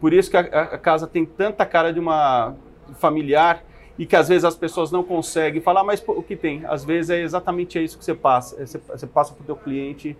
Por 0.00 0.12
isso 0.12 0.28
que 0.30 0.36
a, 0.36 0.40
a- 0.40 0.78
casa 0.78 1.06
tem 1.06 1.24
tanta 1.24 1.64
cara 1.64 1.92
de 1.92 2.00
uma 2.00 2.54
familiar 2.98 3.62
e 3.98 4.04
que 4.04 4.16
às 4.16 4.28
vezes 4.28 4.44
as 4.44 4.56
pessoas 4.56 4.90
não 4.90 5.02
conseguem 5.04 5.60
falar, 5.62 5.84
mas 5.84 6.00
pô, 6.00 6.12
o 6.12 6.22
que 6.22 6.34
tem? 6.36 6.64
Às 6.66 6.84
vezes 6.84 7.10
é 7.10 7.20
exatamente 7.20 7.82
isso 7.82 7.96
que 7.96 8.04
você 8.04 8.14
passa. 8.14 8.60
É 8.60 8.66
Você, 8.66 8.78
você 8.88 9.06
passa 9.06 9.32
para 9.32 9.42
o 9.42 9.46
teu 9.46 9.56
cliente 9.56 10.16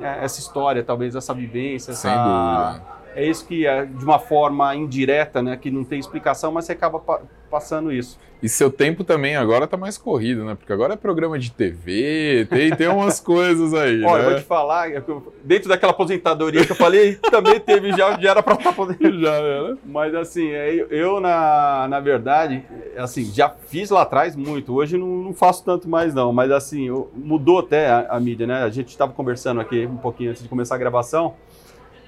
é, 0.00 0.24
essa 0.24 0.40
história, 0.40 0.82
talvez 0.82 1.14
essa 1.14 1.32
vivência, 1.34 1.92
Sem 1.92 2.10
essa, 2.10 2.22
dúvida. 2.24 2.99
É 3.20 3.26
isso 3.26 3.46
que, 3.46 3.66
é, 3.66 3.84
de 3.84 4.04
uma 4.04 4.18
forma 4.18 4.74
indireta, 4.74 5.42
né, 5.42 5.56
que 5.56 5.70
não 5.70 5.84
tem 5.84 5.98
explicação, 5.98 6.50
mas 6.52 6.64
você 6.64 6.72
acaba 6.72 6.98
pa- 6.98 7.20
passando 7.50 7.92
isso. 7.92 8.18
E 8.42 8.48
seu 8.48 8.70
tempo 8.70 9.04
também 9.04 9.36
agora 9.36 9.66
tá 9.66 9.76
mais 9.76 9.98
corrido, 9.98 10.44
né? 10.46 10.54
Porque 10.54 10.72
agora 10.72 10.94
é 10.94 10.96
programa 10.96 11.38
de 11.38 11.50
TV, 11.52 12.46
tem, 12.48 12.74
tem 12.74 12.88
umas 12.88 13.20
coisas 13.20 13.74
aí, 13.74 14.02
Olha, 14.02 14.20
eu 14.20 14.24
vou 14.24 14.32
né? 14.32 14.38
te 14.38 14.44
falar, 14.44 14.90
é 14.90 15.02
dentro 15.44 15.68
daquela 15.68 15.92
aposentadoria 15.92 16.64
que 16.64 16.72
eu 16.72 16.76
falei, 16.76 17.16
também 17.30 17.60
teve, 17.60 17.90
já, 17.92 18.18
já 18.18 18.30
era 18.30 18.42
para 18.42 18.54
estar 18.54 18.70
aposentado. 18.70 19.10
Já 19.20 19.32
era. 19.32 19.76
Mas 19.84 20.14
assim, 20.14 20.48
é, 20.48 20.86
eu, 20.90 21.20
na, 21.20 21.86
na 21.90 22.00
verdade, 22.00 22.64
assim, 22.96 23.24
já 23.24 23.50
fiz 23.50 23.90
lá 23.90 24.02
atrás 24.02 24.34
muito. 24.34 24.72
Hoje 24.72 24.96
não, 24.96 25.06
não 25.06 25.34
faço 25.34 25.62
tanto 25.64 25.86
mais, 25.88 26.14
não. 26.14 26.32
Mas 26.32 26.50
assim, 26.50 26.88
mudou 27.14 27.58
até 27.58 27.88
a, 27.88 28.06
a 28.10 28.20
mídia, 28.20 28.46
né? 28.46 28.62
A 28.62 28.70
gente 28.70 28.88
estava 28.88 29.12
conversando 29.12 29.60
aqui 29.60 29.84
um 29.86 29.96
pouquinho 29.98 30.30
antes 30.30 30.42
de 30.42 30.48
começar 30.48 30.76
a 30.76 30.78
gravação. 30.78 31.34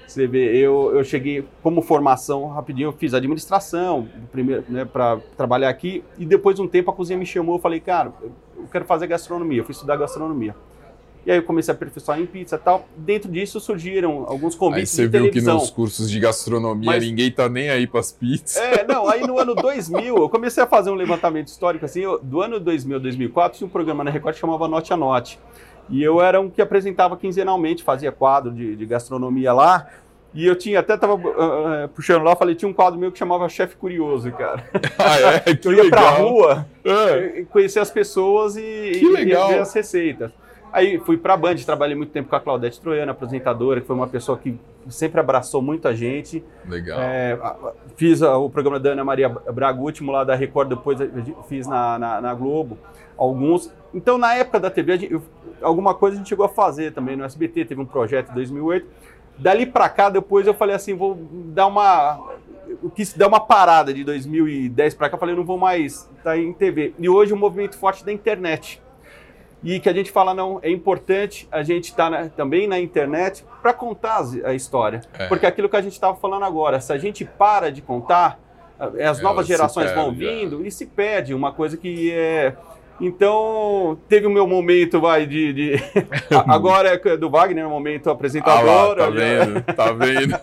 Você 0.07 0.27
vê, 0.27 0.55
eu, 0.57 0.91
eu 0.95 1.03
cheguei 1.03 1.43
como 1.61 1.81
formação 1.81 2.47
rapidinho, 2.47 2.87
eu 2.89 2.93
fiz 2.93 3.13
administração 3.13 4.07
primeiro, 4.31 4.63
né, 4.69 4.85
para 4.85 5.17
trabalhar 5.37 5.69
aqui. 5.69 6.03
E 6.19 6.25
depois 6.25 6.55
de 6.55 6.61
um 6.61 6.67
tempo 6.67 6.91
a 6.91 6.93
cozinha 6.93 7.17
me 7.17 7.25
chamou, 7.25 7.55
eu 7.55 7.59
falei, 7.59 7.79
cara, 7.79 8.13
eu 8.21 8.67
quero 8.71 8.85
fazer 8.85 9.07
gastronomia. 9.07 9.59
Eu 9.61 9.63
fui 9.65 9.71
estudar 9.73 9.95
gastronomia. 9.95 10.55
E 11.25 11.31
aí 11.31 11.37
eu 11.37 11.43
comecei 11.43 11.71
a 11.71 11.75
aperfeiçoar 11.75 12.19
em 12.19 12.25
pizza 12.25 12.57
e 12.57 12.59
tal. 12.59 12.85
Dentro 12.97 13.31
disso 13.31 13.57
surgiram 13.59 14.25
alguns 14.27 14.55
Aí 14.55 14.59
convites 14.59 14.91
você 14.91 15.03
de 15.03 15.07
viu 15.07 15.21
que 15.23 15.29
televisão. 15.29 15.55
nos 15.55 15.69
cursos 15.69 16.11
de 16.11 16.19
gastronomia 16.19 16.85
Mas- 16.91 17.01
ninguém 17.03 17.31
tá 17.31 17.47
nem 17.47 17.69
aí 17.69 17.87
pras 17.87 18.11
pizzas. 18.11 18.57
É, 18.57 18.85
não, 18.85 19.07
aí 19.07 19.21
no 19.25 19.39
ano 19.39 19.55
2000, 19.55 20.17
eu 20.17 20.27
comecei 20.27 20.61
a 20.61 20.67
fazer 20.67 20.91
um 20.91 20.95
levantamento 20.95 21.47
histórico, 21.47 21.85
assim, 21.85 22.01
eu- 22.01 22.19
do 22.21 22.41
ano 22.41 22.59
2000 22.59 22.97
a 22.97 22.99
2004, 22.99 23.57
tinha 23.57 23.67
um 23.67 23.71
programa 23.71 24.03
na 24.03 24.11
Record 24.11 24.33
que 24.35 24.41
chamava 24.41 24.67
Note 24.67 24.91
a 24.91 24.97
Note. 24.97 25.39
E 25.89 26.01
eu 26.01 26.21
era 26.21 26.39
um 26.39 26.49
que 26.49 26.61
apresentava 26.61 27.17
quinzenalmente, 27.17 27.83
fazia 27.83 28.11
quadro 28.11 28.51
de, 28.51 28.75
de 28.75 28.85
gastronomia 28.85 29.51
lá. 29.53 29.87
E 30.33 30.47
eu 30.47 30.55
tinha, 30.55 30.79
até 30.79 30.97
tava 30.97 31.13
ah, 31.13 31.87
puxando 31.93 32.23
lá, 32.23 32.35
falei, 32.35 32.55
tinha 32.55 32.67
um 32.67 32.73
quadro 32.73 32.99
meu 32.99 33.11
que 33.11 33.19
chamava 33.19 33.47
Chefe 33.47 33.75
Curioso, 33.75 34.31
cara. 34.31 34.63
Ah, 34.97 35.19
é? 35.19 35.39
Que 35.55 35.67
Eu 35.67 35.73
ia 35.73 35.89
pra 35.89 36.11
legal. 36.11 36.27
rua, 36.27 36.65
É. 36.83 37.43
conhecer 37.51 37.79
as 37.79 37.91
pessoas 37.91 38.55
e, 38.55 38.61
e 38.61 39.07
legal. 39.09 39.49
ver 39.49 39.59
as 39.59 39.71
receitas. 39.73 40.31
Aí 40.73 40.97
fui 40.97 41.17
pra 41.17 41.37
Band, 41.37 41.55
trabalhei 41.57 41.95
muito 41.95 42.09
tempo 42.11 42.27
com 42.29 42.35
a 42.35 42.39
Claudete 42.39 42.81
Troiano, 42.81 43.11
apresentadora, 43.11 43.79
que 43.79 43.85
foi 43.85 43.95
uma 43.95 44.07
pessoa 44.07 44.35
que 44.39 44.59
sempre 44.89 45.19
abraçou 45.19 45.61
muita 45.61 45.95
gente. 45.95 46.43
Legal. 46.67 46.99
É, 46.99 47.33
a- 47.39 47.47
a- 47.49 47.73
fiz 47.95 48.23
a- 48.23 48.35
o 48.39 48.49
programa 48.49 48.79
da 48.79 48.89
Ana 48.89 49.03
Maria 49.05 49.29
Braga, 49.29 49.79
o 49.79 49.83
último 49.83 50.11
lá 50.11 50.23
da 50.23 50.33
Record, 50.33 50.69
depois 50.69 50.97
fiz 51.47 51.67
na, 51.67 51.99
na, 51.99 52.19
na 52.19 52.33
Globo, 52.33 52.75
alguns. 53.15 53.71
Então, 53.93 54.17
na 54.17 54.33
época 54.33 54.59
da 54.59 54.71
TV, 54.71 54.93
a 54.93 54.97
gente- 54.97 55.21
alguma 55.61 55.93
coisa 55.93 56.15
a 56.15 56.17
gente 56.17 56.27
chegou 56.27 56.45
a 56.45 56.49
fazer 56.49 56.91
também 56.91 57.15
no 57.15 57.23
SBT, 57.23 57.65
teve 57.65 57.79
um 57.79 57.85
projeto 57.85 58.31
em 58.31 58.33
2008. 58.33 58.87
Dali 59.37 59.65
pra 59.67 59.87
cá, 59.89 60.09
depois 60.09 60.45
eu 60.47 60.53
falei 60.55 60.75
assim, 60.75 60.95
vou 60.95 61.15
dar 61.53 61.67
uma... 61.67 62.19
Eu 62.81 62.89
quis 62.89 63.13
dar 63.13 63.27
uma 63.27 63.39
parada 63.39 63.93
de 63.93 64.03
2010 64.03 64.95
pra 64.95 65.07
cá, 65.07 65.15
eu 65.15 65.19
falei, 65.19 65.35
não 65.35 65.45
vou 65.45 65.57
mais 65.57 66.09
estar 66.17 66.37
em 66.37 66.51
TV. 66.51 66.93
E 66.97 67.07
hoje 67.07 67.31
o 67.31 67.37
movimento 67.37 67.77
forte 67.77 68.03
da 68.03 68.11
internet. 68.11 68.81
E 69.63 69.79
que 69.79 69.87
a 69.87 69.93
gente 69.93 70.11
fala, 70.11 70.33
não, 70.33 70.59
é 70.61 70.69
importante 70.69 71.47
a 71.51 71.63
gente 71.63 71.85
estar 71.85 72.29
também 72.31 72.67
na 72.67 72.79
internet 72.79 73.45
para 73.61 73.73
contar 73.73 74.21
a 74.43 74.53
história. 74.53 75.01
É. 75.17 75.27
Porque 75.27 75.45
aquilo 75.45 75.69
que 75.69 75.75
a 75.75 75.81
gente 75.81 75.93
estava 75.93 76.17
falando 76.17 76.43
agora, 76.43 76.79
se 76.79 76.91
a 76.91 76.97
gente 76.97 77.23
para 77.23 77.71
de 77.71 77.81
contar, 77.81 78.39
as 78.77 79.21
novas 79.21 79.47
gerações 79.47 79.91
vão 79.93 80.09
é. 80.09 80.11
vindo 80.11 80.65
e 80.65 80.71
se 80.71 80.85
perde 80.85 81.33
uma 81.33 81.53
coisa 81.53 81.77
que 81.77 82.11
é 82.11 82.55
então, 83.01 83.97
teve 84.07 84.27
o 84.27 84.29
meu 84.29 84.47
momento, 84.47 85.01
vai, 85.01 85.25
de. 85.25 85.51
de... 85.51 85.73
Agora 86.47 86.89
é 86.89 87.17
do 87.17 87.29
Wagner, 87.29 87.67
o 87.67 87.69
momento 87.69 88.09
apresentador. 88.09 88.91
Ah, 88.91 88.95
tá 88.95 89.09
vendo, 89.09 89.61
tá 89.61 89.91
vendo. 89.91 90.39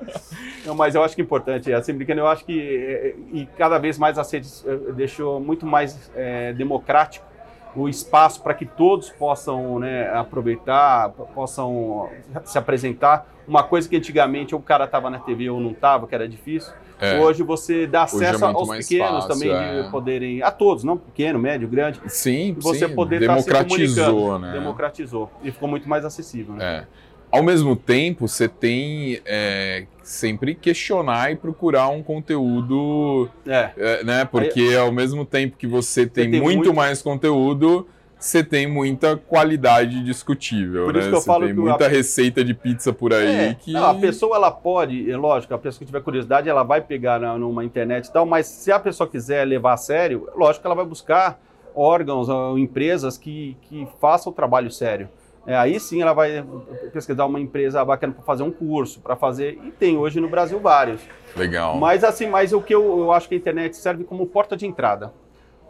Não, 0.64 0.74
mas 0.74 0.94
eu 0.94 1.02
acho 1.02 1.14
que 1.14 1.20
é 1.20 1.24
importante, 1.24 1.72
assim, 1.72 1.92
brincando, 1.92 2.20
eu 2.20 2.28
acho 2.28 2.44
que. 2.44 2.60
É, 2.60 3.14
e 3.32 3.46
cada 3.58 3.78
vez 3.78 3.98
mais 3.98 4.18
a 4.18 4.22
redes 4.22 4.64
é, 4.66 4.92
deixou 4.92 5.40
muito 5.40 5.66
mais 5.66 6.10
é, 6.14 6.52
democrático 6.52 7.26
o 7.74 7.88
espaço 7.88 8.42
para 8.42 8.54
que 8.54 8.66
todos 8.66 9.10
possam 9.10 9.78
né, 9.78 10.10
aproveitar, 10.12 11.10
possam 11.34 12.08
se 12.44 12.58
apresentar. 12.58 13.26
Uma 13.46 13.62
coisa 13.62 13.88
que 13.88 13.96
antigamente 13.96 14.54
o 14.54 14.60
cara 14.60 14.84
estava 14.84 15.08
na 15.08 15.18
TV 15.18 15.48
ou 15.48 15.60
não 15.60 15.70
estava, 15.70 16.06
que 16.06 16.14
era 16.14 16.28
difícil. 16.28 16.72
É. 17.00 17.18
Hoje 17.18 17.42
você 17.42 17.86
dá 17.86 18.00
é 18.00 18.02
acesso 18.02 18.44
é 18.44 18.48
aos 18.48 18.68
pequenos 18.68 19.24
fácil, 19.24 19.28
também 19.28 19.50
é. 19.50 19.82
de 19.82 19.90
poderem, 19.90 20.42
a 20.42 20.50
todos, 20.50 20.82
não 20.82 20.96
pequeno, 20.96 21.38
médio, 21.38 21.68
grande. 21.68 22.00
Sim, 22.08 22.56
você 22.58 22.88
sim. 22.88 22.94
poder 22.94 23.20
democratizou, 23.20 24.38
né? 24.38 24.52
Democratizou 24.52 25.30
e 25.42 25.52
ficou 25.52 25.68
muito 25.68 25.88
mais 25.88 26.04
acessível. 26.04 26.54
Né? 26.54 26.64
É. 26.64 26.86
Ao 27.30 27.42
mesmo 27.42 27.76
tempo, 27.76 28.26
você 28.26 28.48
tem 28.48 29.20
é, 29.26 29.84
sempre 30.02 30.54
questionar 30.54 31.30
e 31.30 31.36
procurar 31.36 31.88
um 31.88 32.02
conteúdo, 32.02 33.28
é. 33.46 33.70
É, 33.76 34.04
né? 34.04 34.24
Porque 34.24 34.60
Aí, 34.60 34.76
ao 34.76 34.90
mesmo 34.90 35.24
tempo 35.24 35.56
que 35.56 35.66
você 35.66 36.06
tem, 36.06 36.30
tem 36.30 36.40
muito, 36.40 36.56
muito, 36.56 36.74
mais 36.74 37.02
conteúdo, 37.02 37.86
você 38.18 38.42
tem 38.42 38.66
muita 38.66 39.16
qualidade 39.16 40.02
discutível, 40.02 40.86
por 40.86 40.94
né? 40.94 41.00
Isso 41.00 41.10
que 41.10 41.14
eu 41.14 41.20
você 41.20 41.26
falo 41.26 41.46
tem 41.46 41.54
que 41.54 41.60
muita 41.60 41.84
a... 41.84 41.88
receita 41.88 42.42
de 42.42 42.54
pizza 42.54 42.92
por 42.92 43.12
aí 43.12 43.50
é, 43.50 43.54
que... 43.54 43.72
Não, 43.72 43.84
a 43.84 43.94
pessoa, 43.94 44.36
ela 44.36 44.50
pode, 44.50 45.10
é 45.10 45.16
lógico, 45.16 45.54
a 45.54 45.58
pessoa 45.58 45.80
que 45.80 45.86
tiver 45.86 46.00
curiosidade, 46.00 46.48
ela 46.48 46.62
vai 46.62 46.80
pegar 46.80 47.20
na, 47.20 47.38
numa 47.38 47.64
internet 47.64 48.06
e 48.06 48.12
tal, 48.12 48.26
mas 48.26 48.46
se 48.46 48.72
a 48.72 48.80
pessoa 48.80 49.08
quiser 49.08 49.46
levar 49.46 49.74
a 49.74 49.76
sério, 49.76 50.28
lógico 50.34 50.62
que 50.62 50.66
ela 50.66 50.74
vai 50.74 50.86
buscar 50.86 51.40
órgãos 51.74 52.28
ou 52.28 52.58
empresas 52.58 53.16
que, 53.16 53.56
que 53.62 53.86
façam 54.00 54.32
o 54.32 54.34
trabalho 54.34 54.70
sério. 54.70 55.08
É, 55.48 55.56
aí 55.56 55.80
sim 55.80 56.02
ela 56.02 56.12
vai 56.12 56.44
pesquisar 56.92 57.24
uma 57.24 57.40
empresa 57.40 57.82
bacana 57.82 58.12
para 58.12 58.22
fazer 58.22 58.42
um 58.42 58.50
curso, 58.50 59.00
para 59.00 59.16
fazer, 59.16 59.58
e 59.64 59.70
tem 59.70 59.96
hoje 59.96 60.20
no 60.20 60.28
Brasil 60.28 60.60
vários. 60.60 61.00
Legal. 61.34 61.74
Mas 61.78 62.04
assim, 62.04 62.26
mas 62.26 62.52
o 62.52 62.60
que 62.60 62.74
eu, 62.74 62.98
eu 62.98 63.12
acho 63.12 63.26
que 63.30 63.34
a 63.34 63.38
internet 63.38 63.74
serve 63.74 64.04
como 64.04 64.26
porta 64.26 64.54
de 64.54 64.66
entrada. 64.66 65.10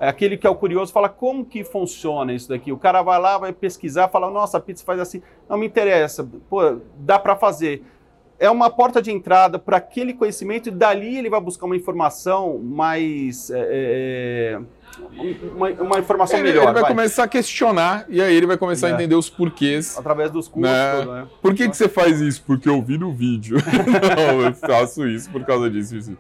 É 0.00 0.08
aquele 0.08 0.36
que 0.36 0.48
é 0.48 0.50
o 0.50 0.54
curioso 0.56 0.92
fala 0.92 1.08
como 1.08 1.44
que 1.44 1.62
funciona 1.62 2.32
isso 2.32 2.48
daqui. 2.48 2.72
O 2.72 2.76
cara 2.76 3.02
vai 3.02 3.20
lá, 3.20 3.38
vai 3.38 3.52
pesquisar, 3.52 4.08
fala, 4.08 4.28
nossa, 4.28 4.58
a 4.58 4.60
pizza 4.60 4.84
faz 4.84 4.98
assim. 4.98 5.22
Não 5.48 5.56
me 5.56 5.66
interessa, 5.66 6.28
pô, 6.50 6.80
dá 6.96 7.16
para 7.16 7.36
fazer. 7.36 7.84
É 8.38 8.48
uma 8.48 8.70
porta 8.70 9.02
de 9.02 9.10
entrada 9.10 9.58
para 9.58 9.78
aquele 9.78 10.14
conhecimento 10.14 10.68
e 10.68 10.72
dali 10.72 11.18
ele 11.18 11.28
vai 11.28 11.40
buscar 11.40 11.66
uma 11.66 11.76
informação 11.76 12.58
mais. 12.58 13.50
É, 13.50 14.56
é 14.56 14.60
uma, 15.54 15.70
uma, 15.70 15.98
informação 15.98 16.38
ele, 16.38 16.48
melhor. 16.48 16.62
Ele 16.62 16.72
vai, 16.72 16.82
vai, 16.82 16.90
começar 16.90 17.24
a 17.24 17.28
questionar 17.28 18.06
e 18.08 18.22
aí 18.22 18.34
ele 18.34 18.46
vai 18.46 18.56
começar 18.56 18.88
é. 18.88 18.92
a 18.92 18.94
entender 18.94 19.16
os 19.16 19.28
porquês. 19.28 19.98
Através 19.98 20.30
dos 20.30 20.46
cursos. 20.46 20.72
Né? 20.72 21.04
né? 21.04 21.26
Por 21.42 21.54
que, 21.54 21.68
que 21.68 21.76
você 21.76 21.88
faz 21.88 22.20
isso? 22.20 22.42
Porque 22.46 22.68
eu 22.68 22.80
vi 22.80 22.96
no 22.96 23.12
vídeo. 23.12 23.58
Não, 24.16 24.42
eu 24.42 24.54
faço 24.54 25.06
isso 25.08 25.28
por 25.30 25.44
causa 25.44 25.68
disso. 25.68 25.96
Isso. 25.96 26.16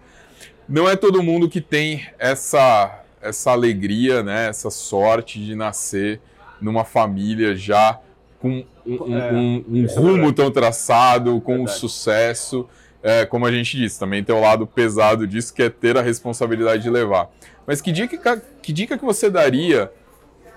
Não 0.68 0.88
é 0.88 0.96
todo 0.96 1.22
mundo 1.22 1.48
que 1.48 1.60
tem 1.60 2.06
essa 2.18 3.04
essa 3.20 3.50
alegria, 3.50 4.22
né, 4.22 4.48
essa 4.48 4.70
sorte 4.70 5.44
de 5.44 5.54
nascer 5.54 6.20
numa 6.60 6.84
família 6.84 7.54
já 7.54 7.98
com 8.40 8.64
um, 8.86 9.16
é, 9.16 9.32
um, 9.32 9.64
um 9.68 9.84
é 9.84 9.94
rumo 9.94 10.32
tão 10.32 10.50
traçado, 10.50 11.40
com 11.40 11.60
um 11.60 11.66
sucesso. 11.66 12.68
É, 13.02 13.24
como 13.24 13.46
a 13.46 13.52
gente 13.52 13.76
disse, 13.76 13.98
também 13.98 14.24
tem 14.24 14.34
o 14.34 14.40
lado 14.40 14.66
pesado 14.66 15.26
disso, 15.26 15.54
que 15.54 15.62
é 15.62 15.70
ter 15.70 15.96
a 15.96 16.02
responsabilidade 16.02 16.82
de 16.82 16.90
levar. 16.90 17.30
Mas 17.66 17.80
que 17.80 17.92
dica 17.92 18.42
que, 18.62 18.72
dica 18.72 18.98
que 18.98 19.04
você 19.04 19.30
daria 19.30 19.90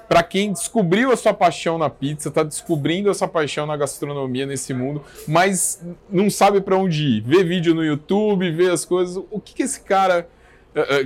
para 0.07 0.23
quem 0.23 0.51
descobriu 0.51 1.11
a 1.11 1.15
sua 1.15 1.33
paixão 1.33 1.77
na 1.77 1.89
pizza, 1.89 2.27
está 2.27 2.43
descobrindo 2.43 3.09
essa 3.09 3.27
paixão 3.27 3.65
na 3.65 3.77
gastronomia 3.77 4.45
nesse 4.45 4.73
mundo, 4.73 5.01
mas 5.25 5.81
não 6.09 6.29
sabe 6.29 6.59
para 6.59 6.75
onde 6.75 7.03
ir? 7.03 7.21
Vê 7.21 7.45
vídeo 7.45 7.73
no 7.73 7.81
YouTube, 7.81 8.51
vê 8.51 8.69
as 8.69 8.83
coisas. 8.83 9.23
O 9.31 9.39
que, 9.39 9.53
que 9.53 9.63
esse 9.63 9.79
cara 9.81 10.27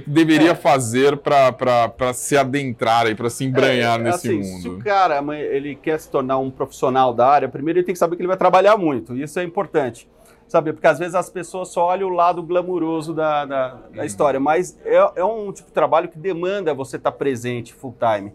deveria 0.06 0.52
é. 0.52 0.56
fazer 0.56 1.18
para 1.18 2.14
se 2.14 2.38
adentrar 2.38 3.08
e 3.08 3.16
para 3.16 3.30
se 3.30 3.44
embranhar 3.46 4.00
é, 4.00 4.04
nesse 4.04 4.28
assim, 4.28 4.38
mundo? 4.38 4.62
Se 4.62 4.70
o 4.70 4.80
cara 4.80 5.24
ele 5.36 5.76
quer 5.76 6.00
se 6.00 6.10
tornar 6.10 6.38
um 6.38 6.52
profissional 6.52 7.14
da 7.14 7.28
área, 7.28 7.50
primeiro 7.50 7.80
ele 7.80 7.86
tem 7.86 7.94
que 7.94 8.00
saber 8.00 8.16
que 8.16 8.22
ele 8.22 8.28
vai 8.28 8.38
trabalhar 8.38 8.78
muito. 8.78 9.16
Isso 9.16 9.40
é 9.40 9.44
importante. 9.44 10.08
Sabe, 10.48 10.74
porque 10.74 10.86
às 10.86 11.00
vezes 11.00 11.16
as 11.16 11.28
pessoas 11.28 11.70
só 11.70 11.88
olham 11.88 12.08
o 12.08 12.14
lado 12.14 12.44
glamuroso 12.44 13.16
da, 13.16 13.46
da, 13.46 13.68
da 13.70 14.00
uhum. 14.02 14.04
história, 14.04 14.40
mas 14.40 14.78
é, 14.86 14.96
é, 15.16 15.26
um 15.26 15.52
tipo 15.52 15.70
de 15.70 15.74
trabalho 15.74 16.08
que 16.08 16.20
demanda 16.20 16.72
você 16.72 16.98
estar 16.98 17.12
presente 17.14 17.74
full 17.74 17.96
time. 18.00 18.32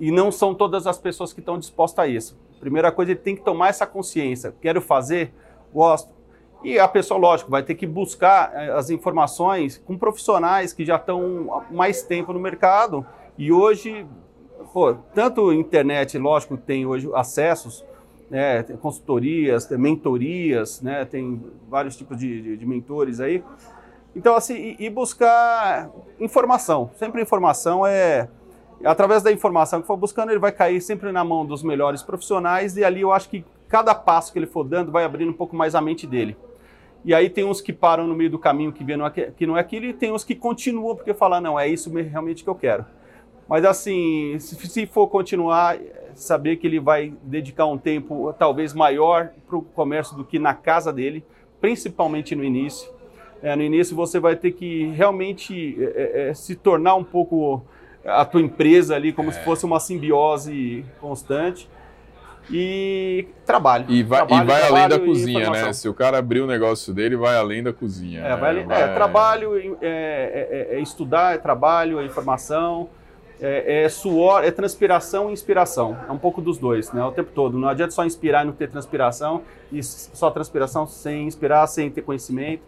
E 0.00 0.10
não 0.10 0.32
são 0.32 0.54
todas 0.54 0.86
as 0.86 0.98
pessoas 0.98 1.34
que 1.34 1.40
estão 1.40 1.58
dispostas 1.58 2.04
a 2.04 2.08
isso. 2.08 2.38
Primeira 2.58 2.90
coisa, 2.90 3.12
ele 3.12 3.20
tem 3.20 3.36
que 3.36 3.42
tomar 3.42 3.68
essa 3.68 3.86
consciência. 3.86 4.54
Quero 4.62 4.80
fazer, 4.80 5.32
gosto. 5.72 6.10
E 6.64 6.78
a 6.78 6.88
pessoa, 6.88 7.18
lógico, 7.18 7.50
vai 7.50 7.62
ter 7.62 7.74
que 7.74 7.86
buscar 7.86 8.52
eh, 8.54 8.70
as 8.72 8.90
informações 8.90 9.80
com 9.84 9.96
profissionais 9.96 10.72
que 10.72 10.84
já 10.84 10.96
estão 10.96 11.64
mais 11.70 12.02
tempo 12.02 12.32
no 12.32 12.40
mercado. 12.40 13.06
E 13.38 13.52
hoje, 13.52 14.06
pô, 14.72 14.94
tanto 15.14 15.52
internet, 15.52 16.18
lógico, 16.18 16.56
tem 16.56 16.86
hoje 16.86 17.08
acessos, 17.14 17.84
né, 18.30 18.62
tem 18.62 18.76
consultorias, 18.76 19.66
tem 19.66 19.78
mentorias, 19.78 20.80
né, 20.80 21.04
tem 21.04 21.40
vários 21.68 21.96
tipos 21.96 22.18
de, 22.18 22.42
de, 22.42 22.56
de 22.56 22.66
mentores 22.66 23.20
aí. 23.20 23.44
Então, 24.14 24.34
assim, 24.34 24.54
e, 24.54 24.86
e, 24.86 24.90
buscar 24.90 25.90
informação. 26.18 26.90
Sempre 26.96 27.20
informação 27.20 27.86
é. 27.86 28.28
Através 28.84 29.22
da 29.22 29.30
informação 29.30 29.80
que 29.80 29.86
for 29.86 29.96
buscando, 29.96 30.30
ele 30.30 30.38
vai 30.38 30.52
cair 30.52 30.80
sempre 30.80 31.12
na 31.12 31.22
mão 31.22 31.44
dos 31.44 31.62
melhores 31.62 32.02
profissionais, 32.02 32.76
e 32.76 32.84
ali 32.84 33.02
eu 33.02 33.12
acho 33.12 33.28
que 33.28 33.44
cada 33.68 33.94
passo 33.94 34.32
que 34.32 34.38
ele 34.38 34.46
for 34.46 34.64
dando 34.64 34.92
vai 34.92 35.04
abrindo 35.04 35.30
um 35.30 35.34
pouco 35.34 35.56
mais 35.56 35.74
a 35.74 35.80
mente 35.80 36.06
dele. 36.06 36.36
E 37.04 37.14
aí 37.14 37.30
tem 37.30 37.44
uns 37.44 37.60
que 37.60 37.72
param 37.72 38.06
no 38.06 38.14
meio 38.14 38.30
do 38.30 38.38
caminho 38.38 38.72
que 38.72 38.82
vê 38.82 38.94
que 39.36 39.46
não 39.46 39.56
é 39.56 39.60
aquilo, 39.60 39.86
e 39.86 39.92
tem 39.92 40.12
uns 40.12 40.24
que 40.24 40.34
continuam 40.34 40.96
porque 40.96 41.14
falam, 41.14 41.40
não, 41.40 41.58
é 41.58 41.68
isso 41.68 41.88
realmente 41.90 42.42
que 42.42 42.50
eu 42.50 42.54
quero. 42.54 42.84
Mas 43.48 43.64
assim, 43.64 44.36
se, 44.40 44.86
for 44.86 45.06
continuar, 45.06 45.78
saber 46.14 46.56
que 46.56 46.66
ele 46.66 46.80
vai 46.80 47.12
dedicar 47.22 47.66
um 47.66 47.78
tempo 47.78 48.32
talvez 48.36 48.74
maior 48.74 49.30
para 49.46 49.56
o 49.56 49.62
comércio 49.62 50.16
do 50.16 50.24
que 50.24 50.38
na 50.38 50.52
casa 50.52 50.92
dele, 50.92 51.24
principalmente 51.60 52.34
no 52.34 52.42
início. 52.42 52.90
É, 53.40 53.54
no 53.54 53.62
início 53.62 53.94
você 53.94 54.18
vai 54.18 54.34
ter 54.34 54.52
que 54.52 54.86
realmente 54.86 55.76
é, 55.78 55.84
é, 55.84 56.28
é 56.30 56.34
se 56.34 56.56
tornar 56.56 56.96
um 56.96 57.04
pouco 57.04 57.62
a 58.04 58.24
tua 58.24 58.40
empresa 58.40 58.96
ali, 58.96 59.12
como 59.12 59.30
se 59.30 59.38
é. 59.38 59.42
fosse 59.42 59.64
uma 59.64 59.78
simbiose 59.78 60.84
constante 61.00 61.68
e 62.50 63.26
trabalho. 63.44 63.86
E 63.88 64.02
vai, 64.02 64.26
trabalho, 64.26 64.44
e 64.44 64.46
vai 64.46 64.62
além 64.62 64.88
da 64.88 64.98
cozinha, 65.00 65.50
né? 65.50 65.72
Se 65.72 65.88
o 65.88 65.94
cara 65.94 66.18
abrir 66.18 66.40
o 66.40 66.46
negócio 66.46 66.94
dele, 66.94 67.16
vai 67.16 67.36
além 67.36 67.62
da 67.62 67.72
cozinha. 67.72 68.20
É, 68.20 68.28
né? 68.30 68.36
vai, 68.36 68.64
vai... 68.64 68.82
é 68.82 68.94
trabalho, 68.94 69.56
é, 69.56 69.66
é, 69.82 70.70
é, 70.72 70.76
é, 70.76 70.80
estudar, 70.80 71.34
é 71.34 71.38
trabalho, 71.38 71.98
é 71.98 72.04
informação, 72.04 72.88
é, 73.40 73.82
é, 73.84 73.88
suor, 73.88 74.44
é 74.44 74.50
transpiração 74.50 75.30
e 75.30 75.32
inspiração. 75.32 75.96
É 76.08 76.12
um 76.12 76.18
pouco 76.18 76.40
dos 76.40 76.58
dois, 76.58 76.92
né? 76.92 77.04
O 77.04 77.12
tempo 77.12 77.30
todo. 77.34 77.58
Não 77.58 77.68
adianta 77.68 77.92
só 77.92 78.04
inspirar 78.04 78.42
e 78.42 78.46
não 78.46 78.52
ter 78.52 78.68
transpiração, 78.68 79.42
e 79.72 79.82
só 79.82 80.30
transpiração 80.30 80.86
sem 80.86 81.26
inspirar, 81.26 81.66
sem 81.66 81.90
ter 81.90 82.02
conhecimento. 82.02 82.62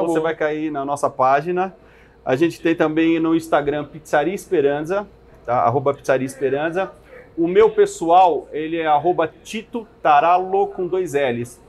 Você 0.06 0.20
vai 0.20 0.36
cair 0.36 0.72
na 0.72 0.84
nossa 0.86 1.10
página. 1.10 1.76
A 2.24 2.36
gente 2.36 2.62
tem 2.62 2.76
também 2.76 3.20
no 3.20 3.36
Instagram 3.36 3.86
Pizzaria 3.86 4.34
Esperança, 4.34 5.08
tá? 5.46 5.62
arroba 5.62 5.94
Pizzaria 5.94 6.26
Esperança. 6.26 6.92
O 7.38 7.48
meu 7.48 7.70
pessoal, 7.70 8.48
ele 8.52 8.78
é 8.78 8.86
arroba 8.86 9.28
Tito 9.44 9.88
Taralo 10.02 10.68
com 10.68 10.86
dois 10.86 11.14
L's. 11.14 11.60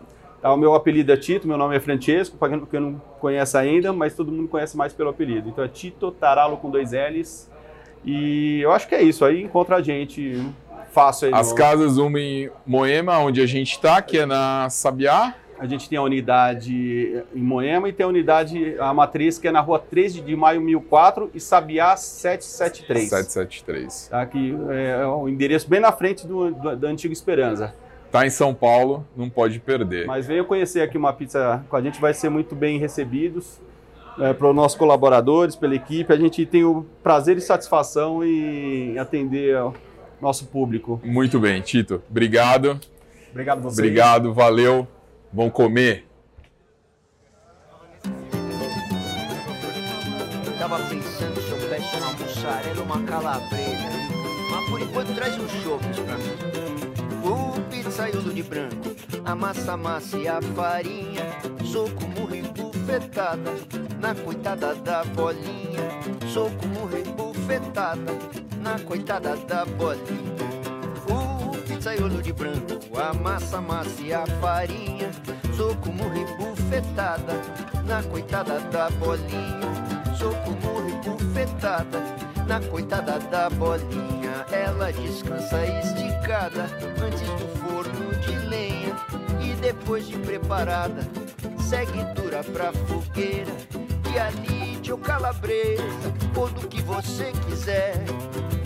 Tá, 0.42 0.52
o 0.52 0.56
meu 0.56 0.74
apelido 0.74 1.12
é 1.12 1.16
Tito, 1.16 1.46
meu 1.46 1.56
nome 1.56 1.76
é 1.76 1.80
Francesco, 1.80 2.36
para 2.36 2.58
quem 2.58 2.80
não 2.80 3.00
conhece 3.20 3.56
ainda, 3.56 3.92
mas 3.92 4.14
todo 4.14 4.32
mundo 4.32 4.48
conhece 4.48 4.76
mais 4.76 4.92
pelo 4.92 5.10
apelido. 5.10 5.48
Então 5.48 5.62
é 5.62 5.68
Tito 5.68 6.10
Taralo 6.10 6.56
com 6.56 6.68
dois 6.68 6.90
L's. 6.92 7.50
E 8.04 8.60
eu 8.60 8.72
acho 8.72 8.88
que 8.88 8.94
é 8.94 9.02
isso. 9.02 9.24
Aí 9.24 9.42
encontra 9.42 9.76
a 9.76 9.82
gente 9.82 10.44
aí. 11.26 11.32
As 11.32 11.50
no... 11.50 11.56
casas, 11.56 11.98
uma 11.98 12.20
em 12.20 12.50
Moema, 12.66 13.18
onde 13.18 13.40
a 13.40 13.46
gente 13.46 13.72
está, 13.72 14.00
que 14.02 14.18
é 14.18 14.26
na 14.26 14.68
Sabiá. 14.70 15.34
A 15.58 15.66
gente 15.66 15.88
tem 15.88 15.96
a 15.96 16.02
unidade 16.02 17.22
em 17.32 17.40
Moema 17.40 17.88
e 17.88 17.92
tem 17.92 18.04
a 18.04 18.08
unidade, 18.08 18.76
a 18.80 18.92
matriz, 18.92 19.38
que 19.38 19.46
é 19.46 19.52
na 19.52 19.60
rua 19.60 19.78
13 19.78 20.20
de 20.20 20.34
maio 20.34 20.60
1004 20.60 21.30
e 21.32 21.38
Sabiá 21.38 21.96
773. 21.96 23.08
773. 23.08 24.08
Tá 24.08 24.22
aqui, 24.22 24.56
é, 24.70 25.02
é 25.02 25.06
o 25.06 25.28
endereço 25.28 25.70
bem 25.70 25.78
na 25.78 25.92
frente 25.92 26.26
do, 26.26 26.50
do, 26.50 26.76
da 26.76 26.88
antiga 26.88 27.12
Esperança. 27.12 27.72
Tá 28.10 28.26
em 28.26 28.30
São 28.30 28.52
Paulo, 28.52 29.06
não 29.16 29.30
pode 29.30 29.60
perder. 29.60 30.04
Mas 30.04 30.26
venha 30.26 30.42
conhecer 30.42 30.82
aqui 30.82 30.98
uma 30.98 31.12
pizza 31.12 31.64
com 31.70 31.76
a 31.76 31.80
gente, 31.80 32.00
vai 32.00 32.12
ser 32.12 32.28
muito 32.28 32.56
bem 32.56 32.78
recebidos. 32.78 33.60
É, 34.18 34.32
para 34.32 34.48
os 34.48 34.54
nossos 34.54 34.76
colaboradores, 34.76 35.56
pela 35.56 35.74
equipe, 35.74 36.12
a 36.12 36.16
gente 36.16 36.44
tem 36.44 36.64
o 36.64 36.84
prazer 37.02 37.38
e 37.38 37.40
satisfação 37.40 38.22
em 38.24 38.98
atender 38.98 39.56
nosso 40.22 40.46
público. 40.46 41.00
Muito 41.04 41.40
bem, 41.40 41.60
Tito. 41.60 42.00
Obrigado. 42.08 42.80
Obrigado 43.30 43.60
você. 43.60 43.80
Obrigado, 43.80 44.32
valeu. 44.32 44.86
Vão 45.32 45.50
comer. 45.50 46.06
Tava 50.58 50.78
pensando 50.88 51.40
se 51.40 51.50
eu 51.50 51.68
peço 51.68 51.96
uma 51.96 52.12
mussarela 52.12 52.78
ou 52.78 52.84
uma 52.84 53.02
calabresa. 53.02 53.90
Mas 54.50 54.70
por 54.70 54.80
enquanto 54.80 55.14
traz 55.14 55.36
um 55.38 55.48
chopes 55.48 55.98
pra 55.98 56.16
mim. 56.16 56.52
O 57.24 57.60
pizzaiolo 57.68 58.32
de 58.32 58.42
branco, 58.42 58.91
a 59.24 59.34
massa 59.34 59.76
massa 59.76 60.18
e 60.18 60.28
a 60.28 60.40
farinha. 60.40 61.24
Soco, 61.64 62.06
murro 62.06 62.34
e 62.34 62.42
bufetada, 62.42 63.52
na 64.00 64.14
coitada 64.14 64.74
da 64.74 65.04
bolinha. 65.04 65.90
Soco, 66.32 66.66
murro 66.68 66.98
e 66.98 67.02
bufetada 67.04 68.42
na 68.62 68.78
coitada 68.78 69.36
da 69.36 69.64
bolinha. 69.64 70.32
O 71.08 71.56
pizzaiolo 71.66 72.22
de 72.22 72.32
branco, 72.32 72.78
a 72.96 73.12
massa 73.12 73.60
massa 73.60 74.00
e 74.00 74.14
a 74.14 74.24
farinha. 74.40 75.10
Sou 75.56 75.76
como 75.76 76.08
rebufetada 76.08 77.34
na 77.84 78.02
coitada 78.04 78.60
da 78.60 78.88
bolinha. 78.90 80.14
Sou 80.16 80.32
como 80.44 80.80
rebufetada 80.80 82.00
na 82.46 82.60
coitada 82.60 83.18
da 83.18 83.50
bolinha. 83.50 84.46
Ela 84.50 84.92
descansa 84.92 85.66
esticada 85.66 86.66
antes 87.04 87.20
do 87.20 87.61
depois 89.62 90.08
de 90.08 90.18
preparada, 90.18 91.08
segue 91.58 92.04
dura 92.14 92.42
pra 92.42 92.72
fogueira. 92.72 93.52
E 94.12 94.18
ali 94.18 94.72
ou 94.90 94.98
calabresa, 94.98 96.12
ou 96.36 96.50
do 96.50 96.68
que 96.68 96.82
você 96.82 97.32
quiser 97.46 97.94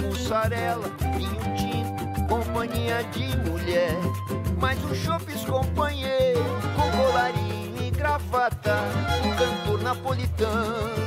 mussarela, 0.02 0.90
vinho 1.16 1.38
tinto, 1.54 2.26
companhia 2.26 3.04
de 3.12 3.36
mulher. 3.48 3.92
Mas 4.58 4.82
o 4.90 4.94
chopes 4.94 5.44
companheiro, 5.44 6.42
com 6.74 6.90
colarinho 6.96 7.82
e 7.86 7.90
gravata, 7.90 8.80
cantor 9.38 9.82
napolitano 9.82 11.05